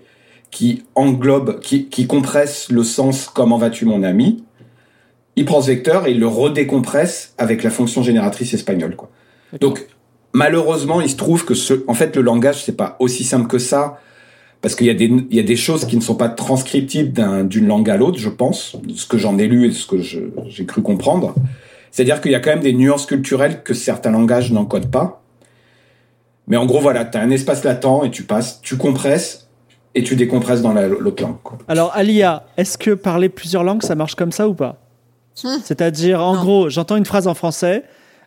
qui 0.51 0.83
englobe, 0.93 1.59
qui, 1.59 1.85
qui 1.85 2.05
compresse 2.05 2.67
le 2.69 2.83
sens 2.83 3.27
comment 3.33 3.57
vas-tu 3.57 3.85
mon 3.85 4.03
ami. 4.03 4.43
Il 5.35 5.45
prend 5.45 5.61
ce 5.61 5.67
vecteur 5.67 6.05
et 6.07 6.11
il 6.11 6.19
le 6.19 6.27
redécompresse 6.27 7.33
avec 7.39 7.63
la 7.63 7.71
fonction 7.71 8.03
génératrice 8.03 8.53
espagnole. 8.53 8.95
Quoi. 8.95 9.09
Donc 9.59 9.87
malheureusement, 10.33 11.01
il 11.01 11.09
se 11.09 11.15
trouve 11.15 11.43
que 11.43 11.55
ce, 11.55 11.83
en 11.87 11.95
fait, 11.95 12.15
le 12.15 12.21
langage 12.21 12.63
c'est 12.63 12.77
pas 12.77 12.95
aussi 12.99 13.23
simple 13.23 13.47
que 13.47 13.57
ça 13.57 13.99
parce 14.61 14.75
qu'il 14.75 14.85
y 14.85 14.91
a 14.91 14.93
des 14.93 15.05
il 15.05 15.35
y 15.35 15.39
a 15.39 15.43
des 15.43 15.55
choses 15.55 15.85
qui 15.85 15.95
ne 15.97 16.01
sont 16.01 16.15
pas 16.15 16.29
transcriptibles 16.29 17.11
d'un- 17.11 17.43
d'une 17.43 17.65
langue 17.67 17.89
à 17.89 17.97
l'autre, 17.97 18.19
je 18.19 18.29
pense, 18.29 18.75
de 18.83 18.93
ce 18.93 19.07
que 19.07 19.17
j'en 19.17 19.39
ai 19.39 19.47
lu 19.47 19.65
et 19.65 19.69
de 19.69 19.73
ce 19.73 19.87
que 19.87 19.99
j'ai 19.99 20.65
cru 20.67 20.83
comprendre. 20.83 21.33
C'est-à-dire 21.93 22.21
qu'il 22.21 22.31
y 22.31 22.35
a 22.35 22.39
quand 22.39 22.49
même 22.49 22.61
des 22.61 22.73
nuances 22.73 23.05
culturelles 23.05 23.61
que 23.61 23.75
certains 23.75 24.09
langages 24.09 24.51
n'encodent 24.51 24.89
pas. 24.89 25.21
Mais 26.47 26.57
en 26.57 26.65
gros, 26.65 26.79
voilà, 26.79 27.05
tu 27.05 27.19
as 27.19 27.21
un 27.21 27.29
espace 27.29 27.63
latent 27.63 27.85
et 28.03 28.09
tu 28.09 28.23
passes, 28.23 28.61
tu 28.61 28.77
compresses 28.77 29.47
et 29.93 30.01
tu 30.01 30.15
décompresses 30.15 30.63
dans 30.63 30.73
la- 30.73 30.87
l'autre 30.87 31.21
langue. 31.21 31.37
Quoi. 31.43 31.59
Alors, 31.67 31.91
Alia, 31.93 32.47
est-ce 32.57 32.79
que 32.79 32.95
parler 32.95 33.29
plusieurs 33.29 33.63
langues, 33.63 33.83
ça 33.83 33.93
marche 33.93 34.15
comme 34.15 34.31
ça 34.31 34.47
ou 34.49 34.55
pas? 34.55 34.77
Hmm. 35.43 35.57
C'est-à-dire, 35.63 36.19
en 36.23 36.33
Non. 36.33 36.41
gros, 36.41 36.69
j'entends 36.69 36.95
une 36.95 37.05
phrase 37.05 37.27
en 37.27 37.35
français, 37.35 37.83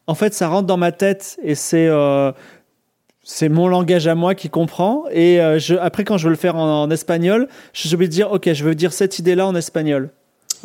en 0.07 0.14
fait, 0.14 0.33
ça 0.33 0.47
rentre 0.47 0.69
dans 0.69 0.77
ma 0.77 0.93
tête 0.93 1.37
et 1.43 1.57
c'est. 1.57 1.89
euh, 1.89 2.31
c'est 3.29 3.49
mon 3.49 3.67
langage 3.67 4.07
à 4.07 4.14
moi 4.14 4.37
qui 4.37 4.49
comprend. 4.49 5.03
Et 5.11 5.41
euh, 5.41 5.59
je, 5.59 5.75
après, 5.75 6.05
quand 6.05 6.17
je 6.17 6.27
veux 6.27 6.31
le 6.31 6.37
faire 6.37 6.55
en, 6.55 6.83
en 6.85 6.91
espagnol, 6.93 7.49
je 7.73 7.97
vais 7.97 8.07
dire, 8.07 8.31
ok, 8.31 8.53
je 8.53 8.62
veux 8.62 8.77
dire 8.77 8.93
cette 8.93 9.19
idée-là 9.19 9.49
en 9.49 9.57
espagnol. 9.57 10.11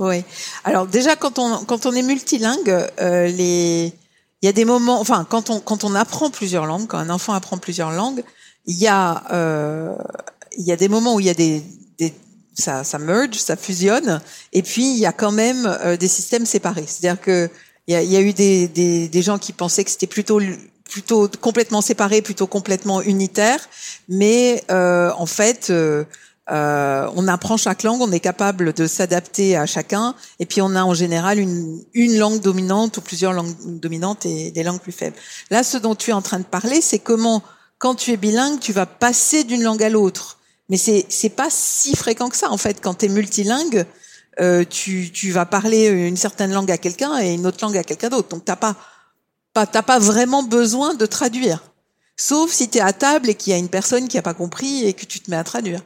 Oui. 0.02 0.24
Alors 0.64 0.88
déjà, 0.88 1.16
quand 1.16 1.38
on 1.38 1.64
quand 1.66 1.86
on 1.86 1.93
est 1.93 2.02
multilingue, 2.02 2.88
euh, 2.99 3.28
les 3.28 3.93
il 4.41 4.45
y 4.45 4.49
a 4.49 4.52
des 4.52 4.66
moments, 4.66 4.99
enfin 4.99 5.28
quand 5.30 5.52
on 5.52 5.60
quand 5.60 5.84
on 5.84 5.93
apprend 5.93 6.32
plusieurs 6.32 6.66
langues, 6.66 6.88
quand 6.88 6.97
un 6.97 7.12
enfant 7.12 7.34
apprend 7.34 7.60
plusieurs 7.60 7.91
langues, 7.91 8.24
il 8.66 8.78
y 8.80 8.88
a 8.88 9.24
euh, 9.32 9.95
il 10.58 10.66
y 10.66 10.72
a 10.72 10.76
des 10.76 10.89
moments 10.89 11.14
où 11.14 11.20
il 11.20 11.28
y 11.28 11.30
a 11.30 11.36
des, 11.36 11.62
des 11.99 12.16
ça 12.56 12.84
ça 12.84 12.97
merge, 12.97 13.36
ça 13.36 13.56
fusionne, 13.56 14.22
et 14.54 14.64
puis 14.64 14.89
il 14.91 14.97
y 14.97 15.06
a 15.06 15.12
quand 15.12 15.32
même 15.32 15.68
euh, 15.68 15.97
des 15.97 16.08
systèmes 16.08 16.47
séparés. 16.47 16.86
C'est-à-dire 16.88 17.22
que 17.22 17.47
il 17.86 17.93
y 17.93 17.95
a, 17.95 18.02
y 18.02 18.16
a 18.16 18.22
eu 18.22 18.34
des, 18.34 18.68
des 18.68 19.08
des 19.08 19.22
gens 19.22 19.38
qui 19.38 19.54
pensaient 19.54 19.84
que 19.84 19.91
c'était 19.91 20.08
plutôt 20.08 20.39
plutôt 20.89 21.30
complètement 21.39 21.82
séparé, 21.82 22.24
plutôt 22.24 22.47
complètement 22.47 23.04
unitaire, 23.04 23.60
mais 24.10 24.64
euh, 24.72 25.12
en 25.16 25.28
fait 25.28 25.70
euh, 25.70 26.06
euh, 26.52 27.10
on 27.16 27.28
apprend 27.30 27.56
chaque 27.56 27.84
langue, 27.84 28.02
on 28.02 28.12
est 28.12 28.20
capable 28.20 28.74
de 28.74 28.86
s'adapter 28.86 29.56
à 29.56 29.66
chacun, 29.66 30.16
et 30.39 30.45
puis 30.45 30.62
on 30.62 30.76
a 30.76 30.84
en 30.84 30.93
général 30.93 31.39
une, 31.39 31.82
une 31.93 32.18
langue 32.18 32.41
dominante 32.41 32.97
ou 32.97 33.02
plusieurs 33.02 33.32
langues 33.32 33.56
dominantes 33.80 34.26
et 34.26 34.52
des 34.52 34.64
langues 34.64 34.82
plus 34.82 34.91
faibles. 34.91 35.16
Là, 35.49 35.64
ce 35.64 35.78
dont 35.78 35.95
tu 35.95 36.10
es 36.10 36.14
en 36.14 36.22
train 36.22 36.39
de 36.39 36.45
parler, 36.45 36.82
c'est 36.82 36.99
comment, 36.99 37.41
quand 37.78 37.95
tu 37.95 38.12
es 38.12 38.18
bilingue, 38.18 38.60
tu 38.60 38.74
vas 38.74 38.86
passer 38.86 39.45
d'une 39.45 39.64
langue 39.64 39.82
à 39.82 39.89
l'autre. 39.89 40.39
Mais 40.68 40.78
c'est 40.78 41.06
c'est 41.10 41.30
pas 41.30 41.49
si 41.49 41.95
fréquent 41.95 42.30
que 42.30 42.38
ça 42.38 42.49
en 42.49 42.58
fait. 42.58 42.80
Quand 42.82 42.95
tu 42.95 43.06
es 43.06 43.10
multilingue, 43.10 43.86
euh, 44.39 44.64
tu 44.70 45.12
tu 45.12 45.32
vas 45.32 45.45
parler 45.45 45.88
une 45.88 46.16
certaine 46.16 46.54
langue 46.54 46.72
à 46.72 46.78
quelqu'un 46.78 47.20
et 47.20 47.34
une 47.34 47.45
autre 47.45 47.58
langue 47.62 47.78
à 47.78 47.84
quelqu'un 47.84 48.10
d'autre. 48.10 48.30
Donc 48.30 48.45
t'as 48.45 48.56
pas 48.56 48.76
pas 49.54 49.66
t'as 49.66 49.82
pas 49.82 49.99
vraiment 49.99 50.43
besoin 50.43 50.93
de 50.93 51.06
traduire. 51.06 51.62
Sauf 52.16 52.52
si 52.52 52.70
tu 52.70 52.78
es 52.78 52.82
à 52.82 52.93
table 52.93 53.30
et 53.30 53.36
qu'il 53.36 53.52
y 53.52 53.54
a 53.54 53.60
une 53.60 53.68
personne 53.68 54.08
qui 54.08 54.18
a 54.18 54.22
pas 54.22 54.34
compris 54.34 54.86
et 54.86 54.93
que 54.93 55.06
tu 55.06 55.20
te 55.20 55.30
mets 55.30 55.38
à 55.38 55.43
traduire. 55.43 55.82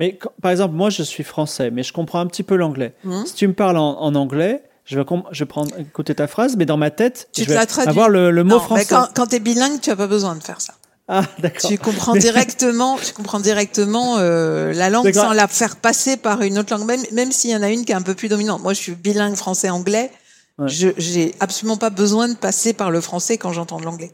Mais 0.00 0.16
quand- 0.16 0.32
par 0.40 0.50
exemple, 0.50 0.74
moi, 0.74 0.90
je 0.90 1.02
suis 1.02 1.24
français, 1.24 1.70
mais 1.70 1.82
je 1.82 1.92
comprends 1.92 2.20
un 2.20 2.26
petit 2.26 2.42
peu 2.42 2.56
l'anglais. 2.56 2.94
Mhm. 3.04 3.26
Si 3.26 3.34
tu 3.34 3.46
me 3.48 3.52
parles 3.54 3.76
en, 3.76 4.00
en 4.00 4.14
anglais, 4.14 4.62
je 4.84 4.98
vais, 4.98 5.04
je 5.30 5.44
vais 5.44 5.48
prendre 5.48 5.70
écouter 5.78 6.14
ta 6.14 6.26
phrase, 6.26 6.56
mais 6.56 6.66
dans 6.66 6.76
ma 6.76 6.90
tête, 6.90 7.28
Tu 7.32 7.42
je 7.44 7.48
vais 7.48 7.54
la 7.54 7.66
avoir 7.86 8.08
le, 8.08 8.30
le 8.30 8.42
mot 8.44 8.50
Non, 8.50 8.56
mais 8.58 8.64
français. 8.64 8.86
quand, 8.88 9.08
quand 9.14 9.26
tu 9.28 9.36
es 9.36 9.40
bilingue, 9.40 9.80
tu 9.80 9.90
as 9.90 9.96
pas 9.96 10.06
besoin 10.08 10.34
de 10.34 10.42
faire 10.42 10.60
ça. 10.60 10.74
Ah, 11.08 11.22
d'accord. 11.40 11.68
Tu 11.70 11.78
comprends 11.78 12.14
directement, 12.16 12.96
tu 12.96 13.12
comprends 13.12 13.40
directement 13.40 14.16
euh, 14.18 14.72
la 14.72 14.88
langue 14.88 15.04
D'accord. 15.04 15.24
sans 15.26 15.32
la 15.32 15.46
faire 15.48 15.76
passer 15.76 16.16
par 16.16 16.42
une 16.42 16.58
autre 16.58 16.74
langue, 16.74 16.86
même, 16.86 17.02
même 17.12 17.32
s'il 17.32 17.50
y 17.50 17.56
en 17.56 17.62
a 17.62 17.68
une 17.70 17.84
qui 17.84 17.92
est 17.92 17.94
un 17.96 18.02
peu 18.02 18.14
plus 18.14 18.28
dominante. 18.28 18.62
Moi, 18.62 18.72
je 18.72 18.80
suis 18.80 18.94
bilingue 18.94 19.34
français-anglais. 19.36 20.10
Ouais. 20.58 20.68
Je 20.68 20.88
j'ai 20.98 21.34
absolument 21.40 21.76
pas 21.76 21.90
besoin 21.90 22.28
de 22.28 22.34
passer 22.34 22.72
par 22.72 22.90
le 22.90 23.00
français 23.00 23.36
quand 23.38 23.52
j'entends 23.52 23.78
de 23.78 23.84
l'anglais. 23.84 24.12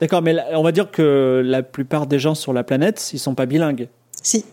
D'accord, 0.00 0.20
mais 0.22 0.36
on 0.52 0.62
va 0.62 0.72
dire 0.72 0.90
que 0.90 1.42
la 1.44 1.62
plupart 1.62 2.06
des 2.06 2.18
gens 2.18 2.34
sur 2.34 2.52
la 2.52 2.64
planète, 2.64 3.10
ils 3.12 3.18
sont 3.18 3.34
pas 3.34 3.46
bilingues. 3.46 3.88
Si, 4.22 4.44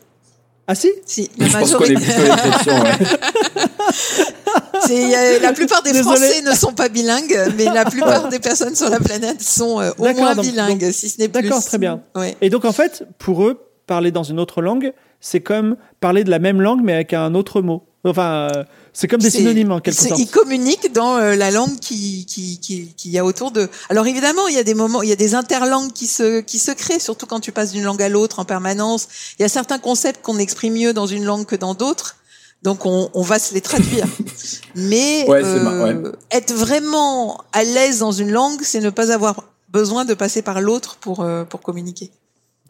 Ah 0.71 0.75
si 0.75 0.87
si, 1.03 1.31
la 1.35 1.47
Je 1.47 1.57
pense 1.57 1.73
qu'on 1.73 1.83
est 1.83 1.95
plutôt 1.95 2.21
l'exception. 2.21 2.79
Ouais. 2.79 2.91
c'est, 4.85 5.17
euh, 5.17 5.39
la 5.41 5.51
plupart 5.51 5.81
des 5.81 5.93
Désolé. 5.93 6.15
Français 6.15 6.41
ne 6.43 6.53
sont 6.53 6.73
pas 6.73 6.89
bilingues, 6.89 7.35
mais 7.57 7.65
la 7.65 7.85
plupart 7.89 8.29
des 8.29 8.37
personnes 8.37 8.75
sur 8.75 8.87
la 8.87 8.99
planète 8.99 9.41
sont 9.41 9.81
euh, 9.81 9.89
au 9.97 10.03
moins 10.13 10.35
donc- 10.35 10.45
bilingues, 10.45 10.91
si 10.91 11.09
ce 11.09 11.19
n'est 11.21 11.27
plus. 11.27 11.41
D'accord, 11.41 11.65
très 11.65 11.79
bien. 11.79 12.03
Ouais. 12.13 12.37
Et 12.41 12.51
donc 12.51 12.65
en 12.65 12.71
fait, 12.71 13.03
pour 13.17 13.47
eux, 13.47 13.59
parler 13.87 14.11
dans 14.11 14.21
une 14.21 14.39
autre 14.39 14.61
langue, 14.61 14.93
c'est 15.19 15.39
comme 15.39 15.75
parler 16.01 16.23
de 16.23 16.29
la 16.29 16.37
même 16.37 16.61
langue 16.61 16.81
mais 16.83 16.93
avec 16.93 17.13
un 17.13 17.33
autre 17.33 17.63
mot. 17.63 17.88
Enfin, 18.05 18.49
euh, 18.55 18.63
c'est 18.93 19.07
comme 19.09 19.19
des 19.19 19.29
synonymes 19.29 19.71
en 19.73 19.79
quelque 19.81 19.99
c'est- 19.99 20.07
sorte. 20.09 20.21
Ils 20.21 20.29
communiquent 20.29 20.93
dans 20.93 21.17
euh, 21.17 21.35
la 21.35 21.51
langue 21.51 21.77
qui 21.79 22.25
qui 22.25 22.57
qui 22.59 22.93
qui 22.95 23.09
y 23.09 23.17
a 23.19 23.25
autour 23.25 23.51
d'eux. 23.51 23.67
Alors 23.89 24.07
évidemment, 24.07 24.47
il 24.47 24.55
y 24.55 24.57
a 24.57 24.63
des 24.63 24.73
moments, 24.73 25.01
il 25.01 25.09
y 25.09 25.11
a 25.11 25.17
des 25.17 25.35
interlangues 25.35 25.91
qui 25.91 26.07
se 26.07 26.39
qui 26.39 26.59
se 26.59 26.71
créent, 26.71 26.99
surtout 26.99 27.25
quand 27.25 27.41
tu 27.41 27.51
passes 27.51 27.71
d'une 27.73 27.83
langue 27.83 28.01
à 28.01 28.07
l'autre 28.07 28.39
en 28.39 28.45
permanence. 28.45 29.07
Il 29.37 29.41
y 29.41 29.45
a 29.45 29.49
certains 29.49 29.79
concepts 29.79 30.21
qu'on 30.21 30.37
exprime 30.37 30.73
mieux 30.75 30.93
dans 30.93 31.07
une 31.07 31.25
langue 31.25 31.45
que 31.45 31.57
dans 31.57 31.73
d'autres. 31.73 32.15
Donc 32.63 32.85
on, 32.85 33.09
on 33.13 33.21
va 33.21 33.37
se 33.39 33.53
les 33.53 33.61
traduire. 33.61 34.05
Mais 34.75 35.25
Ouais, 35.27 35.41
ouais. 35.43 35.95
être 36.31 36.53
vraiment 36.53 37.41
à 37.53 37.63
l'aise 37.63 37.99
dans 37.99 38.11
une 38.11 38.31
langue, 38.31 38.59
c'est 38.63 38.79
ne 38.81 38.89
pas 38.89 39.11
avoir 39.11 39.43
besoin 39.69 40.03
de 40.05 40.13
passer 40.13 40.41
par 40.41 40.61
l'autre 40.61 40.97
pour 41.01 41.21
euh, 41.21 41.43
pour 41.43 41.61
communiquer. 41.61 42.11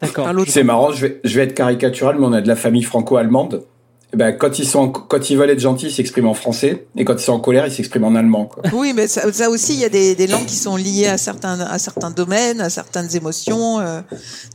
D'accord. 0.00 0.28
C'est 0.48 0.64
marrant, 0.64 0.92
je 0.92 1.06
vais, 1.06 1.20
je 1.24 1.36
vais 1.36 1.44
être 1.44 1.54
caricatural, 1.54 2.16
mais 2.18 2.26
on 2.26 2.32
a 2.32 2.40
de 2.40 2.48
la 2.48 2.56
famille 2.56 2.82
franco-allemande. 2.82 3.64
Eh 4.12 4.16
Ben, 4.16 4.36
quand 4.36 4.58
ils 4.58 4.66
sont, 4.66 4.90
quand 4.90 5.30
ils 5.30 5.36
veulent 5.38 5.50
être 5.50 5.60
gentils, 5.60 5.86
ils 5.86 5.92
s'expriment 5.92 6.28
en 6.28 6.34
français, 6.34 6.86
et 6.96 7.04
quand 7.04 7.14
ils 7.14 7.22
sont 7.22 7.32
en 7.32 7.40
colère, 7.40 7.66
ils 7.66 7.72
s'expriment 7.72 8.06
en 8.06 8.16
allemand. 8.16 8.46
Quoi. 8.46 8.64
Oui, 8.72 8.92
mais 8.92 9.06
ça, 9.06 9.48
aussi, 9.48 9.74
il 9.74 9.78
y 9.78 9.84
a 9.84 9.88
des, 9.88 10.16
des 10.16 10.26
langues 10.26 10.46
qui 10.46 10.56
sont 10.56 10.74
liées 10.76 11.06
à 11.06 11.16
certains, 11.16 11.60
à 11.60 11.78
certains 11.78 12.10
domaines, 12.10 12.60
à 12.60 12.70
certaines 12.70 13.14
émotions. 13.14 13.78
euh. 13.78 14.00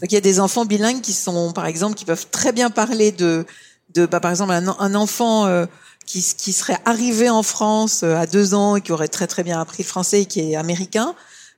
Donc, 0.01 0.11
il 0.11 0.13
y 0.13 0.17
a 0.17 0.21
des 0.21 0.39
enfants 0.41 0.65
bilingues 0.65 1.01
qui 1.01 1.13
sont, 1.13 1.53
par 1.53 1.67
exemple, 1.67 1.95
qui 1.95 2.03
peuvent 2.03 2.27
très 2.31 2.51
bien 2.51 2.69
parler 2.69 3.13
de, 3.13 3.45
de 3.93 4.05
bah, 4.05 4.19
par 4.19 4.31
exemple, 4.31 4.51
un, 4.51 4.75
un 4.77 4.95
enfant 4.95 5.45
euh, 5.45 5.65
qui, 6.05 6.21
qui 6.37 6.51
serait 6.51 6.77
arrivé 6.83 7.29
en 7.29 7.43
France 7.43 8.01
euh, 8.03 8.17
à 8.17 8.25
deux 8.25 8.53
ans 8.55 8.75
et 8.75 8.81
qui 8.81 8.91
aurait 8.91 9.07
très 9.07 9.27
très 9.27 9.43
bien 9.43 9.59
appris 9.61 9.83
français 9.83 10.23
et 10.23 10.25
qui 10.25 10.51
est 10.51 10.55
américain. 10.55 11.15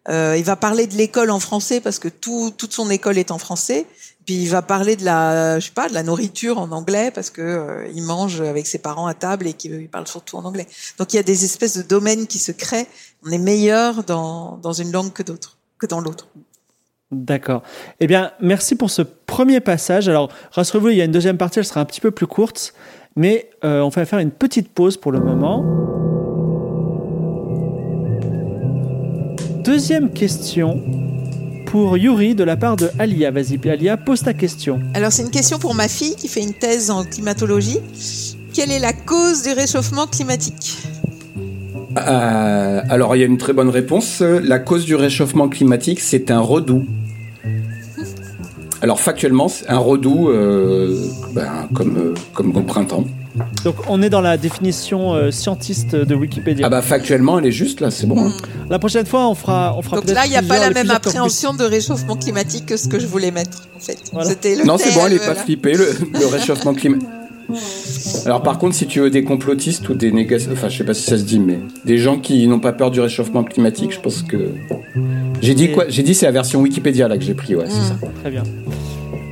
Euh, 0.10 0.36
il 0.38 0.44
va 0.46 0.56
parler 0.56 0.88
de 0.88 0.96
l'école 0.96 1.32
en 1.32 1.40
français 1.40 1.82
parce 1.82 2.00
que 2.00 2.08
tout, 2.08 2.54
toute 2.56 2.74
son 2.74 2.90
école 2.90 3.18
est 3.18 3.32
en 3.32 3.40
français. 3.40 3.88
Puis 4.28 4.36
il 4.36 4.50
va 4.50 4.62
parler 4.62 4.98
de 4.98 5.06
la, 5.06 5.58
je 5.58 5.68
sais 5.68 5.72
pas, 5.72 5.88
de 5.88 5.94
la 5.94 6.04
nourriture 6.04 6.58
en 6.58 6.70
anglais 6.74 7.12
parce 7.16 7.30
que 7.30 7.42
euh, 7.42 7.88
il 7.96 8.04
mange 8.04 8.42
avec 8.42 8.68
ses 8.68 8.78
parents 8.78 9.08
à 9.08 9.14
table 9.14 9.48
et 9.48 9.54
qu'il 9.54 9.88
parle 9.88 10.06
surtout 10.06 10.36
en 10.36 10.44
anglais. 10.44 10.68
Donc 11.00 11.14
il 11.14 11.16
y 11.16 11.20
a 11.20 11.24
des 11.24 11.46
espèces 11.46 11.78
de 11.78 11.82
domaines 11.82 12.28
qui 12.28 12.38
se 12.38 12.52
créent. 12.52 12.88
On 13.26 13.32
est 13.32 13.38
meilleur 13.38 14.04
dans, 14.04 14.58
dans 14.58 14.74
une 14.74 14.92
langue 14.92 15.14
que 15.14 15.24
d'autres, 15.24 15.58
que 15.80 15.86
dans 15.86 16.02
l'autre. 16.02 16.28
D'accord. 17.10 17.64
Eh 18.02 18.08
bien, 18.08 18.34
merci 18.42 18.76
pour 18.76 18.90
ce 18.90 19.02
premier 19.02 19.62
passage. 19.62 20.10
Alors, 20.10 20.30
rassurez-vous, 20.52 20.90
il 20.90 20.98
y 20.98 21.02
a 21.02 21.06
une 21.06 21.14
deuxième 21.14 21.38
partie, 21.38 21.60
elle 21.60 21.66
sera 21.66 21.80
un 21.80 21.86
petit 21.86 22.02
peu 22.02 22.12
plus 22.12 22.28
courte, 22.28 22.74
mais 23.16 23.50
euh, 23.64 23.80
on 23.80 23.88
va 23.88 24.06
faire 24.06 24.20
une 24.20 24.32
petite 24.32 24.74
pause 24.74 24.98
pour 24.98 25.14
le 25.14 25.22
moment. 25.22 25.64
Deuxième 29.64 30.12
question 30.12 30.84
pour 31.68 31.98
Yuri 31.98 32.36
de 32.36 32.44
la 32.44 32.58
part 32.58 32.76
de 32.76 32.90
Alia. 32.98 33.32
Vas-y, 33.32 33.60
Alia, 33.70 33.98
pose 33.98 34.22
ta 34.22 34.34
question. 34.34 34.80
Alors 34.94 35.12
c'est 35.12 35.24
une 35.24 35.32
question 35.32 35.60
pour 35.60 35.76
ma 35.76 35.88
fille 35.88 36.16
qui 36.16 36.28
fait 36.28 36.42
une 36.42 36.54
thèse 36.54 36.90
en 36.90 37.04
climatologie. 37.04 37.80
Quelle 38.54 38.72
est 38.72 38.80
la 38.80 38.94
cause 38.94 39.44
du 39.44 39.52
réchauffement 39.52 40.08
climatique? 40.08 40.78
Euh, 41.98 42.82
alors, 42.90 43.16
il 43.16 43.20
y 43.20 43.24
a 43.24 43.26
une 43.26 43.38
très 43.38 43.54
bonne 43.54 43.70
réponse. 43.70 44.22
La 44.22 44.60
cause 44.60 44.86
du 44.86 44.96
réchauffement 44.96 45.50
climatique, 45.50 46.00
c'est 46.00 46.32
un 46.32 46.40
redout. 46.40 46.86
Alors, 48.82 49.00
factuellement, 49.00 49.48
c'est 49.48 49.70
un 49.70 49.78
redout, 49.78 50.30
euh, 50.30 51.00
ben, 51.34 51.68
comme, 51.74 51.98
euh, 51.98 52.14
comme 52.34 52.56
au 52.56 52.62
printemps. 52.62 53.06
Donc, 53.64 53.76
on 53.88 54.02
est 54.02 54.10
dans 54.10 54.22
la 54.22 54.38
définition 54.38 55.14
euh, 55.14 55.32
scientiste 55.32 55.96
de 55.96 56.16
Wikipédia. 56.16 56.66
Ah 56.68 56.70
bah, 56.70 56.82
factuellement, 56.82 57.40
elle 57.40 57.46
est 57.46 57.52
juste 57.52 57.82
là, 57.82 57.92
c'est 57.92 58.08
bon. 58.08 58.32
La 58.70 58.80
prochaine 58.80 59.06
fois, 59.06 59.28
on 59.30 59.36
fera, 59.36 59.76
on 59.78 59.82
fera 59.82 59.98
Donc 59.98 60.06
peut-être 60.06 60.16
là, 60.16 60.26
il 60.26 60.30
n'y 60.30 60.36
a 60.36 60.42
pas 60.42 60.48
plusieurs- 60.48 60.62
la 60.62 60.68
les 60.70 60.74
même 60.74 60.82
plusieurs 60.84 61.02
corpus. 61.02 61.16
appréhension 61.16 61.54
de 61.54 61.64
réchauffement 61.64 62.16
climatique 62.16 62.66
que 62.66 62.78
ce 62.78 62.88
que 62.88 63.00
je 63.00 63.08
voulais 63.08 63.32
mettre, 63.32 63.64
en 63.76 63.80
fait. 63.80 63.98
Voilà. 64.14 64.30
C'était 64.30 64.56
le 64.56 64.64
Non, 64.66 64.78
c'est 64.78 64.94
bon, 64.94 65.06
elle 65.08 65.14
est 65.14 65.26
pas 65.26 65.36
flippée, 65.36 65.74
le, 65.74 65.88
le 66.20 66.26
réchauffement 66.28 66.74
climatique. 66.74 67.08
Alors 68.26 68.44
par 68.44 68.58
contre, 68.58 68.76
si 68.76 68.88
tu 68.88 69.00
veux 69.00 69.10
des 69.10 69.24
complotistes 69.24 69.88
ou 69.88 69.94
des 69.94 70.12
négations, 70.12 70.52
enfin 70.52 70.68
je 70.68 70.78
sais 70.80 70.84
pas 70.84 70.94
si 70.94 71.04
ça 71.04 71.18
se 71.18 71.24
dit, 71.24 71.40
mais 71.40 71.60
des 71.86 71.98
gens 71.98 72.18
qui 72.20 72.46
n'ont 72.46 72.60
pas 72.60 72.74
peur 72.74 72.92
du 72.92 73.00
réchauffement 73.00 73.46
climatique, 73.46 73.94
je 73.94 74.02
pense 74.02 74.22
que 74.22 74.50
j'ai 75.42 75.54
dit 75.54 75.72
quoi? 75.72 75.86
J'ai 75.88 76.04
dit 76.04 76.14
c'est 76.14 76.26
la 76.26 76.34
version 76.34 76.60
Wikipédia 76.60 77.08
là 77.08 77.18
que 77.18 77.24
j'ai 77.24 77.34
pris, 77.36 77.56
ouais, 77.56 77.64
c'est 77.70 77.88
ça. 77.88 77.96
Très 78.22 78.32
bien. 78.32 78.44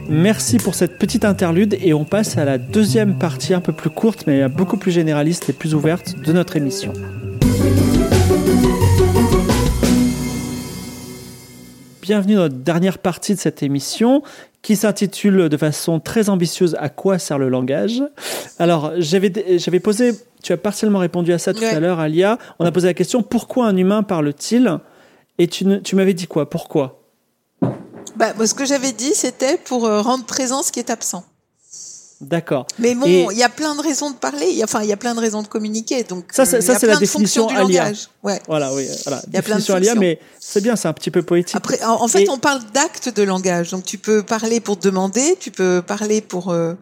Merci 0.08 0.58
pour 0.58 0.76
cette 0.76 0.98
petite 1.00 1.26
interlude 1.26 1.76
et 1.82 1.94
on 1.94 2.06
passe 2.06 2.38
à 2.38 2.46
la 2.46 2.58
deuxième 2.58 3.18
partie 3.18 3.54
un 3.54 3.62
peu 3.62 3.74
plus 3.74 3.90
courte 3.90 4.26
mais 4.28 4.48
beaucoup 4.50 4.78
plus 4.78 4.92
généraliste 4.92 5.50
et 5.50 5.54
plus 5.54 5.74
ouverte 5.74 6.16
de 6.20 6.32
notre 6.32 6.56
émission. 6.58 6.94
Bienvenue 12.02 12.36
dans 12.36 12.42
notre 12.42 12.56
dernière 12.58 13.00
partie 13.00 13.34
de 13.34 13.40
cette 13.40 13.64
émission 13.64 14.22
qui 14.62 14.76
s'intitule 14.76 15.50
de 15.50 15.58
façon 15.58 16.00
très 16.00 16.30
ambitieuse 16.30 16.76
À 16.80 16.90
quoi 16.90 17.18
sert 17.18 17.40
le 17.40 17.50
langage? 17.50 18.04
Alors, 18.60 18.94
j'avais 18.98 19.32
j'avais 19.58 19.80
posé, 19.80 20.12
tu 20.44 20.54
as 20.54 20.58
partiellement 20.58 21.00
répondu 21.00 21.34
à 21.34 21.40
ça 21.40 21.54
tout 21.54 21.62
Ouais. 21.62 21.68
à 21.70 21.80
l'heure, 21.80 22.00
Alia. 22.00 22.38
On 22.60 22.66
a 22.66 22.72
posé 22.72 22.88
la 22.88 22.94
question 22.94 23.24
pourquoi 23.24 23.68
un 23.68 23.78
humain 23.78 24.04
parle-t-il? 24.04 24.78
Et 25.40 25.48
tu, 25.48 25.66
tu 25.84 25.96
m'avais 25.96 26.14
dit 26.14 26.28
quoi? 26.28 26.50
Pourquoi? 26.50 27.05
Bah, 28.16 28.34
ce 28.46 28.54
que 28.54 28.66
j'avais 28.66 28.92
dit, 28.92 29.14
c'était 29.14 29.58
pour 29.58 29.86
euh, 29.86 30.02
rendre 30.02 30.26
présent 30.26 30.64
ce 30.64 30.72
qui 30.72 30.80
est 30.80 30.90
absent. 30.90 31.24
D'accord. 32.22 32.66
Mais 32.80 32.96
bon, 32.96 33.06
Et- 33.06 33.28
il 33.32 33.38
y 33.38 33.44
a 33.44 33.50
plein 33.50 33.76
de 33.76 33.82
raisons 33.82 34.10
de 34.10 34.16
parler. 34.16 34.62
Enfin, 34.64 34.82
il 34.82 34.88
y 34.88 34.94
a 34.94 34.98
plein 34.98 35.14
de 35.16 35.20
raisons 35.20 35.42
de 35.44 35.48
communiquer. 35.50 36.04
Donc, 36.04 36.26
Ça, 36.32 36.46
c'est- 36.46 36.58
euh, 36.58 36.62
ça, 36.62 36.80
c'est 36.80 36.88
la 36.88 36.96
définition 36.96 37.46
du 37.46 37.56
Alia. 37.58 37.82
langage. 37.84 38.08
Ouais. 38.24 38.42
Voilà, 38.48 38.74
oui, 38.74 38.88
voilà. 39.04 39.22
Il 39.28 39.34
y 39.34 39.38
a 39.38 39.42
plein 39.42 39.58
de 39.58 39.72
Alia, 39.72 39.76
fonctions. 39.92 40.00
mais 40.00 40.20
c'est 40.40 40.62
bien, 40.62 40.78
c'est 40.78 40.88
un 40.88 40.94
petit 40.94 41.12
peu 41.12 41.24
poétique. 41.24 41.56
Après, 41.58 41.84
en, 41.84 42.02
en 42.02 42.08
fait, 42.08 42.24
Et- 42.24 42.30
on 42.30 42.38
parle 42.38 42.62
d'actes 42.74 43.10
de 43.14 43.22
langage. 43.24 43.72
Donc, 43.72 43.84
tu 43.84 43.98
peux 43.98 44.24
parler 44.24 44.62
pour 44.62 44.78
demander, 44.78 45.36
tu 45.40 45.52
peux 45.52 45.82
parler 45.86 46.22
pour 46.22 46.52
euh, 46.52 46.74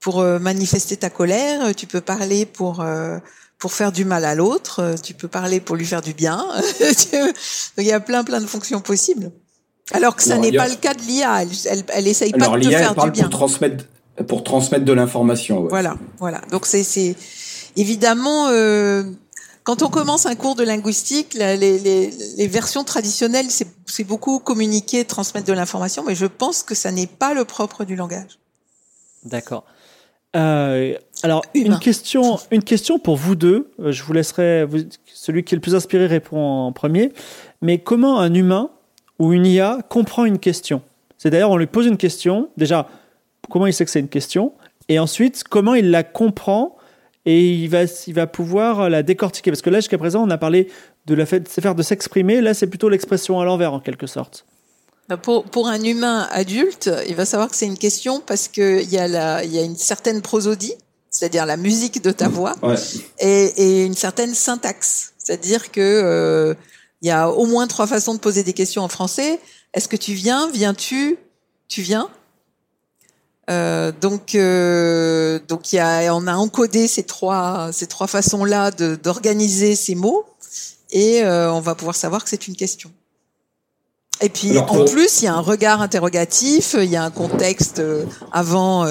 pour 0.00 0.20
euh, 0.20 0.38
manifester 0.38 0.96
ta 0.96 1.10
colère, 1.10 1.74
tu 1.74 1.88
peux 1.88 2.00
parler 2.00 2.46
pour 2.46 2.80
euh, 2.80 3.18
pour 3.58 3.72
faire 3.72 3.90
du 3.90 4.04
mal 4.04 4.24
à 4.24 4.36
l'autre, 4.36 4.94
tu 5.02 5.14
peux 5.14 5.26
parler 5.28 5.58
pour 5.58 5.74
lui 5.74 5.84
faire 5.86 6.02
du 6.02 6.12
bien. 6.14 6.46
Il 7.78 7.84
y 7.84 7.92
a 7.92 7.98
plein 8.00 8.22
plein 8.22 8.40
de 8.40 8.46
fonctions 8.46 8.80
possibles. 8.80 9.32
Alors 9.92 10.16
que 10.16 10.22
ça 10.22 10.36
n'est 10.38 10.52
pas 10.52 10.68
le 10.68 10.74
cas 10.76 10.94
de 10.94 11.02
l'IA. 11.02 11.42
Elle, 11.42 11.48
elle, 11.70 11.84
elle 11.94 12.08
essaye 12.08 12.32
pas 12.32 12.44
Alors 12.46 12.56
de 12.56 12.62
te 12.62 12.66
l'IA, 12.68 12.78
faire 12.78 12.88
elle 12.88 12.94
du 12.94 12.96
parle 12.96 13.10
bien. 13.12 13.22
pour 13.24 13.30
transmettre, 13.38 13.84
pour 14.26 14.42
transmettre 14.44 14.84
de 14.84 14.92
l'information. 14.92 15.60
ouais. 15.62 15.68
Voilà, 15.68 15.96
voilà. 16.18 16.40
Donc 16.50 16.66
c'est, 16.66 16.82
c'est 16.82 17.14
évidemment 17.76 18.48
euh, 18.48 19.04
quand 19.62 19.82
on 19.82 19.88
commence 19.88 20.26
un 20.26 20.34
cours 20.34 20.54
de 20.56 20.64
linguistique, 20.64 21.34
les, 21.34 21.56
les, 21.56 21.78
les 22.36 22.46
versions 22.48 22.84
traditionnelles, 22.84 23.46
c'est, 23.50 23.66
c'est 23.86 24.04
beaucoup 24.04 24.38
communiquer, 24.38 25.04
transmettre 25.04 25.46
de 25.46 25.52
l'information, 25.52 26.04
mais 26.06 26.14
je 26.14 26.26
pense 26.26 26.62
que 26.62 26.74
ça 26.74 26.90
n'est 26.92 27.06
pas 27.08 27.34
le 27.34 27.44
propre 27.44 27.84
du 27.84 27.96
langage. 27.96 28.38
D'accord. 29.24 29.64
Euh, 30.36 30.94
alors, 31.22 31.42
Humain. 31.54 31.74
une 31.74 31.78
question, 31.80 32.38
une 32.50 32.62
question 32.62 32.98
pour 32.98 33.16
vous 33.16 33.34
deux. 33.36 33.70
Euh, 33.80 33.90
Je 33.90 34.02
vous 34.02 34.12
laisserai, 34.12 34.64
vous- 34.66 34.84
celui 35.12 35.44
qui 35.44 35.54
est 35.54 35.56
le 35.56 35.62
plus 35.62 35.74
inspiré 35.74 36.06
répond 36.06 36.38
en 36.40 36.72
premier. 36.72 37.12
Mais 37.62 37.78
comment 37.78 38.20
un 38.20 38.34
humain 38.34 38.70
ou 39.18 39.32
une 39.32 39.46
IA 39.46 39.78
comprend 39.88 40.24
une 40.24 40.38
question 40.38 40.82
C'est 41.18 41.30
d'ailleurs, 41.30 41.50
on 41.50 41.56
lui 41.56 41.66
pose 41.66 41.86
une 41.86 41.96
question. 41.96 42.48
Déjà, 42.56 42.88
comment 43.50 43.66
il 43.66 43.72
sait 43.72 43.84
que 43.84 43.90
c'est 43.90 44.00
une 44.00 44.08
question 44.08 44.52
Et 44.88 44.98
ensuite, 44.98 45.44
comment 45.44 45.74
il 45.74 45.90
la 45.90 46.02
comprend 46.02 46.76
et 47.24 47.50
il 47.54 47.68
va, 47.68 47.84
il 48.06 48.14
va 48.14 48.26
pouvoir 48.26 48.88
la 48.88 49.02
décortiquer 49.02 49.50
Parce 49.50 49.62
que 49.62 49.70
là, 49.70 49.78
jusqu'à 49.78 49.98
présent, 49.98 50.22
on 50.22 50.30
a 50.30 50.38
parlé 50.38 50.68
de 51.06 51.14
la 51.14 51.26
fait, 51.26 51.40
de 51.40 51.48
faire 51.48 51.74
de 51.74 51.82
s'exprimer. 51.82 52.40
Là, 52.40 52.54
c'est 52.54 52.66
plutôt 52.68 52.88
l'expression 52.88 53.40
à 53.40 53.44
l'envers, 53.44 53.72
en 53.72 53.80
quelque 53.80 54.06
sorte. 54.06 54.44
Bah, 55.08 55.16
Pour, 55.16 55.44
pour 55.44 55.66
un 55.68 55.82
humain 55.82 56.28
adulte, 56.30 56.90
il 57.08 57.14
va 57.16 57.24
savoir 57.24 57.48
que 57.48 57.56
c'est 57.56 57.66
une 57.66 57.78
question 57.78 58.20
parce 58.24 58.46
que 58.48 58.80
il 58.82 58.90
y 58.90 58.98
a 58.98 59.08
la, 59.08 59.42
il 59.44 59.52
y 59.52 59.58
a 59.58 59.62
une 59.62 59.76
certaine 59.76 60.20
prosodie, 60.22 60.74
c'est-à-dire 61.10 61.46
la 61.46 61.56
musique 61.56 62.02
de 62.02 62.10
ta 62.12 62.28
voix, 62.28 62.54
Ouais. 62.62 62.74
et, 63.20 63.44
et 63.56 63.84
une 63.86 63.94
certaine 63.94 64.34
syntaxe. 64.34 65.12
C'est-à-dire 65.18 65.72
que 65.72 65.80
euh, 65.80 66.54
il 67.06 67.10
y 67.10 67.12
a 67.12 67.30
au 67.30 67.46
moins 67.46 67.68
trois 67.68 67.86
façons 67.86 68.14
de 68.14 68.18
poser 68.18 68.42
des 68.42 68.52
questions 68.52 68.82
en 68.82 68.88
français. 68.88 69.38
Est-ce 69.74 69.86
que 69.86 69.94
tu 69.94 70.12
viens? 70.12 70.50
Viens-tu? 70.50 71.16
Tu 71.68 71.80
viens? 71.80 72.08
Euh, 73.48 73.92
donc, 74.00 74.34
euh, 74.34 75.38
donc 75.46 75.72
il 75.72 75.76
y 75.76 75.78
a, 75.78 76.12
on 76.12 76.26
a 76.26 76.34
encodé 76.34 76.88
ces 76.88 77.04
trois, 77.04 77.70
ces 77.72 77.86
trois 77.86 78.08
façons-là 78.08 78.72
d'organiser 78.72 79.76
ces 79.76 79.94
mots, 79.94 80.26
et 80.90 81.22
euh, 81.22 81.52
on 81.52 81.60
va 81.60 81.76
pouvoir 81.76 81.94
savoir 81.94 82.24
que 82.24 82.30
c'est 82.30 82.48
une 82.48 82.56
question. 82.56 82.90
Et 84.20 84.28
puis 84.28 84.50
Alors, 84.50 84.72
en 84.72 84.84
plus, 84.84 85.22
il 85.22 85.26
y 85.26 85.28
a 85.28 85.34
un 85.34 85.40
regard 85.40 85.80
interrogatif, 85.82 86.74
il 86.76 86.90
y 86.90 86.96
a 86.96 87.04
un 87.04 87.12
contexte 87.12 87.80
avant 88.32 88.84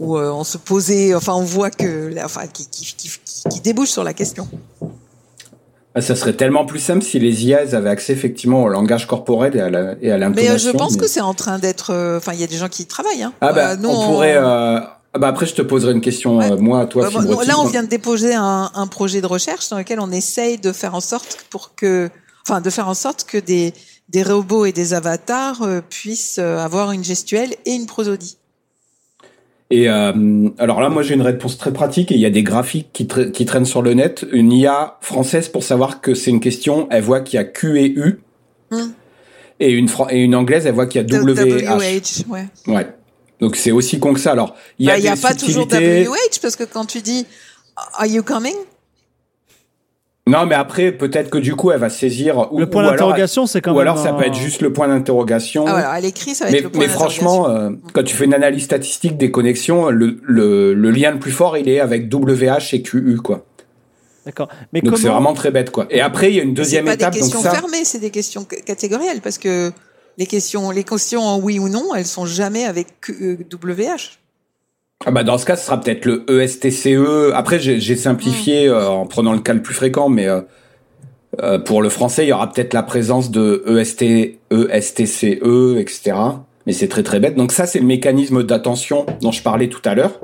où 0.00 0.18
on 0.18 0.42
se 0.42 0.58
posait, 0.58 1.14
enfin 1.14 1.34
on 1.34 1.44
voit 1.44 1.70
que, 1.70 2.12
enfin 2.24 2.48
qui, 2.48 2.66
qui, 2.66 2.92
qui, 2.96 3.10
qui 3.52 3.60
débouche 3.60 3.90
sur 3.90 4.02
la 4.02 4.14
question. 4.14 4.48
Ah, 5.98 6.02
ça 6.02 6.14
serait 6.14 6.34
tellement 6.34 6.66
plus 6.66 6.78
simple 6.78 7.02
si 7.02 7.18
les 7.18 7.46
IA 7.46 7.60
avaient 7.72 7.88
accès 7.88 8.12
effectivement 8.12 8.62
au 8.62 8.68
langage 8.68 9.06
corporel 9.06 9.56
et 9.56 9.60
à 9.60 9.70
la- 9.70 9.94
et 10.02 10.12
à 10.12 10.18
Mais 10.28 10.50
euh, 10.50 10.58
je 10.58 10.68
pense 10.70 10.92
mais- 10.92 10.98
que 11.00 11.06
c'est 11.08 11.22
en 11.22 11.32
train 11.32 11.58
d'être, 11.58 11.90
euh, 11.90 12.18
enfin 12.18 12.32
il 12.34 12.40
y 12.40 12.44
a 12.44 12.46
des 12.46 12.56
gens 12.58 12.68
qui 12.68 12.82
y 12.82 12.86
travaillent. 12.86 13.22
Hein. 13.22 13.32
Ah 13.40 13.52
bah, 13.54 13.70
Euh, 13.70 13.76
nous, 13.76 13.88
on 13.88 14.06
pourrait. 14.06 14.36
euh, 14.36 14.78
ah 14.80 15.18
bah 15.18 15.28
après, 15.28 15.46
je 15.46 15.54
te 15.54 15.62
poserai 15.62 15.92
une 15.92 16.02
question, 16.02 16.36
Ouais. 16.36 16.54
moi, 16.56 16.80
à 16.82 16.86
toi, 16.86 17.08
bon, 17.10 17.20
Fibrotique. 17.22 17.48
là, 17.48 17.58
on 17.58 17.64
vient 17.64 17.82
de 17.82 17.88
déposer 17.88 18.34
un, 18.34 18.70
un 18.74 18.86
projet 18.86 19.22
de 19.22 19.26
recherche 19.26 19.70
dans 19.70 19.78
lequel 19.78 19.98
on 19.98 20.10
essaye 20.12 20.58
de 20.58 20.70
faire 20.72 20.94
en 20.94 21.00
sorte 21.00 21.38
pour 21.48 21.74
que, 21.74 22.10
enfin, 22.46 22.60
de 22.60 22.68
faire 22.68 22.88
en 22.88 22.94
sorte 22.94 23.24
que 23.24 23.38
des, 23.38 23.72
des 24.10 24.22
robots 24.22 24.66
et 24.66 24.72
des 24.72 24.92
avatars 24.92 25.62
euh, 25.62 25.80
puissent 25.80 26.38
avoir 26.38 26.92
une 26.92 27.02
gestuelle 27.04 27.54
et 27.64 27.72
une 27.72 27.86
prosodie. 27.86 28.36
Et 29.70 29.88
euh, 29.88 30.48
alors 30.58 30.80
là, 30.80 30.88
moi, 30.88 31.02
j'ai 31.02 31.14
une 31.14 31.22
réponse 31.22 31.58
très 31.58 31.72
pratique. 31.72 32.12
Et 32.12 32.14
il 32.14 32.20
y 32.20 32.26
a 32.26 32.30
des 32.30 32.42
graphiques 32.44 32.90
qui, 32.92 33.04
tra- 33.04 33.30
qui 33.30 33.44
traînent 33.46 33.64
sur 33.64 33.82
le 33.82 33.94
net. 33.94 34.24
Une 34.32 34.52
IA 34.52 34.96
française 35.00 35.48
pour 35.48 35.64
savoir 35.64 36.00
que 36.00 36.14
c'est 36.14 36.30
une 36.30 36.40
question. 36.40 36.86
Elle 36.90 37.02
voit 37.02 37.20
qu'il 37.20 37.36
y 37.36 37.40
a 37.40 37.44
Q 37.44 37.80
et 37.80 37.90
U. 37.90 38.20
Hmm. 38.70 38.90
Et 39.58 39.70
une 39.72 39.88
et 40.10 40.34
anglaise, 40.34 40.66
elle 40.66 40.74
voit 40.74 40.86
qu'il 40.86 41.00
y 41.00 41.04
a 41.04 41.06
W 41.06 41.62
H. 41.62 42.24
WH, 42.26 42.30
ouais. 42.30 42.46
Ouais. 42.66 42.86
Donc 43.40 43.56
c'est 43.56 43.70
aussi 43.70 43.98
con 43.98 44.12
que 44.14 44.20
ça. 44.20 44.32
Alors 44.32 44.54
il 44.78 44.86
y 44.86 44.90
a 44.90 44.98
Bah, 44.98 45.12
a 45.12 45.16
pas 45.16 45.34
toujours. 45.34 45.66
WH 45.66 46.40
parce 46.42 46.56
que 46.56 46.64
quand 46.64 46.84
tu 46.84 47.00
dis 47.00 47.26
Are 47.94 48.06
you 48.06 48.22
coming? 48.22 48.54
Non, 50.28 50.44
mais 50.44 50.56
après, 50.56 50.90
peut-être 50.90 51.30
que 51.30 51.38
du 51.38 51.54
coup, 51.54 51.70
elle 51.70 51.78
va 51.78 51.88
saisir. 51.88 52.52
Ou, 52.52 52.58
Le 52.58 52.68
point 52.68 52.82
ou 52.82 52.86
alors, 52.86 52.92
d'interrogation, 52.94 53.46
c'est 53.46 53.60
quand 53.60 53.70
Ou 53.70 53.74
même. 53.74 53.82
alors, 53.82 53.98
ça 53.98 54.12
peut 54.12 54.24
être 54.24 54.34
juste 54.34 54.60
le 54.60 54.72
point 54.72 54.88
d'interrogation. 54.88 55.64
Ah 55.68 55.70
voilà, 55.70 55.90
à 55.90 56.00
l'écrit, 56.00 56.34
ça 56.34 56.46
va 56.46 56.50
mais, 56.50 56.58
être 56.58 56.64
le 56.64 56.70
point 56.70 56.80
mais 56.82 56.88
franchement, 56.88 57.48
euh, 57.48 57.70
quand 57.92 58.02
tu 58.02 58.16
fais 58.16 58.24
une 58.24 58.34
analyse 58.34 58.64
statistique 58.64 59.16
des 59.16 59.30
connexions, 59.30 59.88
le, 59.90 60.18
le, 60.24 60.74
le 60.74 60.90
lien 60.90 61.12
le 61.12 61.20
plus 61.20 61.30
fort, 61.30 61.56
il 61.56 61.68
est 61.68 61.78
avec 61.78 62.12
WH 62.12 62.72
et 62.74 62.82
QU, 62.82 63.18
quoi. 63.22 63.44
D'accord. 64.24 64.48
Mais 64.72 64.80
Donc 64.80 64.96
c'est 64.96 65.04
comment 65.04 65.14
vraiment 65.14 65.34
très 65.34 65.52
bête, 65.52 65.70
quoi. 65.70 65.86
Et 65.90 66.00
après, 66.00 66.30
il 66.32 66.36
y 66.36 66.40
a 66.40 66.42
une 66.42 66.54
deuxième 66.54 66.86
C'est 66.86 66.90
pas 66.90 66.94
étape, 66.94 67.12
des 67.14 67.20
donc 67.20 67.30
questions 67.30 67.48
ça. 67.48 67.52
fermées, 67.54 67.84
c'est 67.84 68.00
des 68.00 68.10
questions 68.10 68.44
c- 68.50 68.60
catégorielles 68.66 69.20
parce 69.20 69.38
que 69.38 69.70
les 70.18 70.26
questions, 70.26 70.72
les 70.72 70.82
questions 70.82 71.22
en 71.22 71.38
oui 71.38 71.60
ou 71.60 71.68
non, 71.68 71.94
elles 71.94 72.04
sont 72.06 72.26
jamais 72.26 72.64
avec 72.64 73.00
Q- 73.00 73.16
euh, 73.22 73.36
WH. 73.54 74.18
Ah 75.04 75.10
bah 75.10 75.22
dans 75.24 75.38
ce 75.38 75.44
cas, 75.44 75.56
ce 75.56 75.66
sera 75.66 75.80
peut-être 75.80 76.04
le 76.04 76.24
E 76.28 76.40
ESTCE. 76.40 77.32
Après, 77.34 77.58
j'ai 77.60 77.96
simplifié 77.96 78.68
euh, 78.68 78.88
en 78.88 79.06
prenant 79.06 79.32
le 79.32 79.40
cas 79.40 79.52
le 79.52 79.62
plus 79.62 79.74
fréquent, 79.74 80.08
mais 80.08 80.26
euh, 80.26 80.40
euh, 81.42 81.58
pour 81.58 81.82
le 81.82 81.88
français, 81.88 82.24
il 82.24 82.28
y 82.28 82.32
aura 82.32 82.50
peut-être 82.50 82.72
la 82.72 82.82
présence 82.82 83.30
de 83.30 83.62
E 83.66 83.78
EST, 83.78 84.38
ESTCE, 84.50 85.76
etc. 85.78 86.16
Mais 86.66 86.72
c'est 86.72 86.88
très 86.88 87.02
très 87.02 87.20
bête. 87.20 87.36
Donc 87.36 87.52
ça, 87.52 87.66
c'est 87.66 87.78
le 87.78 87.86
mécanisme 87.86 88.42
d'attention 88.42 89.04
dont 89.20 89.32
je 89.32 89.42
parlais 89.42 89.68
tout 89.68 89.82
à 89.84 89.94
l'heure. 89.94 90.18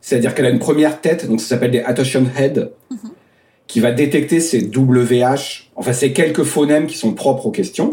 C'est-à-dire 0.00 0.34
qu'elle 0.34 0.46
a 0.46 0.50
une 0.50 0.58
première 0.58 1.00
tête, 1.00 1.28
donc 1.28 1.40
ça 1.40 1.48
s'appelle 1.48 1.70
des 1.70 1.80
attention 1.80 2.26
head, 2.38 2.70
qui 3.66 3.80
va 3.80 3.92
détecter 3.92 4.40
ces 4.40 4.64
WH, 4.64 5.70
enfin 5.76 5.92
ces 5.92 6.12
quelques 6.12 6.44
phonèmes 6.44 6.86
qui 6.86 6.96
sont 6.96 7.12
propres 7.14 7.46
aux 7.46 7.50
questions. 7.50 7.92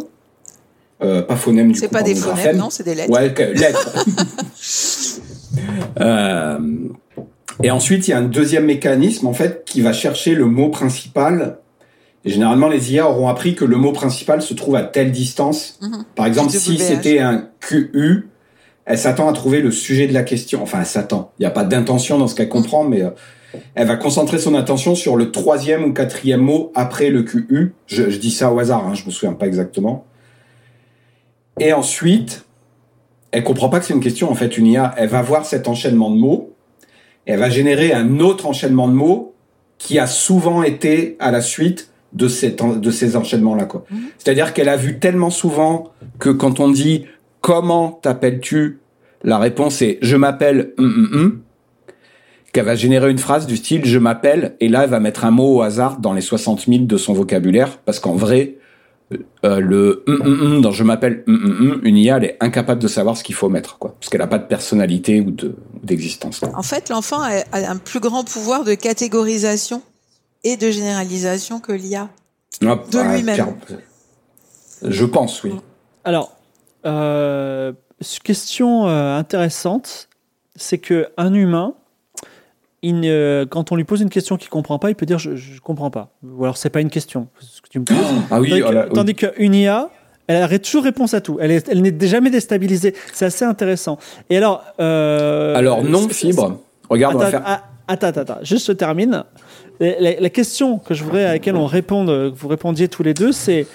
Euh, 1.03 1.21
pas 1.21 1.35
phonèmes 1.35 1.73
du 1.73 1.79
C'est 1.79 1.87
coup, 1.87 1.93
pas 1.93 2.03
des 2.03 2.15
phonèmes, 2.15 2.55
non, 2.55 2.69
c'est 2.69 2.83
des 2.83 2.95
lettres. 2.95 3.11
Ouais, 3.11 3.33
lettres. 3.53 4.05
Euh, 5.99 6.59
et 7.63 7.71
ensuite, 7.71 8.07
il 8.07 8.11
y 8.11 8.13
a 8.13 8.17
un 8.17 8.23
deuxième 8.23 8.65
mécanisme 8.65 9.27
en 9.27 9.33
fait 9.33 9.63
qui 9.65 9.81
va 9.81 9.93
chercher 9.93 10.35
le 10.35 10.45
mot 10.45 10.69
principal. 10.69 11.59
Et 12.25 12.29
généralement, 12.29 12.67
les 12.67 12.93
IA 12.93 13.09
auront 13.09 13.27
appris 13.27 13.55
que 13.55 13.65
le 13.65 13.77
mot 13.77 13.91
principal 13.91 14.41
se 14.41 14.53
trouve 14.53 14.75
à 14.75 14.83
telle 14.83 15.11
distance. 15.11 15.77
Mhm. 15.81 16.05
Par 16.15 16.25
exemple, 16.25 16.51
si 16.51 16.77
c'était 16.77 17.19
un 17.19 17.49
QU, 17.59 18.29
elle 18.85 18.97
s'attend 18.97 19.29
à 19.29 19.33
trouver 19.33 19.61
le 19.61 19.71
sujet 19.71 20.07
de 20.07 20.13
la 20.13 20.23
question. 20.23 20.61
Enfin, 20.63 20.79
elle 20.79 20.85
s'attend. 20.85 21.31
Il 21.39 21.43
n'y 21.43 21.47
a 21.47 21.51
pas 21.51 21.63
d'intention 21.63 22.17
dans 22.17 22.27
ce 22.27 22.35
qu'elle 22.35 22.49
comprend, 22.49 22.83
mais 22.83 23.03
euh, 23.03 23.11
elle 23.75 23.87
va 23.87 23.95
concentrer 23.95 24.37
son 24.39 24.55
attention 24.55 24.95
sur 24.95 25.15
le 25.15 25.31
troisième 25.31 25.83
ou 25.85 25.93
quatrième 25.93 26.41
mot 26.41 26.71
après 26.75 27.09
le 27.09 27.23
QU. 27.23 27.73
Je, 27.87 28.09
je 28.09 28.17
dis 28.17 28.31
ça 28.31 28.51
au 28.51 28.59
hasard, 28.59 28.85
hein, 28.87 28.95
je 28.95 29.05
me 29.05 29.11
souviens 29.11 29.33
pas 29.33 29.47
exactement. 29.47 30.05
Et 31.59 31.73
ensuite, 31.73 32.44
elle 33.31 33.43
comprend 33.43 33.69
pas 33.69 33.79
que 33.79 33.85
c'est 33.85 33.93
une 33.93 33.99
question 33.99 34.31
en 34.31 34.35
fait 34.35 34.57
une 34.57 34.67
IA. 34.67 34.93
Elle 34.97 35.09
va 35.09 35.21
voir 35.21 35.45
cet 35.45 35.67
enchaînement 35.67 36.09
de 36.09 36.17
mots, 36.17 36.53
et 37.27 37.31
elle 37.31 37.39
va 37.39 37.49
générer 37.49 37.93
un 37.93 38.19
autre 38.19 38.45
enchaînement 38.45 38.87
de 38.87 38.93
mots 38.93 39.33
qui 39.77 39.99
a 39.99 40.07
souvent 40.07 40.63
été 40.63 41.17
à 41.19 41.31
la 41.31 41.41
suite 41.41 41.91
de, 42.13 42.27
cet 42.27 42.63
de 42.63 42.91
ces 42.91 43.15
enchaînements-là. 43.15 43.65
quoi. 43.65 43.85
Mhm. 43.89 43.99
C'est-à-dire 44.17 44.53
qu'elle 44.53 44.69
a 44.69 44.77
vu 44.77 44.99
tellement 44.99 45.29
souvent 45.29 45.91
que 46.19 46.29
quand 46.29 46.59
on 46.59 46.69
dit 46.69 47.05
comment 47.41 47.99
t'appelles-tu, 48.01 48.79
la 49.23 49.37
réponse 49.37 49.81
est 49.81 49.97
je 50.01 50.15
m'appelle 50.15 50.73
hum, 50.77 50.85
hum, 50.85 51.09
hum 51.13 51.41
qu'elle 52.53 52.65
va 52.65 52.75
générer 52.75 53.11
une 53.11 53.17
phrase 53.17 53.47
du 53.47 53.57
style 53.57 53.85
je 53.85 53.99
m'appelle 53.99 54.55
et 54.61 54.69
là 54.69 54.85
elle 54.85 54.89
va 54.89 55.01
mettre 55.01 55.25
un 55.25 55.31
mot 55.31 55.57
au 55.57 55.61
hasard 55.61 55.99
dans 55.99 56.13
les 56.13 56.21
60 56.21 56.67
000 56.67 56.85
de 56.85 56.95
son 56.95 57.13
vocabulaire 57.13 57.79
parce 57.79 57.99
qu'en 57.99 58.13
vrai 58.13 58.55
euh, 59.45 59.59
le 59.59 60.03
hum, 60.07 60.21
hum, 60.21 60.41
hum 60.41 60.61
dans 60.61 60.71
je 60.71 60.83
m'appelle 60.83 61.23
une 61.27 61.95
IA 61.97 62.17
elle 62.17 62.23
est 62.25 62.37
incapable 62.39 62.81
de 62.81 62.87
savoir 62.87 63.15
ce 63.15 63.23
qu'il 63.23 63.35
faut 63.35 63.49
mettre 63.49 63.77
quoi 63.77 63.95
parce 63.99 64.09
qu'elle 64.09 64.21
a 64.21 64.27
pas 64.27 64.39
de 64.39 64.47
personnalité 64.47 65.21
ou 65.21 65.29
de 65.31 65.49
ou 65.49 65.85
d'existence. 65.85 66.41
En 66.55 66.63
fait, 66.63 66.89
l'enfant 66.89 67.21
a, 67.21 67.43
a 67.51 67.69
un 67.69 67.77
plus 67.77 67.99
grand 67.99 68.23
pouvoir 68.23 68.63
de 68.63 68.73
catégorisation 68.73 69.83
et 70.43 70.57
de 70.57 70.71
généralisation 70.71 71.59
que 71.59 71.71
l'IA. 71.71 72.09
Ah, 72.63 72.75
De 72.89 72.97
bah, 72.97 73.15
lui-même. 73.15 73.35
Pierre, 73.35 73.79
je 74.81 75.05
pense 75.05 75.43
oui 75.43 75.51
Alors, 76.03 76.35
euh, 76.85 77.73
question 78.23 78.87
euh, 78.87 79.17
intéressante, 79.17 80.09
c'est 80.55 80.77
que 80.77 81.07
un 81.17 81.33
humain, 81.33 81.73
il 82.81 82.99
ne- 82.99 83.45
quand 83.49 83.71
on 83.71 83.75
lui 83.75 83.83
pose 83.83 84.01
une 84.01 84.09
question 84.09 84.37
qu'il 84.37 84.49
comprend 84.49 84.77
pas, 84.79 84.89
il 84.89 84.95
peut 84.95 85.05
dire 85.05 85.17
je, 85.19 85.35
je 85.35 85.59
comprends 85.59 85.91
pas. 85.91 86.11
Ou 86.23 86.43
alors 86.43 86.57
c'est 86.57 86.69
pas 86.69 86.81
une 86.81 86.89
question. 86.89 87.27
Que 87.65 87.69
tu 87.69 87.79
me 87.79 87.85
poses. 87.85 87.97
ah 88.31 88.39
oui 88.39 88.49
que- 88.49 88.63
oh 88.67 88.71
là, 88.71 88.85
oui. 88.87 88.93
tandis 88.93 89.15
qu'une 89.15 89.53
IA, 89.55 89.89
elle 90.27 90.41
a 90.43 90.59
toujours 90.59 90.83
réponse 90.83 91.13
à 91.13 91.21
tout. 91.21 91.37
Elle 91.41 91.51
est- 91.51 91.67
elle 91.69 91.81
n'est 91.81 92.07
jamais 92.07 92.29
déstabilisée. 92.29 92.95
C'est 93.13 93.25
assez 93.25 93.43
intéressant. 93.45 93.97
Et 94.29 94.37
alors, 94.37 94.63
euh, 94.79 95.55
alors 95.55 95.83
non 95.83 96.07
fibre 96.09 96.59
regarde 96.89 97.15
on 97.15 97.19
va 97.19 97.25
Attends, 97.27 97.37
faire 97.37 97.43
ah, 97.45 97.63
attends, 97.87 98.07
attends, 98.07 98.21
attends, 98.21 98.37
juste 98.43 98.67
je 98.67 98.71
termine. 98.71 99.23
La, 99.79 99.99
la- 99.99 100.19
la 100.19 100.29
question 100.29 100.77
que 100.77 100.93
je 100.93 101.03
voudrais 101.03 101.25
à 101.25 101.33
laquelle 101.33 101.55
on 101.57 101.65
réponde, 101.65 102.09
euh, 102.09 102.31
que 102.31 102.35
vous 102.37 102.47
répondiez 102.47 102.87
tous 102.87 103.03
les 103.03 103.13
deux, 103.13 103.31
c'est 103.31 103.67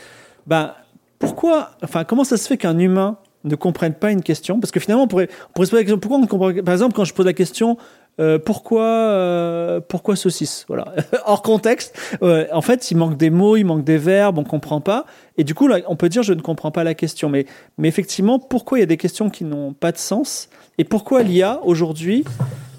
ben, 0.47 0.73
pourquoi, 1.19 1.73
enfin, 1.85 2.05
comment 2.05 2.25
ça 2.25 2.37
se 2.39 2.47
fait 2.49 2.57
qu'un 2.57 2.79
humain 2.79 3.19
ne 3.45 3.55
comprenne 3.55 3.93
pas 3.95 4.11
une 4.11 4.23
question? 4.23 4.59
Parce 4.61 4.71
que 4.71 4.81
finalement, 4.81 5.05
on 5.05 5.09
pourrait, 5.09 5.29
on 5.51 5.53
pourrait 5.53 5.67
se 5.67 5.71
poser 5.73 5.83
la 5.83 5.85
question 5.85 5.99
pourquoi 5.99 6.19
on 6.19 6.23
ne 6.23 6.27
comprend 6.27 6.53
Par 6.65 6.73
exemple, 6.73 6.95
quand 6.95 7.05
je 7.05 7.13
pose 7.13 7.27
la 7.27 7.33
question, 7.35 7.77
euh, 8.19 8.39
pourquoi 8.39 8.85
euh, 8.85 9.81
pourquoi 9.81 10.17
saucisse? 10.17 10.65
Voilà, 10.69 10.93
hors 11.27 11.43
contexte. 11.43 11.99
Euh, 12.23 12.47
en 12.53 12.61
fait, 12.61 12.91
il 12.91 12.97
manque 12.97 13.17
des 13.17 13.31
mots, 13.31 13.57
il 13.57 13.65
manque 13.65 13.85
des 13.85 13.99
verbes, 13.99 14.39
on 14.39 14.45
comprend 14.45 14.81
pas. 14.81 15.07
Et 15.39 15.45
du 15.45 15.55
coup, 15.55 15.69
on 15.89 15.97
peut 15.97 16.09
dire 16.09 16.23
je 16.23 16.35
ne 16.35 16.41
comprends 16.41 16.71
pas 16.71 16.85
la 16.85 16.95
question. 16.95 17.31
Mais 17.31 17.47
effectivement, 17.83 18.39
pourquoi 18.39 18.79
il 18.79 18.83
y 18.83 18.85
a 18.85 18.87
des 18.87 18.99
questions 18.99 19.31
qui 19.31 19.45
n'ont 19.45 19.73
pas 19.73 19.93
de 19.93 19.99
sens? 19.99 20.51
Et 20.77 20.85
pourquoi 20.85 21.23
l'IA 21.23 21.61
aujourd'hui, 21.65 22.25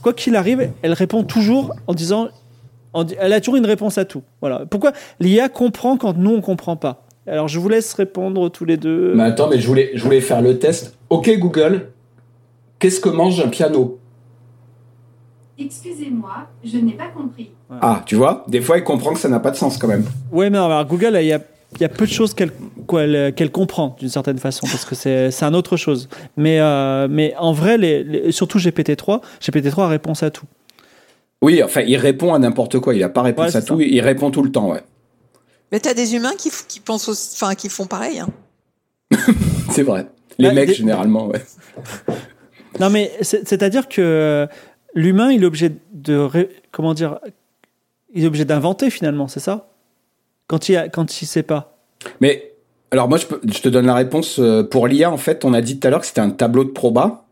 quoi 0.04 0.14
qu'il 0.14 0.36
arrive, 0.36 0.70
elle 0.82 0.94
répond 0.94 1.24
toujours 1.24 1.74
en 1.88 1.94
disant, 1.94 2.30
elle 3.20 3.34
a 3.34 3.40
toujours 3.40 3.56
une 3.56 3.66
réponse 3.66 3.98
à 3.98 4.06
tout. 4.06 4.24
Voilà. 4.42 4.66
Pourquoi 4.70 4.92
l'IA 5.20 5.50
comprend 5.50 5.98
quand 5.98 6.18
nous 6.18 6.32
on 6.32 6.42
comprend 6.42 6.76
pas? 6.76 7.06
Alors 7.26 7.48
je 7.48 7.60
vous 7.60 7.70
laisse 7.70 7.94
répondre 7.94 8.50
tous 8.50 8.66
les 8.66 8.78
deux. 8.78 9.14
Mais 9.16 9.24
attends, 9.24 9.50
mais 9.50 9.60
je 9.60 9.68
voulais 9.68 10.22
faire 10.22 10.42
le 10.42 10.60
test. 10.60 10.98
Ok 11.10 11.32
Google, 11.40 11.88
qu'est-ce 12.80 13.00
que 13.00 13.10
mange 13.10 13.40
un 13.40 13.48
piano? 13.48 14.01
Excusez-moi, 15.66 16.48
je 16.64 16.78
n'ai 16.78 16.94
pas 16.94 17.08
compris. 17.10 17.52
Ah, 17.82 18.04
tu 18.06 18.16
vois, 18.16 18.44
des 18.48 18.62
fois 18.62 18.78
il 18.78 18.84
comprend 18.84 19.14
que 19.14 19.20
ça 19.20 19.30
n'a 19.30 19.40
pas 19.40 19.52
de 19.52 19.56
sens 19.56 19.78
quand 19.78 19.88
même. 19.88 20.06
Ouais, 20.32 20.50
mais 20.50 20.58
alors, 20.58 20.86
Google, 20.86 21.18
il 21.22 21.28
y 21.28 21.34
a, 21.34 21.40
il 21.76 21.82
y 21.82 21.86
a 21.86 21.90
peu 21.90 22.06
de 22.06 22.12
choses 22.12 22.34
qu'elle 22.34 22.52
elle- 23.00 23.52
comprend 23.52 23.96
d'une 24.00 24.10
certaine 24.10 24.38
façon, 24.40 24.68
parce 24.68 24.84
que 24.86 24.96
c'est 24.96 25.32
c'est 25.32 25.46
un 25.46 25.54
autre 25.54 25.78
chose. 25.78 26.10
Mais, 26.36 26.60
euh, 26.60 27.08
mais 27.10 27.34
en 27.38 27.54
vrai, 27.54 27.78
les, 27.78 28.04
les- 28.04 28.32
surtout 28.32 28.58
GPT-3, 28.60 29.22
GPT-3 29.42 29.82
a 29.84 29.88
réponse 29.88 30.24
à 30.24 30.32
tout. 30.32 30.46
Oui, 31.42 31.64
enfin, 31.64 31.82
il 31.82 31.96
répond 31.98 32.34
à 32.34 32.40
n'importe 32.40 32.80
quoi. 32.80 32.94
Il 32.94 33.02
a 33.04 33.10
pas 33.10 33.22
réponse 33.22 33.52
Ouais, 33.52 33.56
à 33.58 33.62
tout. 33.62 33.80
ça. 33.80 33.86
Il 33.86 34.02
répond 34.02 34.30
tout 34.32 34.44
le 34.44 34.52
temps, 34.52 34.70
ouais. 34.72 34.82
Mais 35.72 35.80
t'as 35.80 35.94
des 35.94 36.14
humains 36.16 36.34
qui, 36.38 36.52
qui 36.68 36.80
pensent, 36.82 37.08
aussi- 37.08 37.32
enfin, 37.42 37.56
qui 37.56 37.70
font 37.70 37.86
pareil. 37.88 38.20
Hein. 38.20 38.28
C'est 39.72 39.84
vrai. 39.84 40.08
Les 40.38 40.50
Bah, 40.50 40.54
mecs, 40.54 40.68
des- 40.70 40.74
généralement, 40.76 41.28
ouais. 41.28 41.42
Non, 42.80 42.90
mais 42.90 43.12
c'est- 43.22 43.48
c'est-à-dire 43.48 43.88
que 43.90 44.48
l'humain, 44.94 45.32
il 45.32 45.44
est 45.44 45.46
obligé 45.46 45.72
de. 45.94 46.16
ré- 46.18 46.50
comment 46.72 46.94
dire 46.94 47.20
Il 48.14 48.24
est 48.24 48.28
obligé 48.28 48.46
d'inventer 48.46 48.90
finalement, 48.90 49.28
c'est 49.28 49.40
ça? 49.40 49.70
Quand 50.48 50.68
il, 50.70 50.76
a, 50.78 50.90
quand 50.90 51.22
il 51.22 51.26
sait 51.26 51.44
pas. 51.44 51.78
Mais, 52.20 52.52
alors 52.92 53.08
moi, 53.08 53.18
je, 53.18 53.26
peux- 53.26 53.40
je 53.48 53.60
te 53.62 53.70
donne 53.70 53.86
la 53.86 53.96
réponse. 53.96 54.38
euh, 54.40 54.64
Pour 54.64 54.88
l'IA, 54.88 55.10
en 55.12 55.18
fait, 55.18 55.46
on 55.46 55.54
a 55.54 55.62
dit 55.62 55.80
tout 55.80 55.88
à 55.88 55.92
l'heure 55.92 56.02
que 56.02 56.06
c'était 56.08 56.22
un 56.22 56.30
tableau 56.32 56.64
de 56.66 56.70
proba. 56.72 57.26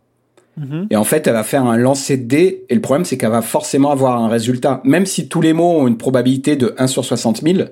Mhm. 0.57 0.87
Et 0.89 0.95
en 0.95 1.03
fait, 1.03 1.27
elle 1.27 1.33
va 1.33 1.43
faire 1.43 1.65
un 1.65 1.77
lancer 1.77 2.17
de 2.17 2.23
dés. 2.23 2.65
Et 2.69 2.75
le 2.75 2.81
problème, 2.81 3.05
c'est 3.05 3.17
qu'elle 3.17 3.31
va 3.31 3.41
forcément 3.41 3.91
avoir 3.91 4.21
un 4.21 4.27
résultat. 4.29 4.81
Même 4.83 5.05
si 5.05 5.27
tous 5.27 5.41
les 5.41 5.53
mots 5.53 5.71
ont 5.79 5.87
une 5.87 5.97
probabilité 5.97 6.55
de 6.55 6.73
1 6.77 6.87
sur 6.87 7.03
60 7.05 7.41
000, 7.41 7.69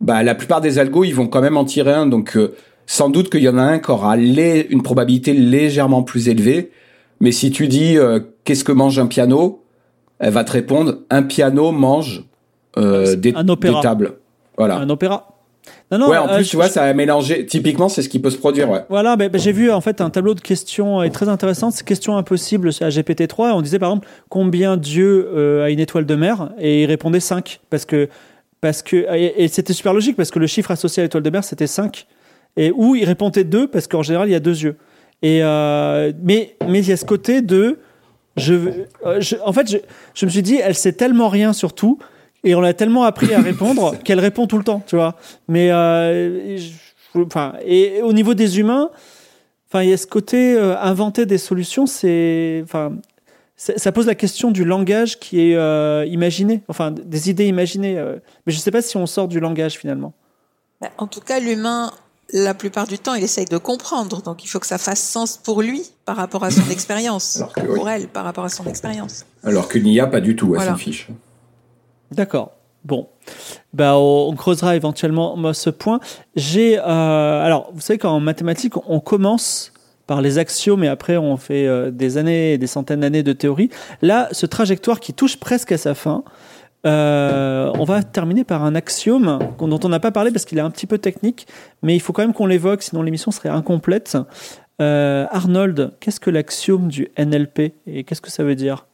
bah, 0.00 0.22
la 0.22 0.34
plupart 0.34 0.60
des 0.60 0.78
algos, 0.78 1.04
ils 1.04 1.14
vont 1.14 1.26
quand 1.28 1.40
même 1.40 1.56
en 1.56 1.64
tirer 1.64 1.92
un. 1.92 2.06
Donc, 2.06 2.36
euh, 2.36 2.54
sans 2.86 3.08
doute 3.08 3.30
qu'il 3.30 3.42
y 3.42 3.48
en 3.48 3.56
a 3.58 3.62
un 3.62 3.78
qui 3.78 3.90
aura 3.90 4.16
une 4.16 4.82
probabilité 4.82 5.32
légèrement 5.32 6.02
plus 6.02 6.28
élevée. 6.28 6.70
Mais 7.20 7.32
si 7.32 7.50
tu 7.50 7.68
dis 7.68 7.96
euh, 7.96 8.20
qu'est-ce 8.44 8.64
que 8.64 8.72
mange 8.72 8.98
un 8.98 9.06
piano, 9.06 9.62
elle 10.18 10.32
va 10.32 10.44
te 10.44 10.52
répondre 10.52 10.98
un 11.10 11.22
piano 11.22 11.70
mange 11.72 12.24
euh, 12.76 13.06
C'est 13.06 13.20
des, 13.20 13.32
un 13.34 13.48
opéra. 13.48 13.76
des 13.76 13.82
tables. 13.82 14.12
Voilà. 14.58 14.76
Un 14.76 14.88
opéra. 14.90 15.28
Non, 15.90 15.98
non, 15.98 16.08
ouais, 16.10 16.18
en 16.18 16.28
euh, 16.28 16.36
plus, 16.36 16.44
je- 16.44 16.50
tu 16.50 16.56
vois, 16.56 16.66
je- 16.66 16.72
ça 16.72 16.82
a 16.84 16.92
mélangé. 16.92 17.46
Typiquement, 17.46 17.88
c'est 17.88 18.02
ce 18.02 18.08
qui 18.08 18.18
peut 18.18 18.28
se 18.30 18.36
produire, 18.36 18.68
ouais. 18.68 18.80
Voilà, 18.90 19.16
ben, 19.16 19.30
j'ai 19.34 19.52
vu 19.52 19.70
en 19.70 19.80
fait 19.80 20.00
un 20.00 20.10
tableau 20.10 20.34
de 20.34 20.40
questions 20.40 21.08
très 21.10 21.28
intéressant, 21.28 21.70
c'est 21.70 21.84
questions 21.86 22.16
impossibles 22.16 22.68
à 22.80 22.88
GPT-3. 22.90 23.52
On 23.54 23.62
disait 23.62 23.78
par 23.78 23.90
exemple 23.90 24.06
combien 24.28 24.76
Dieu 24.76 25.62
a 25.62 25.70
une 25.70 25.80
étoile 25.80 26.04
de 26.04 26.14
mer? 26.16 26.50
Et 26.58 26.82
il 26.82 26.86
répondait 26.86 27.20
5 27.20 27.60
parce 27.70 27.84
que 27.86 28.08
parce 28.60 28.82
que 28.82 28.96
et, 29.14 29.44
et 29.44 29.48
c'était 29.48 29.72
super 29.74 29.92
logique 29.94 30.16
parce 30.16 30.30
que 30.30 30.38
le 30.38 30.46
chiffre 30.46 30.70
associé 30.70 31.02
à 31.02 31.04
l'étoile 31.04 31.22
de 31.22 31.30
mer 31.30 31.44
c'était 31.44 31.66
5 31.66 32.06
et 32.56 32.70
ou 32.74 32.94
il 32.94 33.04
répondait 33.04 33.44
2 33.44 33.68
parce 33.68 33.86
qu'en 33.86 34.02
général 34.02 34.28
il 34.28 34.32
y 34.32 34.34
a 34.34 34.40
deux 34.40 34.58
yeux. 34.64 34.76
Et 35.24 35.42
euh, 35.42 36.12
mais 36.22 36.54
mais 36.68 36.80
il 36.80 36.88
y 36.88 36.92
a 36.92 36.96
ce 36.96 37.04
côté 37.04 37.40
de 37.40 37.78
je, 38.36 38.54
euh, 39.06 39.20
je 39.20 39.36
en 39.44 39.52
fait 39.52 39.70
je, 39.70 39.78
je 40.14 40.26
me 40.26 40.30
suis 40.30 40.42
dit 40.42 40.56
elle 40.56 40.74
sait 40.74 40.92
tellement 40.92 41.28
rien 41.28 41.52
sur 41.52 41.72
tout 41.72 41.98
et 42.44 42.54
on 42.54 42.60
l'a 42.60 42.74
tellement 42.74 43.04
appris 43.04 43.32
à 43.32 43.40
répondre 43.40 43.96
qu'elle 44.04 44.20
répond 44.20 44.46
tout 44.46 44.58
le 44.58 44.64
temps, 44.64 44.82
tu 44.86 44.96
vois. 44.96 45.16
Mais 45.48 45.70
euh, 45.70 46.56
je- 46.58 47.20
enfin 47.22 47.54
et 47.64 48.02
au 48.02 48.12
niveau 48.12 48.34
des 48.34 48.58
humains 48.60 48.90
Enfin, 49.68 49.82
il 49.82 49.90
y 49.90 49.92
a 49.92 49.96
ce 49.96 50.06
côté 50.06 50.54
euh, 50.54 50.76
inventer 50.78 51.26
des 51.26 51.38
solutions, 51.38 51.84
c'est, 51.86 52.60
enfin, 52.62 52.92
ça 53.56 53.90
pose 53.90 54.06
la 54.06 54.14
question 54.14 54.52
du 54.52 54.64
langage 54.64 55.18
qui 55.18 55.40
est 55.50 55.56
euh, 55.56 56.04
imaginé, 56.08 56.62
enfin, 56.68 56.92
des 56.92 57.28
idées 57.28 57.48
imaginées. 57.48 57.98
euh. 57.98 58.16
mais 58.46 58.52
je 58.52 58.58
ne 58.58 58.62
sais 58.62 58.70
pas 58.70 58.82
si 58.82 58.96
on 58.96 59.06
sort 59.06 59.26
du 59.26 59.40
langage 59.40 59.72
finalement. 59.76 60.12
Bah, 60.80 60.90
En 60.98 61.08
tout 61.08 61.18
cas, 61.18 61.40
l'humain, 61.40 61.90
la 62.34 62.52
plupart 62.52 62.88
du 62.88 62.98
temps, 62.98 63.14
il 63.14 63.22
essaye 63.22 63.44
de 63.44 63.58
comprendre. 63.58 64.20
Donc, 64.20 64.44
il 64.44 64.48
faut 64.48 64.58
que 64.58 64.66
ça 64.66 64.76
fasse 64.76 65.00
sens 65.00 65.38
pour 65.38 65.62
lui 65.62 65.82
par 66.04 66.16
rapport 66.16 66.42
à 66.42 66.50
son 66.50 66.68
expérience. 66.70 67.42
Pour 67.54 67.84
oui. 67.84 67.90
elle, 67.94 68.08
par 68.08 68.24
rapport 68.24 68.44
à 68.44 68.48
son 68.48 68.64
expérience. 68.66 69.24
Alors 69.44 69.68
qu'une 69.68 69.86
IA, 69.86 70.08
pas 70.08 70.20
du 70.20 70.34
tout, 70.34 70.46
elle 70.48 70.56
Voilà. 70.56 70.72
s'en 70.72 70.76
fiche. 70.76 71.08
D'accord. 72.10 72.50
Bon, 72.84 73.08
bah, 73.72 73.96
on, 73.96 74.34
creusera 74.34 74.76
éventuellement 74.76 75.36
moi, 75.36 75.54
ce 75.54 75.70
point. 75.70 76.00
J'ai, 76.34 76.78
euh, 76.78 76.82
alors, 76.82 77.70
vous 77.72 77.80
savez 77.80 77.98
qu'en 77.98 78.18
mathématiques, 78.20 78.74
on 78.88 78.98
commence 79.00 79.72
par 80.06 80.20
les 80.20 80.36
axiomes 80.36 80.84
et 80.84 80.88
après 80.88 81.16
on 81.16 81.38
fait 81.38 81.66
euh, 81.66 81.90
des 81.90 82.18
années 82.18 82.52
et 82.52 82.58
des 82.58 82.66
centaines 82.66 83.00
d'années 83.00 83.22
de 83.22 83.32
théorie. 83.32 83.70
Là, 84.02 84.28
ce 84.32 84.44
trajectoire 84.44 85.00
qui 85.00 85.14
touche 85.14 85.38
presque 85.38 85.72
à 85.72 85.78
sa 85.78 85.94
fin, 85.94 86.24
euh, 86.86 87.72
on 87.78 87.84
va 87.84 88.02
terminer 88.02 88.44
par 88.44 88.64
un 88.64 88.74
axiome 88.74 89.38
dont 89.58 89.80
on 89.82 89.88
n'a 89.88 90.00
pas 90.00 90.10
parlé 90.10 90.30
parce 90.30 90.44
qu'il 90.44 90.58
est 90.58 90.62
un 90.62 90.70
petit 90.70 90.86
peu 90.86 90.98
technique, 90.98 91.46
mais 91.82 91.94
il 91.96 92.00
faut 92.00 92.12
quand 92.12 92.22
même 92.22 92.34
qu'on 92.34 92.46
l'évoque, 92.46 92.82
sinon 92.82 93.02
l'émission 93.02 93.30
serait 93.30 93.48
incomplète. 93.48 94.16
Euh, 94.80 95.26
Arnold, 95.30 95.92
qu'est-ce 96.00 96.20
que 96.20 96.30
l'axiome 96.30 96.88
du 96.88 97.08
NLP 97.18 97.74
et 97.86 98.04
qu'est-ce 98.04 98.20
que 98.20 98.30
ça 98.30 98.44
veut 98.44 98.56
dire? 98.56 98.86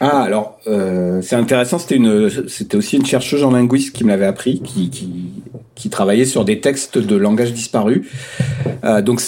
Ah, 0.00 0.22
alors, 0.22 0.58
euh, 0.66 1.20
c'est 1.20 1.36
intéressant, 1.36 1.78
c'était 1.78 1.96
une, 1.96 2.30
c'était 2.48 2.76
aussi 2.76 2.96
une 2.96 3.04
chercheuse 3.04 3.44
en 3.44 3.50
linguistique 3.50 3.92
qui 3.92 4.04
me 4.04 4.08
l'avait 4.08 4.26
appris, 4.26 4.60
qui, 4.60 4.88
qui, 4.88 5.42
qui 5.74 5.90
travaillait 5.90 6.24
sur 6.24 6.44
des 6.44 6.60
textes 6.60 6.96
de 6.96 7.16
langage 7.16 7.52
disparu. 7.52 8.08
Donc, 9.02 9.20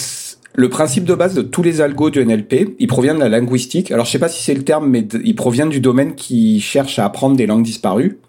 le 0.55 0.69
principe 0.69 1.05
de 1.05 1.15
base 1.15 1.33
de 1.33 1.41
tous 1.41 1.63
les 1.63 1.81
algos 1.81 2.11
du 2.11 2.23
NLP, 2.23 2.75
il 2.77 2.87
provient 2.87 3.15
de 3.15 3.19
la 3.19 3.29
linguistique. 3.29 3.91
Alors, 3.91 4.05
je 4.05 4.11
sais 4.11 4.19
pas 4.19 4.29
si 4.29 4.43
c'est 4.43 4.53
le 4.53 4.63
terme, 4.63 4.87
mais 4.87 5.07
il 5.23 5.35
provient 5.35 5.65
du 5.65 5.79
domaine 5.79 6.13
qui 6.13 6.59
cherche 6.59 6.99
à 6.99 7.05
apprendre 7.05 7.35
des 7.35 7.47
langues 7.47 7.63
disparues. 7.63 8.19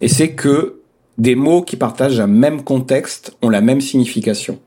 Et 0.00 0.08
c'est 0.08 0.30
que 0.30 0.80
des 1.18 1.34
mots 1.34 1.62
qui 1.62 1.76
partagent 1.76 2.18
un 2.18 2.26
même 2.26 2.62
contexte 2.62 3.36
ont 3.42 3.50
la 3.50 3.60
même 3.60 3.82
signification. 3.82 4.58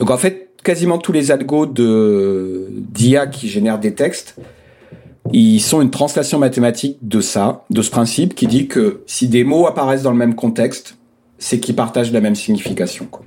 Donc, 0.00 0.10
en 0.10 0.18
fait, 0.18 0.50
quasiment 0.64 0.98
tous 0.98 1.12
les 1.12 1.30
algos 1.30 1.66
de, 1.66 2.66
d'IA 2.70 3.28
qui 3.28 3.48
génèrent 3.48 3.78
des 3.78 3.94
textes, 3.94 4.34
ils 5.32 5.60
sont 5.60 5.80
une 5.80 5.90
translation 5.90 6.40
mathématique 6.40 6.98
de 7.02 7.20
ça, 7.20 7.64
de 7.70 7.82
ce 7.82 7.90
principe 7.90 8.34
qui 8.34 8.48
dit 8.48 8.66
que 8.66 9.02
si 9.06 9.28
des 9.28 9.44
mots 9.44 9.66
apparaissent 9.66 10.02
dans 10.02 10.10
le 10.10 10.16
même 10.16 10.34
contexte, 10.34 10.96
c'est 11.38 11.60
qu'ils 11.60 11.76
partagent 11.76 12.12
la 12.12 12.20
même 12.20 12.34
signification. 12.34 13.06
quoi. 13.06 13.24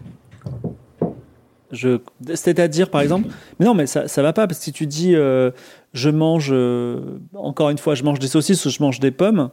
C'est-à-dire, 1.73 2.89
par 2.89 3.01
exemple, 3.01 3.29
mais 3.59 3.65
non, 3.65 3.73
mais 3.73 3.87
ça, 3.87 4.07
ça 4.07 4.21
va 4.21 4.33
pas, 4.33 4.47
parce 4.47 4.59
que 4.59 4.65
si 4.65 4.71
tu 4.71 4.87
dis, 4.87 5.15
euh, 5.15 5.51
je 5.93 6.09
mange, 6.09 6.49
euh, 6.51 7.19
encore 7.33 7.69
une 7.69 7.77
fois, 7.77 7.95
je 7.95 8.03
mange 8.03 8.19
des 8.19 8.27
saucisses 8.27 8.65
ou 8.65 8.69
je 8.69 8.81
mange 8.81 8.99
des 8.99 9.11
pommes, 9.11 9.49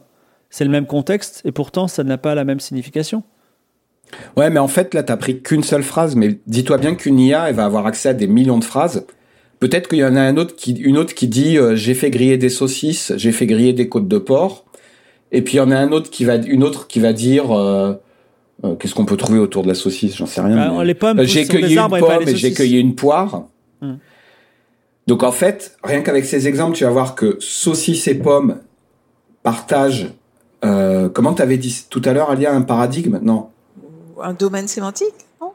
c'est 0.49 0.63
le 0.63 0.71
même 0.71 0.85
contexte, 0.85 1.41
et 1.45 1.51
pourtant, 1.51 1.87
ça 1.87 2.03
n'a 2.03 2.17
pas 2.17 2.35
la 2.35 2.43
même 2.43 2.59
signification. 2.59 3.23
Ouais, 4.37 4.49
mais 4.49 4.59
en 4.59 4.67
fait, 4.67 4.93
là, 4.93 5.03
t'as 5.03 5.17
pris 5.17 5.41
qu'une 5.41 5.63
seule 5.63 5.83
phrase, 5.83 6.15
mais 6.15 6.39
dis-toi 6.47 6.77
bien 6.77 6.95
qu'une 6.95 7.19
IA, 7.19 7.49
elle 7.49 7.55
va 7.55 7.65
avoir 7.65 7.85
accès 7.85 8.09
à 8.09 8.13
des 8.13 8.27
millions 8.27 8.57
de 8.57 8.63
phrases. 8.63 9.05
Peut-être 9.59 9.87
qu'il 9.87 9.99
y 9.99 10.05
en 10.05 10.15
a 10.15 10.21
un 10.21 10.37
autre 10.37 10.55
qui, 10.55 10.71
une 10.71 10.97
autre 10.97 11.13
qui 11.13 11.27
dit 11.27 11.57
euh, 11.57 11.75
j'ai 11.75 11.93
fait 11.93 12.09
griller 12.09 12.37
des 12.37 12.49
saucisses, 12.49 13.13
j'ai 13.17 13.31
fait 13.31 13.45
griller 13.45 13.73
des 13.73 13.89
côtes 13.89 14.07
de 14.07 14.17
porc, 14.17 14.65
et 15.31 15.41
puis 15.41 15.55
il 15.55 15.57
y 15.57 15.61
en 15.61 15.69
a 15.69 15.75
un 15.75 15.91
autre 15.91 16.09
qui 16.09 16.23
va, 16.25 16.37
une 16.37 16.63
autre 16.63 16.87
qui 16.87 16.99
va 16.99 17.13
dire 17.13 17.51
euh, 18.63 18.75
qu'est-ce 18.75 18.93
qu'on 18.95 19.05
peut 19.05 19.17
trouver 19.17 19.39
autour 19.39 19.63
de 19.63 19.67
la 19.67 19.75
saucisse, 19.75 20.15
j'en 20.17 20.25
sais 20.25 20.41
rien. 20.41 20.55
Bah, 20.55 20.73
mais- 20.77 20.85
les 20.85 20.93
pommes 20.93 21.19
Euh, 21.19 21.25
j'ai 21.25 21.45
cueilli 21.47 21.73
une 21.73 21.79
arbres 21.79 21.99
pomme 21.99 22.27
et 22.27 22.35
j'ai 22.35 22.53
cueilli 22.53 22.79
une 22.79 22.95
poire. 22.95 23.43
Hmm. 23.81 23.95
Donc 25.07 25.23
en 25.23 25.31
fait, 25.31 25.77
rien 25.83 26.01
qu'avec 26.01 26.25
ces 26.25 26.47
exemples, 26.47 26.75
tu 26.75 26.83
vas 26.83 26.89
voir 26.91 27.15
que 27.15 27.37
saucisses 27.39 28.07
et 28.07 28.15
pommes 28.15 28.59
partagent. 29.43 30.11
Euh, 30.65 31.09
comment 31.09 31.33
t'avais 31.33 31.57
dit 31.57 31.85
tout 31.89 32.01
à 32.05 32.13
l'heure, 32.13 32.29
Alia, 32.29 32.53
un 32.53 32.61
paradigme? 32.61 33.19
Non. 33.21 33.47
Ou 34.15 34.21
Un 34.21 34.33
domaine 34.33 34.67
sémantique, 34.67 35.13
non? 35.41 35.51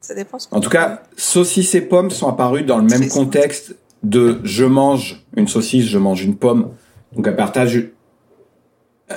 Ça 0.00 0.14
dépend. 0.14 0.38
ce 0.38 0.46
En 0.52 0.60
tout 0.60 0.70
cas, 0.70 1.02
saucisses 1.16 1.74
et 1.74 1.80
pommes 1.80 2.10
sont 2.10 2.28
apparus 2.28 2.64
dans 2.64 2.78
le 2.78 2.84
même 2.84 3.08
contexte 3.08 3.74
de 4.02 4.38
je 4.44 4.64
mange 4.64 5.24
une 5.36 5.48
saucisse, 5.48 5.86
je 5.86 5.98
mange 5.98 6.22
une 6.22 6.36
pomme. 6.36 6.70
Donc 7.16 7.26
elles 7.26 7.36
partagent, 7.36 7.88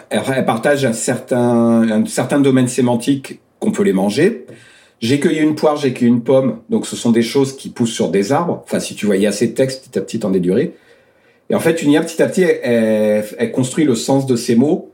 elles 0.09 0.45
partagent 0.45 0.85
un 0.85 0.93
certain, 0.93 1.89
un 1.89 2.05
certain 2.05 2.39
domaine 2.39 2.68
sémantique 2.68 3.39
qu'on 3.59 3.72
peut 3.72 3.84
les 3.84 3.93
manger. 3.93 4.45
J'ai 4.99 5.19
cueilli 5.19 5.39
une 5.39 5.55
poire, 5.55 5.77
j'ai 5.77 5.93
cueilli 5.93 6.09
une 6.11 6.22
pomme. 6.22 6.59
Donc 6.69 6.85
ce 6.88 6.95
sont 6.95 7.11
des 7.11 7.22
choses 7.22 7.55
qui 7.55 7.69
poussent 7.69 7.93
sur 7.93 8.09
des 8.09 8.31
arbres. 8.31 8.61
Enfin, 8.65 8.80
si 8.80 8.95
tu 8.95 9.05
voyais 9.05 9.27
assez 9.27 9.47
de 9.47 9.53
texte, 9.53 9.88
petit 9.88 9.99
à 9.99 10.01
petit, 10.01 10.19
t'en 10.19 10.31
dédurais. 10.31 10.73
Et 11.49 11.55
en 11.55 11.59
fait, 11.59 11.81
une 11.81 11.91
IA, 11.91 12.01
petit 12.01 12.22
à 12.22 12.27
petit, 12.27 12.41
elle, 12.43 13.23
elle- 13.38 13.51
construit 13.51 13.85
le 13.85 13.95
sens 13.95 14.26
de 14.26 14.35
ces 14.35 14.55
mots 14.55 14.91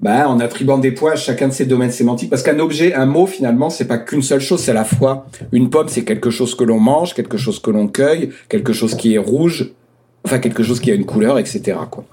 bah, 0.00 0.28
en 0.28 0.38
attribuant 0.40 0.76
des 0.76 0.90
poids 0.92 1.12
à 1.12 1.16
chacun 1.16 1.48
de 1.48 1.52
ces 1.52 1.64
domaines 1.64 1.92
sémantiques. 1.92 2.28
Parce 2.28 2.42
qu'un 2.42 2.58
objet, 2.58 2.92
un 2.92 3.06
mot, 3.06 3.26
finalement, 3.26 3.70
c'est 3.70 3.86
pas 3.86 3.96
qu'une 3.96 4.20
seule 4.22 4.40
chose, 4.40 4.60
c'est 4.60 4.72
à 4.72 4.74
la 4.74 4.84
fois 4.84 5.26
une 5.52 5.70
pomme, 5.70 5.88
c'est 5.88 6.04
quelque 6.04 6.28
chose 6.30 6.54
que 6.54 6.64
l'on 6.64 6.78
mange, 6.80 7.14
quelque 7.14 7.38
chose 7.38 7.60
que 7.60 7.70
l'on 7.70 7.88
cueille, 7.88 8.30
quelque 8.50 8.72
chose 8.74 8.94
qui 8.94 9.14
est 9.14 9.18
rouge. 9.18 9.70
enfin 10.26 10.38
quelque 10.38 10.62
chose 10.62 10.80
qui 10.80 10.90
a 10.90 10.94
une 10.94 11.04
couleur, 11.06 11.38
etc. 11.38 11.78
Quoi. 11.90 12.04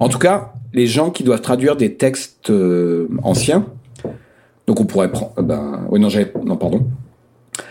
En 0.00 0.08
tout 0.08 0.18
cas, 0.18 0.52
les 0.72 0.86
gens 0.86 1.10
qui 1.10 1.22
doivent 1.22 1.40
traduire 1.42 1.76
des 1.76 1.94
textes 1.94 2.50
euh, 2.50 3.06
anciens, 3.22 3.66
donc 4.66 4.80
on 4.80 4.84
pourrait 4.84 5.10
prendre, 5.12 5.32
ben, 5.42 5.86
oui 5.90 6.00
non, 6.00 6.08
j'ai, 6.08 6.32
non 6.44 6.56
pardon. 6.56 6.86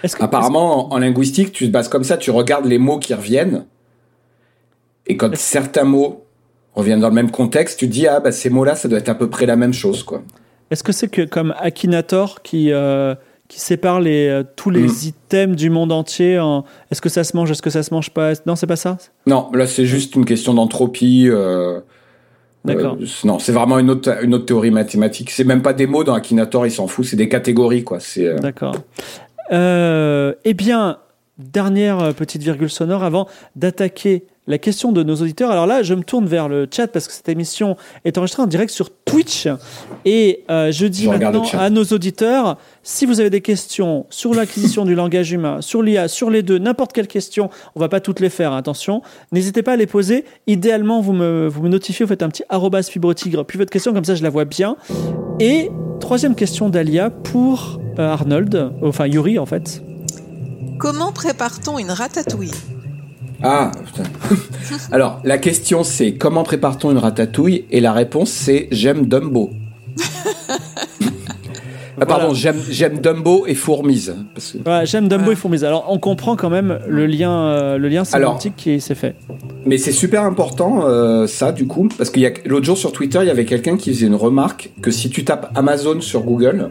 Que- 0.03 0.23
Apparemment, 0.23 0.91
en, 0.91 0.95
en 0.95 0.99
linguistique, 0.99 1.51
tu 1.51 1.65
te 1.67 1.71
bases 1.71 1.87
comme 1.89 2.03
ça, 2.03 2.17
tu 2.17 2.29
regardes 2.31 2.65
les 2.65 2.77
mots 2.77 2.99
qui 2.99 3.13
reviennent, 3.13 3.65
et 5.07 5.17
quand 5.17 5.35
certains 5.35 5.85
mots 5.85 6.25
reviennent 6.75 6.99
dans 6.99 7.09
le 7.09 7.15
même 7.15 7.31
contexte, 7.31 7.79
tu 7.79 7.87
te 7.87 7.91
dis 7.93 8.07
ah 8.07 8.19
bah 8.19 8.31
ces 8.31 8.49
mots-là, 8.49 8.75
ça 8.75 8.87
doit 8.87 8.99
être 8.99 9.09
à 9.09 9.15
peu 9.15 9.29
près 9.29 9.45
la 9.45 9.55
même 9.55 9.73
chose, 9.73 10.03
quoi. 10.03 10.21
Est-ce 10.71 10.83
que 10.83 10.91
c'est 10.91 11.07
que 11.07 11.23
comme 11.23 11.53
Akinator 11.57 12.43
qui, 12.43 12.71
euh, 12.71 13.15
qui 13.47 13.59
sépare 13.59 13.99
les, 14.01 14.27
euh, 14.27 14.43
tous 14.55 14.69
les 14.69 14.83
Mm. 14.83 14.93
items 15.05 15.55
du 15.55 15.71
monde 15.71 15.91
entier 15.91 16.37
en 16.37 16.63
est-ce 16.91 17.01
que 17.01 17.09
ça 17.09 17.23
se 17.23 17.35
mange, 17.35 17.49
est-ce 17.49 17.63
que 17.63 17.71
ça 17.71 17.81
se 17.81 17.91
mange 17.91 18.11
pas? 18.11 18.33
Non, 18.45 18.55
c'est 18.55 18.67
pas 18.67 18.75
ça? 18.75 18.97
Non, 19.25 19.49
là 19.53 19.65
c'est 19.65 19.87
juste 19.87 20.13
une 20.15 20.25
question 20.25 20.53
d'entropie. 20.53 21.27
euh, 21.27 21.79
D'accord. 22.65 22.97
euh, 22.99 23.05
non, 23.23 23.39
c'est 23.39 23.51
vraiment 23.51 23.79
une 23.79 23.89
autre, 23.89 24.23
une 24.23 24.33
autre 24.33 24.45
théorie 24.45 24.71
mathématique. 24.71 25.31
C'est 25.31 25.43
même 25.43 25.61
pas 25.61 25.73
des 25.73 25.87
mots 25.87 26.03
dans 26.03 26.13
Akinator, 26.13 26.65
il 26.65 26.71
s'en 26.71 26.87
fout, 26.87 27.05
c'est 27.05 27.15
des 27.15 27.29
catégories, 27.29 27.83
quoi. 27.83 27.99
C'est 27.99 28.27
euh, 28.27 28.37
D'accord. 28.37 28.75
Euh, 29.51 30.33
eh 30.43 30.53
bien, 30.53 30.97
dernière 31.37 32.13
petite 32.13 32.43
virgule 32.43 32.69
sonore 32.69 33.03
avant 33.03 33.27
d'attaquer 33.55 34.25
la 34.49 34.57
question 34.57 34.91
de 34.91 35.03
nos 35.03 35.15
auditeurs. 35.15 35.51
Alors 35.51 35.67
là, 35.67 35.83
je 35.83 35.93
me 35.93 36.03
tourne 36.03 36.25
vers 36.25 36.49
le 36.49 36.67
chat 36.69 36.87
parce 36.87 37.07
que 37.07 37.13
cette 37.13 37.29
émission 37.29 37.77
est 38.03 38.17
enregistrée 38.17 38.41
en 38.41 38.47
direct 38.47 38.71
sur 38.71 38.89
Twitch. 38.89 39.47
Et 40.05 40.43
euh, 40.49 40.71
je 40.71 40.87
dis 40.87 41.03
Je 41.03 41.09
maintenant 41.09 41.45
à 41.53 41.69
nos 41.69 41.85
auditeurs, 41.85 42.57
si 42.81 43.05
vous 43.05 43.19
avez 43.19 43.29
des 43.29 43.41
questions 43.41 44.07
sur 44.09 44.33
l'acquisition 44.33 44.85
du 44.85 44.95
langage 44.95 45.31
humain, 45.31 45.61
sur 45.61 45.83
l'IA, 45.83 46.07
sur 46.07 46.31
les 46.31 46.41
deux, 46.41 46.57
n'importe 46.57 46.93
quelle 46.93 47.07
question, 47.07 47.51
on 47.75 47.79
va 47.79 47.89
pas 47.89 47.99
toutes 47.99 48.19
les 48.19 48.29
faire, 48.29 48.51
attention, 48.53 49.03
n'hésitez 49.31 49.61
pas 49.61 49.73
à 49.73 49.77
les 49.77 49.87
poser. 49.87 50.25
Idéalement, 50.47 50.99
vous 50.99 51.13
me, 51.13 51.47
vous 51.47 51.61
me 51.61 51.69
notifiez, 51.69 52.05
vous 52.05 52.09
faites 52.09 52.23
un 52.23 52.29
petit 52.29 52.43
arrobas 52.49 52.83
fibrotigre, 52.83 53.45
puis 53.45 53.59
votre 53.59 53.71
question, 53.71 53.93
comme 53.93 54.05
ça 54.05 54.15
je 54.15 54.23
la 54.23 54.31
vois 54.31 54.45
bien. 54.45 54.77
Et 55.39 55.69
troisième 55.99 56.33
question 56.33 56.69
d'Alia 56.69 57.11
pour 57.11 57.79
euh, 57.99 58.11
Arnold, 58.11 58.71
enfin 58.81 59.05
Yuri 59.05 59.37
en 59.37 59.45
fait. 59.45 59.83
Comment 60.79 61.11
prépare-t-on 61.11 61.77
une 61.77 61.91
ratatouille? 61.91 62.51
Ah, 63.41 63.71
putain. 63.85 64.03
Alors, 64.91 65.21
la 65.23 65.37
question 65.37 65.83
c'est 65.83 66.13
comment 66.13 66.43
prépare-t-on 66.43 66.91
une 66.91 66.97
ratatouille 66.97 67.65
Et 67.71 67.79
la 67.79 67.93
réponse 67.93 68.29
c'est 68.31 68.67
j'aime 68.71 69.05
Dumbo. 69.05 69.51
Ah, 72.01 72.05
pardon, 72.05 72.27
Voilà. 72.27 72.39
j'aime 72.39 72.61
j'aime 72.69 72.99
Dumbo 72.99 73.45
et 73.45 73.55
Fourmise. 73.55 74.15
Parce 74.33 74.53
que- 74.53 74.57
Voilà, 74.63 74.85
j'aime 74.85 75.09
Dumbo 75.09 75.33
et 75.33 75.35
Fourmise. 75.35 75.65
Alors 75.65 75.85
on 75.89 75.99
comprend 75.99 76.37
quand 76.37 76.49
même 76.49 76.79
le 76.87 77.05
lien, 77.05 77.31
euh, 77.31 77.77
le 77.77 77.89
lien 77.89 78.03
Alors- 78.13 78.39
qui 78.55 78.79
s'est 78.79 78.95
fait. 78.95 79.15
Mais 79.65 79.77
c'est 79.77 79.91
super 79.91 80.23
important 80.23 80.85
euh, 80.87 81.27
ça 81.27 81.51
du 81.51 81.67
coup 81.67 81.89
parce 81.97 82.09
qu'il 82.09 82.21
y 82.21 82.25
a 82.25 82.31
l'autre 82.45 82.65
jour 82.65 82.77
sur 82.77 82.93
Twitter 82.93 83.19
il 83.21 83.27
y 83.27 83.31
avait 83.31 83.43
quelqu'un 83.43 83.75
qui 83.75 83.93
faisait 83.93 84.07
une 84.07 84.15
remarque 84.15 84.69
que 84.81 84.91
si 84.91 85.09
tu 85.09 85.25
tapes 85.25 85.51
Amazon 85.55 85.99
sur 85.99 86.21
Google, 86.23 86.69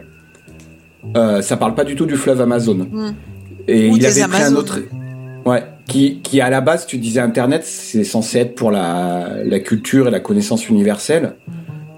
euh, 1.15 1.43
ça 1.43 1.57
parle 1.57 1.75
pas 1.75 1.83
du 1.83 1.95
tout 1.95 2.07
du 2.07 2.15
fleuve 2.15 2.41
Amazon. 2.41 2.87
Et 3.67 3.87
Ou 3.91 3.97
il 3.97 3.99
des 3.99 4.19
avait 4.23 4.31
pris 4.31 4.41
un 4.41 4.55
autre, 4.55 4.79
ouais, 5.45 5.63
qui 5.89 6.21
qui 6.21 6.39
à 6.39 6.49
la 6.49 6.61
base 6.61 6.85
tu 6.85 6.97
disais 6.97 7.19
Internet 7.19 7.63
c'est 7.65 8.05
censé 8.05 8.37
être 8.39 8.55
pour 8.55 8.71
la 8.71 9.43
la 9.43 9.59
culture 9.59 10.07
et 10.07 10.11
la 10.11 10.21
connaissance 10.21 10.69
universelle. 10.69 11.35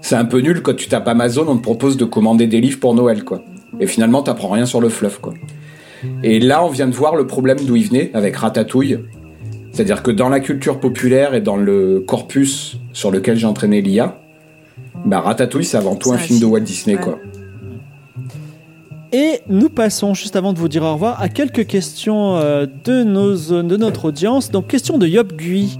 C'est 0.00 0.16
un 0.16 0.24
peu 0.24 0.40
nul 0.40 0.62
quand 0.62 0.74
tu 0.74 0.88
tapes 0.88 1.06
Amazon 1.06 1.46
on 1.46 1.56
te 1.56 1.62
propose 1.62 1.96
de 1.96 2.04
commander 2.04 2.48
des 2.48 2.60
livres 2.60 2.80
pour 2.80 2.94
Noël 2.94 3.22
quoi. 3.22 3.44
Et 3.78 3.86
finalement 3.86 4.22
t'apprends 4.22 4.50
rien 4.50 4.66
sur 4.66 4.80
le 4.80 4.88
fleuve 4.88 5.20
quoi. 5.20 5.34
Et 6.24 6.40
là 6.40 6.64
on 6.64 6.68
vient 6.68 6.88
de 6.88 6.94
voir 6.94 7.14
le 7.14 7.26
problème 7.28 7.58
d'où 7.64 7.76
il 7.76 7.86
venait 7.86 8.10
avec 8.14 8.34
Ratatouille. 8.36 8.98
C'est-à-dire 9.70 10.02
que 10.02 10.10
dans 10.10 10.28
la 10.28 10.40
culture 10.40 10.80
populaire 10.80 11.34
et 11.34 11.40
dans 11.40 11.56
le 11.56 12.00
corpus 12.00 12.78
sur 12.92 13.10
lequel 13.10 13.36
j'ai 13.36 13.46
entraîné 13.46 13.80
l'IA, 13.80 14.20
bah 15.04 15.20
Ratatouille 15.20 15.64
c'est 15.64 15.76
avant 15.76 15.94
tout 15.94 16.12
un 16.12 16.18
film 16.18 16.40
de 16.40 16.46
Walt 16.46 16.60
Disney 16.60 16.96
ouais. 16.96 17.02
quoi. 17.02 17.18
Et 19.12 19.40
nous 19.46 19.68
passons, 19.68 20.14
juste 20.14 20.36
avant 20.36 20.54
de 20.54 20.58
vous 20.58 20.68
dire 20.68 20.82
au 20.84 20.92
revoir, 20.94 21.20
à 21.20 21.28
quelques 21.28 21.66
questions 21.66 22.36
euh, 22.36 22.66
de, 22.84 23.04
nos, 23.04 23.62
de 23.62 23.76
notre 23.76 24.06
audience. 24.06 24.50
Donc, 24.50 24.68
question 24.68 24.96
de 24.96 25.06
Yop 25.06 25.34
Gui. 25.34 25.78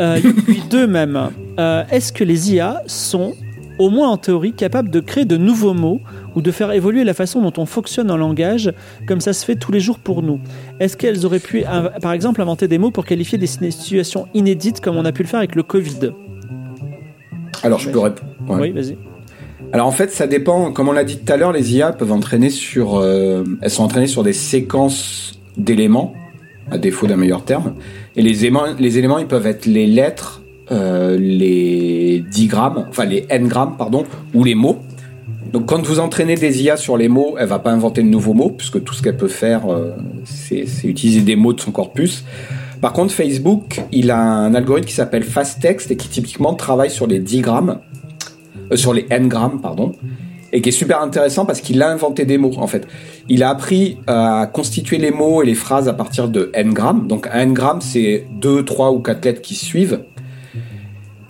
Euh, 0.00 0.18
Yop 0.22 0.36
Gui 0.44 0.62
2 0.68 0.86
même. 0.88 1.30
Euh, 1.60 1.84
Est-ce 1.92 2.12
que 2.12 2.24
les 2.24 2.54
IA 2.54 2.82
sont, 2.86 3.34
au 3.78 3.88
moins 3.88 4.08
en 4.08 4.16
théorie, 4.16 4.52
capables 4.52 4.90
de 4.90 4.98
créer 4.98 5.24
de 5.24 5.36
nouveaux 5.36 5.74
mots 5.74 6.00
ou 6.34 6.42
de 6.42 6.50
faire 6.50 6.72
évoluer 6.72 7.04
la 7.04 7.14
façon 7.14 7.40
dont 7.40 7.52
on 7.56 7.66
fonctionne 7.66 8.10
en 8.10 8.16
langage, 8.16 8.72
comme 9.06 9.20
ça 9.20 9.32
se 9.32 9.44
fait 9.44 9.54
tous 9.54 9.70
les 9.70 9.80
jours 9.80 10.00
pour 10.00 10.24
nous? 10.24 10.40
Est-ce 10.80 10.96
qu'elles 10.96 11.24
auraient 11.24 11.38
pu, 11.38 11.62
euh, 11.64 11.88
par 12.02 12.12
exemple, 12.12 12.42
inventer 12.42 12.66
des 12.66 12.78
mots 12.78 12.90
pour 12.90 13.04
qualifier 13.04 13.38
des 13.38 13.46
situations 13.46 14.26
inédites, 14.34 14.80
comme 14.80 14.96
on 14.96 15.04
a 15.04 15.12
pu 15.12 15.22
le 15.22 15.28
faire 15.28 15.38
avec 15.38 15.54
le 15.54 15.62
Covid? 15.62 16.10
Alors 17.62 17.78
je 17.78 17.90
peux 17.90 18.00
répondre. 18.00 18.28
Ouais. 18.48 18.60
Oui, 18.60 18.72
vas-y. 18.72 18.96
Alors 19.72 19.86
en 19.86 19.92
fait, 19.92 20.10
ça 20.10 20.26
dépend. 20.26 20.72
Comme 20.72 20.88
on 20.88 20.92
l'a 20.92 21.04
dit 21.04 21.18
tout 21.18 21.32
à 21.32 21.36
l'heure, 21.36 21.52
les 21.52 21.74
IA 21.74 21.92
peuvent 21.92 22.12
entraîner 22.12 22.50
sur, 22.50 22.96
euh, 22.96 23.44
elles 23.62 23.70
sont 23.70 23.84
entraînées 23.84 24.06
sur 24.06 24.22
des 24.22 24.32
séquences 24.32 25.38
d'éléments, 25.56 26.14
à 26.70 26.78
défaut 26.78 27.06
d'un 27.06 27.16
meilleur 27.16 27.44
terme. 27.44 27.74
Et 28.16 28.22
les 28.22 28.44
éléments, 28.44 28.64
les 28.78 28.98
éléments, 28.98 29.18
ils 29.18 29.26
peuvent 29.26 29.46
être 29.46 29.66
les 29.66 29.86
lettres, 29.86 30.42
euh, 30.70 31.16
les 31.18 32.24
digrammes, 32.30 32.86
enfin 32.88 33.04
les 33.04 33.26
n-grammes, 33.28 33.76
pardon, 33.76 34.04
ou 34.34 34.44
les 34.44 34.54
mots. 34.54 34.78
Donc 35.52 35.66
quand 35.66 35.84
vous 35.86 36.00
entraînez 36.00 36.34
des 36.34 36.62
IA 36.62 36.76
sur 36.76 36.96
les 36.96 37.08
mots, 37.08 37.36
elle 37.38 37.46
va 37.46 37.58
pas 37.58 37.70
inventer 37.70 38.02
de 38.02 38.08
nouveaux 38.08 38.34
mots, 38.34 38.50
puisque 38.50 38.82
tout 38.82 38.94
ce 38.94 39.02
qu'elle 39.02 39.16
peut 39.16 39.28
faire, 39.28 39.70
euh, 39.70 39.92
c'est 40.24 40.66
utiliser 40.84 41.20
des 41.20 41.36
mots 41.36 41.52
de 41.52 41.60
son 41.60 41.70
corpus. 41.70 42.24
Par 42.80 42.92
contre, 42.92 43.12
Facebook, 43.12 43.80
il 43.90 44.10
a 44.10 44.18
un 44.18 44.54
algorithme 44.54 44.86
qui 44.86 44.94
s'appelle 44.94 45.22
Fast 45.22 45.62
Text 45.62 45.90
et 45.90 45.96
qui 45.96 46.08
typiquement 46.08 46.54
travaille 46.54 46.90
sur 46.90 47.06
les 47.06 47.20
digrammes 47.20 47.78
euh, 48.72 48.76
sur 48.76 48.92
les 48.94 49.06
n-grammes, 49.10 49.60
pardon, 49.60 49.92
et 50.52 50.60
qui 50.62 50.68
est 50.68 50.72
super 50.72 51.02
intéressant 51.02 51.44
parce 51.44 51.60
qu'il 51.60 51.82
a 51.82 51.88
inventé 51.90 52.24
des 52.24 52.38
mots, 52.38 52.52
en 52.58 52.66
fait. 52.66 52.86
Il 53.28 53.42
a 53.42 53.50
appris 53.50 53.98
à 54.06 54.48
constituer 54.52 54.98
les 54.98 55.10
mots 55.10 55.42
et 55.42 55.46
les 55.46 55.54
phrases 55.54 55.88
à 55.88 55.92
partir 55.92 56.28
de 56.28 56.50
n-grammes. 56.54 57.06
Donc, 57.08 57.28
un 57.32 57.40
n-gramme, 57.40 57.80
c'est 57.80 58.26
deux, 58.32 58.64
trois 58.64 58.92
ou 58.92 59.00
quatre 59.00 59.24
lettres 59.24 59.42
qui 59.42 59.54
suivent. 59.54 60.00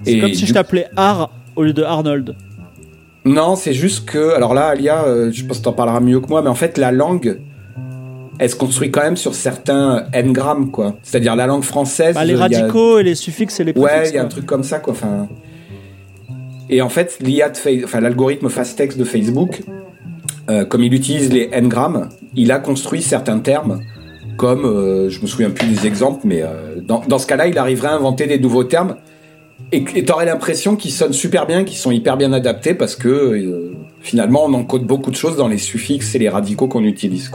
C'est 0.04 0.18
comme 0.20 0.32
si 0.34 0.40
du- 0.42 0.46
je 0.46 0.52
t'appelais 0.54 0.86
Ar 0.96 1.30
au 1.56 1.62
lieu 1.64 1.72
de 1.72 1.82
Arnold. 1.82 2.36
Non, 3.24 3.56
c'est 3.56 3.72
juste 3.72 4.08
que, 4.08 4.34
alors 4.34 4.54
là, 4.54 4.66
Alia, 4.68 5.02
euh, 5.04 5.32
je 5.32 5.44
pense 5.44 5.58
que 5.58 5.64
t'en 5.64 5.72
parleras 5.72 5.98
mieux 6.00 6.20
que 6.20 6.28
moi, 6.28 6.42
mais 6.42 6.48
en 6.50 6.54
fait, 6.54 6.78
la 6.78 6.92
langue, 6.92 7.40
elle 8.38 8.50
se 8.50 8.54
construit 8.54 8.90
quand 8.92 9.02
même 9.02 9.16
sur 9.16 9.34
certains 9.34 10.04
n-grammes, 10.12 10.70
quoi. 10.70 10.96
C'est-à-dire 11.02 11.34
la 11.34 11.46
langue 11.48 11.64
française. 11.64 12.14
Bah, 12.14 12.24
les 12.24 12.34
a- 12.34 12.38
radicaux 12.38 12.98
et 13.00 13.02
les 13.02 13.14
suffixes 13.16 13.58
et 13.58 13.64
les 13.64 13.72
préfixes. 13.72 13.92
Ouais, 14.00 14.08
il 14.10 14.14
y 14.14 14.18
a 14.18 14.22
un 14.22 14.26
truc 14.28 14.46
comme 14.46 14.62
ça, 14.62 14.78
quoi. 14.78 14.92
Enfin, 14.92 15.26
et 16.68 16.82
en 16.82 16.88
fait, 16.88 17.18
l'IA 17.20 17.48
de 17.48 17.84
enfin 17.84 18.00
l'algorithme 18.00 18.48
FastText 18.48 18.98
de 18.98 19.04
Facebook, 19.04 19.62
euh, 20.50 20.64
comme 20.64 20.82
il 20.82 20.94
utilise 20.94 21.32
les 21.32 21.48
n-grammes, 21.52 22.08
il 22.34 22.52
a 22.52 22.58
construit 22.58 23.02
certains 23.02 23.38
termes, 23.38 23.80
comme, 24.36 24.64
euh, 24.64 25.08
je 25.08 25.20
me 25.22 25.26
souviens 25.26 25.50
plus 25.50 25.66
des 25.66 25.86
exemples, 25.86 26.20
mais 26.24 26.42
euh, 26.42 26.80
dans, 26.80 27.02
dans 27.06 27.18
ce 27.18 27.26
cas-là, 27.26 27.46
il 27.46 27.58
arriverait 27.58 27.88
à 27.88 27.94
inventer 27.94 28.26
des 28.26 28.38
nouveaux 28.38 28.64
termes. 28.64 28.96
Et 29.72 29.84
et 29.94 30.04
t'aurais 30.04 30.26
l'impression 30.26 30.76
qu'ils 30.76 30.92
sonnent 30.92 31.14
super 31.14 31.46
bien, 31.46 31.64
qu'ils 31.64 31.78
sont 31.78 31.90
hyper 31.90 32.16
bien 32.16 32.32
adaptés, 32.32 32.74
parce 32.74 32.94
que 32.94 33.08
euh, 33.08 33.74
finalement, 34.00 34.44
on 34.44 34.52
encode 34.52 34.84
beaucoup 34.84 35.10
de 35.10 35.16
choses 35.16 35.36
dans 35.36 35.48
les 35.48 35.58
suffixes 35.58 36.14
et 36.14 36.18
les 36.18 36.28
radicaux 36.28 36.68
qu'on 36.68 36.84
utilise, 36.84 37.30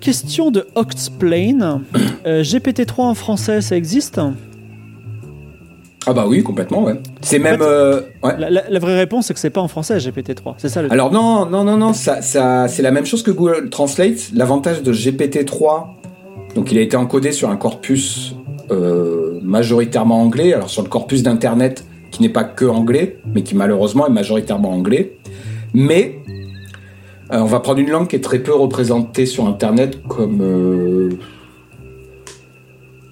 question 0.00 0.50
de 0.50 0.66
Oxplane. 0.74 1.82
Euh, 2.26 2.42
GPT-3 2.42 3.00
en 3.00 3.14
français, 3.14 3.60
ça 3.60 3.76
existe? 3.76 4.20
Ah 6.06 6.12
bah 6.12 6.24
oui, 6.28 6.42
complètement, 6.42 6.84
ouais. 6.84 6.94
C'est 7.22 7.38
même... 7.38 7.58
fait- 7.58 7.64
euh, 7.64 8.00
ouais. 8.22 8.34
la, 8.38 8.50
la- 8.50 8.68
la 8.68 8.78
vraie 8.78 8.96
réponse, 8.98 9.26
c'est 9.26 9.34
que 9.34 9.40
c'est 9.40 9.50
pas 9.50 9.60
en 9.60 9.68
français 9.68 9.96
GPT-3. 9.98 10.54
C'est 10.58 10.68
ça 10.68 10.82
le. 10.82 10.92
Alors 10.92 11.10
non, 11.12 11.46
non, 11.46 11.64
non, 11.64 11.76
non, 11.76 11.92
ça, 11.92 12.20
ça, 12.22 12.68
c'est 12.68 12.82
la 12.82 12.90
même 12.90 13.06
chose 13.06 13.22
que 13.22 13.30
Google 13.30 13.70
Translate. 13.70 14.30
L'avantage 14.34 14.82
de 14.82 14.92
GPT-3, 14.92 15.84
donc 16.54 16.70
il 16.72 16.78
a 16.78 16.80
été 16.82 16.96
encodé 16.96 17.32
sur 17.32 17.48
un 17.50 17.56
corpus 17.56 18.34
euh, 18.70 19.38
majoritairement 19.42 20.20
anglais, 20.20 20.52
alors 20.52 20.70
sur 20.70 20.82
le 20.82 20.88
corpus 20.88 21.22
d'Internet 21.22 21.84
qui 22.10 22.22
n'est 22.22 22.28
pas 22.28 22.44
que 22.44 22.64
anglais, 22.64 23.18
mais 23.34 23.42
qui 23.42 23.56
malheureusement 23.56 24.06
est 24.06 24.10
majoritairement 24.10 24.70
anglais. 24.70 25.16
Mais 25.74 26.18
euh, 27.32 27.38
on 27.40 27.44
va 27.46 27.58
prendre 27.60 27.80
une 27.80 27.90
langue 27.90 28.06
qui 28.08 28.16
est 28.16 28.20
très 28.22 28.38
peu 28.38 28.54
représentée 28.54 29.26
sur 29.26 29.46
Internet 29.46 30.00
comme 30.06 30.40
euh, 30.42 31.08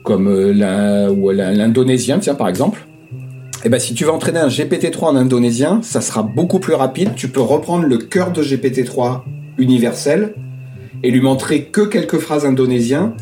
comme 0.02 0.28
euh, 0.28 0.52
l'indonésien, 1.32 2.18
tiens 2.18 2.34
par 2.34 2.48
exemple. 2.48 2.86
Et 3.64 3.68
ben 3.68 3.78
si 3.78 3.94
tu 3.94 4.04
veux 4.04 4.10
entraîner 4.10 4.40
un 4.40 4.48
GPT-3 4.48 5.04
en 5.04 5.16
indonésien, 5.16 5.80
ça 5.82 6.00
sera 6.00 6.22
beaucoup 6.22 6.58
plus 6.58 6.74
rapide. 6.74 7.10
Tu 7.14 7.28
peux 7.28 7.40
reprendre 7.40 7.86
le 7.86 7.98
cœur 7.98 8.32
de 8.32 8.42
GPT-3 8.42 9.20
universel 9.58 10.34
et 11.02 11.10
lui 11.10 11.20
montrer 11.20 11.64
que 11.64 11.82
quelques 11.82 12.18
phrases 12.18 12.44
indonésiens. 12.44 13.14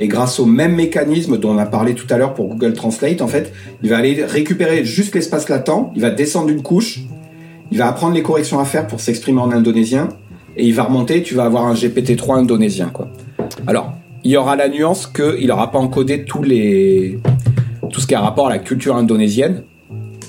Et 0.00 0.08
grâce 0.08 0.40
au 0.40 0.46
même 0.46 0.74
mécanisme 0.74 1.38
dont 1.38 1.50
on 1.50 1.58
a 1.58 1.66
parlé 1.66 1.94
tout 1.94 2.06
à 2.10 2.16
l'heure 2.16 2.34
pour 2.34 2.48
Google 2.48 2.72
Translate, 2.72 3.20
en 3.20 3.28
fait, 3.28 3.52
il 3.82 3.90
va 3.90 3.98
aller 3.98 4.24
récupérer 4.24 4.84
juste 4.84 5.14
l'espace 5.14 5.48
latent, 5.48 5.92
il 5.94 6.00
va 6.00 6.10
descendre 6.10 6.48
une 6.48 6.62
couche, 6.62 7.00
il 7.70 7.78
va 7.78 7.86
apprendre 7.88 8.14
les 8.14 8.22
corrections 8.22 8.58
à 8.58 8.64
faire 8.64 8.88
pour 8.88 9.00
s'exprimer 9.00 9.40
en 9.40 9.52
indonésien, 9.52 10.08
et 10.56 10.66
il 10.66 10.74
va 10.74 10.84
remonter, 10.84 11.22
tu 11.22 11.34
vas 11.34 11.44
avoir 11.44 11.66
un 11.66 11.74
GPT-3 11.74 12.38
indonésien. 12.38 12.90
Alors, 13.66 13.92
il 14.24 14.30
y 14.30 14.36
aura 14.36 14.56
la 14.56 14.68
nuance 14.68 15.06
qu'il 15.06 15.46
n'aura 15.48 15.70
pas 15.70 15.78
encodé 15.78 16.24
tous 16.24 16.42
les 16.42 17.18
tout 17.90 18.00
ce 18.00 18.06
qui 18.06 18.14
a 18.14 18.20
rapport 18.20 18.46
à 18.46 18.50
la 18.50 18.58
culture 18.58 18.96
indonésienne. 18.96 19.62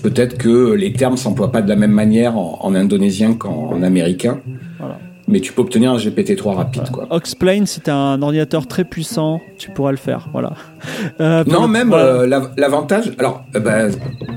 Peut-être 0.02 0.38
que 0.38 0.74
les 0.74 0.91
termes 0.91 1.15
s'emploient 1.15 1.52
pas 1.52 1.61
de 1.61 1.70
la 1.70 1.78
même 1.78 1.91
manière 1.91 2.38
en, 2.38 2.57
en 2.61 2.76
indonésien 2.76 3.34
qu'en 3.36 3.82
américain. 3.84 4.41
Voilà. 4.80 4.98
Mais 5.30 5.40
tu 5.40 5.53
peux 5.53 5.61
obtenir 5.61 5.91
un 5.94 5.98
GPT-3 5.98 6.56
rapide, 6.56 6.90
quoi. 6.91 7.07
Oxplane, 7.10 7.65
si 7.65 7.80
tu 7.80 7.90
as 7.90 7.95
un 7.95 8.22
ordinateur 8.22 8.68
très 8.68 8.84
puissant, 8.84 9.40
tu 9.57 9.72
pourras 9.72 9.91
le 9.91 9.98
faire. 9.98 10.28
Voilà. 10.34 10.53
Euh, 11.22 11.44
Non, 11.48 11.68
même 11.70 11.88
voilà. 11.90 12.03
euh, 12.06 12.28
l'av- 12.28 12.52
l'avantage. 12.57 13.14
Alors, 13.20 13.45
euh, 13.56 13.60
bah, 13.61 13.88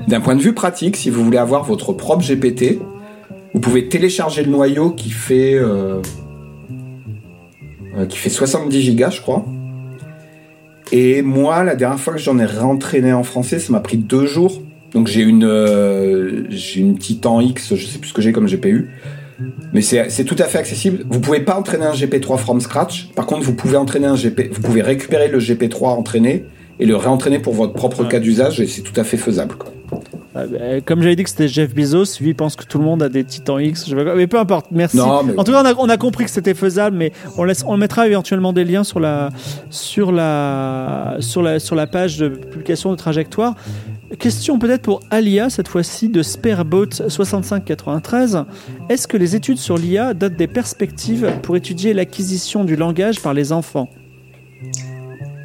d'un 0.07 0.21
point 0.21 0.35
de 0.35 0.41
vue 0.41 0.53
pratique, 0.53 0.95
si 0.95 1.09
vous 1.09 1.23
voulez 1.25 1.37
avoir 1.37 1.63
votre 1.65 1.91
propre 1.91 2.23
GPT, 2.25 2.79
vous 3.53 3.59
pouvez 3.59 3.89
télécharger 3.89 4.43
le 4.43 4.51
noyau 4.51 4.91
qui 4.91 5.09
fait 5.09 5.55
qui 8.05 8.17
fait 8.17 8.29
70 8.29 8.81
gigas, 8.81 9.09
je 9.09 9.21
crois. 9.21 9.45
Et 10.91 11.21
moi, 11.21 11.63
la 11.63 11.75
dernière 11.75 11.99
fois 11.99 12.13
que 12.13 12.19
j'en 12.19 12.39
ai 12.39 12.45
réentraîné 12.45 13.11
en 13.13 13.23
français, 13.23 13.59
ça 13.59 13.73
m'a 13.73 13.79
pris 13.81 13.97
deux 13.97 14.25
jours. 14.25 14.61
Donc 14.93 15.07
j'ai 15.07 15.21
une 15.21 15.43
euh, 15.43 16.43
j'ai 16.49 16.79
une 16.79 16.97
Titan 16.97 17.41
X, 17.41 17.75
je 17.75 17.85
sais 17.85 17.99
plus 17.99 18.09
ce 18.09 18.13
que 18.13 18.21
j'ai 18.21 18.31
comme 18.31 18.47
GPU. 18.47 18.89
Mais 19.73 19.81
c'est 19.81 20.09
c'est 20.09 20.23
tout 20.23 20.37
à 20.39 20.45
fait 20.45 20.57
accessible. 20.57 21.05
Vous 21.09 21.19
pouvez 21.19 21.41
pas 21.41 21.55
entraîner 21.57 21.85
un 21.85 21.91
GP3 21.93 22.37
from 22.37 22.61
scratch. 22.61 23.09
Par 23.15 23.25
contre, 23.25 23.43
vous 23.43 23.53
pouvez 23.53 23.75
entraîner 23.77 24.07
un 24.07 24.15
GP, 24.15 24.53
vous 24.53 24.61
pouvez 24.61 24.81
récupérer 24.81 25.27
le 25.27 25.39
GP3 25.39 25.89
entraîné 25.89 26.45
et 26.79 26.85
le 26.85 26.95
réentraîner 26.95 27.39
pour 27.39 27.53
votre 27.53 27.73
propre 27.73 28.03
Ouais. 28.03 28.07
cas 28.09 28.19
d'usage 28.19 28.61
et 28.61 28.67
c'est 28.67 28.81
tout 28.81 28.97
à 28.99 29.03
fait 29.03 29.17
faisable. 29.17 29.55
Quoi. 29.55 29.73
Ah, 30.39 30.45
bah, 30.45 30.57
comme 30.85 31.01
j'avais 31.01 31.15
dit 31.15 31.23
que 31.23 31.29
c'était 31.29 31.47
Jeff 31.47 31.73
Bezos, 31.73 32.19
lui 32.21 32.29
il 32.29 32.35
pense 32.35 32.55
que 32.55 32.63
tout 32.63 32.77
le 32.77 32.83
monde 32.83 33.01
a 33.01 33.09
des 33.09 33.23
Titan 33.23 33.57
X. 33.57 33.85
Je 33.85 33.89
sais 33.89 33.95
pas 33.95 34.03
quoi. 34.03 34.15
Mais 34.15 34.27
peu 34.27 34.37
importe, 34.37 34.67
merci. 34.71 34.97
Non, 34.97 35.23
mais- 35.23 35.33
En 35.37 35.43
tout 35.43 35.51
cas, 35.51 35.63
on 35.63 35.65
a, 35.65 35.73
on 35.79 35.89
a 35.89 35.97
compris 35.97 36.25
que 36.25 36.29
c'était 36.29 36.53
faisable, 36.53 36.95
mais 36.95 37.11
on, 37.37 37.43
laisse, 37.43 37.63
on 37.65 37.75
mettra 37.77 38.07
éventuellement 38.07 38.53
des 38.53 38.63
liens 38.65 38.83
sur 38.83 38.99
la, 38.99 39.29
sur 39.71 40.11
la, 40.11 41.15
sur 41.19 41.41
la, 41.41 41.59
sur 41.59 41.75
la 41.75 41.87
page 41.87 42.17
de 42.17 42.27
publication 42.29 42.91
de 42.91 42.97
trajectoire. 42.97 43.55
Question 44.19 44.57
peut-être 44.59 44.83
pour 44.83 45.01
Alia, 45.09 45.49
cette 45.49 45.67
fois-ci 45.67 46.07
de 46.07 46.21
Spareboat 46.23 46.91
6593. 47.09 48.45
Est-ce 48.89 49.07
que 49.07 49.17
les 49.17 49.35
études 49.35 49.57
sur 49.57 49.77
l'IA 49.77 50.13
donnent 50.13 50.35
des 50.35 50.47
perspectives 50.47 51.29
pour 51.41 51.57
étudier 51.57 51.93
l'acquisition 51.93 52.63
du 52.63 52.75
langage 52.75 53.21
par 53.21 53.33
les 53.33 53.51
enfants? 53.51 53.89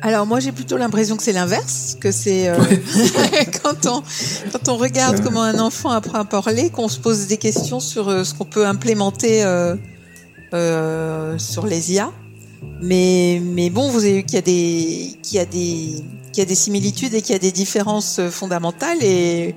Alors 0.04 0.26
moi 0.26 0.40
j'ai 0.40 0.50
plutôt 0.50 0.76
l'impression 0.76 1.16
que 1.16 1.22
c'est 1.22 1.32
l'inverse, 1.32 1.96
que 2.00 2.10
c'est 2.10 2.48
euh, 2.48 2.56
quand 3.62 3.86
on 3.86 4.02
quand 4.50 4.68
on 4.68 4.76
regarde 4.76 5.22
comment 5.22 5.42
un 5.44 5.60
enfant 5.60 5.90
apprend 5.90 6.18
à 6.18 6.24
parler, 6.24 6.70
qu'on 6.70 6.88
se 6.88 6.98
pose 6.98 7.28
des 7.28 7.36
questions 7.36 7.78
sur 7.78 8.08
euh, 8.08 8.24
ce 8.24 8.34
qu'on 8.34 8.44
peut 8.44 8.66
implémenter 8.66 9.44
euh, 9.44 11.38
sur 11.38 11.66
les 11.66 11.92
IA. 11.92 12.10
Mais 12.80 13.40
mais 13.44 13.70
bon, 13.70 13.90
vous 13.90 14.00
avez 14.00 14.14
vu 14.14 14.22
qu'il 14.24 14.34
y 14.34 14.38
a 14.38 14.42
des 14.42 15.16
qu'il 15.22 15.36
y 15.36 15.40
a 15.40 15.44
des 15.44 16.02
qu'il 16.32 16.38
y 16.38 16.42
a 16.42 16.46
des 16.46 16.56
similitudes 16.56 17.14
et 17.14 17.22
qu'il 17.22 17.34
y 17.34 17.36
a 17.36 17.38
des 17.38 17.52
différences 17.52 18.20
fondamentales 18.28 18.98
et 19.02 19.54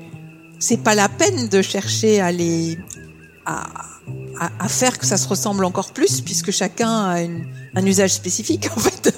c'est 0.59 0.77
pas 0.77 0.93
la 0.93 1.09
peine 1.09 1.47
de 1.47 1.63
chercher 1.63 2.21
à 2.21 2.31
les 2.31 2.77
à, 3.47 3.63
à, 4.39 4.51
à 4.59 4.67
faire 4.67 4.99
que 4.99 5.07
ça 5.07 5.17
se 5.17 5.27
ressemble 5.27 5.65
encore 5.65 5.91
plus 5.91 6.21
puisque 6.21 6.51
chacun 6.51 7.05
a 7.05 7.21
une, 7.21 7.45
un 7.75 7.85
usage 7.85 8.11
spécifique 8.11 8.69
en 8.75 8.79
fait. 8.79 9.13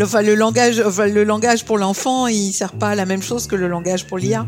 Enfin, 0.00 0.22
le 0.22 0.34
langage, 0.34 0.82
enfin, 0.84 1.06
le 1.06 1.24
langage 1.24 1.64
pour 1.64 1.78
l'enfant, 1.78 2.26
il 2.26 2.52
sert 2.52 2.72
pas 2.72 2.90
à 2.90 2.94
la 2.94 3.06
même 3.06 3.22
chose 3.22 3.46
que 3.46 3.56
le 3.56 3.68
langage 3.68 4.06
pour 4.06 4.18
l'IA. 4.18 4.46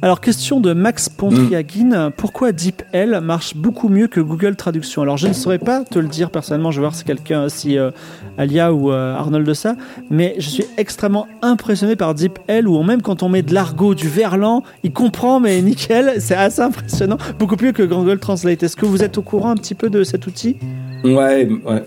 Alors, 0.00 0.20
question 0.20 0.60
de 0.60 0.72
Max 0.72 1.08
Pontriagin. 1.08 2.12
Pourquoi 2.16 2.52
DeepL 2.52 3.20
marche 3.20 3.56
beaucoup 3.56 3.88
mieux 3.88 4.06
que 4.06 4.20
Google 4.20 4.54
Traduction? 4.54 5.02
Alors, 5.02 5.16
je 5.16 5.26
ne 5.26 5.32
saurais 5.32 5.58
pas 5.58 5.82
te 5.82 5.98
le 5.98 6.06
dire 6.06 6.30
personnellement. 6.30 6.70
Je 6.70 6.76
vais 6.76 6.82
voir 6.82 6.94
si 6.94 7.02
quelqu'un, 7.02 7.48
si 7.48 7.76
euh, 7.76 7.90
Alia 8.36 8.72
ou 8.72 8.92
euh, 8.92 9.16
Arnold 9.16 9.44
de 9.44 9.54
ça. 9.54 9.74
Mais 10.08 10.36
je 10.38 10.48
suis 10.48 10.64
extrêmement 10.76 11.26
impressionné 11.42 11.96
par 11.96 12.14
DeepL 12.14 12.68
où 12.68 12.80
même 12.84 13.02
quand 13.02 13.24
on 13.24 13.28
met 13.28 13.42
de 13.42 13.52
l'argot, 13.52 13.96
du 13.96 14.08
verlan, 14.08 14.62
il 14.84 14.92
comprend, 14.92 15.40
mais 15.40 15.60
nickel. 15.62 16.20
C'est 16.20 16.36
assez 16.36 16.62
impressionnant. 16.62 17.18
Beaucoup 17.40 17.56
mieux 17.60 17.72
que 17.72 17.82
Google 17.82 18.20
Translate. 18.20 18.62
Est-ce 18.62 18.76
que 18.76 18.86
vous 18.86 19.02
êtes 19.02 19.18
au 19.18 19.22
courant 19.22 19.50
un 19.50 19.56
petit 19.56 19.74
peu 19.74 19.90
de 19.90 20.04
cet 20.04 20.28
outil? 20.28 20.56
Ouais, 21.02 21.48
ouais. 21.66 21.82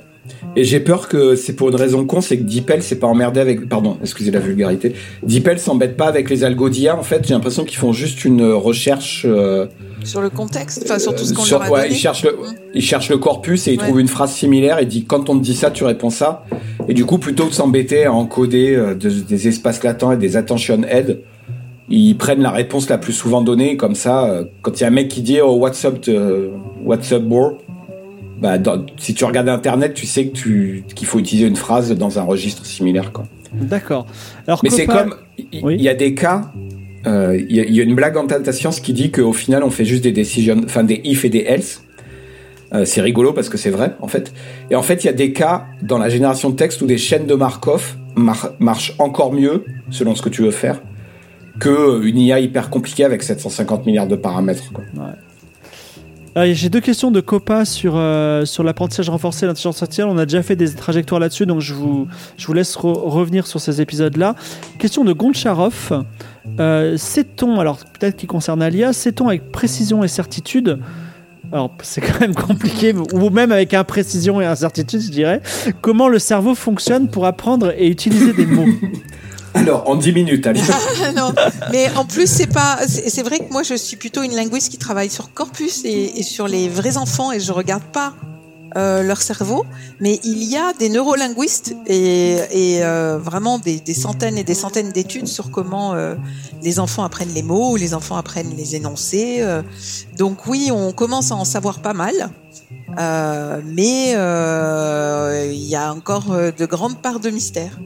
Et 0.58 0.66
j'ai 0.66 0.82
peur 0.82 1.08
que 1.08 1.36
c'est 1.36 1.54
pour 1.54 1.70
une 1.70 1.76
raison 1.76 2.06
con, 2.06 2.20
c'est 2.20 2.38
que 2.38 2.44
DeepL 2.44 2.82
s'est 2.84 2.98
pas 3.00 3.08
emmerdé 3.08 3.40
avec. 3.40 3.70
Pardon, 3.70 3.98
excusez 4.02 4.32
la 4.32 4.40
vulgarité. 4.42 4.94
DeepL 5.24 5.58
s'embête 5.60 5.96
pas 5.96 6.08
avec 6.08 6.30
les 6.30 6.44
algos 6.44 6.68
d'IA. 6.70 6.98
En 6.98 7.04
fait, 7.04 7.26
j'ai 7.26 7.34
l'impression 7.34 7.64
qu'ils 7.64 7.78
font 7.78 7.94
juste 7.94 8.26
une 8.26 8.44
recherche. 8.52 9.26
euh, 9.30 9.68
Sur 10.04 10.20
le 10.22 10.30
contexte, 10.30 10.82
enfin 10.84 11.00
sur 11.00 11.16
tout 11.16 11.24
ce 11.24 11.34
qu'on 11.34 11.44
sur- 11.44 11.60
leur 11.60 11.68
a 11.68 11.72
ouais, 11.72 11.82
donné. 11.84 11.94
ils 11.94 11.98
cherchent 11.98 12.24
le, 12.24 12.32
Mm. 12.32 12.56
ils 12.74 12.82
cherchent 12.82 13.10
le 13.10 13.18
corpus 13.18 13.68
et 13.68 13.74
ils 13.74 13.80
Ouais. 13.80 13.86
trouvent 13.86 14.00
une 14.02 14.08
phrase 14.10 14.32
similaire 14.34 14.80
et 14.80 14.86
dit 14.86 15.06
quand 15.06 15.30
on 15.30 15.38
te 15.38 15.44
dit 15.44 15.54
ça, 15.56 15.72
tu 15.72 15.84
réponds 15.86 16.10
ça. 16.10 16.44
Et 16.90 16.94
du 16.94 17.06
coup, 17.06 17.18
plutôt 17.18 17.46
que 17.46 17.50
de 17.52 17.54
s'embêter 17.56 18.06
à 18.06 18.12
encoder 18.14 18.76
euh, 18.76 18.94
de- 18.96 19.10
des 19.10 19.48
espaces 19.48 19.84
latents 19.84 20.12
et 20.12 20.18
des 20.18 20.36
attention 20.36 20.82
head, 20.84 21.20
ils 21.90 22.16
prennent 22.18 22.42
la 22.42 22.52
réponse 22.52 22.90
la 22.90 22.98
plus 22.98 23.14
souvent 23.14 23.42
donnée. 23.42 23.78
Comme 23.78 23.96
ça, 23.96 24.26
euh, 24.26 24.44
quand 24.64 24.80
il 24.80 24.82
y 24.82 24.84
a 24.84 24.88
un 24.88 24.92
mec 24.92 25.08
qui 25.08 25.22
dit 25.22 25.40
oh, 25.42 25.54
What's 25.56 25.86
up, 25.86 26.00
euh, 26.10 26.50
what's 26.84 27.12
up, 27.14 27.22
bro? 27.24 27.58
Bah, 28.42 28.58
dans- 28.58 28.86
si 28.98 29.14
tu 29.14 29.24
regardes 29.26 29.50
Internet, 29.50 29.94
tu 29.94 30.06
sais 30.06 30.28
que 30.28 30.34
tu 30.34 30.84
qu'il 30.96 31.08
faut 31.08 31.20
utiliser 31.20 31.48
une 31.48 31.56
phrase 31.56 31.92
dans 31.96 32.20
un 32.20 32.24
registre 32.24 32.66
similaire. 32.66 33.12
Quoi. 33.12 33.26
D'accord. 33.54 34.06
Alors, 34.48 34.60
Mais 34.64 34.70
c'est 34.70 34.86
comme 34.88 35.16
il 35.52 35.64
Oui. 35.64 35.78
y 35.78 35.90
a 35.90 35.94
des 35.94 36.14
cas. 36.16 36.52
euh, 37.08 37.36
Il 37.50 37.56
y, 37.56 37.60
a- 37.60 37.64
il 37.66 37.74
y 37.76 37.80
a 37.80 37.84
une 37.84 37.96
blague 37.96 38.16
en 38.18 38.26
data 38.26 38.52
science 38.52 38.80
qui 38.80 38.94
dit 38.94 39.10
qu'au 39.12 39.34
final 39.34 39.64
on 39.64 39.72
fait 39.72 39.86
juste 39.86 40.04
des 40.04 40.12
decisions, 40.12 40.62
enfin 40.66 40.84
des 40.84 41.02
if 41.04 41.26
et 41.26 41.30
des 41.30 41.40
else. 41.48 41.84
Euh, 42.74 42.86
c'est 42.86 43.02
rigolo 43.02 43.34
parce 43.34 43.50
que 43.50 43.58
c'est 43.58 43.72
vrai 43.72 43.96
en 44.02 44.08
fait. 44.08 44.32
Et 44.70 44.76
en 44.76 44.84
fait 44.84 45.04
il 45.04 45.08
y 45.08 45.10
a 45.10 45.14
des 45.14 45.34
cas 45.34 45.66
dans 45.82 45.98
la 45.98 46.10
génération 46.10 46.50
de 46.52 46.56
texte 46.56 46.82
où 46.82 46.86
des 46.86 46.98
chaînes 47.00 47.26
de 47.26 47.34
Markov 47.36 47.96
mar- 48.16 48.52
marchent 48.60 48.94
encore 49.00 49.34
mieux 49.34 49.66
selon 49.90 50.14
ce 50.16 50.22
que 50.22 50.30
tu 50.30 50.42
veux 50.44 50.52
faire 50.52 50.82
que 51.60 51.70
euh, 51.70 52.02
une 52.08 52.18
IA 52.18 52.40
hyper 52.40 52.70
compliquée 52.70 53.04
avec 53.04 53.24
750 53.24 53.86
milliards 53.88 54.08
de 54.08 54.16
paramètres. 54.16 54.72
Quoi. 54.72 54.84
Euh, 54.98 55.02
J'ai 56.36 56.70
deux 56.70 56.80
questions 56.80 57.12
de 57.12 57.20
Copa 57.20 57.66
sur, 57.66 57.94
euh, 57.98 58.46
sur 58.46 58.64
l'apprentissage 58.64 59.10
renforcé, 59.10 59.46
l'intelligence 59.46 59.82
artificielle. 59.82 60.08
On 60.10 60.18
a 60.18 60.26
déjà 60.26 60.42
fait 60.42 60.56
des 60.56 60.74
trajectoires 60.74 61.20
là-dessus, 61.20 61.46
donc 61.46 61.60
je 61.60 61.74
vous, 61.74 62.08
je 62.38 62.48
vous 62.48 62.54
laisse 62.54 62.76
re- 62.78 62.94
revenir 62.94 63.46
sur 63.48 63.60
ces 63.60 63.82
épisodes-là. 63.82 64.36
Question 64.80 65.04
de 65.04 65.12
Goncharov. 65.14 66.06
Euh, 66.60 66.96
Sait-on, 66.98 67.60
alors 67.60 67.80
peut-être 68.00 68.16
qui 68.16 68.28
concerne 68.28 68.62
Alia, 68.62 68.94
sait-on 68.94 69.28
avec 69.28 69.52
précision 69.52 70.04
et 70.04 70.08
certitude 70.08 70.80
alors, 71.54 71.76
c'est 71.82 72.00
quand 72.00 72.22
même 72.22 72.34
compliqué, 72.34 72.96
ou 73.12 73.30
même 73.30 73.52
avec 73.52 73.74
imprécision 73.74 74.40
et 74.40 74.46
incertitude, 74.46 75.02
je 75.02 75.10
dirais. 75.10 75.42
Comment 75.82 76.08
le 76.08 76.18
cerveau 76.18 76.56
fonctionne 76.56 77.10
pour 77.10 77.26
apprendre 77.26 77.74
et 77.78 77.90
utiliser 77.90 78.32
des 78.32 78.46
mots? 78.46 78.64
Alors 79.54 79.90
en 79.90 79.96
10 79.96 80.14
minutes, 80.14 80.48
allez. 80.48 80.62
Non, 81.16 81.34
mais 81.72 81.90
en 81.96 82.06
plus 82.06 82.28
c'est 82.28 82.48
pas. 82.48 82.80
C'est 82.88 83.24
vrai 83.24 83.40
que 83.40 83.52
moi 83.52 83.64
je 83.64 83.74
suis 83.74 83.98
plutôt 83.98 84.24
une 84.24 84.36
linguiste 84.36 84.70
qui 84.72 84.78
travaille 84.78 85.10
sur 85.10 85.34
corpus 85.34 85.82
et, 85.84 86.24
sur 86.24 86.48
les 86.48 86.70
vrais 86.70 86.98
enfants 86.98 87.32
et 87.32 87.40
je 87.40 87.52
regarde 87.52 87.84
pas 87.84 88.14
euh, 88.78 89.04
leur 89.04 89.22
cerveau, 89.22 89.66
mais 90.00 90.22
il 90.24 90.44
y 90.44 90.56
a 90.56 90.72
des 90.74 90.88
neurolinguistes 90.88 91.76
et, 91.88 92.40
euh, 92.82 93.20
vraiment 93.22 93.60
des, 93.60 93.82
centaines 93.94 94.38
et 94.38 94.46
des 94.46 94.54
centaines 94.54 94.92
d'études 94.92 95.28
sur 95.28 95.52
comment 95.52 95.94
euh, 95.94 96.16
les 96.64 96.80
enfants 96.80 97.04
apprennent 97.04 97.34
les 97.34 97.44
mots 97.44 97.72
ou 97.72 97.76
les 97.76 97.94
enfants 97.94 98.16
apprennent 98.16 98.56
les 98.56 98.76
énoncés. 98.76 99.46
donc 100.18 100.48
oui, 100.48 100.70
on 100.72 100.94
commence 100.94 101.32
à 101.34 101.36
en 101.36 101.46
savoir 101.46 101.82
pas 101.82 101.94
mal. 101.94 102.30
Mais 103.66 104.12
il 104.12 105.66
y 105.68 105.76
a 105.76 105.94
encore 105.94 106.30
de 106.30 106.66
grandes 106.66 107.02
parts 107.02 107.20
de 107.20 107.30
mystère. 107.30 107.78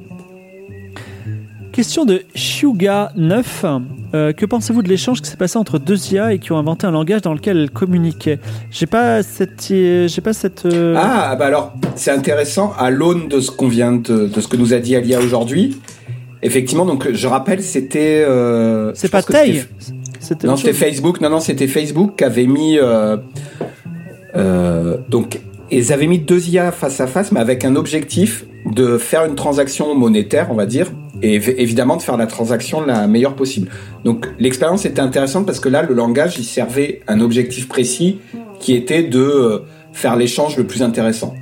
Question 1.76 2.06
de 2.06 2.22
Shuga9. 2.38 3.82
Euh, 4.14 4.32
que 4.32 4.46
pensez-vous 4.46 4.82
de 4.82 4.88
l'échange 4.88 5.22
qui 5.22 5.30
s'est 5.30 5.36
passé 5.36 5.58
entre 5.58 5.78
deux 5.78 6.14
IA 6.14 6.32
et 6.32 6.40
qui 6.40 6.54
ont 6.54 6.58
inventé 6.58 6.88
un 6.88 6.92
langage 6.92 7.22
dans 7.22 7.34
lequel 7.34 7.58
elles 7.58 7.70
communiquaient? 7.70 8.40
J'ai 8.72 8.86
pas 8.86 9.22
cette. 9.24 9.66
J'ai 9.68 10.22
pas 10.24 10.32
cette. 10.32 10.66
euh, 10.66 10.96
Ah, 10.98 11.36
bah 11.36 11.48
alors, 11.48 11.74
c'est 11.96 12.12
intéressant, 12.12 12.72
à 12.80 12.92
l'aune 12.92 13.28
de 13.28 13.42
ce 13.42 13.52
qu'on 13.52 13.68
vient 13.68 13.92
de, 13.92 14.28
de 14.28 14.40
ce 14.40 14.48
que 14.48 14.56
nous 14.56 14.74
a 14.74 14.80
dit 14.80 14.96
Alia 14.96 15.20
aujourd'hui. 15.20 15.76
Effectivement, 16.42 16.86
donc, 16.86 17.12
je 17.12 17.28
rappelle, 17.28 17.62
c'était. 17.62 18.24
euh, 18.26 18.94
c'est 18.96 19.12
pas 19.12 19.22
Tay 19.22 19.66
Non, 20.46 20.56
c'était. 20.56 20.72
Facebook. 20.72 21.20
Non, 21.20 21.30
non, 21.30 21.42
c'était 21.42 21.68
Facebook 21.68 22.14
qui 22.18 22.24
avait 22.24 22.46
mis. 22.48 22.78
donc, 25.10 25.42
ils 25.72 25.92
avaient 25.92 26.08
mis 26.08 26.20
deux 26.20 26.48
IA 26.48 26.72
face 26.72 27.02
à 27.02 27.08
face, 27.08 27.34
mais 27.34 27.42
avec 27.42 27.66
un 27.66 27.76
objectif 27.76 28.46
de 28.66 28.98
faire 28.98 29.26
une 29.26 29.36
transaction 29.36 29.94
monétaire, 29.96 30.48
on 30.52 30.56
va 30.56 30.66
dire, 30.66 30.92
et 31.22 31.38
évi- 31.40 31.54
évidemment 31.58 31.98
de 31.98 32.02
faire 32.02 32.18
la 32.18 32.28
transaction 32.28 32.82
la 32.82 33.08
meilleure 33.08 33.36
possible. 33.36 33.70
Donc, 34.04 34.28
l'expérience 34.40 34.86
était 34.86 35.02
intéressante 35.02 35.46
parce 35.46 35.60
que 35.60 35.70
là, 35.70 35.84
le 35.84 35.94
langage, 35.94 36.38
il 36.40 36.44
servait 36.44 37.02
un 37.08 37.22
objectif 37.22 37.68
précis 37.68 38.20
qui 38.60 38.74
était 38.74 39.04
de 39.04 39.20
euh, 39.20 39.60
faire 39.94 40.16
l'échange 40.16 40.58
le 40.58 40.66
plus 40.66 40.82
intéressant. 40.82 41.36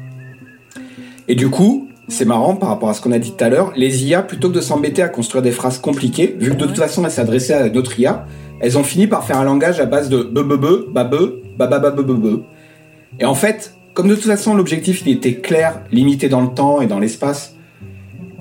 Et 1.28 1.36
du 1.36 1.50
coup, 1.50 1.88
c'est 2.10 2.26
marrant 2.26 2.56
par 2.56 2.70
rapport 2.70 2.90
à 2.90 2.94
ce 2.94 3.02
qu'on 3.02 3.14
a 3.14 3.20
dit 3.20 3.32
tout 3.32 3.44
à 3.44 3.50
l'heure, 3.50 3.72
les 3.78 4.06
IA, 4.06 4.22
plutôt 4.22 4.50
que 4.50 4.56
de 4.56 4.62
s'embêter 4.62 5.02
à 5.02 5.08
construire 5.08 5.42
des 5.42 5.52
phrases 5.52 5.78
compliquées, 5.80 6.36
vu 6.38 6.52
que 6.52 6.56
de 6.56 6.66
toute 6.66 6.78
façon 6.78 7.06
elles 7.06 7.12
s'adressaient 7.12 7.54
à 7.54 7.70
notre 7.70 7.98
IA, 7.98 8.26
elles 8.60 8.78
ont 8.78 8.84
fini 8.84 9.08
par 9.08 9.24
faire 9.24 9.38
un 9.38 9.46
langage 9.46 9.80
à 9.80 9.86
base 9.86 10.10
de 10.10 10.22
be 10.24 10.40
be 10.42 10.58
be, 10.60 10.92
ba 10.92 11.06
be, 11.06 11.42
ba 11.58 11.68
ba 11.68 11.80
ba 11.80 11.92
be 11.92 12.02
be 12.02 12.14
be. 12.14 12.42
Et 13.20 13.26
en 13.26 13.36
fait, 13.36 13.74
comme 13.94 14.08
de 14.08 14.16
toute 14.16 14.26
façon 14.26 14.56
l'objectif 14.56 15.06
était 15.08 15.36
clair, 15.36 15.82
limité 15.92 16.30
dans 16.30 16.42
le 16.42 16.50
temps 16.50 16.82
et 16.82 16.88
dans 16.88 17.00
l'espace, 17.00 17.56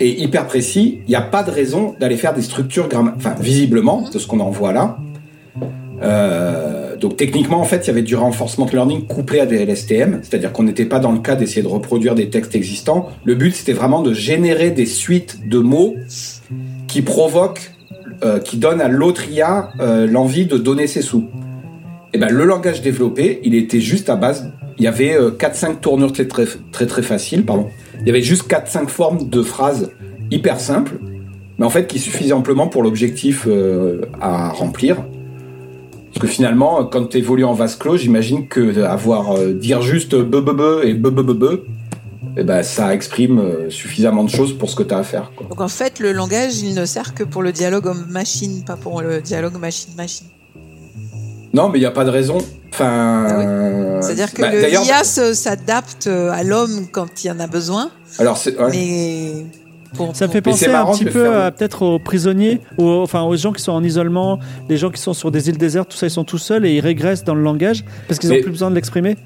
et 0.01 0.23
hyper 0.23 0.47
précis, 0.47 0.99
il 1.07 1.11
n'y 1.11 1.15
a 1.15 1.23
pas 1.23 1.43
de 1.43 1.51
raison 1.51 1.95
d'aller 2.01 2.17
faire 2.17 2.35
des 2.35 2.43
structures. 2.43 2.89
Enfin, 2.93 3.37
visiblement, 3.39 4.09
de 4.13 4.19
ce 4.19 4.27
qu'on 4.27 4.41
en 4.41 4.51
voit 4.51 4.73
là. 4.73 4.99
Euh, 6.03 6.97
donc 6.97 7.17
techniquement, 7.17 7.61
en 7.61 7.65
fait, 7.65 7.85
il 7.85 7.87
y 7.87 7.91
avait 7.91 8.03
du 8.03 8.17
reinforcement 8.17 8.67
learning 8.73 9.07
couplé 9.07 9.39
à 9.39 9.47
des 9.47 9.65
LSTM, 9.65 10.21
c'est-à-dire 10.23 10.53
qu'on 10.53 10.65
n'était 10.65 10.87
pas 10.87 10.99
dans 10.99 11.13
le 11.13 11.21
cas 11.21 11.37
d'essayer 11.37 11.63
de 11.63 11.69
reproduire 11.69 12.15
des 12.15 12.31
textes 12.31 12.57
existants. 12.57 13.11
Le 13.25 13.35
but, 13.37 13.55
c'était 13.55 13.75
vraiment 13.75 14.03
de 14.03 14.13
générer 14.13 14.71
des 14.71 14.87
suites 14.87 15.49
de 15.49 15.59
mots 15.59 15.95
qui 16.89 17.03
provoquent, 17.03 17.71
euh, 18.25 18.41
qui 18.41 18.57
donnent 18.57 18.81
à 18.81 18.89
l'autre 18.89 19.31
IA 19.31 19.71
euh, 19.81 20.07
l'envie 20.09 20.47
de 20.47 20.57
donner 20.57 20.89
ses 20.89 21.03
sous. 21.03 21.29
Et 22.13 22.19
ben, 22.19 22.31
le 22.31 22.45
langage 22.45 22.83
développé, 22.83 23.41
il 23.45 23.55
était 23.55 23.81
juste 23.81 24.11
à 24.11 24.17
base. 24.17 24.53
Il 24.79 24.85
y 24.85 24.89
avait 24.89 25.17
4-5 25.17 25.81
tournures 25.81 26.13
très, 26.13 26.27
très 26.27 26.87
très 26.87 27.03
faciles, 27.03 27.45
pardon. 27.45 27.69
Il 28.01 28.07
y 28.07 28.11
avait 28.11 28.23
juste 28.23 28.51
4-5 28.51 28.89
formes 28.89 29.29
de 29.29 29.43
phrases 29.43 29.93
hyper 30.31 30.61
simples, 30.61 30.99
mais 31.59 31.67
en 31.67 31.71
fait 31.71 31.87
qui 31.87 31.99
suffisaient 31.99 32.33
amplement 32.33 32.69
pour 32.69 32.83
l'objectif 32.83 33.47
à 34.21 34.49
remplir. 34.49 34.97
Parce 36.13 36.27
que 36.27 36.27
finalement, 36.27 36.85
quand 36.85 37.07
tu 37.07 37.19
évolues 37.19 37.45
en 37.45 37.55
vase 37.55 37.77
clos, 37.77 37.97
j'imagine 37.97 38.47
que 38.47 38.83
avoir 38.83 39.33
euh, 39.33 39.55
dire 39.55 39.81
juste 39.81 40.15
be 40.15 40.41
be 40.41 40.53
be 40.55 40.85
et 40.85 40.93
be 40.93 41.09
be 41.09 41.23
be 41.23 41.33
be, 41.33 41.65
eh 42.37 42.45
ben, 42.45 42.63
ça 42.63 42.95
exprime 42.95 43.39
euh, 43.39 43.71
suffisamment 43.71 44.23
de 44.23 44.29
choses 44.29 44.57
pour 44.57 44.69
ce 44.69 44.77
que 44.77 44.83
tu 44.83 44.93
as 44.93 44.99
à 44.99 45.05
faire. 45.05 45.33
Donc 45.49 45.61
en 45.61 45.69
fait, 45.69 46.01
le 46.01 46.13
langage, 46.13 46.61
il 46.61 46.75
ne 46.75 46.85
sert 46.85 47.15
que 47.15 47.25
pour 47.25 47.43
le 47.43 47.51
dialogue 47.51 47.87
homme-machine, 47.87 48.63
pas 48.65 48.77
pour 48.77 49.01
le 49.01 49.23
dialogue 49.23 49.59
machine-machine. 49.59 50.27
Non, 51.55 51.69
mais 51.69 51.79
il 51.79 51.83
n'y 51.83 51.87
a 51.87 51.91
pas 51.91 52.05
de 52.05 52.11
raison. 52.11 52.39
Enfin, 52.71 53.27
ah 53.29 54.03
C'est-à-dire 54.03 54.33
que 54.33 54.41
bah, 54.41 54.51
le 54.51 54.61
l'IA 54.61 55.05
s'adapte 55.05 56.07
à 56.07 56.43
l'homme 56.43 56.87
quand 56.91 57.23
il 57.23 57.27
y 57.27 57.31
en 57.31 57.41
a 57.41 57.47
besoin. 57.47 57.91
Alors, 58.19 58.37
c'est. 58.37 58.59
Ouais. 58.59 58.71
Mais 58.71 59.47
ça 60.15 60.27
me 60.27 60.33
fait 60.33 60.41
penser 60.41 60.67
un 60.67 60.87
petit 60.87 61.05
peu 61.05 61.25
peut-être 61.57 61.83
aux 61.83 61.99
prisonniers, 61.99 62.61
ou 62.79 62.89
enfin 62.89 63.23
aux 63.23 63.37
gens 63.37 63.53
qui 63.53 63.63
sont 63.63 63.73
en 63.73 63.85
isolement, 63.85 64.39
les 64.69 64.77
gens 64.77 64.91
qui 64.91 65.01
sont 65.01 65.13
sur 65.13 65.31
des 65.31 65.49
îles 65.49 65.59
désertes, 65.59 65.91
tout 65.91 65.97
ça, 65.97 66.07
ils 66.07 66.11
sont 66.11 66.25
tout 66.25 66.39
seuls 66.39 66.65
et 66.65 66.75
ils 66.75 66.81
régressent 66.81 67.25
dans 67.25 67.35
le 67.35 67.43
langage 67.43 67.85
parce 68.09 68.19
qu'ils 68.19 68.31
n'ont 68.31 68.41
plus 68.41 68.51
besoin 68.51 68.71
de 68.71 68.75
l'exprimer. 68.75 69.17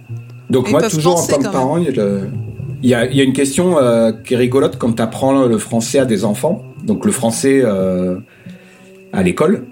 Donc 0.51 0.71
moi, 0.71 0.83
toujours 0.89 1.19
en 1.19 1.27
tant 1.27 1.39
que 1.39 1.49
parent, 1.49 1.79
il 1.79 1.85
y, 1.85 2.95
a, 2.95 3.07
il 3.07 3.17
y, 3.17 3.21
a, 3.21 3.25
une 3.25 3.33
question 3.33 3.79
euh, 3.79 4.13
qui 4.13 4.35
est 4.35 4.37
rigolote 4.37 4.77
quand 4.79 4.93
tu 4.93 5.03
apprends 5.03 5.47
le 5.47 5.59
français 5.59 5.99
à 5.99 6.05
des 6.05 6.25
enfants. 6.25 6.63
Donc 6.85 7.05
le 7.05 7.13
français 7.13 7.63
euh, 7.65 8.19
à 9.13 9.23
l'école, 9.23 9.65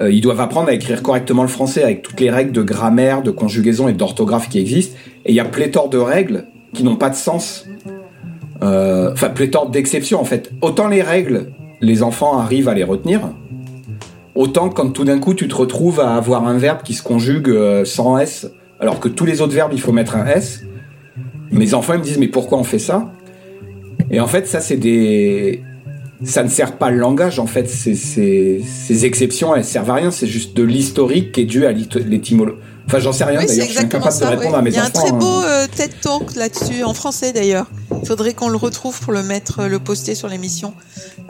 euh, 0.00 0.10
ils 0.10 0.20
doivent 0.20 0.40
apprendre 0.40 0.68
à 0.68 0.72
écrire 0.72 1.02
correctement 1.02 1.42
le 1.42 1.48
français 1.48 1.82
avec 1.82 2.02
toutes 2.02 2.20
les 2.20 2.30
règles 2.30 2.52
de 2.52 2.62
grammaire, 2.62 3.22
de 3.22 3.30
conjugaison 3.30 3.88
et 3.88 3.92
d'orthographe 3.92 4.48
qui 4.48 4.58
existent. 4.58 4.96
Et 5.24 5.32
il 5.32 5.34
y 5.34 5.40
a 5.40 5.44
pléthore 5.44 5.88
de 5.88 5.98
règles 5.98 6.46
qui 6.72 6.84
n'ont 6.84 6.96
pas 6.96 7.10
de 7.10 7.16
sens 7.16 7.66
euh, 8.62 9.12
enfin 9.12 9.30
pléthore 9.30 9.70
d'exceptions 9.70 10.20
en 10.20 10.24
fait. 10.24 10.52
Autant 10.60 10.88
les 10.88 11.02
règles, 11.02 11.52
les 11.80 12.02
enfants 12.02 12.38
arrivent 12.38 12.68
à 12.68 12.74
les 12.74 12.84
retenir, 12.84 13.20
autant 14.34 14.68
quand 14.68 14.90
tout 14.90 15.04
d'un 15.04 15.18
coup 15.18 15.34
tu 15.34 15.48
te 15.48 15.54
retrouves 15.54 16.00
à 16.00 16.14
avoir 16.14 16.46
un 16.46 16.58
verbe 16.58 16.82
qui 16.82 16.92
se 16.92 17.02
conjugue 17.02 17.48
euh, 17.48 17.84
sans 17.84 18.18
S, 18.18 18.50
alors 18.78 19.00
que 19.00 19.08
tous 19.08 19.24
les 19.24 19.40
autres 19.40 19.54
verbes 19.54 19.72
il 19.72 19.80
faut 19.80 19.92
mettre 19.92 20.16
un 20.16 20.26
S. 20.26 20.62
Mes 21.50 21.72
enfants 21.74 21.94
ils 21.94 22.00
me 22.00 22.04
disent 22.04 22.18
mais 22.18 22.28
pourquoi 22.28 22.58
on 22.58 22.64
fait 22.64 22.78
ça? 22.78 23.10
Et 24.10 24.20
en 24.20 24.26
fait 24.26 24.46
ça 24.46 24.60
c'est 24.60 24.76
des 24.76 25.62
ça 26.24 26.42
ne 26.42 26.48
sert 26.48 26.76
pas 26.76 26.90
le 26.90 26.98
langage 26.98 27.38
en 27.38 27.46
fait. 27.46 27.68
Ces, 27.68 27.94
ces, 27.94 28.62
ces 28.64 29.04
exceptions 29.06 29.54
elles 29.54 29.64
servent 29.64 29.90
à 29.90 29.94
rien. 29.94 30.10
C'est 30.10 30.26
juste 30.26 30.56
de 30.56 30.62
l'historique 30.62 31.32
qui 31.32 31.42
est 31.42 31.46
dû 31.46 31.66
à 31.66 31.72
l'étymologie 31.72 32.58
Enfin, 32.90 32.98
j'en 32.98 33.12
sais 33.12 33.22
rien 33.22 33.44
d'ailleurs, 33.44 33.66
je 33.66 33.70
suis 33.70 33.78
incapable 33.78 34.18
de 34.18 34.24
répondre 34.24 34.56
à 34.56 34.62
mes 34.62 34.70
enfants. 34.70 34.72
Il 34.72 34.74
y 34.74 34.80
a 34.80 34.84
un 34.84 34.90
très 34.90 35.12
beau 35.12 35.26
hein. 35.26 35.44
euh, 35.46 35.66
TED 35.76 35.92
Talk 36.00 36.34
là-dessus, 36.34 36.82
en 36.82 36.92
français 36.92 37.32
d'ailleurs. 37.32 37.66
Il 38.02 38.04
faudrait 38.04 38.34
qu'on 38.34 38.48
le 38.48 38.56
retrouve 38.56 38.98
pour 39.00 39.12
le 39.12 39.22
mettre, 39.22 39.66
le 39.66 39.78
poster 39.78 40.16
sur 40.16 40.26
l'émission, 40.26 40.74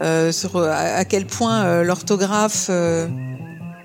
euh, 0.00 0.32
sur 0.32 0.56
euh, 0.56 0.70
à, 0.70 1.04
quel 1.04 1.26
point 1.26 1.64
euh, 1.64 1.82
l'orthographe, 1.82 2.70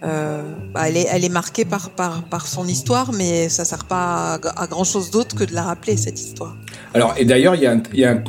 euh, 0.04 0.42
bah, 0.74 0.88
elle, 0.88 0.98
est, 0.98 1.08
elle 1.12 1.26
est 1.26 1.30
marquée 1.30 1.66
par, 1.66 1.90
par, 1.90 2.24
par 2.24 2.48
son 2.48 2.68
histoire, 2.68 3.12
mais 3.14 3.50
ça 3.50 3.66
sert 3.66 3.86
pas 3.86 4.40
à, 4.44 4.62
à 4.64 4.68
grand-chose 4.68 5.12
d'autre 5.12 5.36
que 5.36 5.44
de 5.44 5.54
la 5.54 5.64
rappeler, 5.64 5.98
cette 5.98 6.20
histoire. 6.20 6.56
Alors, 6.94 7.14
et 7.18 7.26
d'ailleurs, 7.26 7.56
il 7.56 7.62
y 7.62 7.68
a, 7.68 7.72
un, 7.72 7.84
il 7.94 8.00
y 8.00 8.06
a 8.06 8.12
un... 8.12 8.24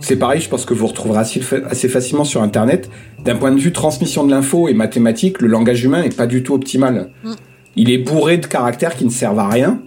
c'est 0.00 0.16
pareil, 0.16 0.40
je 0.40 0.48
pense 0.48 0.64
que 0.64 0.74
vous 0.74 0.86
retrouverez 0.86 1.20
assez, 1.20 1.40
assez 1.68 1.88
facilement 1.88 2.24
sur 2.24 2.42
Internet. 2.42 2.90
D'un 3.24 3.36
point 3.36 3.52
de 3.52 3.60
vue 3.60 3.72
transmission 3.72 4.24
de 4.24 4.30
l'info 4.30 4.68
et 4.68 4.74
mathématique, 4.74 5.40
le 5.40 5.48
langage 5.48 5.82
humain 5.84 6.02
est 6.02 6.16
pas 6.16 6.26
du 6.26 6.42
tout 6.42 6.54
optimal. 6.54 7.10
Mm 7.22 7.32
il 7.76 7.90
est 7.90 7.98
bourré 7.98 8.38
de 8.38 8.46
caractères 8.46 8.94
qui 8.94 9.04
ne 9.04 9.10
servent 9.10 9.38
à 9.38 9.48
rien. 9.48 9.80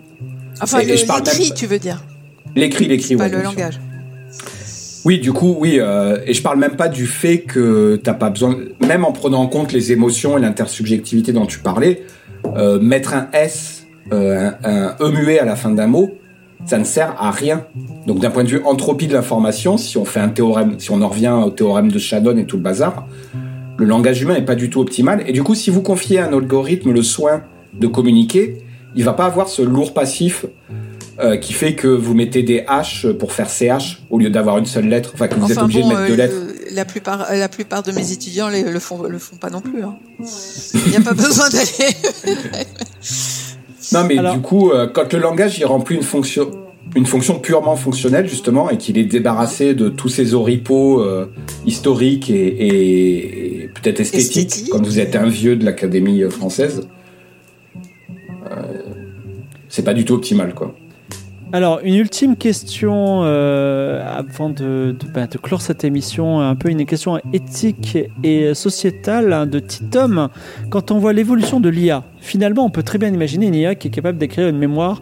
Enfin, 0.61 0.81
l'écrit, 0.81 1.51
tu 1.55 1.67
veux 1.67 1.79
dire 1.79 2.03
L'écrit, 2.55 2.87
l'écrit, 2.87 3.15
Pas 3.15 3.27
le 3.27 3.41
langage. 3.41 3.79
Oui, 5.07 5.19
du 5.19 5.31
coup, 5.31 5.55
oui, 5.57 5.77
euh, 5.79 6.17
et 6.25 6.34
je 6.34 6.41
parle 6.41 6.59
même 6.59 6.75
pas 6.75 6.89
du 6.89 7.07
fait 7.07 7.38
que 7.38 7.95
t'as 7.95 8.13
pas 8.13 8.29
besoin, 8.29 8.57
même 8.85 9.05
en 9.05 9.13
prenant 9.13 9.39
en 9.39 9.47
compte 9.47 9.71
les 9.71 9.93
émotions 9.93 10.38
et 10.38 10.41
l'intersubjectivité 10.41 11.31
dont 11.31 11.45
tu 11.45 11.59
parlais, 11.59 12.03
euh, 12.57 12.77
mettre 12.81 13.13
un 13.13 13.29
S, 13.31 13.88
euh, 14.11 14.51
un, 14.65 14.97
E 14.99 15.09
muet 15.09 15.39
à 15.39 15.45
la 15.45 15.55
fin 15.55 15.71
d'un 15.71 15.88
mot, 15.88 16.11
ça 16.65 16.77
ne 16.77 16.84
sert 16.84 17.15
à 17.19 17.31
rien. 17.31 17.63
Donc 18.05 18.19
d'un 18.19 18.29
point 18.31 18.43
de 18.43 18.49
vue 18.49 18.61
entropie 18.65 19.07
de 19.07 19.13
l'information, 19.13 19.77
si 19.77 19.97
on 19.97 20.03
fait 20.03 20.19
un 20.19 20.27
théorème, 20.27 20.77
si 20.77 20.91
on 20.91 21.01
en 21.01 21.07
revient 21.07 21.38
au 21.41 21.51
théorème 21.51 21.89
de 21.89 21.99
Shannon 21.99 22.35
et 22.35 22.45
tout 22.45 22.57
le 22.57 22.63
bazar, 22.63 23.07
le 23.77 23.85
langage 23.85 24.21
humain 24.21 24.35
est 24.35 24.45
pas 24.45 24.55
du 24.55 24.69
tout 24.69 24.81
optimal. 24.81 25.23
Et 25.25 25.31
du 25.31 25.41
coup, 25.41 25.55
si 25.55 25.69
vous 25.69 25.81
confiez 25.81 26.19
à 26.19 26.27
un 26.27 26.34
algorithme 26.34 26.91
le 26.91 27.01
soin 27.01 27.43
de 27.73 27.88
communiquer, 27.88 28.57
il 28.97 29.05
va 29.05 29.13
pas 29.13 29.27
avoir 29.27 29.47
ce 29.47 29.61
lourd 29.61 29.93
passif 29.93 30.45
euh, 31.19 31.38
qui 31.38 31.53
fait 31.53 31.73
que 31.73 31.88
vous 31.88 32.14
mettez 32.14 32.44
des 32.44 32.61
H 32.61 33.11
pour 33.14 33.31
faire 33.31 33.49
CH 33.49 34.03
au 34.11 34.19
lieu 34.19 34.30
d'avoir 34.30 34.60
une 34.60 34.68
seule 34.68 34.88
lettre, 34.88 35.11
enfin 35.15 35.27
que 35.27 35.35
vous 35.35 35.52
êtes 35.52 35.57
obligé 35.57 35.81
de 35.81 35.88
mettre 35.88 36.06
deux 36.06 36.14
euh, 36.14 36.15
lettres. 36.15 36.35
La 36.72 36.85
plupart, 36.85 37.34
la 37.34 37.49
plupart 37.49 37.81
de 37.81 37.91
mes 37.91 38.11
étudiants 38.11 38.49
le, 38.49 38.72
le 38.72 38.80
font, 38.80 39.02
le 39.02 39.18
font 39.18 39.35
pas 39.35 39.49
non 39.49 39.61
plus. 39.61 39.81
Hein. 39.81 39.95
Il 40.85 40.91
n'y 40.91 40.95
a 40.95 41.02
pas 41.02 41.14
besoin 41.15 41.49
d'aller. 41.49 41.95
non, 43.94 44.03
mais 44.03 44.31
du 44.35 44.41
coup, 44.41 44.69
euh, 44.69 44.88
quand 44.88 45.11
le 45.11 45.19
langage 45.19 45.57
il 45.57 45.65
remplit 45.65 45.95
une 45.95 46.03
fonction, 46.03 46.52
une 46.95 47.07
fonction 47.07 47.39
purement 47.39 47.76
fonctionnelle 47.76 48.27
justement, 48.27 48.69
et 48.69 48.77
qu'il 48.77 48.99
est 48.99 49.06
débarrassé 49.06 49.73
de 49.73 49.89
tous 49.89 50.10
ces 50.10 50.35
oripeaux 50.35 51.02
euh, 51.02 51.31
historiques 51.65 52.30
et, 52.30 53.64
et 53.64 53.69
peut-être 53.69 54.02
esthétiques, 54.02 54.38
Esthétique. 54.38 54.69
quand 54.72 54.85
vous 54.85 54.99
êtes 54.99 55.15
un 55.15 55.27
vieux 55.27 55.56
de 55.56 55.65
l'Académie 55.65 56.22
française, 56.30 56.88
c'est 59.68 59.84
pas 59.84 59.94
du 59.94 60.06
tout 60.06 60.14
optimal, 60.14 60.53
quoi. 60.53 60.76
Alors, 61.53 61.80
une 61.82 61.95
ultime 61.95 62.36
question 62.36 63.22
euh, 63.24 64.03
avant 64.06 64.49
bah, 64.49 65.28
de, 65.28 65.38
clore 65.38 65.61
cette 65.61 65.86
émission, 65.86 66.41
un 66.41 66.56
peu 66.56 66.69
une 66.69 66.86
question 66.86 67.22
éthique 67.32 67.98
et 68.22 68.53
sociétale 68.53 69.49
de 69.49 69.60
Titom. 69.60 70.28
Quand 70.69 70.91
on 70.91 70.99
voit 70.99 71.14
l'évolution 71.14 71.61
de 71.61 71.69
l'IA, 71.69 72.03
finalement, 72.19 72.65
on 72.65 72.69
peut 72.69 72.84
très 72.84 72.98
bien 72.98 73.14
imaginer 73.14 73.48
une 73.48 73.56
IA 73.56 73.76
qui 73.76 73.88
est 73.88 73.91
capable 73.91 74.18
d'écrire 74.18 74.49
une 74.49 74.57
mémoire, 74.57 74.99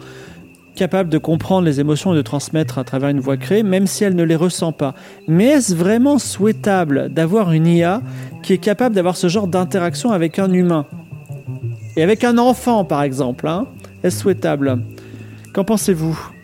capable 0.76 1.10
de 1.10 1.18
comprendre 1.18 1.66
les 1.66 1.80
émotions 1.80 2.12
et 2.12 2.16
de 2.16 2.22
transmettre 2.22 2.78
à 2.78 2.84
travers 2.84 3.08
une 3.08 3.20
voix 3.20 3.36
créée, 3.36 3.64
même 3.64 3.88
si 3.88 4.04
elle 4.04 4.14
ne 4.14 4.22
les 4.22 4.36
ressent 4.36 4.70
pas. 4.70 4.94
Mais 5.26 5.46
est-ce 5.46 5.74
vraiment 5.74 6.18
souhaitable 6.18 7.08
d'avoir 7.12 7.50
une 7.50 7.66
IA 7.66 8.02
qui 8.44 8.52
est 8.52 8.58
capable 8.58 8.94
d'avoir 8.94 9.16
ce 9.16 9.26
genre 9.26 9.48
d'interaction 9.48 10.12
avec 10.12 10.38
un 10.38 10.52
humain 10.52 10.86
Et 11.96 12.04
avec 12.04 12.22
un 12.22 12.38
enfant, 12.38 12.84
par 12.84 13.02
exemple 13.02 13.48
hein? 13.48 13.66
Est-ce 14.04 14.20
souhaitable? 14.20 14.78
Qu'en 15.52 15.64
pensez-vous? 15.64 16.35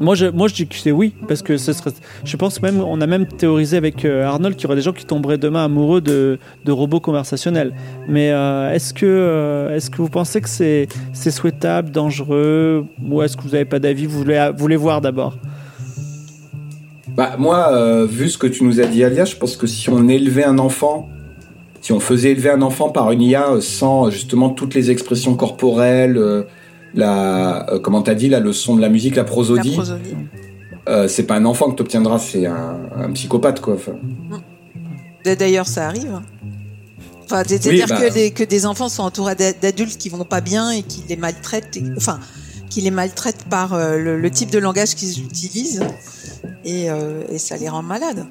Moi 0.00 0.14
je, 0.14 0.26
moi, 0.26 0.48
je 0.48 0.54
dis 0.54 0.66
que 0.66 0.74
c'est 0.74 0.90
oui, 0.90 1.12
parce 1.28 1.42
que 1.42 1.56
ce 1.56 1.72
serait, 1.72 1.92
je 2.24 2.36
pense 2.36 2.60
même, 2.62 2.80
on 2.80 3.00
a 3.00 3.06
même 3.06 3.26
théorisé 3.26 3.76
avec 3.76 4.04
euh, 4.04 4.24
Arnold 4.24 4.56
qu'il 4.56 4.64
y 4.64 4.66
aurait 4.66 4.76
des 4.76 4.82
gens 4.82 4.92
qui 4.92 5.04
tomberaient 5.04 5.38
demain 5.38 5.64
amoureux 5.64 6.00
de, 6.00 6.38
de 6.64 6.72
robots 6.72 7.00
conversationnels. 7.00 7.72
Mais 8.08 8.30
euh, 8.30 8.72
est-ce 8.72 8.92
que, 8.92 9.06
euh, 9.06 9.74
est-ce 9.74 9.90
que 9.90 9.98
vous 9.98 10.08
pensez 10.08 10.40
que 10.40 10.48
c'est, 10.48 10.88
souhaitable, 11.12 11.90
dangereux, 11.90 12.86
ou 13.08 13.22
est-ce 13.22 13.36
que 13.36 13.42
vous 13.42 13.50
n'avez 13.50 13.64
pas 13.64 13.78
d'avis 13.78 14.06
vous 14.06 14.18
voulez, 14.18 14.50
voulez 14.56 14.76
voir 14.76 15.00
d'abord? 15.00 15.36
Bah, 17.08 17.36
Moi, 17.38 18.06
vu 18.06 18.28
ce 18.28 18.38
que 18.38 18.46
tu 18.46 18.64
nous 18.64 18.80
as 18.80 18.86
dit, 18.86 19.04
Alia, 19.04 19.24
je 19.24 19.36
pense 19.36 19.56
que 19.56 19.66
si 19.66 19.88
on 19.90 20.08
élevait 20.08 20.44
un 20.44 20.58
enfant 20.58 21.08
si 21.80 21.92
on 21.92 22.00
faisait 22.00 22.30
élever 22.30 22.48
un 22.48 22.62
enfant 22.62 22.88
par 22.88 23.12
une 23.12 23.20
IA 23.20 23.60
sans 23.60 24.08
justement 24.08 24.48
toutes 24.48 24.72
les 24.72 24.90
expressions 24.90 25.34
corporelles, 25.34 26.18
la 26.94 27.70
euh, 27.70 27.78
comment 27.78 28.02
t'as 28.02 28.14
dit 28.14 28.28
la 28.28 28.40
leçon 28.40 28.76
de 28.76 28.80
la 28.80 28.88
musique, 28.88 29.16
la 29.16 29.24
prosodie, 29.24 29.70
la 29.70 29.76
prosodie. 29.76 30.16
Euh, 30.88 31.08
c'est 31.08 31.24
pas 31.24 31.36
un 31.36 31.44
enfant 31.44 31.70
que 31.70 31.76
t'obtiendras, 31.76 32.18
c'est 32.18 32.46
un, 32.46 32.78
un, 32.96 33.12
psychopathe 33.12 33.60
quoi. 33.60 33.74
Enfin. 33.74 33.92
D'ailleurs, 35.24 35.66
ça 35.66 35.86
arrive. 35.86 36.20
Enfin, 37.24 37.42
c'est-à-dire 37.46 37.72
oui, 37.72 37.84
bah... 37.88 38.00
que, 38.00 38.12
des, 38.12 38.30
que 38.30 38.44
des 38.44 38.66
enfants 38.66 38.88
sont 38.90 39.02
entourés 39.02 39.34
d'adultes 39.34 39.96
qui 39.96 40.10
vont 40.10 40.24
pas 40.24 40.42
bien 40.42 40.70
et 40.70 40.82
qui 40.82 41.02
les 41.08 41.16
maltraitent, 41.16 41.76
et, 41.76 41.82
enfin, 41.96 42.20
qui 42.68 42.82
les 42.82 42.90
maltraitent 42.90 43.44
par 43.48 43.72
euh, 43.72 43.96
le, 43.96 44.20
le, 44.20 44.30
type 44.30 44.50
de 44.50 44.58
langage 44.58 44.94
qu'ils 44.94 45.24
utilisent 45.24 45.82
et, 46.64 46.90
euh, 46.90 47.22
et 47.30 47.38
ça 47.38 47.56
les 47.56 47.68
rend 47.68 47.82
malades. 47.82 48.26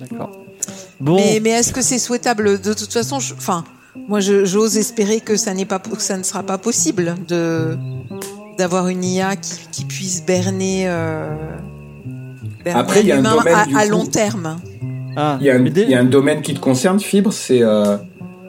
D'accord. 0.00 0.32
Bon. 1.00 1.16
Mais, 1.16 1.38
mais 1.40 1.50
est-ce 1.50 1.72
que 1.72 1.82
c'est 1.82 1.98
souhaitable? 1.98 2.60
De 2.60 2.72
toute 2.72 2.92
façon, 2.92 3.16
enfin, 3.16 3.64
moi, 4.08 4.20
j'ose 4.20 4.76
espérer 4.76 5.20
que 5.20 5.36
ça 5.36 5.54
n'est 5.54 5.64
pas, 5.64 5.78
que 5.78 6.00
ça 6.02 6.16
ne 6.16 6.22
sera 6.22 6.42
pas 6.42 6.58
possible 6.58 7.14
de 7.28 7.76
d'avoir 8.58 8.86
une 8.88 9.02
IA 9.02 9.34
qui, 9.36 9.52
qui 9.72 9.84
puisse 9.84 10.24
berner, 10.24 10.84
euh, 10.86 11.28
berner 12.64 12.80
Après, 12.80 13.00
il 13.00 13.06
y 13.08 13.12
a 13.12 13.18
un 13.18 13.22
domaine, 13.22 13.54
à, 13.54 13.66
du 13.66 13.76
à 13.76 13.84
coup- 13.84 13.90
long 13.90 14.06
terme. 14.06 14.56
Ah, 15.16 15.38
Il 15.40 15.46
y, 15.46 15.50
a 15.50 15.54
un, 15.54 15.58
mais 15.58 15.70
dès- 15.70 15.82
il 15.84 15.90
y 15.90 15.94
a 15.94 16.00
un 16.00 16.04
domaine 16.04 16.40
qui 16.42 16.54
te 16.54 16.60
concerne, 16.60 17.00
Fibre, 17.00 17.32
c'est 17.32 17.62
euh, 17.62 17.96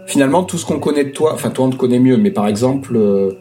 finalement 0.07 0.43
tout 0.43 0.57
ce 0.57 0.65
qu'on 0.65 0.79
connaît 0.79 1.05
de 1.05 1.09
toi. 1.11 1.33
Enfin, 1.33 1.49
toi, 1.49 1.65
on 1.65 1.69
te 1.69 1.75
connaît 1.75 1.99
mieux, 1.99 2.17
mais 2.17 2.31
par 2.31 2.47
exemple, 2.47 2.95
euh, 2.95 3.31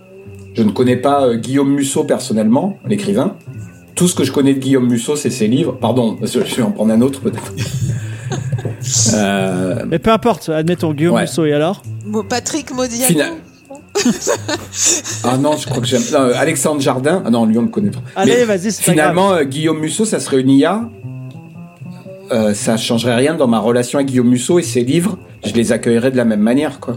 je 0.55 0.63
ne 0.63 0.71
connais 0.71 0.97
pas 0.97 1.27
euh, 1.27 1.37
Guillaume 1.37 1.73
Musso 1.75 2.05
personnellement, 2.05 2.79
l'écrivain. 2.87 3.37
Tout 3.95 4.09
ce 4.09 4.15
que 4.15 4.25
je 4.25 4.33
connais 4.33 4.55
de 4.55 4.59
Guillaume 4.59 4.89
Musso, 4.89 5.17
c'est 5.17 5.31
ses 5.31 5.49
livres. 5.49 5.77
Pardon, 5.81 6.17
je 6.23 6.39
vais 6.41 6.63
en 6.63 6.71
prendre 6.73 6.93
un 6.93 7.01
autre 7.03 7.21
peut-être. 7.21 7.53
Euh, 9.15 9.85
Mais 9.89 9.99
peu 9.99 10.11
importe, 10.11 10.49
admettons 10.49 10.93
Guillaume 10.93 11.15
Ouais. 11.17 11.23
Musso, 11.23 11.45
et 11.45 11.53
alors 11.53 11.83
Mo- 12.07 12.23
Patrick 12.23 12.73
Modiano. 12.73 13.07
Fina- 13.07 13.31
ah 15.25 15.37
non, 15.39 15.57
je 15.57 15.67
crois 15.67 15.81
que 15.81 15.87
j'aime. 15.87 16.03
non, 16.13 16.21
euh, 16.21 16.33
Alexandre 16.37 16.81
Jardin. 16.81 17.23
Ah 17.25 17.31
non, 17.31 17.47
lui, 17.47 17.57
on 17.59 17.63
le 17.63 17.69
connaît 17.69 17.91
trop. 17.91 18.03
Allez, 18.17 18.45
vas-y, 18.45 18.73
c'est 18.73 18.85
pas 18.85 18.93
grave. 18.95 19.11
Finalement, 19.13 19.33
euh, 19.33 19.45
Guillaume 19.45 19.79
Musso, 19.81 20.05
ça 20.05 20.21
serait 20.21 20.41
une 20.41 20.51
IA. 20.51 20.83
Euh, 22.33 22.55
ça 22.55 22.77
changerait 22.77 23.15
rien 23.17 23.35
dans 23.35 23.47
ma 23.47 23.59
relation 23.59 23.99
avec 23.99 24.09
Guillaume 24.09 24.29
Musso 24.29 24.59
et 24.59 24.63
ses 24.63 24.83
livres. 24.83 25.19
Je 25.45 25.53
les 25.53 25.73
accueillerais 25.73 26.11
de 26.11 26.17
la 26.17 26.25
même 26.25 26.41
manière, 26.41 26.81
quoi. 26.81 26.97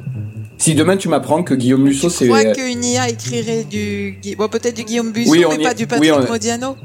Si 0.58 0.74
demain 0.76 0.98
tu 0.98 1.08
m'apprends 1.08 1.44
que 1.44 1.54
Guillaume 1.54 1.84
Musso, 1.84 2.10
Je 2.10 2.14
c'est. 2.14 2.28
crois 2.28 2.44
qu'une 2.46 2.84
IA 2.84 3.10
écrirait 3.10 3.64
du, 3.64 4.18
bon, 4.38 4.48
peut-être 4.48 4.76
du 4.76 4.84
Guillaume 4.84 5.12
Oui, 5.16 5.46
on 5.46 5.50
mais 5.52 5.62
y- 5.62 5.64
pas 5.64 5.74
du 5.74 5.84
oui, 5.84 5.88
Patrick 5.88 6.14
on- 6.28 6.32
Modiano. 6.32 6.76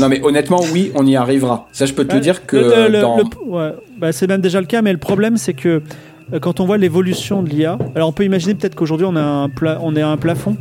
Non, 0.00 0.08
mais 0.08 0.20
honnêtement, 0.22 0.60
oui, 0.72 0.90
on 0.94 1.06
y 1.06 1.14
arrivera. 1.16 1.68
Ça, 1.72 1.86
je 1.86 1.92
peux 1.94 2.04
te 2.06 2.14
Ouais, 2.14 2.20
dire 2.20 2.44
que 2.46 2.56
le- 2.56 2.88
le- 2.88 3.00
dans. 3.00 3.16
le- 3.18 3.24
ouais, 3.46 3.70
bah, 3.98 4.12
c'est 4.12 4.26
même 4.26 4.40
déjà 4.40 4.60
le 4.60 4.66
cas, 4.66 4.82
mais 4.82 4.92
le 4.92 4.98
problème 4.98 5.36
c'est 5.36 5.54
que 5.54 5.82
euh, 6.32 6.38
quand 6.40 6.58
on 6.60 6.66
voit 6.66 6.76
l'évolution 6.78 7.42
de 7.42 7.50
l'IA, 7.50 7.78
alors 7.94 8.08
on 8.08 8.12
peut 8.12 8.24
imaginer 8.24 8.54
peut-être 8.54 8.74
qu'aujourd'hui 8.74 9.06
on 9.08 9.14
a 9.16 9.22
un 9.22 9.48
pla- 9.48 9.78
on 9.82 9.94
est 9.94 10.02
à 10.02 10.08
un 10.08 10.16
plafond, 10.16 10.56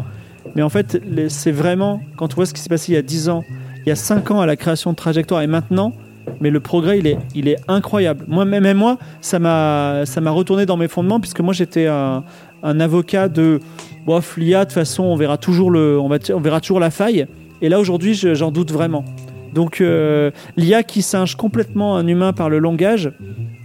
mais 0.56 0.62
en 0.62 0.70
fait 0.70 1.02
les- 1.10 1.30
c'est 1.30 1.52
vraiment 1.52 2.02
quand 2.18 2.34
on 2.34 2.36
voit 2.36 2.46
ce 2.46 2.54
qui 2.54 2.62
s'est 2.62 2.70
passé 2.70 2.92
il 2.92 2.96
y 2.96 2.98
a 2.98 3.02
10 3.02 3.30
ans, 3.30 3.44
il 3.86 3.90
y 3.90 3.92
a 3.92 3.96
5 3.96 4.30
ans 4.32 4.42
à 4.42 4.46
la 4.46 4.56
création 4.58 4.92
de 4.92 4.96
trajectoire 4.96 5.42
et 5.42 5.48
maintenant, 5.48 5.94
mais 6.41 6.50
le 6.50 6.60
progrès 6.60 7.00
il 7.00 7.08
est 7.08 7.18
il 7.36 7.48
est 7.48 7.58
incroyable. 7.68 8.26
Moi 8.28 8.45
même 8.45 8.78
moi 8.78 8.98
ça 9.22 9.40
m'a 9.40 10.02
ça 10.06 10.22
m'a 10.22 10.32
retourné 10.32 10.66
dans 10.66 10.78
mes 10.78 10.88
fondements 10.88 11.20
puisque 11.20 11.40
moi 11.41 11.54
j'étais 11.54 11.88
un, 11.88 12.24
un 12.64 12.80
avocat 12.80 13.28
de 13.30 13.60
bof 14.06 14.38
l'IA 14.38 14.60
de 14.60 14.64
toute 14.66 14.74
façon 14.74 15.04
on 15.04 15.16
verra 15.16 15.38
toujours 15.38 15.72
le 15.72 16.00
on 16.00 16.10
va 16.10 16.18
on 16.34 16.40
verra 16.40 16.60
toujours 16.62 16.80
la 16.80 16.91
faille 16.91 17.26
et 17.62 17.70
là 17.70 17.80
aujourd'hui 17.80 18.14
je- 18.14 18.34
j'en 18.34 18.52
doute 18.52 18.72
vraiment. 18.72 19.06
Donc 19.54 19.82
euh, 19.82 20.32
l'IA 20.58 20.82
qui 20.82 21.02
singe 21.04 21.36
complètement 21.36 21.95
un 21.95 22.08
humain 22.08 22.34
par 22.34 22.50
le 22.50 22.58
langage, 22.58 23.12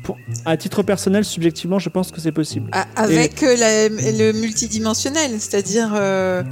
pour, 0.03 0.19
à 0.45 0.59
titre 0.59 0.83
personnel, 0.83 1.25
subjectivement, 1.25 1.79
je 1.79 1.89
pense 1.89 2.11
que 2.13 2.21
c'est 2.21 2.31
possible. 2.31 2.71
Avec 2.95 3.43
euh, 3.43 3.57
la- 3.57 3.89
le 3.89 4.33
multidimensionnel, 4.39 5.31
c'est-à-dire 5.39 5.93
euh, 5.95 6.43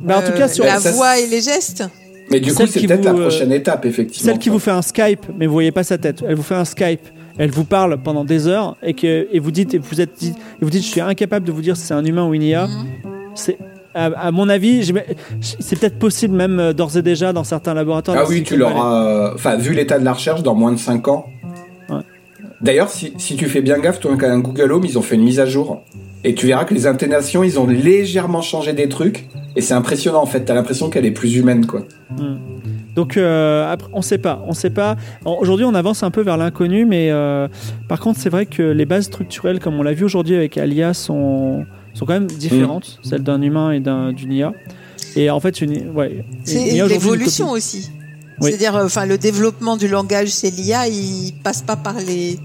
Bah, 0.00 0.18
en 0.18 0.22
tout 0.30 0.36
cas, 0.36 0.46
sur 0.46 0.64
la 0.66 0.78
Ça, 0.78 0.92
voix 0.92 1.18
et 1.18 1.26
les 1.26 1.40
gestes. 1.40 1.84
Mais 2.30 2.40
du 2.40 2.50
coup, 2.50 2.56
Celle 2.58 2.68
c'est 2.68 2.80
qui 2.80 2.86
peut-être 2.86 3.04
la 3.04 3.12
vous, 3.12 3.18
euh, 3.18 3.22
prochaine 3.22 3.52
étape, 3.52 3.84
effectivement. 3.84 4.30
celle 4.30 4.38
qui 4.38 4.48
vous 4.48 4.58
fait 4.58 4.70
un 4.70 4.82
Skype, 4.82 5.26
mais 5.38 5.46
vous 5.46 5.52
voyez 5.52 5.72
pas 5.72 5.82
sa 5.84 5.98
tête, 5.98 6.22
elle 6.26 6.34
vous 6.36 6.42
fait 6.42 6.54
un 6.54 6.64
Skype, 6.64 7.00
elle 7.38 7.50
vous 7.50 7.64
parle 7.64 7.98
pendant 8.02 8.24
des 8.24 8.46
heures 8.46 8.76
et 8.82 8.94
que 8.94 9.26
et 9.30 9.38
vous 9.38 9.50
dites 9.50 9.74
et 9.74 9.78
vous 9.78 10.00
êtes 10.00 10.14
dit- 10.18 10.28
et 10.60 10.64
vous 10.64 10.70
dites 10.70 10.82
je 10.82 10.88
suis 10.88 11.00
incapable 11.00 11.46
de 11.46 11.52
vous 11.52 11.60
dire 11.62 11.76
si 11.76 11.84
c'est 11.86 11.94
un 11.94 12.04
humain 12.04 12.26
ou 12.26 12.34
une 12.34 12.42
IA. 12.42 12.66
Mhm. 12.68 12.86
C'est 13.34 13.58
à, 13.94 14.06
à 14.06 14.30
mon 14.30 14.48
avis, 14.48 14.90
c'est 15.40 15.78
peut-être 15.78 15.98
possible 15.98 16.34
même 16.34 16.58
euh, 16.58 16.72
d'ores 16.72 16.96
et 16.96 17.02
déjà 17.02 17.32
dans 17.34 17.44
certains 17.44 17.74
laboratoires. 17.74 18.16
Ah 18.20 18.24
oui, 18.28 18.42
tu 18.42 18.56
l'auras. 18.56 19.34
Enfin, 19.34 19.56
vu 19.56 19.74
l'état 19.74 19.98
de 19.98 20.04
la 20.04 20.14
recherche, 20.14 20.42
dans 20.42 20.54
moins 20.54 20.72
de 20.72 20.78
5 20.78 21.08
ans. 21.08 21.26
Ouais. 21.90 21.96
D'ailleurs, 22.62 22.88
si, 22.88 23.12
si 23.18 23.36
tu 23.36 23.46
fais 23.46 23.60
bien 23.60 23.78
gaffe, 23.78 24.00
toi, 24.00 24.12
un 24.22 24.38
Google 24.38 24.72
Home, 24.72 24.84
ils 24.86 24.98
ont 24.98 25.02
fait 25.02 25.16
une 25.16 25.24
mise 25.24 25.40
à 25.40 25.46
jour. 25.46 25.82
Et 26.24 26.34
tu 26.34 26.46
verras 26.46 26.64
que 26.64 26.72
les 26.72 26.86
intonations, 26.86 27.42
ils 27.44 27.58
ont 27.58 27.66
légèrement 27.66 28.40
changé 28.40 28.72
des 28.72 28.88
trucs. 28.88 29.28
Et 29.56 29.60
c'est 29.60 29.74
impressionnant, 29.74 30.22
en 30.22 30.26
fait. 30.26 30.44
T'as 30.44 30.54
l'impression 30.54 30.88
qu'elle 30.90 31.06
est 31.06 31.10
plus 31.10 31.36
humaine, 31.36 31.66
quoi. 31.66 31.82
Donc 32.94 33.16
euh, 33.16 33.70
après, 33.70 33.88
on 33.94 34.02
sait 34.02 34.18
pas, 34.18 34.44
on 34.46 34.52
sait 34.52 34.70
pas. 34.70 34.96
Aujourd'hui, 35.24 35.64
on 35.64 35.74
avance 35.74 36.02
un 36.02 36.10
peu 36.10 36.20
vers 36.22 36.36
l'inconnu, 36.36 36.84
mais 36.84 37.10
euh, 37.10 37.48
par 37.88 38.00
contre, 38.00 38.20
c'est 38.20 38.28
vrai 38.28 38.46
que 38.46 38.62
les 38.62 38.84
bases 38.84 39.04
structurelles, 39.04 39.60
comme 39.60 39.74
on 39.78 39.82
l'a 39.82 39.94
vu 39.94 40.04
aujourd'hui 40.04 40.34
avec 40.34 40.58
Alia, 40.58 40.92
sont 40.94 41.64
sont 41.94 42.06
quand 42.06 42.12
même 42.14 42.26
différentes, 42.26 42.98
Mm. 43.02 43.08
celles 43.08 43.22
d'un 43.22 43.40
humain 43.42 43.70
et 43.72 43.80
d'un 43.80 44.12
d'une 44.12 44.32
IA. 44.32 44.52
Et 45.16 45.30
en 45.30 45.40
fait, 45.40 45.60
une, 45.60 45.90
ouais, 45.90 46.16
une 46.16 46.44
C'est 46.44 46.86
l'évolution 46.88 47.50
aussi. 47.50 47.90
Oui. 48.40 48.50
C'est-à-dire, 48.50 48.76
euh, 48.76 48.86
enfin, 48.86 49.04
le 49.06 49.18
développement 49.18 49.76
du 49.76 49.88
langage 49.88 50.30
chez 50.30 50.50
l'IA, 50.50 50.88
il 50.88 51.32
passe 51.44 51.62
pas 51.62 51.76
par 51.76 51.94
les, 51.98 52.38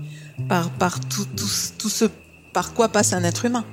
par, 0.49 0.69
par 0.69 0.99
tout, 0.99 1.25
tout, 1.35 1.47
tout 1.77 1.89
ce, 1.89 2.05
par 2.53 2.73
quoi 2.73 2.89
passe 2.89 3.13
un 3.13 3.23
être 3.23 3.45
humain. 3.45 3.63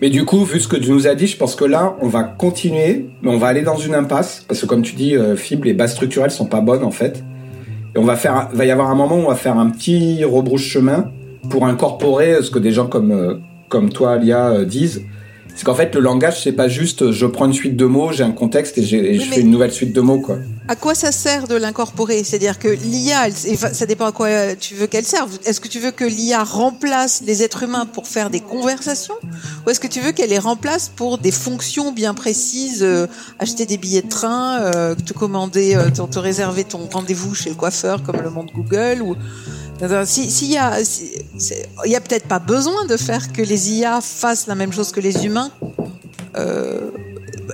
Mais 0.00 0.10
du 0.10 0.24
coup, 0.24 0.44
vu 0.44 0.60
ce 0.60 0.68
que 0.68 0.76
tu 0.76 0.90
nous 0.90 1.06
as 1.06 1.14
dit, 1.14 1.26
je 1.26 1.36
pense 1.36 1.54
que 1.56 1.64
là, 1.64 1.96
on 2.00 2.08
va 2.08 2.22
continuer, 2.22 3.06
mais 3.22 3.30
on 3.30 3.38
va 3.38 3.48
aller 3.48 3.62
dans 3.62 3.76
une 3.76 3.94
impasse. 3.94 4.44
Parce 4.46 4.60
que 4.60 4.66
comme 4.66 4.82
tu 4.82 4.94
dis, 4.94 5.16
euh, 5.16 5.36
Fib, 5.36 5.64
les 5.64 5.74
bases 5.74 5.92
structurelles 5.92 6.30
sont 6.30 6.46
pas 6.46 6.60
bonnes, 6.60 6.84
en 6.84 6.90
fait. 6.90 7.22
Et 7.94 7.98
on 7.98 8.04
va 8.04 8.16
faire, 8.16 8.48
va 8.52 8.64
y 8.64 8.70
avoir 8.70 8.90
un 8.90 8.94
moment 8.94 9.16
où 9.16 9.24
on 9.24 9.28
va 9.28 9.34
faire 9.34 9.58
un 9.58 9.70
petit 9.70 10.24
rebrouche-chemin 10.24 11.10
pour 11.50 11.66
incorporer 11.66 12.42
ce 12.42 12.50
que 12.50 12.58
des 12.58 12.70
gens 12.72 12.86
comme, 12.86 13.12
euh, 13.12 13.34
comme 13.68 13.90
toi, 13.90 14.12
Alia, 14.12 14.48
euh, 14.50 14.64
disent. 14.64 15.02
C'est 15.56 15.64
qu'en 15.64 15.74
fait, 15.74 15.94
le 15.94 16.00
langage, 16.00 16.42
c'est 16.42 16.52
pas 16.52 16.66
juste 16.66 17.02
euh, 17.02 17.12
je 17.12 17.26
prends 17.26 17.46
une 17.46 17.52
suite 17.52 17.76
de 17.76 17.84
mots, 17.84 18.10
j'ai 18.10 18.24
un 18.24 18.32
contexte 18.32 18.76
et, 18.78 18.82
je 18.82 18.96
mais- 18.96 19.18
fais 19.18 19.40
une 19.40 19.50
nouvelle 19.50 19.70
suite 19.70 19.92
de 19.94 20.00
mots, 20.00 20.18
quoi. 20.18 20.38
À 20.66 20.76
quoi 20.76 20.94
ça 20.94 21.12
sert 21.12 21.46
de 21.46 21.56
l'incorporer? 21.56 22.24
C'est-à-dire 22.24 22.58
que 22.58 22.68
l'IA, 22.68 23.30
ça 23.30 23.84
dépend 23.84 24.06
à 24.06 24.12
quoi 24.12 24.28
euh, 24.28 24.54
tu 24.58 24.74
veux 24.74 24.86
qu'elle 24.86 25.04
serve. 25.04 25.30
Est-ce 25.44 25.60
que 25.60 25.68
tu 25.68 25.78
veux 25.78 25.90
que 25.90 26.04
l'IA 26.06 26.42
remplace 26.42 27.20
les 27.26 27.42
êtres 27.42 27.64
humains 27.64 27.84
pour 27.84 28.08
faire 28.08 28.30
des 28.30 28.40
conversations? 28.40 29.14
Ou 29.66 29.70
est-ce 29.70 29.78
que 29.78 29.86
tu 29.86 30.00
veux 30.00 30.12
qu'elle 30.12 30.30
les 30.30 30.38
remplace 30.38 30.88
pour 30.88 31.18
des 31.18 31.32
fonctions 31.32 31.92
bien 31.92 32.14
précises 32.14 32.82
euh, 32.82 33.06
Acheter 33.38 33.66
des 33.66 33.76
billets 33.76 34.00
de 34.00 34.08
train, 34.08 34.58
euh, 34.62 34.94
te 34.94 35.12
commander, 35.12 35.74
euh, 35.74 35.90
te, 35.90 36.18
réserver 36.18 36.64
ton 36.64 36.88
rendez-vous 36.90 37.34
chez 37.34 37.50
le 37.50 37.56
coiffeur 37.56 38.02
comme 38.02 38.22
le 38.22 38.30
monde 38.30 38.50
Google 38.54 39.02
ou... 39.02 39.16
Si, 40.06 40.30
s'il 40.30 40.50
y 40.50 40.56
a, 40.56 40.82
si- 40.82 41.10
y 41.84 41.94
a 41.94 42.00
peut-être 42.00 42.26
pas 42.26 42.38
besoin 42.38 42.86
de 42.86 42.96
faire 42.96 43.32
que 43.32 43.42
les 43.42 43.72
IA 43.72 44.00
fassent 44.00 44.46
la 44.46 44.54
même 44.54 44.72
chose 44.72 44.92
que 44.92 45.00
les 45.00 45.26
humains. 45.26 45.50
Euh, 46.38 46.90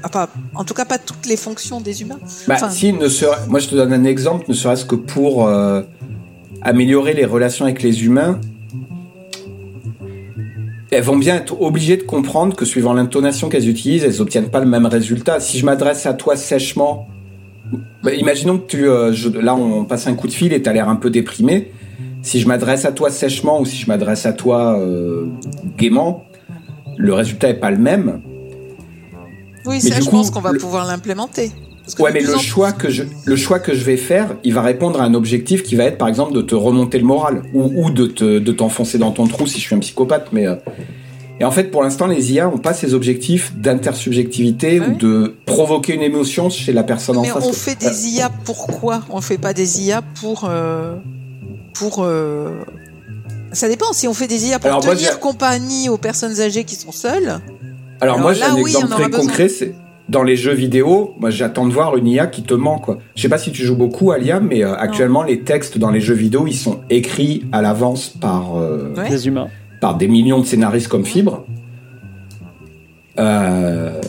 enfin, 0.05 0.29
en 0.55 0.65
tout 0.65 0.75
cas, 0.75 0.85
pas 0.85 0.99
toutes 0.99 1.27
les 1.27 1.37
fonctions 1.37 1.81
des 1.81 2.03
humains. 2.03 2.19
Bah, 2.49 2.55
Enfin- 2.57 2.71
si, 2.71 2.93
ne 2.93 3.09
serait... 3.09 3.37
moi 3.49 3.61
je 3.61 3.69
te 3.69 3.75
donne 3.75 3.93
un 3.93 4.05
exemple, 4.05 4.45
ne 4.49 4.55
serait-ce 4.55 4.85
que 4.85 4.95
pour 4.97 5.47
euh, 5.47 5.83
améliorer 6.63 7.15
les 7.15 7.25
relations 7.25 7.65
avec 7.65 7.83
les 7.83 8.05
humains, 8.05 8.41
elles 10.91 11.05
vont 11.05 11.17
bien 11.17 11.37
être 11.37 11.61
obligées 11.63 11.97
de 11.97 12.03
comprendre 12.03 12.57
que 12.57 12.65
suivant 12.65 12.93
l'intonation 12.93 13.49
qu'elles 13.49 13.69
utilisent, 13.69 14.03
elles 14.05 14.21
obtiennent 14.21 14.51
pas 14.51 14.59
le 14.61 14.67
même 14.67 14.87
résultat. 14.87 15.39
Si 15.39 15.59
je 15.59 15.65
m'adresse 15.65 16.05
à 16.07 16.15
toi 16.15 16.35
sèchement, 16.37 17.07
bah, 18.03 18.13
imaginons 18.13 18.59
que 18.59 18.67
tu, 18.67 18.89
euh, 18.89 19.13
je- 19.13 19.29
là 19.29 19.55
on 19.55 19.85
passe 19.85 20.07
un 20.09 20.15
coup 20.15 20.27
de 20.27 20.33
fil 20.33 20.53
et 20.53 20.61
tu 20.61 20.69
as 20.69 20.73
l'air 20.73 20.89
un 20.89 20.97
peu 20.97 21.11
déprimé. 21.11 21.71
Si 22.23 22.41
je 22.41 22.49
m'adresse 22.49 22.85
à 22.85 22.93
toi 22.93 23.09
sèchement 23.11 23.61
ou 23.61 23.65
si 23.65 23.77
je 23.77 23.87
m'adresse 23.87 24.27
à 24.27 24.33
toi 24.33 24.79
euh, 24.79 25.27
gaiement, 25.79 26.25
le 26.97 27.15
résultat 27.15 27.49
est 27.49 27.55
pas 27.61 27.71
le 27.71 27.79
même. 27.79 28.21
Oui, 29.67 29.81
Mais 29.83 29.91
ça, 29.91 30.01
je 30.01 30.05
coup, 30.05 30.11
pense 30.11 30.31
qu'on 30.31 30.41
va 30.41 30.53
le- 30.53 30.59
pouvoir 30.59 30.87
l'implémenter. 30.87 31.53
Ouais, 31.99 32.13
mais 32.13 32.21
le 32.21 32.37
en 32.37 32.39
choix 32.39 32.71
que 32.73 32.89
je 32.89 33.03
le 33.25 33.37
choix 33.37 33.59
que 33.59 33.75
je 33.75 33.83
vais 33.83 33.97
faire, 33.97 34.37
il 34.45 34.55
va 34.55 34.63
répondre 34.63 35.01
à 35.01 35.05
un 35.05 35.15
objectif 35.15 35.63
qui 35.65 35.75
va 35.75 35.85
être 35.85 35.99
par 35.99 36.07
exemple 36.09 36.33
de 36.33 36.41
te 36.43 36.55
remonter 36.55 36.99
le 36.99 37.05
moral 37.05 37.43
ou, 37.53 37.85
ou 37.85 37.91
de 37.91 38.07
te 38.07 38.39
de 38.39 38.53
t'enfoncer 38.53 38.97
dans 38.99 39.11
ton 39.11 39.27
trou 39.27 39.47
si 39.49 39.59
je 39.59 39.67
suis 39.67 39.75
un 39.75 39.81
psychopathe. 39.81 40.29
Mais 40.33 40.47
euh, 40.47 40.55
et 41.41 41.45
en 41.45 41.51
fait, 41.51 41.65
pour 41.65 41.83
l'instant, 41.83 42.07
les 42.07 42.33
IA 42.33 42.49
ont 42.49 42.59
pas 42.59 42.75
ces 42.75 42.95
objectifs 42.95 43.53
d'intersubjectivité 43.57 44.79
ou 44.81 44.95
de 44.95 45.35
provoquer 45.47 45.95
une 45.95 46.03
émotion 46.03 46.49
chez 46.51 46.73
la 46.73 46.85
personne 46.85 47.17
en 47.17 47.23
Mais 47.23 47.29
face. 47.29 47.45
on 47.47 47.53
fait 47.53 47.77
des 47.79 48.09
IA 48.09 48.31
pourquoi? 48.45 49.03
On 49.11 49.21
fait 49.21 49.39
pas 49.39 49.53
des 49.55 49.81
IA 49.83 50.03
pour 50.03 50.45
euh, 50.49 50.95
pour 51.75 52.05
euh, 52.05 52.61
ça 53.53 53.69
dépend. 53.69 53.93
Si 53.93 54.07
on 54.07 54.15
fait 54.15 54.29
des 54.29 54.47
IA 54.47 54.59
pour 54.61 54.71
Alors, 54.71 54.81
tenir 54.85 55.19
compagnie 55.19 55.89
aux 55.89 55.97
personnes 55.99 56.41
âgées 56.41 56.65
qui 56.65 56.77
sont 56.77 56.93
seules, 56.93 57.41
Alors, 58.01 58.15
alors 58.17 58.19
moi, 58.21 58.33
j'ai 58.33 58.43
un 58.45 58.55
oui, 58.55 58.71
exemple 58.71 58.89
très 58.89 59.11
concret, 59.11 59.49
c'est 59.49 59.75
dans 60.09 60.23
les 60.23 60.37
jeux 60.37 60.55
vidéo. 60.55 61.15
Moi, 61.21 61.31
j'attends 61.31 61.67
de 61.67 61.73
voir 61.73 61.97
une 61.97 62.07
IA 62.07 62.27
qui 62.27 62.43
te 62.43 62.55
ment 62.55 62.79
quoi. 62.79 62.99
Je 63.15 63.23
sais 63.23 63.29
pas 63.29 63.39
si 63.39 63.53
tu 63.53 63.63
joues 63.65 63.77
beaucoup 63.77 64.11
à 64.11 64.19
l'IA, 64.19 64.41
mais 64.41 64.65
euh, 64.65 64.75
actuellement, 64.75 65.23
les 65.23 65.41
textes 65.41 65.79
dans 65.79 65.91
les 65.91 66.01
jeux 66.01 66.15
vidéo, 66.15 66.47
ils 66.47 66.55
sont 66.55 66.81
écrits 66.91 67.45
à 67.53 67.63
l'avance 67.63 68.09
par 68.09 68.57
euh, 68.59 68.93
Ouais. 68.97 69.09
des 69.09 69.29
humains. 69.29 69.49
par 69.81 69.97
des 69.97 70.09
millions 70.09 70.41
de 70.41 70.47
scénaristes 70.47 70.89
comme 70.89 71.05
Fibre. 71.05 71.45
Euh, 73.19 74.01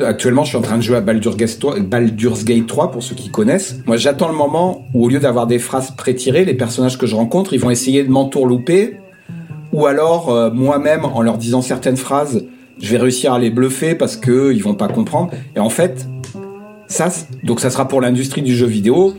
actuellement, 0.00 0.44
je 0.44 0.48
suis 0.50 0.58
en 0.58 0.62
train 0.62 0.76
de 0.76 0.82
jouer 0.82 0.96
à 0.96 1.00
Baldur's 1.00 1.36
Gate 1.36 1.58
3, 1.58 1.80
Baldur's 1.80 2.44
Gate 2.44 2.66
3 2.66 2.90
pour 2.90 3.02
ceux 3.02 3.14
qui 3.14 3.30
connaissent. 3.30 3.76
Moi, 3.86 3.96
j'attends 3.96 4.28
le 4.28 4.34
moment 4.36 4.86
où, 4.94 5.04
au 5.04 5.08
lieu 5.08 5.20
d'avoir 5.20 5.46
des 5.46 5.58
phrases 5.58 5.90
pré-tirées, 5.92 6.44
les 6.44 6.54
personnages 6.54 6.98
que 6.98 7.06
je 7.06 7.14
rencontre, 7.14 7.52
ils 7.52 7.60
vont 7.60 7.70
essayer 7.70 8.02
de 8.04 8.10
m'entourlouper. 8.10 8.96
Ou 9.72 9.86
alors, 9.86 10.30
euh, 10.30 10.50
moi-même, 10.50 11.04
en 11.04 11.22
leur 11.22 11.38
disant 11.38 11.62
certaines 11.62 11.96
phrases, 11.96 12.44
je 12.84 12.90
vais 12.90 12.98
réussir 12.98 13.32
à 13.32 13.38
les 13.38 13.50
bluffer 13.50 13.94
parce 13.94 14.16
que 14.16 14.52
ils 14.52 14.62
vont 14.62 14.74
pas 14.74 14.88
comprendre. 14.88 15.30
Et 15.56 15.58
en 15.60 15.70
fait, 15.70 16.06
ça, 16.86 17.08
donc 17.42 17.60
ça 17.60 17.70
sera 17.70 17.88
pour 17.88 18.00
l'industrie 18.00 18.42
du 18.42 18.54
jeu 18.54 18.66
vidéo. 18.66 19.14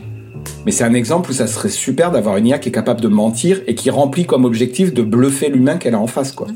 Mais 0.64 0.70
c'est 0.70 0.84
un 0.84 0.94
exemple 0.94 1.30
où 1.30 1.32
ça 1.32 1.48
serait 1.48 1.68
super 1.68 2.12
d'avoir 2.12 2.36
une 2.36 2.46
IA 2.46 2.58
qui 2.60 2.68
est 2.68 2.72
capable 2.72 3.00
de 3.00 3.08
mentir 3.08 3.60
et 3.66 3.74
qui 3.74 3.90
remplit 3.90 4.24
comme 4.24 4.44
objectif 4.44 4.94
de 4.94 5.02
bluffer 5.02 5.48
l'humain 5.48 5.76
qu'elle 5.76 5.94
a 5.94 5.98
en 5.98 6.06
face, 6.06 6.30
quoi. 6.30 6.46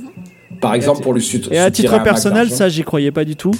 Par 0.61 0.75
exemple, 0.75 1.03
pour 1.03 1.13
le 1.13 1.19
sud. 1.21 1.49
Et 1.51 1.59
à 1.59 1.71
titre 1.73 2.01
personnel, 2.03 2.51
ça, 2.51 2.69
j'y 2.69 2.85
croyais 2.85 3.11
pas 3.11 3.25
du 3.25 3.35
tout. 3.35 3.51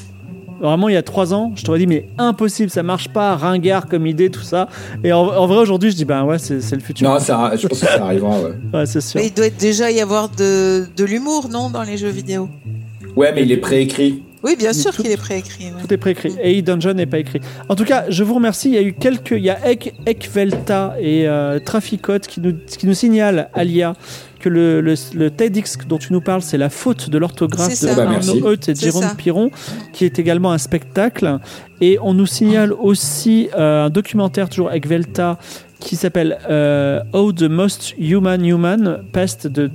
Vraiment, 0.61 0.89
il 0.89 0.93
y 0.95 0.99
a 0.99 1.03
trois 1.03 1.33
ans, 1.33 1.53
je 1.57 1.65
t'aurais 1.65 1.79
dit, 1.79 1.87
mais 1.87 2.07
impossible, 2.19 2.71
ça 2.71 2.83
marche 2.83 3.09
pas, 3.09 3.35
ringard 3.35 3.87
comme 3.89 4.07
idée, 4.07 4.29
tout 4.31 4.43
ça. 4.43 4.69
Et 5.03 5.11
en, 5.13 5.21
en 5.21 5.47
vrai, 5.47 5.57
aujourd'hui, 5.59 5.91
je 5.91 5.97
dis, 5.97 6.05
ben 6.05 6.23
ouais, 6.25 6.39
c'est 6.39 6.61
c'est 6.61 6.77
le 6.77 6.83
futur. 6.83 7.09
Non, 7.09 7.19
ça, 7.19 7.53
je 7.57 7.67
pense 7.67 7.81
que 7.81 7.87
ça 7.87 8.05
arrivera. 8.05 8.39
Ouais, 8.41 8.51
Ouais, 8.75 8.87
c'est 8.87 9.01
sûr. 9.01 9.19
Mais 9.19 9.29
il 9.29 9.33
doit 9.35 9.49
déjà 9.49 9.91
y 9.91 10.01
avoir 10.01 10.29
de, 10.29 10.85
de 10.95 11.05
l'humour, 11.05 11.49
non, 11.51 11.71
dans 11.71 11.83
les 11.83 11.97
jeux 11.97 12.11
vidéo? 12.11 12.49
Ouais 13.21 13.33
mais 13.35 13.43
il 13.43 13.53
est 13.53 13.57
préécrit. 13.59 14.23
Oui, 14.43 14.57
bien 14.57 14.73
sûr 14.73 14.93
qu'il 14.97 15.11
est 15.11 15.19
préécrit. 15.19 15.65
ouais. 15.67 15.83
Tout 15.83 15.93
est 15.93 15.99
préécrit. 15.99 16.33
Et 16.43 16.63
Dungeon 16.63 16.95
n'est 16.95 17.05
pas 17.05 17.19
écrit. 17.19 17.41
En 17.69 17.75
tout 17.75 17.85
cas, 17.85 18.07
je 18.09 18.25
vous 18.25 18.33
remercie. 18.33 18.71
Il 18.71 18.75
y 18.75 18.79
a 18.79 18.83
eu 18.83 18.95
quelques. 18.95 19.33
Il 19.33 19.45
y 19.45 19.51
a 19.51 19.59
Ek, 19.69 19.93
Ekvelta 20.07 20.95
et 20.99 21.29
euh, 21.29 21.59
Traficote 21.59 22.27
qui 22.27 22.41
nous, 22.41 22.55
qui 22.79 22.87
nous 22.87 22.95
signalent, 22.95 23.51
Alia, 23.53 23.93
que 24.39 24.49
le, 24.49 24.81
le, 24.81 24.95
le 25.15 25.31
TEDx 25.31 25.77
dont 25.87 25.99
tu 25.99 26.15
nous 26.15 26.23
parles, 26.23 26.41
c'est 26.41 26.57
la 26.57 26.71
faute 26.71 27.11
de 27.11 27.19
l'orthographe 27.19 27.83
de. 27.83 27.95
Bah. 27.95 28.09
Arnaud 28.09 28.53
et 28.55 28.57
de 28.57 28.81
Jérôme 28.81 29.03
ça. 29.03 29.15
Piron, 29.15 29.51
qui 29.93 30.07
est 30.07 30.19
également 30.19 30.53
un 30.53 30.59
spectacle. 30.59 31.39
Et 31.83 31.99
on 32.03 32.15
nous 32.15 32.25
signale 32.27 32.73
aussi 32.73 33.51
euh, 33.59 33.85
un 33.87 33.91
documentaire, 33.91 34.49
toujours 34.49 34.73
Ekvelta, 34.73 35.39
qui 35.81 35.97
s'appelle 35.97 36.39
euh, 36.49 37.03
How 37.13 37.33
the 37.33 37.43
Most 37.43 37.95
Human 37.99 38.43
Human 38.43 39.03
Passed 39.13 39.53
the, 39.53 39.69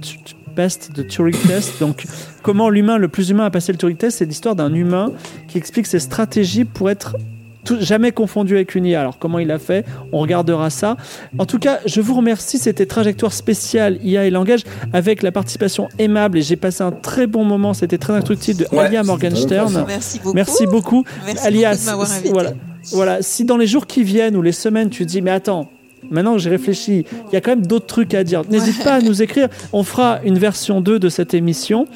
passed 0.56 0.92
the 0.94 1.06
Turing 1.08 1.36
Test. 1.48 1.80
Donc, 1.80 2.06
comment 2.42 2.70
l'humain 2.70 2.98
le 2.98 3.08
plus 3.08 3.30
humain 3.30 3.46
a 3.46 3.50
passé 3.50 3.72
le 3.72 3.78
Turing 3.78 3.98
Test 3.98 4.20
C'est 4.20 4.26
l'histoire 4.26 4.56
d'un 4.56 4.74
humain 4.74 5.12
qui 5.48 5.58
explique 5.58 5.88
ses 5.88 6.00
stratégies 6.00 6.66
pour 6.66 6.90
être 6.90 7.16
tout- 7.64 7.78
jamais 7.82 8.12
confondu 8.12 8.54
avec 8.56 8.76
une 8.76 8.86
IA. 8.86 9.00
Alors 9.02 9.18
comment 9.18 9.40
il 9.40 9.50
a 9.52 9.58
fait? 9.58 9.86
On 10.12 10.20
regardera 10.20 10.70
ça. 10.70 10.98
En 11.40 11.46
tout 11.48 11.58
cas, 11.60 11.80
je 11.86 12.00
vous 12.00 12.14
remercie. 12.16 12.58
C'était 12.60 12.86
Trajectoire 12.86 13.34
spéciale 13.34 13.98
IA 14.04 14.26
et 14.26 14.30
langage 14.30 14.62
avec 14.94 15.24
la 15.24 15.32
participation 15.32 15.90
aimable 15.98 16.38
et 16.38 16.42
j'ai 16.44 16.56
passé 16.58 16.84
un 16.84 16.92
très 16.92 17.26
bon 17.26 17.44
moment. 17.44 17.74
C'était 17.74 17.98
très 17.98 18.14
instructif 18.14 18.58
de 18.58 18.66
Ouais, 18.72 18.80
Alia 18.86 19.02
Morgenstern. 19.04 19.84
Merci 19.88 20.20
beaucoup. 20.20 20.36
Merci 20.36 20.66
beaucoup. 20.68 21.04
Merci 21.26 21.48
Alia, 21.48 21.72
beaucoup 21.72 21.82
de 21.82 21.86
m'avoir 21.90 22.08
si- 22.08 22.14
invité. 22.16 22.30
voilà. 22.34 22.52
Voilà, 22.92 23.22
si 23.24 23.46
dans 23.46 23.58
les 23.58 23.66
jours 23.66 23.88
qui 23.88 24.04
viennent 24.04 24.36
ou 24.38 24.44
les 24.44 24.52
semaines, 24.52 24.92
tu 24.92 25.04
te 25.08 25.10
dis, 25.10 25.24
mais 25.24 25.32
attends, 25.32 25.72
maintenant 26.12 26.34
que 26.34 26.40
j'ai 26.40 26.50
réfléchi, 26.50 27.06
il 27.30 27.34
y 27.34 27.36
a 27.36 27.42
quand 27.42 27.52
même 27.52 27.66
d'autres 27.66 27.86
trucs 27.88 28.14
à 28.14 28.24
dire. 28.24 28.44
N'hésite 28.50 28.84
pas 28.84 28.96
à 28.96 29.02
nous 29.02 29.22
écrire. 29.22 29.48
On 29.74 29.84
fera 29.84 30.20
une 30.24 30.38
version 30.38 30.82
2 30.82 31.00
de 31.00 31.10
cette 31.10 31.34
émission. 31.34 31.88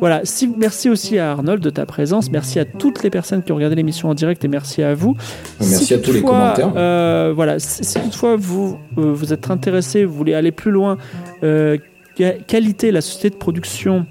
Voilà, 0.00 0.20
si, 0.24 0.48
merci 0.56 0.88
aussi 0.90 1.18
à 1.18 1.32
Arnold 1.32 1.62
de 1.62 1.70
ta 1.70 1.86
présence. 1.86 2.30
Merci 2.30 2.58
à 2.58 2.64
toutes 2.64 3.02
les 3.02 3.10
personnes 3.10 3.42
qui 3.42 3.52
ont 3.52 3.56
regardé 3.56 3.76
l'émission 3.76 4.08
en 4.10 4.14
direct 4.14 4.44
et 4.44 4.48
merci 4.48 4.82
à 4.82 4.94
vous. 4.94 5.16
Merci 5.60 5.84
Si 5.86 5.94
à 5.94 5.98
tous 5.98 6.12
les 6.12 6.22
commentaires. 6.22 6.72
euh, 6.76 7.32
voilà, 7.34 7.58
si, 7.58 7.84
si 7.84 7.98
toutefois 8.00 8.36
vous, 8.36 8.78
euh, 8.98 9.12
vous 9.12 9.32
êtes 9.32 9.50
intéressé, 9.50 10.04
vous 10.04 10.14
voulez 10.14 10.34
aller 10.34 10.52
plus 10.52 10.70
loin, 10.70 10.98
euh, 11.42 11.76
Qua- 12.16 12.34
Qualité, 12.46 12.90
la 12.90 13.00
société 13.00 13.30
de 13.30 13.36
production 13.36 14.06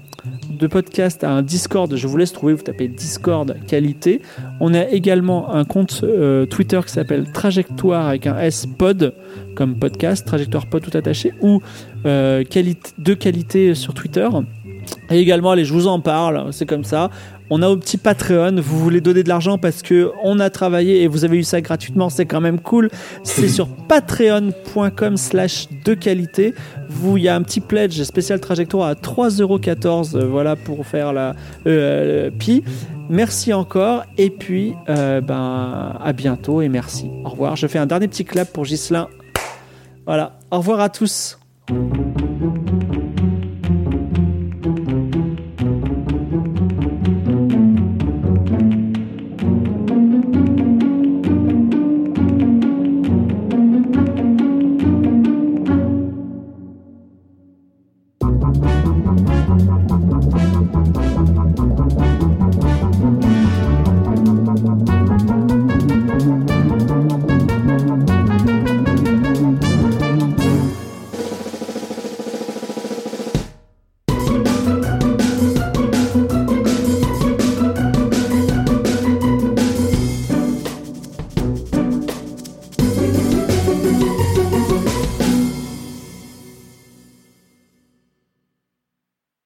de 0.50 0.66
podcast 0.66 1.24
a 1.24 1.30
un 1.30 1.42
Discord. 1.42 1.94
Je 1.94 2.06
vous 2.06 2.16
laisse 2.16 2.32
trouver, 2.32 2.54
vous 2.54 2.62
tapez 2.62 2.88
Discord 2.88 3.56
Qualité. 3.66 4.20
On 4.60 4.74
a 4.74 4.88
également 4.88 5.54
un 5.54 5.64
compte 5.64 6.00
euh, 6.02 6.46
Twitter 6.46 6.80
qui 6.84 6.92
s'appelle 6.92 7.30
Trajectoire 7.32 8.08
avec 8.08 8.26
un 8.26 8.38
S 8.38 8.66
pod 8.66 9.14
comme 9.54 9.78
podcast, 9.78 10.26
Trajectoire 10.26 10.66
pod 10.66 10.82
tout 10.82 10.96
attaché, 10.96 11.32
ou 11.40 11.60
euh, 12.06 12.44
de 12.98 13.14
qualité 13.14 13.74
sur 13.74 13.94
Twitter. 13.94 14.28
Et 15.10 15.18
également, 15.18 15.52
allez, 15.52 15.64
je 15.64 15.72
vous 15.72 15.86
en 15.86 16.00
parle, 16.00 16.52
c'est 16.52 16.66
comme 16.66 16.84
ça. 16.84 17.10
On 17.50 17.62
a 17.62 17.66
un 17.66 17.76
petit 17.78 17.96
Patreon, 17.96 18.56
vous 18.60 18.78
voulez 18.78 19.00
donner 19.00 19.22
de 19.22 19.28
l'argent 19.28 19.58
parce 19.58 19.82
que 19.82 20.10
on 20.22 20.38
a 20.40 20.50
travaillé 20.50 21.02
et 21.02 21.08
vous 21.08 21.24
avez 21.24 21.38
eu 21.38 21.42
ça 21.42 21.60
gratuitement, 21.60 22.10
c'est 22.10 22.26
quand 22.26 22.40
même 22.40 22.60
cool. 22.60 22.90
C'est 23.22 23.48
sur 23.48 23.68
patreon.com 23.68 25.16
slash 25.16 25.68
de 25.84 25.94
qualité. 25.94 26.54
Vous, 26.88 27.16
il 27.16 27.24
y 27.24 27.28
a 27.28 27.34
un 27.34 27.42
petit 27.42 27.60
pledge 27.60 28.02
spécial 28.02 28.40
trajectoire 28.40 28.88
à 28.88 28.94
3,14€, 28.94 30.16
euh, 30.16 30.26
voilà, 30.26 30.56
pour 30.56 30.86
faire 30.86 31.12
la 31.12 31.34
euh, 31.66 32.30
pi. 32.30 32.62
Merci 33.08 33.54
encore 33.54 34.04
et 34.18 34.28
puis 34.28 34.74
euh, 34.90 35.22
ben 35.22 35.96
à 36.02 36.12
bientôt 36.12 36.60
et 36.60 36.68
merci. 36.68 37.10
Au 37.24 37.30
revoir. 37.30 37.56
Je 37.56 37.66
fais 37.66 37.78
un 37.78 37.86
dernier 37.86 38.08
petit 38.08 38.24
clap 38.24 38.52
pour 38.52 38.66
Gislin. 38.66 39.08
Voilà. 40.04 40.38
Au 40.50 40.58
revoir 40.58 40.80
à 40.80 40.90
tous. 40.90 41.38